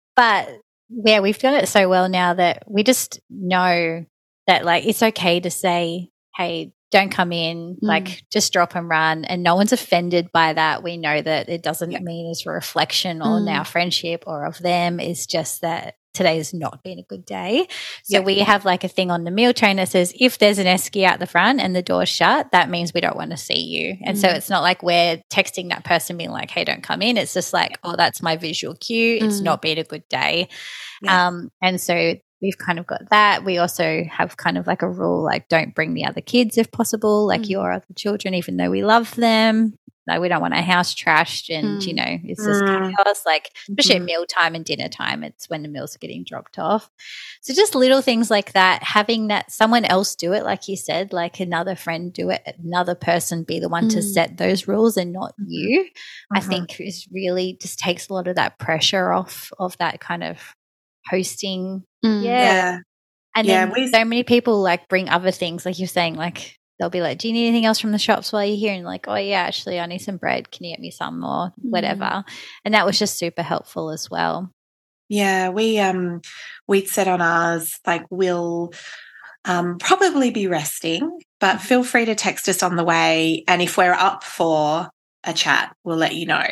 but 0.16 0.48
yeah, 0.90 1.20
we've 1.20 1.38
done 1.38 1.54
it 1.54 1.68
so 1.68 1.88
well 1.88 2.08
now 2.08 2.34
that 2.34 2.64
we 2.68 2.82
just 2.82 3.20
know 3.30 4.04
that 4.46 4.64
like 4.64 4.84
it's 4.84 5.02
okay 5.02 5.40
to 5.40 5.50
say, 5.50 6.10
hey, 6.36 6.72
don't 6.90 7.10
come 7.10 7.32
in, 7.32 7.74
mm. 7.74 7.78
like 7.80 8.24
just 8.30 8.52
drop 8.52 8.76
and 8.76 8.88
run. 8.88 9.24
And 9.24 9.42
no 9.42 9.56
one's 9.56 9.72
offended 9.72 10.30
by 10.32 10.52
that. 10.52 10.82
We 10.82 10.96
know 10.96 11.20
that 11.20 11.48
it 11.48 11.62
doesn't 11.62 11.90
yeah. 11.90 12.00
mean 12.00 12.30
it's 12.30 12.46
a 12.46 12.50
reflection 12.50 13.22
on 13.22 13.46
mm. 13.46 13.58
our 13.58 13.64
friendship 13.64 14.24
or 14.26 14.44
of 14.44 14.58
them. 14.58 15.00
It's 15.00 15.26
just 15.26 15.62
that 15.62 15.96
today 16.14 16.36
has 16.36 16.54
not 16.54 16.82
been 16.82 16.98
a 16.98 17.02
good 17.02 17.26
day. 17.26 17.66
So 18.04 18.18
yep. 18.18 18.24
we 18.24 18.38
have 18.38 18.64
like 18.64 18.84
a 18.84 18.88
thing 18.88 19.10
on 19.10 19.24
the 19.24 19.30
meal 19.30 19.52
train 19.52 19.76
that 19.76 19.88
says 19.88 20.14
if 20.18 20.38
there's 20.38 20.58
an 20.58 20.66
esky 20.66 21.04
out 21.04 21.18
the 21.18 21.26
front 21.26 21.60
and 21.60 21.76
the 21.76 21.82
door's 21.82 22.08
shut, 22.08 22.52
that 22.52 22.70
means 22.70 22.94
we 22.94 23.00
don't 23.00 23.16
want 23.16 23.32
to 23.32 23.36
see 23.36 23.60
you. 23.60 23.96
And 24.04 24.16
mm. 24.16 24.20
so 24.20 24.28
it's 24.28 24.48
not 24.48 24.62
like 24.62 24.82
we're 24.82 25.20
texting 25.30 25.68
that 25.68 25.84
person 25.84 26.16
being 26.16 26.30
like, 26.30 26.50
hey, 26.50 26.64
don't 26.64 26.82
come 26.82 27.02
in. 27.02 27.16
It's 27.16 27.34
just 27.34 27.52
like, 27.52 27.78
oh, 27.82 27.96
that's 27.96 28.22
my 28.22 28.36
visual 28.36 28.74
cue. 28.74 29.18
It's 29.20 29.40
mm. 29.40 29.44
not 29.44 29.60
been 29.60 29.78
a 29.78 29.84
good 29.84 30.08
day. 30.08 30.48
Yeah. 31.02 31.26
Um, 31.26 31.50
and 31.60 31.80
so 31.80 32.14
we've 32.40 32.58
kind 32.58 32.78
of 32.78 32.86
got 32.86 33.10
that. 33.10 33.44
We 33.44 33.58
also 33.58 34.04
have 34.10 34.36
kind 34.36 34.56
of 34.56 34.66
like 34.66 34.82
a 34.82 34.88
rule 34.88 35.22
like 35.22 35.48
don't 35.48 35.74
bring 35.74 35.94
the 35.94 36.06
other 36.06 36.20
kids 36.20 36.56
if 36.56 36.70
possible, 36.70 37.26
like 37.26 37.42
mm. 37.42 37.50
your 37.50 37.72
other 37.72 37.86
children, 37.96 38.34
even 38.34 38.56
though 38.56 38.70
we 38.70 38.84
love 38.84 39.14
them 39.16 39.74
like 40.06 40.20
we 40.20 40.28
don't 40.28 40.40
want 40.40 40.54
our 40.54 40.62
house 40.62 40.94
trashed 40.94 41.54
and 41.54 41.80
mm. 41.80 41.86
you 41.86 41.94
know 41.94 42.18
it's 42.24 42.44
just 42.44 42.62
mm. 42.62 42.94
chaos 42.96 43.22
like 43.24 43.50
especially 43.68 43.96
mm-hmm. 43.96 44.02
at 44.02 44.06
meal 44.06 44.26
time 44.26 44.54
and 44.54 44.64
dinner 44.64 44.88
time 44.88 45.24
it's 45.24 45.48
when 45.48 45.62
the 45.62 45.68
meals 45.68 45.94
are 45.94 45.98
getting 45.98 46.24
dropped 46.24 46.58
off 46.58 46.90
so 47.40 47.54
just 47.54 47.74
little 47.74 48.02
things 48.02 48.30
like 48.30 48.52
that 48.52 48.82
having 48.82 49.28
that 49.28 49.50
someone 49.50 49.84
else 49.84 50.14
do 50.14 50.32
it 50.32 50.44
like 50.44 50.68
you 50.68 50.76
said 50.76 51.12
like 51.12 51.40
another 51.40 51.74
friend 51.74 52.12
do 52.12 52.30
it 52.30 52.42
another 52.62 52.94
person 52.94 53.44
be 53.44 53.58
the 53.58 53.68
one 53.68 53.88
mm. 53.88 53.92
to 53.92 54.02
set 54.02 54.36
those 54.36 54.68
rules 54.68 54.96
and 54.96 55.12
not 55.12 55.32
mm-hmm. 55.32 55.46
you 55.48 55.80
uh-huh. 55.80 56.38
i 56.38 56.40
think 56.40 56.80
is 56.80 57.08
really 57.12 57.56
just 57.60 57.78
takes 57.78 58.08
a 58.08 58.12
lot 58.12 58.28
of 58.28 58.36
that 58.36 58.58
pressure 58.58 59.12
off 59.12 59.50
of 59.58 59.76
that 59.78 60.00
kind 60.00 60.22
of 60.22 60.54
hosting 61.08 61.82
mm. 62.04 62.24
yeah. 62.24 62.30
yeah. 62.30 62.78
And 63.36 63.48
yeah, 63.48 63.66
then 63.66 63.74
we, 63.74 63.88
so 63.88 64.04
many 64.04 64.22
people 64.22 64.62
like 64.62 64.88
bring 64.88 65.08
other 65.08 65.32
things, 65.32 65.66
like 65.66 65.80
you're 65.80 65.88
saying, 65.88 66.14
like 66.14 66.56
they'll 66.78 66.90
be 66.90 67.00
like, 67.00 67.18
"Do 67.18 67.28
you 67.28 67.34
need 67.34 67.48
anything 67.48 67.66
else 67.66 67.78
from 67.78 67.92
the 67.92 67.98
shops 67.98 68.32
while 68.32 68.44
you're 68.44 68.56
here?" 68.56 68.74
And 68.74 68.84
like, 68.84 69.06
"Oh 69.08 69.14
yeah, 69.14 69.42
actually, 69.42 69.80
I 69.80 69.86
need 69.86 69.98
some 69.98 70.16
bread. 70.16 70.50
Can 70.50 70.64
you 70.64 70.72
get 70.72 70.80
me 70.80 70.90
some 70.90 71.24
or 71.24 71.52
whatever?" 71.56 72.04
Mm. 72.04 72.24
And 72.64 72.74
that 72.74 72.86
was 72.86 72.98
just 72.98 73.18
super 73.18 73.42
helpful 73.42 73.90
as 73.90 74.10
well. 74.10 74.50
Yeah, 75.08 75.50
we 75.50 75.78
um 75.78 76.22
we'd 76.66 76.88
set 76.88 77.08
on 77.08 77.20
ours 77.20 77.78
like 77.86 78.04
we'll 78.10 78.72
um, 79.44 79.78
probably 79.78 80.30
be 80.30 80.46
resting, 80.46 81.20
but 81.40 81.56
mm-hmm. 81.56 81.66
feel 81.66 81.84
free 81.84 82.06
to 82.06 82.14
text 82.14 82.48
us 82.48 82.62
on 82.62 82.76
the 82.76 82.84
way. 82.84 83.44
And 83.46 83.60
if 83.60 83.76
we're 83.76 83.92
up 83.92 84.24
for 84.24 84.88
a 85.26 85.32
chat, 85.32 85.74
we'll 85.84 85.96
let 85.96 86.14
you 86.14 86.26
know. 86.26 86.44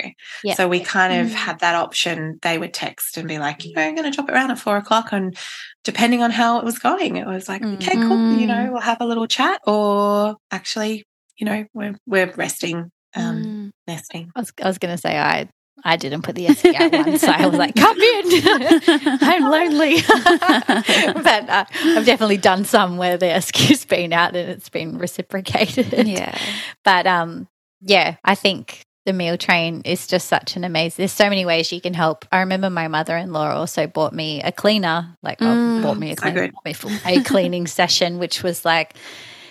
Yep. 0.45 0.57
So 0.57 0.69
we 0.69 0.81
kind 0.81 1.21
of 1.21 1.33
mm. 1.33 1.35
had 1.35 1.61
that 1.61 1.75
option. 1.75 2.39
They 2.43 2.59
would 2.59 2.73
text 2.73 3.17
and 3.17 3.29
be 3.29 3.39
like, 3.39 3.65
you 3.65 3.75
know, 3.75 3.83
I'm 3.83 3.95
going 3.95 4.11
to 4.11 4.15
drop 4.15 4.29
it 4.29 4.33
around 4.33 4.51
at 4.51 4.59
four 4.59 4.77
o'clock. 4.77 5.13
And 5.13 5.37
depending 5.85 6.23
on 6.23 6.31
how 6.31 6.59
it 6.59 6.65
was 6.65 6.79
going, 6.79 7.17
it 7.17 7.27
was 7.27 7.49
like, 7.49 7.63
mm. 7.63 7.75
okay, 7.75 7.95
cool. 7.95 8.35
You 8.35 8.47
know, 8.47 8.55
mm. 8.55 8.73
we'll 8.73 8.81
have 8.81 9.01
a 9.01 9.07
little 9.07 9.27
chat 9.27 9.61
or 9.67 10.37
actually, 10.51 11.05
you 11.37 11.45
know, 11.45 11.65
we're, 11.75 11.97
we're 12.07 12.33
resting, 12.33 12.91
um, 13.15 13.43
mm. 13.43 13.71
nesting. 13.87 14.31
I 14.35 14.41
was, 14.41 14.53
I 14.63 14.67
was 14.67 14.79
going 14.79 14.95
to 14.95 15.01
say, 15.01 15.19
I, 15.19 15.49
I 15.85 15.97
didn't 15.97 16.23
put 16.23 16.37
the 16.37 16.47
esky 16.47 16.75
out 16.75 16.93
once, 16.93 17.23
so 17.23 17.33
I 17.33 17.47
was 17.47 17.59
like, 17.59 17.75
"Come 17.75 17.99
in, 17.99 18.25
I'm 19.21 19.51
lonely." 19.51 19.97
but 21.23 21.51
uh, 21.51 21.65
I've 21.73 22.07
definitely 22.07 22.37
done 22.37 22.65
some 22.65 22.99
where 22.99 23.17
the 23.17 23.27
esky's 23.27 23.85
been 23.85 24.13
out 24.13 24.37
and 24.37 24.49
it's 24.49 24.69
been 24.69 24.97
reciprocated. 24.99 26.07
Yeah, 26.07 26.39
but 26.85 27.07
um, 27.07 27.49
yeah, 27.85 28.17
I 28.25 28.35
think 28.35 28.85
the 29.05 29.13
meal 29.13 29.37
train 29.37 29.83
is 29.85 30.07
just 30.07 30.29
such 30.29 30.57
an 30.57 30.65
amazing. 30.65 31.03
There's 31.03 31.13
so 31.13 31.29
many 31.29 31.45
ways 31.45 31.73
you 31.73 31.81
can 31.81 31.95
help. 31.95 32.25
I 32.31 32.41
remember 32.41 32.71
my 32.71 32.89
mother-in-law 32.89 33.55
also 33.55 33.87
bought 33.87 34.13
me 34.13 34.41
a 34.43 34.53
cleaner, 34.53 35.17
like 35.23 35.43
oh, 35.43 35.47
mm, 35.47 35.83
bought 35.83 35.99
me 35.99 36.13
a 36.13 36.17
cleaner, 36.17 36.51
so 36.73 36.89
a 37.05 37.23
cleaning 37.23 37.67
session, 37.79 38.19
which 38.19 38.43
was 38.43 38.65
like 38.65 38.95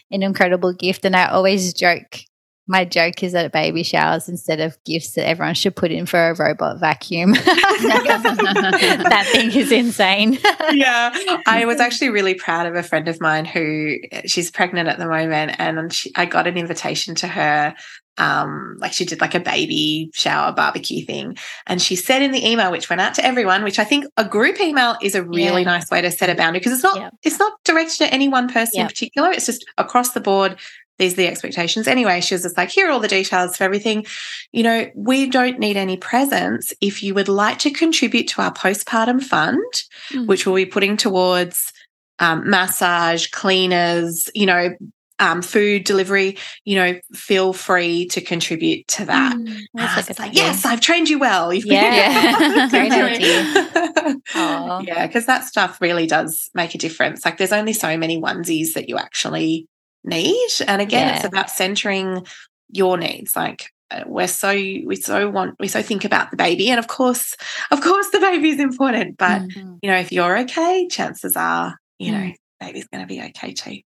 an 0.09 0.23
incredible 0.23 0.73
gift. 0.73 1.03
And 1.05 1.15
I 1.15 1.25
always 1.25 1.73
joke. 1.73 2.19
My 2.68 2.86
joke 2.86 3.24
is 3.24 3.34
that 3.34 3.51
baby 3.51 3.84
showers, 3.84 4.30
instead 4.30 4.59
of 4.59 4.78
gifts, 4.86 5.16
that 5.16 5.28
everyone 5.28 5.55
should 5.55 5.76
put 5.76 5.91
in 5.91 6.05
for 6.05 6.30
a 6.30 6.36
robot 6.36 6.80
vacuum. 6.80 7.32
that 7.34 9.30
thing 9.32 9.51
is 9.51 9.72
insane. 9.72 10.34
yeah, 10.72 11.12
I 11.47 11.66
was 11.66 11.80
actually 11.80 12.09
really 12.09 12.36
proud 12.36 12.68
of 12.68 12.76
a 12.76 12.84
friend 12.84 13.07
of 13.07 13.20
mine 13.20 13.45
who 13.45 13.95
she's 14.26 14.51
pregnant 14.51 14.88
at 14.89 14.99
the 14.99 15.07
moment, 15.07 15.55
and 15.59 15.91
she, 15.91 16.12
I 16.16 16.26
got 16.26 16.47
an 16.47 16.57
invitation 16.57 17.16
to 17.16 17.28
her 17.28 17.76
um, 18.18 18.78
like 18.80 18.93
she 18.93 19.05
did 19.05 19.22
like 19.22 19.34
a 19.36 19.39
baby 19.39 20.12
shower 20.14 20.51
barbecue 20.51 21.05
thing. 21.05 21.38
And 21.66 21.82
she 21.82 21.95
said 21.95 22.22
in 22.22 22.32
the 22.32 22.47
email, 22.47 22.72
which 22.72 22.89
went 22.89 23.01
out 23.01 23.16
to 23.16 23.26
everyone, 23.26 23.64
which 23.64 23.80
I 23.80 23.84
think 23.84 24.05
a 24.18 24.26
group 24.26 24.59
email 24.59 24.95
is 25.01 25.16
a 25.16 25.24
really 25.24 25.62
yeah. 25.62 25.78
nice 25.78 25.89
way 25.89 26.01
to 26.01 26.12
set 26.12 26.30
a 26.30 26.36
boundary 26.36 26.59
because 26.59 26.74
it's 26.74 26.84
not, 26.84 26.97
yeah. 26.97 27.09
it's 27.24 27.39
not 27.39 27.53
directed 27.64 28.05
at 28.05 28.14
any 28.14 28.28
one 28.28 28.47
person 28.47 28.74
yeah. 28.76 28.82
in 28.82 28.88
particular. 28.88 29.32
It's 29.32 29.45
just 29.45 29.66
across 29.78 30.12
the 30.12 30.20
board. 30.20 30.57
These 31.02 31.14
are 31.14 31.16
the 31.16 31.28
expectations. 31.28 31.88
Anyway, 31.88 32.22
she 32.22 32.36
was 32.36 32.43
just 32.43 32.56
like, 32.56 32.70
here 32.70 32.88
are 32.88 32.91
all 32.91 32.99
the 32.99 33.08
details 33.08 33.58
for 33.58 33.64
everything. 33.64 34.06
You 34.52 34.62
know, 34.62 34.88
we 34.93 35.28
don't 35.28 35.58
need 35.58 35.76
any 35.76 35.97
presents. 35.97 36.76
If 36.80 37.02
you 37.02 37.16
would 37.16 37.28
like 37.28 37.58
to 37.60 37.72
contribute 37.72 38.28
to 38.28 38.43
our 38.43 38.54
postpartum 38.54 39.20
fund, 39.20 39.66
mm. 40.12 40.28
which 40.28 40.45
we'll 40.45 40.54
be 40.54 40.68
putting 40.68 40.97
towards 40.97 41.74
um, 42.20 42.47
massage, 42.47 43.26
cleaners, 43.32 44.30
you 44.36 44.45
know, 44.45 44.76
um, 45.18 45.41
food 45.41 45.86
delivery, 45.86 46.38
you 46.66 46.76
know, 46.76 46.99
feel 47.16 47.52
free 47.52 48.06
to 48.10 48.22
contribute 48.22 48.88
to 48.89 49.06
that. 49.06 49.36
Mm, 49.36 49.64
uh, 49.80 49.93
like, 49.95 50.20
like 50.20 50.36
yes, 50.36 50.66
I've 50.66 50.82
trained 50.82 51.10
you 51.10 51.18
well. 51.18 51.52
You've 51.52 51.66
yeah, 51.66 52.70
yeah, 54.36 55.08
because 55.08 55.26
that 55.26 55.45
stuff 55.45 55.82
really 55.82 56.06
does 56.06 56.52
make 56.54 56.76
a 56.76 56.78
difference. 56.78 57.26
Like, 57.26 57.38
there's 57.38 57.52
only 57.52 57.74
so 57.74 57.97
many 57.97 58.22
onesies 58.22 58.74
that 58.74 58.88
you 58.88 58.97
actually 58.97 59.68
need, 60.04 60.49
and 60.68 60.82
again, 60.82 61.08
yeah. 61.08 61.16
it's 61.16 61.26
about 61.26 61.49
centering 61.49 62.26
your 62.70 62.97
needs. 62.97 63.36
Like, 63.36 63.72
uh, 63.89 64.04
we're 64.06 64.28
so 64.28 64.52
we 64.52 64.95
so 64.95 65.30
want 65.30 65.56
we 65.60 65.68
so 65.68 65.82
think 65.82 66.06
about 66.06 66.32
the 66.32 66.38
baby 66.38 66.70
and 66.70 66.80
of 66.80 66.88
course 66.88 67.36
of 67.72 67.82
course 67.82 68.10
the 68.12 68.22
baby 68.22 68.47
is 68.47 68.60
important 68.62 69.18
but 69.18 69.41
mm-hmm. 69.41 69.76
you 69.82 69.91
know 69.91 69.97
if 69.97 70.14
you're 70.14 70.38
okay 70.38 70.88
chances 70.88 71.36
are 71.36 71.78
you 71.99 72.14
mm. 72.14 72.28
know 72.28 72.34
baby's 72.62 72.88
going 72.88 73.02
to 73.02 73.08
be 73.08 73.22
okay 73.22 73.52
too 73.52 73.82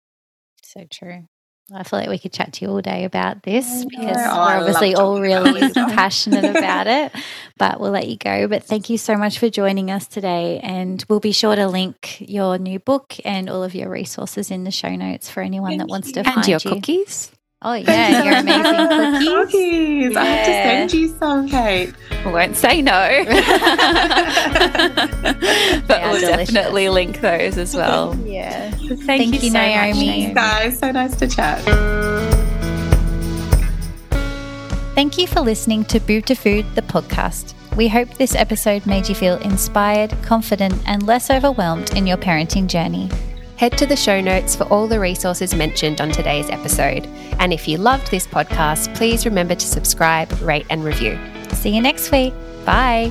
so 0.73 0.85
true. 0.89 1.25
I 1.71 1.83
feel 1.83 1.99
like 1.99 2.09
we 2.09 2.19
could 2.19 2.33
chat 2.33 2.53
to 2.53 2.65
you 2.65 2.71
all 2.71 2.81
day 2.81 3.05
about 3.05 3.43
this 3.43 3.85
because 3.85 4.17
oh, 4.17 4.37
we're 4.37 4.59
obviously 4.59 4.95
all 4.95 5.21
really 5.21 5.69
passionate 5.73 6.43
about 6.43 6.87
it. 6.87 7.13
But 7.57 7.79
we'll 7.79 7.91
let 7.91 8.07
you 8.07 8.17
go. 8.17 8.47
But 8.47 8.63
thank 8.63 8.89
you 8.89 8.97
so 8.97 9.15
much 9.15 9.39
for 9.39 9.49
joining 9.49 9.89
us 9.89 10.07
today. 10.07 10.59
And 10.61 11.03
we'll 11.07 11.21
be 11.21 11.31
sure 11.31 11.55
to 11.55 11.67
link 11.67 12.17
your 12.19 12.57
new 12.57 12.79
book 12.79 13.15
and 13.23 13.49
all 13.49 13.63
of 13.63 13.75
your 13.75 13.89
resources 13.89 14.51
in 14.51 14.65
the 14.65 14.71
show 14.71 14.93
notes 14.95 15.29
for 15.29 15.41
anyone 15.41 15.71
thank 15.71 15.81
that 15.81 15.87
wants 15.87 16.11
to 16.11 16.19
and 16.19 16.27
find 16.27 16.47
your 16.47 16.59
you. 16.63 16.71
cookies. 16.71 17.31
Oh 17.65 17.73
yeah, 17.73 18.23
your 18.23 18.35
amazing 18.39 18.87
cookies. 18.89 19.27
cookies. 19.27 20.11
Yeah. 20.13 20.21
I 20.21 20.25
have 20.25 20.45
to 20.45 20.51
send 20.51 20.93
you 20.93 21.07
some, 21.17 21.47
Kate. 21.47 21.93
I 22.25 22.31
won't 22.31 22.57
say 22.57 22.81
no. 22.81 22.91
but 25.87 26.01
we'll 26.01 26.19
delicious. 26.19 26.53
definitely 26.53 26.89
link 26.89 27.21
those 27.21 27.57
as 27.57 27.75
well. 27.75 28.15
yeah. 28.25 28.71
Thank, 28.71 29.03
Thank 29.05 29.25
you, 29.35 29.39
you 29.39 29.49
so 29.51 29.53
Naomi. 29.53 30.27
Much, 30.27 30.35
Guys, 30.35 30.79
so 30.79 30.91
nice 30.91 31.15
to 31.15 31.27
chat. 31.27 31.61
Thank 34.95 35.17
you 35.17 35.25
for 35.25 35.41
listening 35.41 35.85
to 35.85 35.99
Boob 35.99 36.25
to 36.27 36.35
Food, 36.35 36.65
the 36.75 36.83
podcast. 36.83 37.53
We 37.75 37.87
hope 37.87 38.13
this 38.15 38.35
episode 38.35 38.85
made 38.85 39.09
you 39.09 39.15
feel 39.15 39.37
inspired, 39.37 40.11
confident, 40.21 40.75
and 40.85 41.01
less 41.07 41.31
overwhelmed 41.31 41.95
in 41.97 42.05
your 42.05 42.17
parenting 42.17 42.67
journey. 42.67 43.09
Head 43.63 43.77
to 43.77 43.85
the 43.85 43.95
show 43.95 44.19
notes 44.19 44.57
for 44.57 44.65
all 44.65 44.87
the 44.87 44.99
resources 44.99 45.55
mentioned 45.55 46.01
on 46.01 46.11
today's 46.11 46.49
episode. 46.49 47.05
And 47.39 47.53
if 47.53 47.65
you 47.65 47.77
loved 47.77 48.11
this 48.11 48.27
podcast, 48.27 48.93
please 48.93 49.25
remember 49.25 49.55
to 49.55 49.65
subscribe, 49.65 50.29
rate, 50.41 50.65
and 50.69 50.83
review. 50.83 51.17
See 51.53 51.73
you 51.73 51.81
next 51.81 52.11
week. 52.11 52.33
Bye. 52.65 53.09